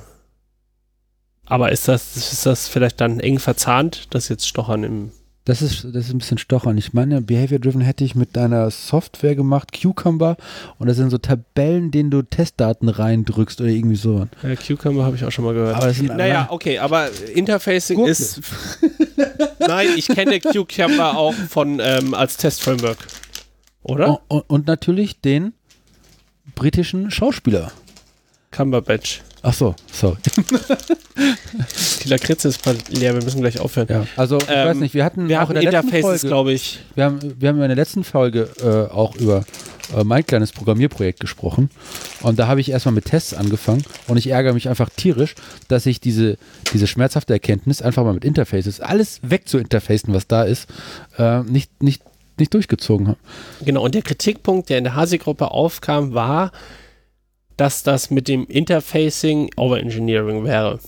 Aber 1.46 1.72
ist 1.72 1.88
das, 1.88 2.16
ist 2.16 2.44
das 2.44 2.68
vielleicht 2.68 3.00
dann 3.00 3.20
eng 3.20 3.38
verzahnt, 3.38 4.08
das 4.10 4.28
jetzt 4.28 4.46
Stochern 4.48 4.84
im 4.84 5.10
das 5.46 5.62
ist, 5.62 5.84
das 5.84 6.06
ist 6.06 6.12
ein 6.12 6.18
bisschen 6.18 6.38
stochern. 6.38 6.76
Ich 6.76 6.92
meine, 6.92 7.22
Behavior 7.22 7.60
Driven 7.60 7.80
hätte 7.80 8.02
ich 8.02 8.16
mit 8.16 8.34
deiner 8.34 8.68
Software 8.72 9.36
gemacht, 9.36 9.70
Cucumber, 9.80 10.36
und 10.78 10.88
das 10.88 10.96
sind 10.96 11.10
so 11.10 11.18
Tabellen, 11.18 11.92
denen 11.92 12.10
du 12.10 12.22
Testdaten 12.22 12.88
reindrückst 12.88 13.60
oder 13.60 13.70
irgendwie 13.70 13.94
so. 13.94 14.26
Ja, 14.42 14.56
Cucumber 14.56 15.04
habe 15.04 15.14
ich 15.14 15.24
auch 15.24 15.30
schon 15.30 15.44
mal 15.44 15.54
gehört. 15.54 15.76
Aber 15.76 15.94
sind, 15.94 16.16
naja, 16.16 16.48
okay, 16.50 16.80
aber 16.80 17.10
Interfacing 17.32 17.94
Gurke. 17.94 18.10
ist. 18.10 18.40
Nein, 19.60 19.90
ich 19.96 20.08
kenne 20.08 20.40
Cucumber 20.40 21.16
auch 21.16 21.32
von 21.32 21.78
ähm, 21.80 22.12
als 22.12 22.36
Testframework. 22.38 22.98
Oder? 23.84 24.08
Und, 24.08 24.18
und, 24.26 24.50
und 24.50 24.66
natürlich 24.66 25.20
den 25.20 25.52
britischen 26.56 27.12
Schauspieler. 27.12 27.70
Cumberbatch. 28.50 29.22
Ach 29.48 29.54
so, 29.54 29.76
sorry. 29.92 30.16
Die 32.02 32.08
Lakritze 32.08 32.48
ist 32.48 32.66
leer, 32.90 33.14
wir 33.14 33.22
müssen 33.22 33.40
gleich 33.40 33.60
aufhören. 33.60 33.86
Ja, 33.88 34.04
also 34.16 34.38
ich 34.38 34.48
ähm, 34.48 34.68
weiß 34.68 34.76
nicht, 34.78 34.92
wir 34.92 35.04
hatten 35.04 35.28
wir 35.28 35.40
auch 35.40 35.50
in 35.50 35.54
der 35.54 35.62
Interfaces, 35.62 36.22
glaube 36.22 36.52
ich. 36.52 36.80
Wir 36.96 37.04
haben, 37.04 37.20
wir 37.22 37.48
haben 37.48 37.62
in 37.62 37.68
der 37.68 37.76
letzten 37.76 38.02
Folge 38.02 38.48
äh, 38.60 38.92
auch 38.92 39.14
über 39.14 39.44
äh, 39.96 40.02
mein 40.02 40.26
kleines 40.26 40.50
Programmierprojekt 40.50 41.20
gesprochen 41.20 41.70
und 42.22 42.40
da 42.40 42.48
habe 42.48 42.60
ich 42.60 42.72
erstmal 42.72 42.96
mit 42.96 43.04
Tests 43.04 43.34
angefangen 43.34 43.84
und 44.08 44.16
ich 44.16 44.26
ärgere 44.26 44.52
mich 44.52 44.68
einfach 44.68 44.90
tierisch, 44.90 45.36
dass 45.68 45.86
ich 45.86 46.00
diese, 46.00 46.38
diese 46.72 46.88
schmerzhafte 46.88 47.32
Erkenntnis 47.32 47.82
einfach 47.82 48.02
mal 48.02 48.14
mit 48.14 48.24
Interfaces, 48.24 48.80
alles 48.80 49.20
wegzuinterfacen, 49.22 50.12
was 50.12 50.26
da 50.26 50.42
ist, 50.42 50.68
äh, 51.18 51.42
nicht, 51.42 51.84
nicht, 51.84 52.02
nicht 52.36 52.52
durchgezogen 52.52 53.06
habe. 53.06 53.18
Genau, 53.64 53.84
und 53.84 53.94
der 53.94 54.02
Kritikpunkt, 54.02 54.70
der 54.70 54.78
in 54.78 54.84
der 54.84 54.96
Hasi-Gruppe 54.96 55.52
aufkam, 55.52 56.14
war, 56.14 56.50
dass 57.56 57.82
das 57.82 58.10
mit 58.10 58.28
dem 58.28 58.46
Interfacing 58.46 59.50
Overengineering 59.56 60.44
wäre. 60.44 60.78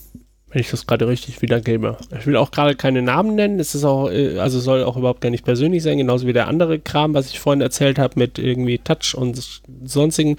Wenn 0.51 0.61
ich 0.62 0.70
das 0.70 0.86
gerade 0.86 1.07
richtig 1.07 1.43
wiedergebe. 1.43 1.99
Ich 2.19 2.27
will 2.27 2.36
auch 2.36 2.51
gerade 2.51 2.74
keine 2.74 3.03
Namen 3.03 3.35
nennen. 3.35 3.61
Es 3.61 3.74
ist 3.74 3.85
auch, 3.85 4.11
äh, 4.11 4.39
also 4.39 4.61
soll 4.61 4.82
auch 4.82 4.97
überhaupt 4.97 5.20
gar 5.20 5.28
nicht 5.31 5.45
persönlich 5.45 5.82
sein, 5.82 5.99
genauso 5.99 6.27
wie 6.27 6.32
der 6.32 6.49
andere 6.49 6.78
Kram, 6.78 7.12
was 7.12 7.28
ich 7.28 7.39
vorhin 7.39 7.61
erzählt 7.61 7.99
habe 7.99 8.19
mit 8.19 8.39
irgendwie 8.39 8.78
Touch 8.78 9.15
und 9.15 9.61
sonstigen. 9.85 10.36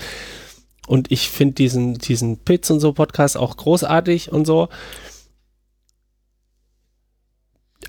Und 0.87 1.11
ich 1.11 1.29
finde 1.29 1.53
diesen, 1.53 1.99
diesen 1.99 2.37
Pits 2.37 2.71
und 2.71 2.79
so 2.79 2.93
Podcast 2.93 3.37
auch 3.37 3.55
großartig 3.55 4.31
und 4.31 4.45
so 4.45 4.69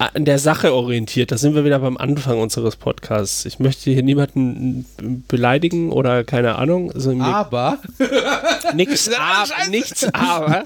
an 0.00 0.24
der 0.24 0.38
Sache 0.38 0.72
orientiert. 0.74 1.30
Da 1.30 1.36
sind 1.36 1.54
wir 1.54 1.64
wieder 1.64 1.78
beim 1.78 1.98
Anfang 1.98 2.40
unseres 2.40 2.76
Podcasts. 2.76 3.44
Ich 3.44 3.58
möchte 3.58 3.90
hier 3.90 4.02
niemanden 4.02 4.86
beleidigen 5.28 5.92
oder 5.92 6.24
keine 6.24 6.56
Ahnung. 6.56 6.90
Also 6.90 7.12
aber. 7.20 7.78
Nix, 8.74 9.10
aber, 9.12 9.68
nichts 9.68 10.04
aber. 10.14 10.62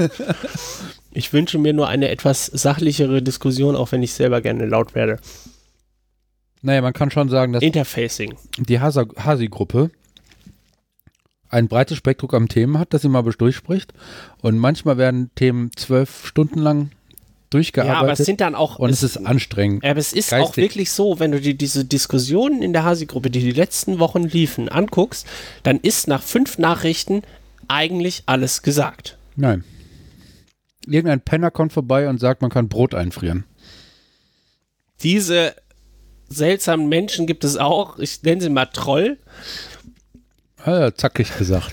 Ich 1.12 1.32
wünsche 1.32 1.58
mir 1.58 1.72
nur 1.72 1.88
eine 1.88 2.10
etwas 2.10 2.46
sachlichere 2.46 3.22
Diskussion, 3.22 3.74
auch 3.74 3.90
wenn 3.90 4.02
ich 4.04 4.12
selber 4.12 4.40
gerne 4.40 4.66
laut 4.66 4.94
werde. 4.94 5.18
Naja, 6.62 6.80
man 6.80 6.92
kann 6.92 7.10
schon 7.10 7.28
sagen, 7.28 7.52
dass 7.52 7.62
Interfacing. 7.62 8.36
die 8.58 8.80
Hasi-Gruppe 8.80 9.90
ein 11.48 11.68
breites 11.68 11.98
Spektrum 11.98 12.30
an 12.30 12.48
Themen 12.48 12.78
hat, 12.78 12.94
das 12.94 13.02
sie 13.02 13.08
mal 13.08 13.22
durchspricht. 13.22 13.92
Und 14.42 14.58
manchmal 14.58 14.96
werden 14.96 15.30
Themen 15.34 15.70
zwölf 15.76 16.26
Stunden 16.26 16.60
lang 16.60 16.90
durchgearbeitet. 17.54 17.96
Ja, 17.96 18.00
aber 18.00 18.12
es 18.12 18.18
sind 18.18 18.40
dann 18.40 18.54
auch. 18.54 18.78
Und 18.78 18.90
es, 18.90 19.02
es 19.02 19.16
ist 19.16 19.26
anstrengend. 19.26 19.84
Aber 19.84 19.98
es 19.98 20.12
ist 20.12 20.30
geistig. 20.30 20.48
auch 20.48 20.56
wirklich 20.56 20.90
so, 20.90 21.20
wenn 21.20 21.32
du 21.32 21.40
dir 21.40 21.54
diese 21.54 21.84
Diskussionen 21.84 22.62
in 22.62 22.72
der 22.72 22.84
Hasi-Gruppe, 22.84 23.30
die 23.30 23.40
die 23.40 23.52
letzten 23.52 23.98
Wochen 24.00 24.24
liefen, 24.24 24.68
anguckst, 24.68 25.26
dann 25.62 25.78
ist 25.78 26.08
nach 26.08 26.22
fünf 26.22 26.58
Nachrichten 26.58 27.22
eigentlich 27.68 28.24
alles 28.26 28.62
gesagt. 28.62 29.16
Nein. 29.36 29.64
Irgendein 30.86 31.20
Penner 31.20 31.50
kommt 31.50 31.72
vorbei 31.72 32.08
und 32.08 32.18
sagt, 32.18 32.42
man 32.42 32.50
kann 32.50 32.68
Brot 32.68 32.94
einfrieren. 32.94 33.44
Diese 35.02 35.54
seltsamen 36.28 36.88
Menschen 36.88 37.26
gibt 37.26 37.44
es 37.44 37.56
auch. 37.56 37.98
Ich 37.98 38.22
nenne 38.22 38.42
sie 38.42 38.50
mal 38.50 38.66
Troll. 38.66 39.18
Ah, 40.58 40.90
zackig 40.94 41.36
gesagt. 41.38 41.72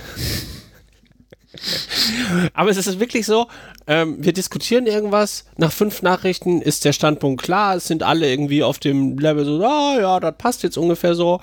Aber 2.54 2.70
es 2.70 2.78
ist 2.78 3.00
wirklich 3.00 3.26
so, 3.26 3.48
ähm, 3.88 4.24
wir 4.24 4.34
diskutieren 4.34 4.88
irgendwas, 4.88 5.46
nach 5.58 5.72
fünf 5.72 6.02
Nachrichten 6.02 6.62
ist 6.62 6.86
der 6.86 6.94
Standpunkt 6.94 7.42
klar, 7.44 7.76
es 7.76 7.88
sind 7.88 8.04
alle 8.04 8.30
irgendwie 8.30 8.64
auf 8.64 8.80
dem 8.80 9.18
Level 9.18 9.46
so, 9.46 9.64
ah 9.64 9.98
ja, 10.00 10.20
das 10.20 10.36
passt 10.38 10.64
jetzt 10.64 10.78
ungefähr 10.78 11.16
so. 11.16 11.42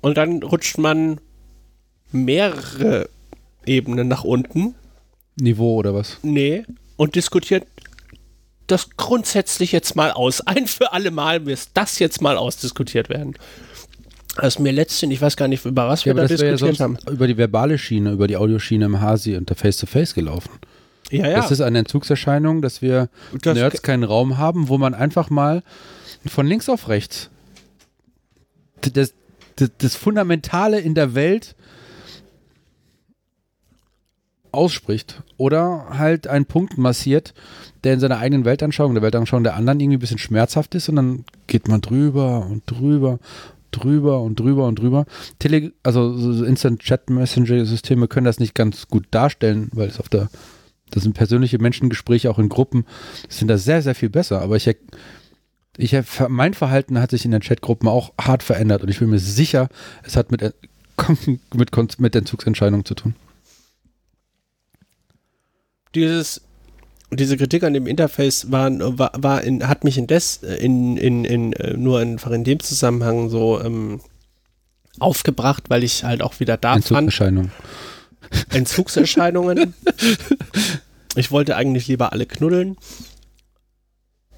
Und 0.00 0.16
dann 0.16 0.42
rutscht 0.42 0.78
man 0.78 1.20
mehrere 2.10 3.08
Ebenen 3.64 4.08
nach 4.08 4.24
unten. 4.24 4.74
Niveau 5.36 5.76
oder 5.76 5.94
was? 5.94 6.18
Nee. 6.22 6.64
Und 6.96 7.14
diskutiert 7.14 7.66
das 8.66 8.90
grundsätzlich 8.96 9.72
jetzt 9.72 9.96
mal 9.96 10.10
aus. 10.10 10.40
Ein 10.40 10.66
für 10.66 10.92
alle 10.92 11.10
Mal 11.10 11.40
muss 11.40 11.68
das 11.74 11.98
jetzt 11.98 12.20
mal 12.20 12.36
ausdiskutiert 12.36 13.08
werden. 13.08 13.34
Das 14.36 14.54
ist 14.54 14.60
mir 14.60 14.72
letztens, 14.72 15.12
ich 15.12 15.20
weiß 15.20 15.36
gar 15.36 15.48
nicht, 15.48 15.64
über 15.64 15.88
was 15.88 16.04
wir 16.06 16.14
ja, 16.14 16.22
da 16.22 16.26
diskutiert 16.26 16.78
ja 16.78 16.84
haben. 16.84 16.96
Über 17.10 17.26
die 17.26 17.36
verbale 17.36 17.76
Schiene, 17.76 18.12
über 18.12 18.26
die 18.26 18.36
Audioschiene 18.36 18.86
im 18.86 19.00
Hasi 19.00 19.36
und 19.36 19.48
der 19.50 19.56
Face-to-Face 19.56 20.12
-face 20.12 20.14
gelaufen. 20.14 20.50
Ja, 21.10 21.28
ja. 21.28 21.36
Das 21.36 21.50
ist 21.50 21.60
eine 21.60 21.80
Entzugserscheinung, 21.80 22.62
dass 22.62 22.80
wir 22.80 23.10
das 23.42 23.54
Nerds 23.54 23.82
keinen 23.82 24.04
Raum 24.04 24.38
haben, 24.38 24.68
wo 24.68 24.78
man 24.78 24.94
einfach 24.94 25.28
mal 25.28 25.62
von 26.26 26.46
links 26.46 26.68
auf 26.70 26.88
rechts 26.88 27.28
das, 28.90 29.14
das, 29.56 29.70
das 29.78 29.96
Fundamentale 29.96 30.80
in 30.80 30.94
der 30.94 31.14
Welt 31.14 31.54
ausspricht 34.50 35.22
oder 35.38 35.86
halt 35.90 36.26
einen 36.26 36.44
Punkt 36.44 36.76
massiert, 36.76 37.32
der 37.84 37.94
in 37.94 38.00
seiner 38.00 38.18
eigenen 38.18 38.44
Weltanschauung, 38.44 38.94
der 38.94 39.02
Weltanschauung 39.02 39.44
der 39.44 39.56
anderen 39.56 39.80
irgendwie 39.80 39.96
ein 39.96 40.00
bisschen 40.00 40.18
schmerzhaft 40.18 40.74
ist 40.74 40.88
und 40.88 40.96
dann 40.96 41.24
geht 41.46 41.68
man 41.68 41.80
drüber 41.80 42.46
und 42.46 42.62
drüber 42.66 43.18
drüber 43.72 44.20
und 44.20 44.38
drüber 44.38 44.66
und 44.66 44.78
drüber. 44.78 45.06
Tele 45.38 45.72
also 45.82 46.16
so 46.16 46.44
Instant 46.44 46.80
Chat 46.80 47.10
Messenger 47.10 47.64
Systeme 47.64 48.08
können 48.08 48.26
das 48.26 48.38
nicht 48.38 48.54
ganz 48.54 48.88
gut 48.88 49.06
darstellen, 49.10 49.70
weil 49.72 49.88
es 49.88 49.98
auf 49.98 50.08
der 50.08 50.30
das 50.90 51.04
sind 51.04 51.14
persönliche 51.14 51.58
Menschengespräche 51.58 52.30
auch 52.30 52.38
in 52.38 52.50
Gruppen, 52.50 52.84
sind 53.28 53.48
da 53.48 53.58
sehr 53.58 53.82
sehr 53.82 53.94
viel 53.94 54.10
besser, 54.10 54.42
aber 54.42 54.56
ich 54.56 54.70
ich 55.78 55.96
mein 56.28 56.54
Verhalten 56.54 57.00
hat 57.00 57.10
sich 57.10 57.24
in 57.24 57.30
den 57.30 57.40
Chatgruppen 57.40 57.88
auch 57.88 58.12
hart 58.20 58.42
verändert 58.42 58.82
und 58.82 58.90
ich 58.90 58.98
bin 58.98 59.10
mir 59.10 59.18
sicher, 59.18 59.68
es 60.02 60.16
hat 60.16 60.30
mit 60.30 60.42
mit, 61.54 61.98
mit 61.98 62.14
Entzugsentscheidungen 62.14 62.84
zu 62.84 62.94
tun. 62.94 63.14
Dieses 65.94 66.42
diese 67.14 67.36
Kritik 67.36 67.62
an 67.62 67.74
dem 67.74 67.86
Interface 67.86 68.50
war, 68.50 68.70
war, 68.98 69.12
war 69.16 69.42
in, 69.42 69.66
hat 69.68 69.84
mich 69.84 69.98
indes 69.98 70.38
in, 70.38 70.96
in, 70.96 71.24
in, 71.24 71.52
äh, 71.54 71.76
nur 71.76 72.00
einfach 72.00 72.30
in 72.32 72.44
dem 72.44 72.60
Zusammenhang 72.60 73.28
so 73.28 73.60
ähm, 73.60 74.00
aufgebracht, 74.98 75.64
weil 75.68 75.84
ich 75.84 76.04
halt 76.04 76.22
auch 76.22 76.40
wieder 76.40 76.56
da 76.56 76.74
Entzugserscheinungen. 76.76 77.50
fand. 77.50 78.54
Entzugserscheinungen. 78.54 79.74
ich 81.16 81.30
wollte 81.30 81.56
eigentlich 81.56 81.88
lieber 81.88 82.12
alle 82.12 82.26
knuddeln. 82.26 82.76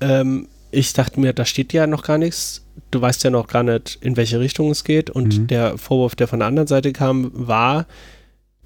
Ähm, 0.00 0.48
ich 0.70 0.92
dachte 0.92 1.20
mir, 1.20 1.32
da 1.32 1.44
steht 1.44 1.72
ja 1.72 1.86
noch 1.86 2.02
gar 2.02 2.18
nichts. 2.18 2.64
Du 2.90 3.00
weißt 3.00 3.22
ja 3.24 3.30
noch 3.30 3.46
gar 3.46 3.62
nicht, 3.62 3.98
in 4.00 4.16
welche 4.16 4.40
Richtung 4.40 4.70
es 4.70 4.84
geht. 4.84 5.10
Und 5.10 5.38
Mhm. 5.38 5.46
der 5.46 5.78
Vorwurf, 5.78 6.14
der 6.16 6.28
von 6.28 6.40
der 6.40 6.48
anderen 6.48 6.66
Seite 6.66 6.92
kam, 6.92 7.30
war, 7.32 7.86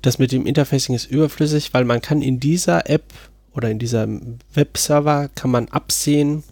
das 0.01 0.18
mit 0.18 0.32
dem 0.32 0.47
Interfacing 0.47 0.94
ist 0.94 1.10
überflüssig, 1.10 1.74
weil 1.74 1.85
man 1.85 2.01
kann 2.01 2.22
in 2.22 2.40
dieser 2.40 2.89
App 2.89 3.05
oder 3.53 3.70
in 3.70 3.79
diesem 3.79 4.39
Webserver 4.55 5.29
kann 5.35 5.51
man 5.51 5.69
absehen, 5.69 6.45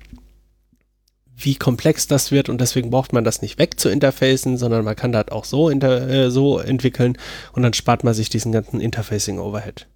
wie 1.37 1.57
komplex 1.57 2.07
das 2.07 2.33
wird 2.33 2.49
und 2.49 2.61
deswegen 2.61 2.91
braucht 2.91 3.13
man 3.13 3.23
das 3.23 3.43
nicht 3.43 3.59
weg 3.59 3.79
zu 3.79 3.91
interfacen, 3.91 4.57
sondern 4.57 4.85
man 4.85 4.97
kann 4.97 5.13
das 5.13 5.29
auch 5.29 5.45
so, 5.45 5.71
äh, 5.71 6.31
so 6.31 6.59
entwickeln 6.59 7.19
und 7.53 7.63
dann 7.63 7.75
spart 7.75 8.05
man 8.05 8.15
sich 8.15 8.31
diesen 8.31 8.53
ganzen 8.53 8.81
Interfacing-Overhead. 8.81 9.87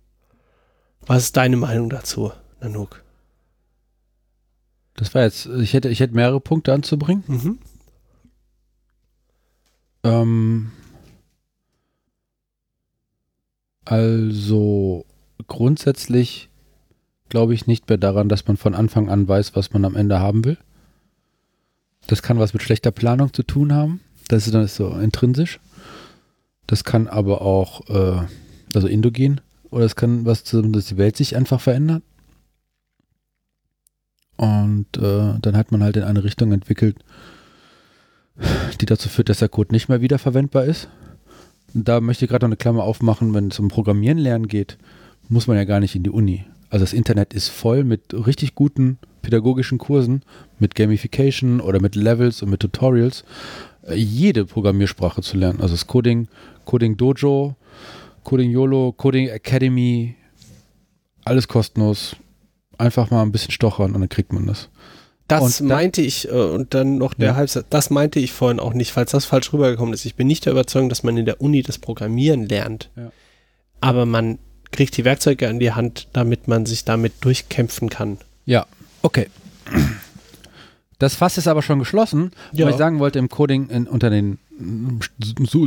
Was 1.06 1.24
ist 1.24 1.36
deine 1.38 1.56
Meinung 1.56 1.88
dazu, 1.88 2.30
Nanook? 2.60 3.02
Das 4.94 5.14
war 5.14 5.22
jetzt, 5.22 5.46
ich 5.46 5.72
hätte, 5.72 5.88
ich 5.88 6.00
hätte 6.00 6.14
mehrere 6.14 6.40
Punkte 6.40 6.74
anzubringen. 6.74 7.24
Mhm. 7.26 7.58
Ähm, 10.02 10.72
also 13.86 15.06
grundsätzlich 15.46 16.49
glaube 17.30 17.54
ich 17.54 17.66
nicht 17.66 17.88
mehr 17.88 17.98
daran, 17.98 18.28
dass 18.28 18.46
man 18.46 18.56
von 18.56 18.74
Anfang 18.74 19.08
an 19.08 19.26
weiß, 19.26 19.56
was 19.56 19.72
man 19.72 19.84
am 19.84 19.96
Ende 19.96 20.20
haben 20.20 20.44
will. 20.44 20.58
Das 22.06 22.22
kann 22.22 22.38
was 22.38 22.52
mit 22.52 22.62
schlechter 22.62 22.90
Planung 22.90 23.32
zu 23.32 23.42
tun 23.42 23.72
haben. 23.72 24.00
Das 24.28 24.46
ist 24.46 24.54
dann 24.54 24.66
so 24.66 24.90
intrinsisch. 24.90 25.60
Das 26.66 26.84
kann 26.84 27.08
aber 27.08 27.42
auch, 27.42 27.88
äh, 27.88 28.26
also 28.74 28.86
endogen, 28.86 29.40
oder 29.70 29.84
es 29.84 29.96
kann 29.96 30.24
was 30.24 30.44
dass 30.44 30.86
die 30.86 30.96
Welt 30.96 31.16
sich 31.16 31.36
einfach 31.36 31.60
verändert. 31.60 32.02
Und 34.36 34.96
äh, 34.96 35.34
dann 35.40 35.56
hat 35.56 35.70
man 35.70 35.82
halt 35.82 35.96
in 35.96 36.02
eine 36.02 36.24
Richtung 36.24 36.52
entwickelt, 36.52 36.96
die 38.80 38.86
dazu 38.86 39.08
führt, 39.08 39.28
dass 39.28 39.40
der 39.40 39.48
Code 39.48 39.72
nicht 39.72 39.88
mehr 39.88 40.00
wiederverwendbar 40.00 40.64
ist. 40.64 40.88
Da 41.74 42.00
möchte 42.00 42.24
ich 42.24 42.30
gerade 42.30 42.46
noch 42.46 42.50
eine 42.50 42.56
Klammer 42.56 42.84
aufmachen, 42.84 43.34
wenn 43.34 43.48
es 43.48 43.58
um 43.58 43.68
Programmieren 43.68 44.18
lernen 44.18 44.48
geht, 44.48 44.78
muss 45.28 45.46
man 45.46 45.56
ja 45.56 45.64
gar 45.64 45.78
nicht 45.78 45.94
in 45.94 46.02
die 46.02 46.10
Uni. 46.10 46.44
Also 46.70 46.84
das 46.84 46.92
Internet 46.92 47.34
ist 47.34 47.48
voll 47.48 47.84
mit 47.84 48.14
richtig 48.14 48.54
guten 48.54 48.98
pädagogischen 49.22 49.76
Kursen, 49.78 50.22
mit 50.58 50.74
Gamification 50.74 51.60
oder 51.60 51.80
mit 51.80 51.94
Levels 51.96 52.42
und 52.42 52.50
mit 52.50 52.60
Tutorials, 52.60 53.24
äh, 53.82 53.94
jede 53.94 54.44
Programmiersprache 54.46 55.20
zu 55.20 55.36
lernen. 55.36 55.60
Also 55.60 55.74
das 55.74 55.86
Coding, 55.86 56.28
Coding 56.64 56.96
Dojo, 56.96 57.56
Coding 58.24 58.50
YOLO, 58.50 58.92
Coding 58.96 59.28
Academy, 59.28 60.14
alles 61.24 61.48
kostenlos. 61.48 62.16
Einfach 62.78 63.10
mal 63.10 63.22
ein 63.22 63.32
bisschen 63.32 63.50
stochern 63.50 63.94
und 63.94 64.00
dann 64.00 64.08
kriegt 64.08 64.32
man 64.32 64.46
das. 64.46 64.70
Das 65.28 65.60
Und 65.60 65.68
da- 65.68 65.74
meinte 65.76 66.00
ich, 66.02 66.28
äh, 66.28 66.32
und 66.32 66.72
dann 66.74 66.96
noch 66.98 67.14
der 67.14 67.30
Ja. 67.30 67.34
Halbsatz, 67.36 67.66
das 67.70 67.90
meinte 67.90 68.18
ich 68.20 68.32
vorhin 68.32 68.58
auch 68.58 68.72
nicht, 68.74 68.90
falls 68.92 69.10
das 69.12 69.26
falsch 69.26 69.52
rübergekommen 69.52 69.92
ist. 69.94 70.04
Ich 70.06 70.14
bin 70.14 70.26
nicht 70.26 70.44
der 70.46 70.52
Überzeugung, 70.52 70.88
dass 70.88 71.02
man 71.02 71.16
in 71.16 71.24
der 71.26 71.40
Uni 71.40 71.62
das 71.62 71.78
Programmieren 71.78 72.46
lernt. 72.46 72.90
Ja. 72.96 73.12
Aber 73.80 74.06
man 74.06 74.38
kriegt 74.72 74.96
die 74.96 75.04
Werkzeuge 75.04 75.48
an 75.48 75.58
die 75.58 75.72
Hand, 75.72 76.08
damit 76.12 76.48
man 76.48 76.66
sich 76.66 76.84
damit 76.84 77.12
durchkämpfen 77.22 77.88
kann. 77.90 78.18
Ja, 78.46 78.66
okay. 79.02 79.28
Das 80.98 81.14
Fass 81.14 81.38
ist 81.38 81.48
aber 81.48 81.62
schon 81.62 81.78
geschlossen, 81.78 82.30
Ja. 82.52 82.66
weil 82.66 82.72
ich 82.72 82.78
sagen 82.78 82.98
wollte, 82.98 83.18
im 83.18 83.28
Coding 83.30 83.68
in, 83.70 83.86
unter 83.86 84.10
den 84.10 84.38
mm, 84.58 84.98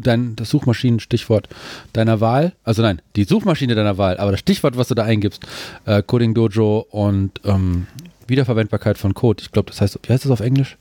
dein, 0.03 0.35
das 0.35 0.49
Suchmaschinenstichwort 0.51 1.49
deiner 1.91 2.21
Wahl, 2.21 2.53
also 2.63 2.84
nein, 2.84 3.01
die 3.15 3.23
Suchmaschine 3.23 3.73
deiner 3.73 3.97
Wahl, 3.97 4.17
aber 4.17 4.31
das 4.31 4.39
Stichwort, 4.41 4.77
was 4.77 4.89
du 4.89 4.95
da 4.95 5.03
eingibst, 5.03 5.43
äh, 5.85 6.03
Coding 6.03 6.35
Dojo 6.35 6.85
und 6.91 7.41
ähm, 7.45 7.88
Wiederverwendbarkeit 8.27 8.99
von 8.99 9.15
Code, 9.15 9.41
ich 9.41 9.51
glaube, 9.51 9.71
das 9.71 9.81
heißt, 9.81 9.99
wie 10.03 10.13
heißt 10.13 10.25
das 10.25 10.31
auf 10.31 10.39
Englisch? 10.39 10.77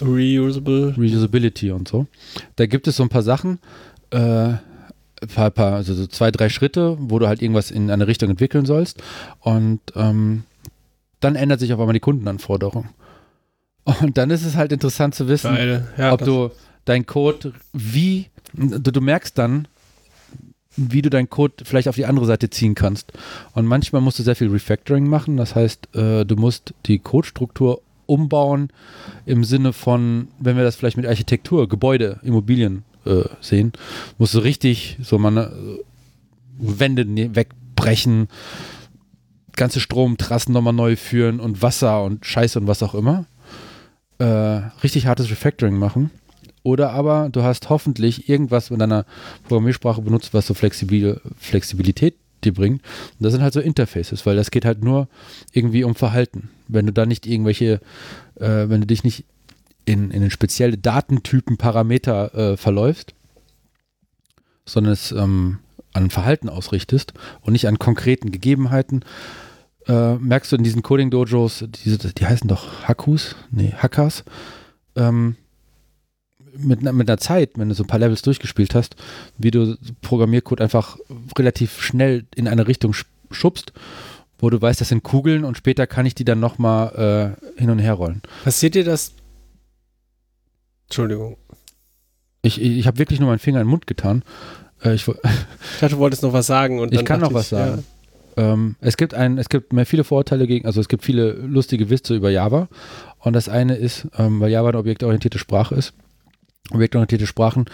Reusable. 0.00 0.94
Reusability 0.96 1.72
und 1.72 1.88
so. 1.88 2.06
Da 2.54 2.66
gibt 2.66 2.86
es 2.86 2.96
so 2.96 3.02
ein 3.02 3.08
paar 3.08 3.22
Sachen, 3.22 3.58
äh, 4.10 4.52
paar, 5.34 5.50
paar, 5.50 5.74
also 5.74 5.94
so 5.94 6.06
zwei, 6.06 6.30
drei 6.30 6.48
Schritte, 6.48 6.96
wo 7.00 7.18
du 7.18 7.26
halt 7.26 7.42
irgendwas 7.42 7.70
in 7.70 7.90
eine 7.90 8.06
Richtung 8.06 8.30
entwickeln 8.30 8.66
sollst. 8.66 9.02
Und 9.40 9.80
ähm, 9.94 10.44
dann 11.20 11.34
ändert 11.34 11.60
sich 11.60 11.72
auf 11.72 11.80
einmal 11.80 11.94
die 11.94 12.00
Kundenanforderung. 12.00 12.88
Und 13.84 14.18
dann 14.18 14.30
ist 14.30 14.44
es 14.44 14.54
halt 14.54 14.72
interessant 14.72 15.14
zu 15.14 15.28
wissen. 15.28 15.56
Ja, 15.96 16.12
ob 16.12 16.22
du 16.22 16.50
dein 16.84 17.06
Code 17.06 17.52
wie, 17.72 18.26
du, 18.52 18.92
du 18.92 19.00
merkst 19.00 19.36
dann, 19.36 19.66
wie 20.76 21.02
du 21.02 21.10
deinen 21.10 21.28
Code 21.28 21.64
vielleicht 21.64 21.88
auf 21.88 21.96
die 21.96 22.06
andere 22.06 22.26
Seite 22.26 22.50
ziehen 22.50 22.74
kannst. 22.74 23.12
Und 23.54 23.66
manchmal 23.66 24.00
musst 24.00 24.18
du 24.18 24.22
sehr 24.22 24.36
viel 24.36 24.50
Refactoring 24.50 25.08
machen. 25.08 25.36
Das 25.36 25.54
heißt, 25.54 25.94
äh, 25.96 26.24
du 26.24 26.36
musst 26.36 26.74
die 26.86 26.98
Codestruktur 26.98 27.82
umbauen 28.06 28.70
im 29.26 29.44
Sinne 29.44 29.72
von, 29.72 30.28
wenn 30.38 30.56
wir 30.56 30.64
das 30.64 30.76
vielleicht 30.76 30.96
mit 30.96 31.06
Architektur, 31.06 31.68
Gebäude, 31.68 32.20
Immobilien 32.22 32.84
äh, 33.08 33.24
sehen, 33.40 33.72
musst 34.18 34.34
du 34.34 34.38
richtig 34.38 34.98
so 35.02 35.18
mal 35.18 35.30
ne, 35.30 35.78
Wände 36.58 37.04
ne- 37.04 37.34
wegbrechen, 37.34 38.28
ganze 39.56 39.80
Stromtrassen 39.80 40.52
nochmal 40.52 40.72
neu 40.72 40.96
führen 40.96 41.40
und 41.40 41.62
Wasser 41.62 42.04
und 42.04 42.24
Scheiße 42.24 42.60
und 42.60 42.66
was 42.66 42.82
auch 42.82 42.94
immer. 42.94 43.26
Äh, 44.18 44.60
richtig 44.82 45.06
hartes 45.06 45.30
Refactoring 45.30 45.78
machen. 45.78 46.10
Oder 46.62 46.90
aber 46.90 47.28
du 47.30 47.42
hast 47.42 47.70
hoffentlich 47.70 48.28
irgendwas 48.28 48.70
mit 48.70 48.80
deiner 48.80 49.06
Programmiersprache 49.44 50.02
benutzt, 50.02 50.34
was 50.34 50.46
so 50.46 50.54
flexibil, 50.54 51.20
Flexibilität 51.38 52.14
dir 52.44 52.52
bringt. 52.52 52.82
Und 52.82 53.24
das 53.24 53.32
sind 53.32 53.42
halt 53.42 53.54
so 53.54 53.60
Interfaces, 53.60 54.26
weil 54.26 54.36
das 54.36 54.50
geht 54.50 54.64
halt 54.64 54.82
nur 54.82 55.08
irgendwie 55.52 55.84
um 55.84 55.94
Verhalten. 55.94 56.50
Wenn 56.68 56.86
du 56.86 56.92
da 56.92 57.06
nicht 57.06 57.26
irgendwelche, 57.26 57.80
äh, 58.36 58.68
wenn 58.68 58.80
du 58.80 58.86
dich 58.86 59.04
nicht 59.04 59.24
in, 59.88 60.10
in 60.10 60.30
spezielle 60.30 60.78
Datentypen, 60.78 61.56
Parameter 61.56 62.34
äh, 62.34 62.56
verläufst, 62.56 63.14
sondern 64.64 64.92
es 64.92 65.12
ähm, 65.12 65.58
an 65.92 66.10
Verhalten 66.10 66.48
ausrichtest 66.48 67.14
und 67.40 67.52
nicht 67.52 67.66
an 67.66 67.78
konkreten 67.78 68.30
Gegebenheiten, 68.30 69.04
äh, 69.86 70.14
merkst 70.16 70.52
du 70.52 70.56
in 70.56 70.64
diesen 70.64 70.82
Coding-Dojos, 70.82 71.64
diese, 71.84 72.12
die 72.12 72.26
heißen 72.26 72.48
doch 72.48 72.86
Hakus, 72.86 73.34
nee, 73.50 73.72
Hackers, 73.76 74.24
ähm, 74.96 75.36
mit, 76.56 76.82
mit 76.82 77.08
einer 77.08 77.18
Zeit, 77.18 77.52
wenn 77.56 77.68
du 77.68 77.74
so 77.74 77.84
ein 77.84 77.88
paar 77.88 78.00
Levels 78.00 78.22
durchgespielt 78.22 78.74
hast, 78.74 78.96
wie 79.38 79.50
du 79.50 79.76
Programmiercode 80.02 80.60
einfach 80.60 80.98
relativ 81.38 81.80
schnell 81.80 82.26
in 82.34 82.48
eine 82.48 82.66
Richtung 82.66 82.92
sch- 82.92 83.06
schubst, 83.30 83.72
wo 84.38 84.50
du 84.50 84.60
weißt, 84.60 84.80
das 84.80 84.88
sind 84.88 85.02
Kugeln 85.02 85.44
und 85.44 85.56
später 85.56 85.86
kann 85.86 86.06
ich 86.06 86.14
die 86.14 86.24
dann 86.24 86.40
nochmal 86.40 87.36
äh, 87.56 87.60
hin 87.60 87.70
und 87.70 87.78
her 87.78 87.94
rollen. 87.94 88.22
Passiert 88.44 88.74
dir 88.74 88.84
das? 88.84 89.12
Entschuldigung. 90.88 91.36
Ich, 92.42 92.60
ich, 92.60 92.78
ich 92.78 92.86
habe 92.86 92.98
wirklich 92.98 93.20
nur 93.20 93.28
meinen 93.28 93.38
Finger 93.38 93.60
in 93.60 93.66
den 93.66 93.70
Mund 93.70 93.86
getan. 93.86 94.22
Äh, 94.82 94.94
ich, 94.94 95.06
Ich 95.08 95.14
dachte, 95.80 95.94
du 95.94 95.98
wolltest 95.98 96.22
noch 96.22 96.32
was 96.32 96.46
sagen. 96.46 96.80
Und 96.80 96.92
Ich 96.94 97.04
kann 97.04 97.20
noch 97.20 97.34
was 97.34 97.50
sagen. 97.50 97.84
ähm, 98.36 98.76
es 98.80 98.96
gibt 98.96 99.14
ein, 99.14 99.38
es 99.38 99.48
gibt 99.48 99.72
mehr 99.72 99.86
viele 99.86 100.04
Vorurteile 100.04 100.46
gegen, 100.46 100.66
also 100.66 100.80
es 100.80 100.88
gibt 100.88 101.04
viele 101.04 101.32
lustige 101.32 101.90
Witze 101.90 102.14
über 102.14 102.30
Java. 102.30 102.68
Und 103.18 103.32
das 103.34 103.48
eine 103.48 103.74
ist, 103.76 104.06
ähm, 104.16 104.40
weil 104.40 104.50
Java 104.50 104.68
eine 104.68 104.78
objektorientierte 104.78 105.38
Sprache 105.38 105.74
ist. 105.74 105.92
Objektorientierte 106.70 107.26
Sprachen 107.26 107.64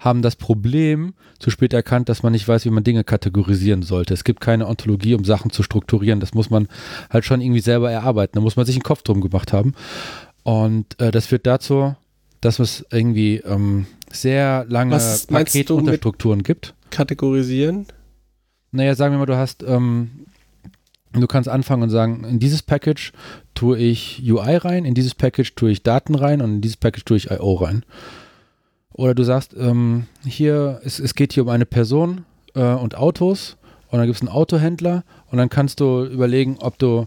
haben 0.00 0.22
das 0.22 0.34
Problem 0.36 1.14
zu 1.38 1.50
spät 1.50 1.72
erkannt, 1.72 2.08
dass 2.08 2.22
man 2.24 2.32
nicht 2.32 2.46
weiß, 2.48 2.64
wie 2.64 2.70
man 2.70 2.82
Dinge 2.82 3.04
kategorisieren 3.04 3.82
sollte. 3.82 4.12
Es 4.12 4.24
gibt 4.24 4.40
keine 4.40 4.66
Ontologie, 4.66 5.14
um 5.14 5.24
Sachen 5.24 5.50
zu 5.52 5.62
strukturieren. 5.62 6.18
Das 6.20 6.34
muss 6.34 6.50
man 6.50 6.66
halt 7.10 7.24
schon 7.24 7.40
irgendwie 7.40 7.60
selber 7.60 7.90
erarbeiten. 7.92 8.32
Da 8.34 8.40
muss 8.40 8.56
man 8.56 8.66
sich 8.66 8.74
einen 8.74 8.82
Kopf 8.82 9.02
drum 9.02 9.20
gemacht 9.20 9.52
haben. 9.52 9.74
Und 10.42 11.00
äh, 11.00 11.12
das 11.12 11.26
führt 11.26 11.46
dazu, 11.46 11.94
dass 12.40 12.58
es 12.58 12.84
irgendwie 12.90 13.36
ähm, 13.36 13.86
sehr 14.10 14.64
lange 14.68 14.92
Was 14.92 15.26
Paketunterstrukturen 15.26 16.42
gibt. 16.42 16.74
Kategorisieren? 16.90 17.86
Naja, 18.72 18.94
sagen 18.94 19.14
wir 19.14 19.18
mal, 19.18 19.26
du 19.26 19.36
hast, 19.36 19.62
ähm, 19.62 20.26
du 21.12 21.26
kannst 21.26 21.48
anfangen 21.48 21.82
und 21.82 21.90
sagen, 21.90 22.24
in 22.24 22.38
dieses 22.38 22.62
Package 22.62 23.12
tue 23.54 23.78
ich 23.78 24.22
UI 24.24 24.56
rein, 24.56 24.84
in 24.84 24.94
dieses 24.94 25.14
Package 25.14 25.54
tue 25.54 25.70
ich 25.70 25.82
Daten 25.82 26.14
rein 26.14 26.40
und 26.40 26.54
in 26.54 26.60
dieses 26.60 26.76
Package 26.76 27.04
tue 27.04 27.16
ich 27.16 27.30
IO 27.30 27.54
rein. 27.54 27.84
Oder 28.92 29.14
du 29.14 29.22
sagst, 29.22 29.54
ähm, 29.58 30.06
hier, 30.24 30.80
es, 30.84 30.98
es 30.98 31.14
geht 31.14 31.32
hier 31.32 31.44
um 31.44 31.48
eine 31.48 31.66
Person 31.66 32.24
äh, 32.54 32.62
und 32.62 32.96
Autos 32.96 33.56
und 33.90 33.98
dann 33.98 34.06
gibt 34.06 34.16
es 34.16 34.22
einen 34.22 34.34
Autohändler 34.34 35.04
und 35.30 35.38
dann 35.38 35.48
kannst 35.48 35.80
du 35.80 36.04
überlegen, 36.04 36.58
ob 36.60 36.78
du 36.78 37.06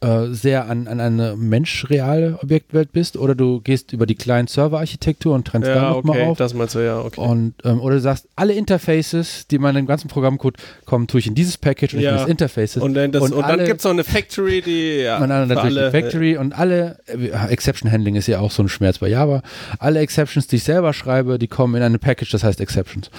äh, 0.00 0.26
sehr 0.28 0.68
an, 0.68 0.86
an 0.86 1.00
eine 1.00 1.34
menschreale 1.36 2.38
Objektwelt 2.42 2.92
bist 2.92 3.16
oder 3.16 3.34
du 3.34 3.60
gehst 3.60 3.92
über 3.92 4.06
die 4.06 4.14
Client-Server-Architektur 4.14 5.34
und 5.34 5.46
trennst 5.46 5.68
da 5.68 5.74
Ja, 5.74 5.90
nochmal 5.90 6.18
okay, 6.18 6.26
auf. 6.30 6.38
das 6.38 6.54
meinst 6.54 6.74
du, 6.74 6.78
ja, 6.80 7.00
okay. 7.00 7.20
Und, 7.20 7.54
ähm, 7.64 7.80
oder 7.80 7.96
du 7.96 8.00
sagst, 8.00 8.28
alle 8.36 8.52
Interfaces, 8.54 9.46
die 9.48 9.58
man 9.58 9.74
im 9.76 9.86
ganzen 9.86 10.08
Programmcode 10.08 10.56
kommen, 10.84 11.06
tue 11.08 11.20
ich 11.20 11.26
in 11.26 11.34
dieses 11.34 11.58
Package 11.58 11.94
und 11.94 12.00
Ja. 12.00 12.10
in 12.12 12.16
das 12.18 12.26
Interfaces. 12.28 12.82
Und 12.82 12.94
dann, 12.94 13.10
das, 13.12 13.22
und 13.22 13.32
und 13.32 13.48
dann 13.48 13.64
gibt 13.64 13.78
es 13.78 13.84
noch 13.84 13.90
eine 13.92 14.04
Factory, 14.04 14.62
die 14.62 14.98
ja, 15.02 15.18
und 15.22 15.28
dann 15.28 15.48
natürlich 15.48 15.76
alle, 15.78 15.90
die 15.90 16.00
Factory 16.00 16.36
und 16.36 16.56
alle, 16.58 16.98
äh, 17.06 17.28
Exception 17.52 17.90
Handling 17.90 18.14
ist 18.14 18.28
ja 18.28 18.40
auch 18.40 18.50
so 18.52 18.62
ein 18.62 18.68
Schmerz 18.68 18.98
bei 18.98 19.08
Java. 19.08 19.42
Alle 19.78 20.00
Exceptions, 20.00 20.46
die 20.46 20.56
ich 20.56 20.64
selber 20.64 20.92
schreibe, 20.92 21.38
die 21.38 21.48
kommen 21.48 21.74
in 21.74 21.82
eine 21.82 21.98
Package, 21.98 22.30
das 22.30 22.44
heißt 22.44 22.60
Exceptions. 22.60 23.10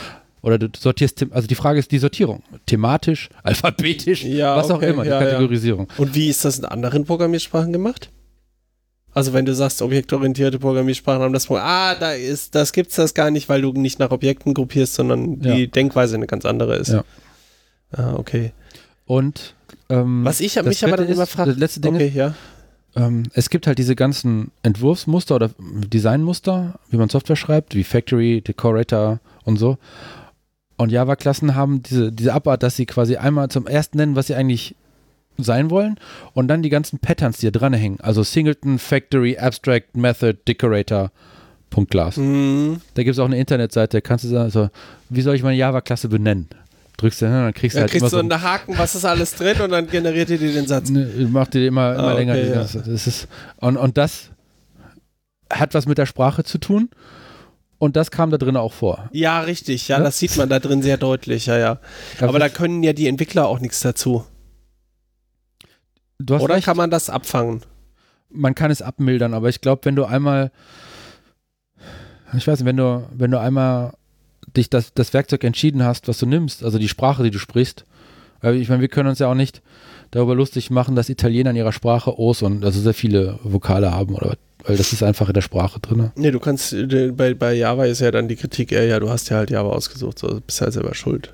Oder 0.42 0.58
du 0.58 0.68
sortierst, 0.78 1.26
also 1.32 1.48
die 1.48 1.56
Frage 1.56 1.80
ist 1.80 1.92
die 1.92 2.00
Sortierung. 2.00 2.44
Thematisch, 2.66 3.30
alphabetisch, 3.44 4.24
Ja, 4.24 4.56
was 4.56 4.72
auch 4.72 4.78
okay, 4.78 4.92
immer, 4.92 5.04
die 5.04 5.10
ja, 5.10 5.22
ja. 5.22 5.30
Kategorisierung. 5.32 5.88
Und 5.98 6.16
wie 6.16 6.30
ist 6.30 6.46
das 6.46 6.60
in 6.60 6.66
anderen 6.66 7.06
Programmiersprachen 7.06 7.74
gemacht? 7.74 8.10
Also 9.14 9.34
wenn 9.34 9.44
du 9.46 9.54
sagst, 9.56 9.82
objektorientierte 9.82 10.60
Programmiersprachen 10.60 11.22
haben 11.24 11.34
das 11.34 11.48
Problem, 11.48 11.64
ah, 11.66 11.96
da 11.96 12.12
ist, 12.14 12.54
das 12.56 12.72
gibt's 12.74 12.96
das 12.96 13.14
gar 13.14 13.32
nicht, 13.32 13.50
weil 13.50 13.62
du 13.62 13.72
nicht 13.74 14.00
nach 14.00 14.12
Objekten 14.12 14.54
gruppierst, 14.54 14.94
sondern 14.94 15.40
die 15.42 15.50
Ja. 15.64 15.66
Denkweise 15.66 16.16
eine 16.16 16.28
ganz 16.28 16.46
andere 16.46 16.76
ist. 16.78 16.90
Ja. 16.90 17.04
Ah, 17.92 18.14
okay. 18.16 18.52
Und 19.06 19.56
ähm, 19.90 20.24
Was 20.24 20.40
ich 20.40 20.56
mich 20.64 20.84
aber 20.84 20.98
dann 20.98 21.08
Dritte 21.08 21.14
immer 21.14 21.24
ist- 21.24 21.32
frage, 21.32 21.52
Das 21.52 21.60
letzte 21.60 21.80
Ding 21.82 21.96
okay, 21.96 22.08
ist, 22.10 22.14
ja. 22.16 22.36
ähm, 22.96 23.24
es 23.34 23.50
gibt 23.50 23.66
halt 23.66 23.80
diese 23.80 23.96
ganzen 23.96 24.52
Entwurfsmuster 24.62 25.36
oder 25.36 25.50
Designmuster, 25.60 26.80
wie 26.92 26.98
man 26.98 27.10
Software 27.10 27.36
schreibt, 27.36 27.74
wie 27.74 27.84
Factory, 27.84 28.42
Decorator 28.42 29.20
und 29.44 29.58
so. 29.58 29.80
Und 30.80 30.94
Java-Klassen 30.94 31.56
haben 31.56 31.84
diese, 31.84 32.10
diese 32.14 32.34
Abart, 32.34 32.64
dass 32.64 32.78
sie 32.78 32.86
quasi 32.86 33.18
einmal 33.18 33.50
zum 33.50 33.68
ersten 33.68 33.98
nennen, 33.98 34.16
was 34.16 34.28
sie 34.28 34.36
eigentlich 34.36 34.76
sein 35.38 35.70
wollen 35.70 35.98
und 36.34 36.48
dann 36.48 36.64
die 36.64 36.70
ganzen 36.70 37.00
Patterns, 37.00 37.38
die 37.40 37.52
da 37.52 37.60
dran 37.60 37.74
hängen. 37.74 38.00
Also 38.00 38.24
Singleton, 38.24 38.80
Factory, 38.80 39.38
Abstract, 39.38 39.98
Method, 39.98 40.36
Decorator, 40.48 41.12
Punkt 41.70 41.92
Class. 41.92 42.16
Mhm. 42.16 42.80
Da 42.94 43.04
gibt 43.04 43.14
es 43.14 43.20
auch 43.20 43.26
eine 43.26 43.38
Internetseite, 43.38 44.02
kannst 44.02 44.24
du 44.24 44.30
sagen, 44.30 44.52
so, 44.52 44.70
wie 45.10 45.22
soll 45.22 45.36
ich 45.36 45.44
meine 45.44 45.58
Java-Klasse 45.58 46.08
benennen? 46.08 46.48
Drückst 46.96 47.22
du 47.22 47.26
hin 47.26 47.36
und 47.36 47.42
dann 47.44 47.54
kriegst 47.54 47.76
du 47.76 47.80
Dann 47.80 47.82
halt 47.84 47.92
kriegst 47.92 48.02
immer 48.04 48.10
du 48.10 48.30
so 48.30 48.36
einen 48.36 48.42
Haken, 48.42 48.78
was 48.78 48.96
ist 48.96 49.04
alles 49.04 49.36
drin 49.36 49.60
und 49.60 49.72
dann 49.72 49.88
generiert 49.88 50.30
ihr 50.30 50.38
dir 50.38 50.54
den 50.54 50.66
Satz. 50.68 50.90
Ne, 50.90 51.10
macht 51.30 51.56
dir 51.56 51.68
immer, 51.68 51.94
immer 51.94 52.04
Ah, 52.04 52.14
länger. 52.14 52.34
okay, 52.36 52.50
ja. 52.52 52.56
das 52.56 52.76
ist, 53.08 53.28
und, 53.58 53.76
und 53.76 53.98
das 53.98 54.30
hat 55.52 55.74
was 55.74 55.86
mit 55.88 55.98
der 55.98 56.06
Sprache 56.06 56.46
zu 56.46 56.58
tun. 56.58 56.90
Und 57.80 57.96
das 57.96 58.12
kam 58.12 58.30
da 58.30 58.38
drin 58.38 58.56
auch 58.58 58.74
vor. 58.74 59.10
Ja, 59.14 59.40
richtig. 59.42 59.88
Ja, 59.88 59.98
Ja? 59.98 60.04
das 60.04 60.20
sieht 60.20 60.38
man 60.38 60.50
da 60.50 60.60
drin 60.60 60.82
sehr 60.82 60.98
deutlich. 60.98 61.48
Ja, 61.48 61.58
ja. 61.58 61.80
Aber 62.20 62.38
da 62.38 62.50
können 62.50 62.84
ja 62.84 62.94
die 62.94 63.08
Entwickler 63.08 63.48
auch 63.48 63.60
nichts 63.60 63.80
dazu. 63.80 64.26
Oder 66.22 66.56
recht, 66.56 66.66
kann 66.66 66.78
man 66.78 66.92
das 66.92 67.10
abfangen? 67.10 67.64
man 68.32 68.54
kann 68.54 68.70
es 68.70 68.82
abmildern, 68.84 69.34
aber 69.34 69.50
ich 69.50 69.60
glaube, 69.60 69.86
wenn 69.86 69.96
du 69.96 70.06
einmal, 70.06 70.52
ich 72.38 72.48
weiß 72.48 72.60
nicht, 72.60 72.68
wenn 72.68 72.78
du, 72.78 73.08
wenn 73.12 73.32
du 73.32 73.40
einmal 73.40 73.94
dich 74.56 74.70
das, 74.70 74.94
das 74.94 75.14
Werkzeug 75.14 75.44
entschieden 75.44 75.84
hast, 75.84 76.08
was 76.08 76.20
du 76.20 76.26
nimmst, 76.28 76.64
also 76.64 76.78
die 76.78 76.90
Sprache, 76.90 77.24
die 77.24 77.32
du 77.32 77.40
sprichst, 77.40 77.86
ich 78.44 78.70
meine, 78.70 78.82
wir 78.82 78.88
können 78.88 79.10
uns 79.10 79.20
ja 79.20 79.28
auch 79.28 79.36
nicht 79.36 79.62
darüber 80.12 80.36
lustig 80.36 80.70
machen, 80.72 80.96
dass 80.96 81.10
Italiener 81.10 81.50
in 81.52 81.56
ihrer 81.56 81.72
Sprache 81.72 82.20
O's 82.20 82.42
und 82.42 82.64
also 82.66 82.80
sehr 82.80 82.94
viele 82.94 83.40
Vokale 83.44 83.92
haben 83.92 84.16
oder 84.16 84.36
weil 84.66 84.76
das 84.76 84.92
ist 84.92 85.04
einfach 85.04 85.30
in 85.30 85.34
der 85.34 85.42
Sprache 85.42 85.80
drin. 85.80 86.12
Nee, 86.16 86.32
du 86.32 86.40
kannst, 86.40 86.74
äh, 86.74 87.12
bei, 87.16 87.34
bei 87.34 87.54
Java 87.54 87.86
ist 87.86 88.02
ja 88.02 88.12
dann 88.12 88.28
die 88.28 88.36
Kritik 88.36 88.72
eher, 88.74 88.86
ja, 88.86 89.00
du 89.00 89.10
hast 89.10 89.30
ja 89.30 89.38
halt 89.38 89.50
Java 89.52 89.70
ausgesucht, 89.70 90.20
so 90.20 90.42
bist 90.46 90.60
halt 90.62 90.74
selber 90.74 90.94
schuld. 90.96 91.34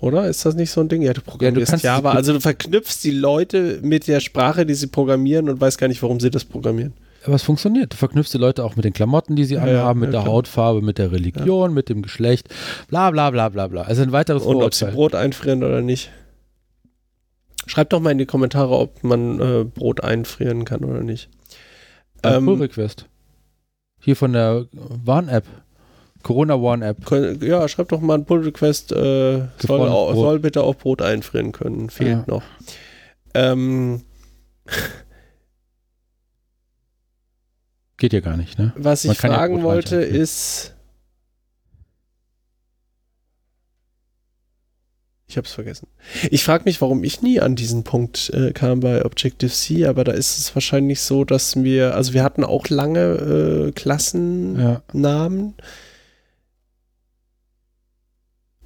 Oder? 0.00 0.28
Ist 0.28 0.44
das 0.44 0.54
nicht 0.54 0.70
so 0.70 0.80
ein 0.80 0.88
Ding? 0.88 1.02
Ja, 1.02 1.12
du 1.12 1.20
programmierst 1.20 1.70
kannst- 1.70 1.84
Java, 1.84 2.12
also 2.12 2.32
du 2.32 2.40
verknüpfst 2.40 2.98
die 3.04 3.12
Leute 3.12 3.78
mit 3.82 4.06
der 4.08 4.20
Sprache, 4.20 4.66
die 4.66 4.74
sie 4.74 4.88
programmieren 4.88 5.48
und 5.48 5.60
weißt 5.60 5.78
gar 5.78 5.86
nicht, 5.88 6.02
warum 6.02 6.20
sie 6.20 6.30
das 6.30 6.44
programmieren. 6.44 6.92
Aber 7.24 7.36
es 7.36 7.42
funktioniert. 7.42 7.92
Du 7.92 7.96
verknüpfst 7.96 8.32
die 8.34 8.38
Leute 8.38 8.64
auch 8.64 8.76
mit 8.76 8.84
den 8.84 8.92
Klamotten, 8.92 9.34
die 9.34 9.44
sie 9.44 9.54
Ja, 9.54 9.66
ja, 9.66 9.80
anhaben, 9.80 10.00
mit 10.00 10.08
ja, 10.08 10.12
der 10.12 10.22
klar. 10.22 10.34
Hautfarbe, 10.34 10.82
mit 10.82 10.98
der 10.98 11.10
Religion, 11.10 11.72
mit 11.72 11.88
dem 11.88 12.02
Geschlecht, 12.02 12.48
bla 12.88 13.10
bla 13.12 13.30
bla 13.30 13.48
bla 13.48 13.68
bla. 13.68 13.82
Also 13.82 14.02
ein 14.02 14.12
weiteres 14.12 14.42
Und 14.42 14.56
ob 14.56 14.74
sie 14.74 14.80
Vorurteil. 14.86 14.94
Brot 14.94 15.14
einfrieren 15.14 15.62
oder 15.64 15.80
nicht. 15.80 16.10
Schreibt 17.66 17.92
doch 17.92 18.00
mal 18.00 18.10
in 18.10 18.18
die 18.18 18.26
Kommentare, 18.26 18.76
ob 18.76 19.02
man 19.04 19.40
äh, 19.40 19.64
Brot 19.64 20.02
einfrieren 20.04 20.64
kann 20.64 20.84
oder 20.84 21.00
nicht. 21.02 21.28
Äh, 22.22 22.36
Ähm, 22.36 22.46
Pull 22.46 22.60
Request. 22.60 23.06
Hier 24.00 24.16
von 24.16 24.32
der 24.32 24.66
Warn-App. 24.72 25.44
Corona 26.22 26.60
Warn-App. 26.60 27.04
Kön- 27.06 27.44
Ja, 27.44 27.66
schreibt 27.68 27.92
doch 27.92 28.00
mal 28.00 28.14
ein 28.18 28.24
Pull 28.26 28.42
Request, 28.44 28.92
äh, 28.92 28.94
soll, 28.96 29.48
Gefrorenes 29.58 29.92
au- 29.92 30.06
Brot. 30.12 30.16
soll 30.16 30.38
bitte 30.40 30.62
auch 30.62 30.74
Brot 30.76 31.02
einfrieren 31.02 31.52
können. 31.52 31.90
Fehlt 31.90 32.10
Ja. 32.10 32.24
noch. 32.26 32.42
Ähm, 33.34 34.02
Geht 37.96 38.12
ja 38.12 38.20
gar 38.20 38.36
nicht, 38.36 38.58
ne? 38.58 38.72
was 38.76 39.04
Man 39.04 39.12
ich 39.12 39.18
fragen 39.20 39.62
wollte 39.62 39.96
ist. 39.96 40.74
Ich 45.26 45.38
hab's 45.38 45.52
vergessen. 45.52 45.88
Ich 46.30 46.44
frage 46.44 46.64
mich, 46.64 46.80
warum 46.82 47.02
ich 47.02 47.22
nie 47.22 47.40
an 47.40 47.56
diesen 47.56 47.82
Punkt 47.82 48.30
äh, 48.34 48.52
kam 48.52 48.80
bei 48.80 49.04
Objective-C, 49.04 49.86
aber 49.86 50.04
da 50.04 50.12
ist 50.12 50.38
es 50.38 50.54
wahrscheinlich 50.54 51.00
so, 51.00 51.24
dass 51.24 51.62
wir, 51.62 51.94
also 51.94 52.12
wir 52.12 52.22
hatten 52.22 52.44
auch 52.44 52.68
lange 52.68 53.00
äh, 53.68 53.72
Klassen, 53.72 54.60
Ja. 54.60 54.82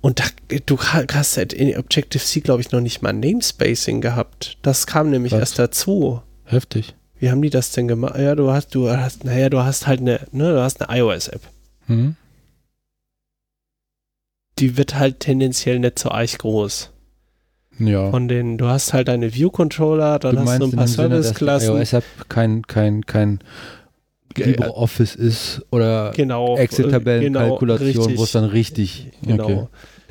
Und 0.01 0.21
da, 0.21 0.25
du 0.67 0.79
ha- 0.79 1.05
hast 1.13 1.37
halt 1.37 1.53
in 1.53 1.77
Objective-C, 1.77 2.41
glaube 2.41 2.61
ich, 2.61 2.71
noch 2.71 2.81
nicht 2.81 3.03
mal 3.03 3.13
Namespacing 3.13 4.01
gehabt. 4.01 4.59
Das 4.63 4.87
kam 4.87 5.11
nämlich 5.11 5.33
Was? 5.33 5.41
erst 5.41 5.59
dazu. 5.59 6.23
Heftig. 6.45 6.95
Wie 7.19 7.31
haben 7.31 7.43
die 7.43 7.51
das 7.51 7.73
denn 7.73 7.89
gemacht? 7.89 8.17
Ja, 8.19 8.35
du 8.37 8.51
hast, 8.51 8.75
du 8.75 8.89
hast, 8.91 9.25
naja, 9.25 9.49
du 9.49 9.61
hast 9.61 9.87
halt 9.87 10.01
eine, 10.01 10.21
ne, 10.31 10.53
du 10.53 10.61
hast 10.63 10.81
eine 10.83 10.99
iOS-App. 11.01 11.41
Mhm. 11.89 12.17
Die 14.59 14.77
wird 14.77 14.95
halt 14.99 15.21
tendenziell 15.21 15.79
nicht 15.79 15.99
so 15.99 16.11
eich 16.11 16.39
groß. 16.39 16.91
Ja. 17.79 18.11
Von 18.11 18.27
den, 18.27 18.59
du 18.59 18.67
hast 18.67 18.93
halt 18.93 19.07
deine 19.09 19.33
View-Controller, 19.35 20.19
dann 20.19 20.35
du 20.35 20.41
hast 20.43 20.59
du 20.61 20.65
ein 20.65 20.71
in 20.71 20.77
paar 20.77 20.87
Service-Klassen. 20.89 21.77
iOS-App 21.77 22.05
kein, 22.29 22.63
kein, 22.67 23.07
kein 23.07 23.39
Ge- 24.35 24.47
LibreOffice 24.47 25.15
ist 25.15 25.63
oder 25.71 26.11
Genau. 26.17 26.57
Excel-Tabellenkalkulation, 26.57 28.07
genau, 28.09 28.19
wo 28.19 28.25
es 28.25 28.33
dann 28.33 28.45
richtig. 28.45 29.09
Genau. 29.25 29.45
Okay. 29.45 29.67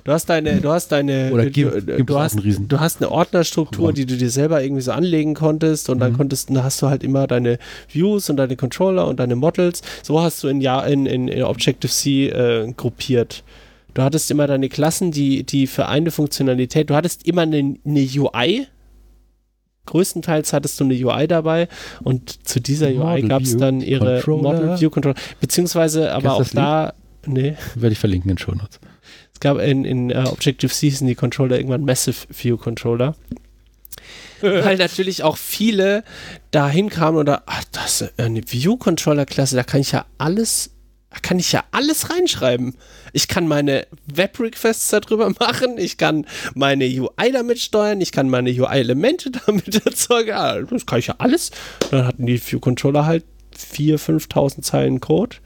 Du 0.06 0.14
hast 0.14 0.30
deine, 0.30 0.62
du 0.62 0.70
hast 0.70 0.94
deine, 0.94 1.32
Oder 1.34 1.48
GIMP, 1.50 1.86
du, 1.86 2.04
du 2.06 2.18
hast, 2.18 2.42
Riesen. 2.42 2.70
du 2.70 2.80
hast 2.80 3.02
eine 3.02 3.12
Ordnerstruktur, 3.12 3.92
die 3.92 4.06
du 4.06 4.16
dir 4.16 4.30
selber 4.30 4.64
irgendwie 4.64 4.82
so 4.82 4.94
anlegen 4.94 5.34
konntest 5.34 5.90
und 5.90 6.00
dann 6.00 6.14
Mhm. 6.14 6.18
konntest, 6.18 6.50
dann 6.50 6.64
hast 6.64 6.82
du 6.82 6.88
halt 6.88 7.04
immer 7.04 7.28
deine 7.28 7.60
Views 7.92 8.30
und 8.30 8.38
deine 8.38 8.56
Controller 8.56 9.06
und 9.06 9.20
deine 9.20 9.36
Models. 9.36 9.82
So 10.04 10.22
hast 10.22 10.42
du 10.44 10.48
in, 10.48 10.62
ja, 10.62 10.80
in, 10.86 11.06
in, 11.06 11.28
in 11.28 11.44
Objective-C 11.44 12.30
äh, 12.30 12.72
gruppiert. 12.78 13.44
Du 13.98 14.04
hattest 14.04 14.30
immer 14.30 14.46
deine 14.46 14.70
Klassen, 14.70 15.10
die, 15.10 15.44
die 15.44 15.66
für 15.66 15.88
eine 15.88 16.12
Funktionalität, 16.12 16.92
du 16.92 16.94
hattest 16.94 17.26
immer 17.26 17.42
eine, 17.42 17.78
eine 17.84 18.08
UI. 18.16 18.68
Größtenteils 19.88 20.54
hattest 20.54 20.80
du 20.80 20.84
eine 20.84 20.94
UI 20.94 21.28
dabei 21.28 21.68
und 22.04 22.48
zu 22.48 22.60
dieser 22.60 22.90
UI 22.90 23.24
Model 23.24 23.28
gab 23.28 23.42
es 23.42 23.58
dann 23.58 23.82
ihre 23.82 24.22
Controller. 24.22 24.62
Model 24.62 24.80
View 24.80 24.92
Controller. 24.92 25.16
Beziehungsweise 25.40 26.14
aber 26.14 26.36
auch 26.36 26.46
da, 26.48 26.94
nee. 27.26 27.56
Werde 27.74 27.94
ich 27.94 27.98
verlinken 27.98 28.30
in 28.30 28.36
den 28.36 28.40
Shownotes. 28.40 28.80
Es 29.34 29.40
gab 29.40 29.58
in, 29.58 29.84
in 29.84 30.12
uh, 30.12 30.30
Objective-C 30.30 30.92
hießen 30.92 31.08
die 31.08 31.16
Controller 31.16 31.58
irgendwann 31.58 31.84
Massive 31.84 32.28
View 32.30 32.58
Controller. 32.58 33.16
Weil 34.42 34.78
natürlich 34.78 35.24
auch 35.24 35.38
viele 35.38 36.04
dahin 36.52 36.92
kamen 36.92 37.18
oder, 37.18 37.42
ach, 37.48 37.64
das 37.72 38.02
ist 38.02 38.20
eine 38.20 38.44
View-Controller-Klasse, 38.44 39.56
da 39.56 39.64
kann 39.64 39.82
ich 39.82 39.92
ja 39.92 40.06
alles, 40.20 40.70
da 41.10 41.20
kann 41.22 41.40
ich 41.40 41.52
ja 41.52 41.64
alles 41.72 42.10
reinschreiben. 42.10 42.76
Ich 43.14 43.28
kann 43.28 43.48
meine 43.48 43.88
Web-Requests 44.14 44.90
darüber 44.90 45.30
machen, 45.40 45.78
ich 45.78 45.98
kann 45.98 46.26
meine 46.54 46.86
UI 46.86 47.32
damit 47.32 47.60
steuern, 47.60 48.02
ich 48.02 48.12
kann 48.12 48.30
meine 48.30 48.50
UI-Elemente 48.50 49.32
damit 49.46 49.86
erzeugen. 49.86 50.30
Ja, 50.30 50.62
das 50.62 50.86
kann 50.86 51.00
ich 51.00 51.08
ja 51.08 51.16
alles. 51.18 51.52
Dann 51.92 52.06
hatten 52.06 52.26
die 52.26 52.40
View-Controller 52.40 53.06
halt 53.06 53.24
4.000, 53.56 54.28
5.000 54.28 54.62
Zeilen 54.62 55.00
Code 55.00 55.38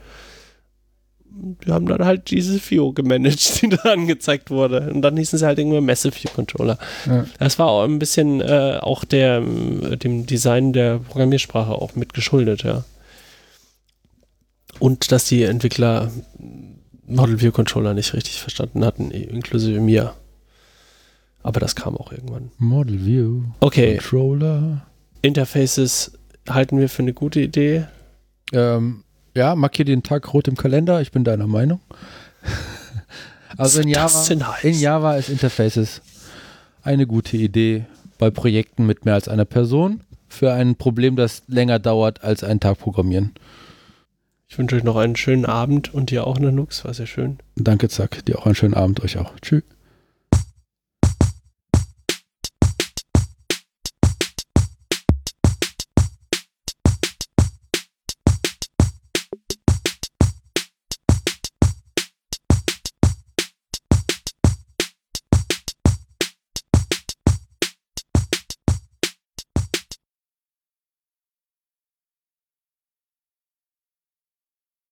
die 1.42 1.72
haben 1.72 1.88
dann 1.88 2.04
halt 2.06 2.30
dieses 2.30 2.70
View 2.70 2.94
gemanagt, 2.94 3.62
die 3.62 3.70
da 3.70 3.78
angezeigt 3.92 4.50
wurde. 4.50 4.92
Und 4.94 5.02
dann 5.02 5.18
hießen 5.18 5.40
sie 5.40 5.46
halt 5.46 5.60
irgendwann 5.60 5.86
Massive 5.86 6.14
View 6.16 6.30
Controller. 6.34 6.78
Ja. 7.08 7.26
Das 7.40 7.58
war 7.58 7.68
auch 7.68 7.84
ein 7.84 8.00
bisschen 8.00 8.42
äh, 8.42 8.78
auch 8.82 9.06
der, 9.06 9.42
dem 9.42 10.26
Design 10.26 10.74
der 10.74 11.00
Programmiersprache 11.00 11.72
auch 11.72 11.96
mit 11.96 12.14
geschuldet, 12.14 12.64
ja. 12.64 12.84
Und 14.82 15.12
dass 15.12 15.26
die 15.26 15.44
Entwickler 15.44 16.12
Model 17.06 17.40
View 17.40 17.52
Controller 17.52 17.94
nicht 17.94 18.16
richtig 18.16 18.42
verstanden 18.42 18.84
hatten, 18.84 19.12
inklusive 19.12 19.80
mir. 19.80 20.16
Aber 21.44 21.60
das 21.60 21.76
kam 21.76 21.96
auch 21.96 22.12
irgendwann. 22.12 22.50
Model 22.58 23.06
View. 23.06 23.44
Okay, 23.60 23.98
Controller. 23.98 24.88
Interfaces 25.22 26.14
halten 26.50 26.80
wir 26.80 26.90
für 26.90 27.04
eine 27.04 27.14
gute 27.14 27.42
Idee. 27.42 27.86
Ähm, 28.54 29.04
ja, 29.36 29.56
markier 29.56 29.86
den 29.86 30.02
Tag 30.02 30.34
rot 30.34 30.48
im 30.48 30.58
Kalender. 30.58 31.00
Ich 31.00 31.12
bin 31.12 31.24
deiner 31.24 31.48
Meinung. 31.48 31.80
Also 33.58 33.82
in 33.82 33.90
Java, 33.90 34.26
in 34.64 34.80
Java 34.80 35.18
ist 35.18 35.28
Interfaces 35.30 36.02
eine 36.84 37.06
gute 37.06 37.36
Idee 37.36 37.86
bei 38.18 38.32
Projekten 38.32 38.88
mit 38.88 39.04
mehr 39.04 39.14
als 39.14 39.28
einer 39.28 39.44
Person 39.44 40.02
für 40.30 40.54
ein 40.54 40.76
Problem, 40.78 41.18
das 41.18 41.44
länger 41.48 41.78
dauert 41.78 42.24
als 42.24 42.46
einen 42.46 42.62
Tag 42.62 42.80
programmieren. 42.80 43.34
Ich 44.52 44.58
wünsche 44.58 44.76
euch 44.76 44.84
noch 44.84 44.98
einen 44.98 45.16
schönen 45.16 45.46
Abend 45.46 45.94
und 45.94 46.12
dir 46.12 46.28
auch, 46.28 46.38
Nanux, 46.38 46.84
war 46.84 46.94
sehr 46.94 47.06
schön. 47.06 47.38
Danke, 47.56 47.88
Zack. 47.88 48.26
Dir 48.26 48.38
auch 48.38 48.46
einen 48.46 48.54
schönen 48.56 48.74
Abend, 48.74 49.02
euch 49.02 49.18
auch. 49.18 49.32
Tschüss. 49.42 49.64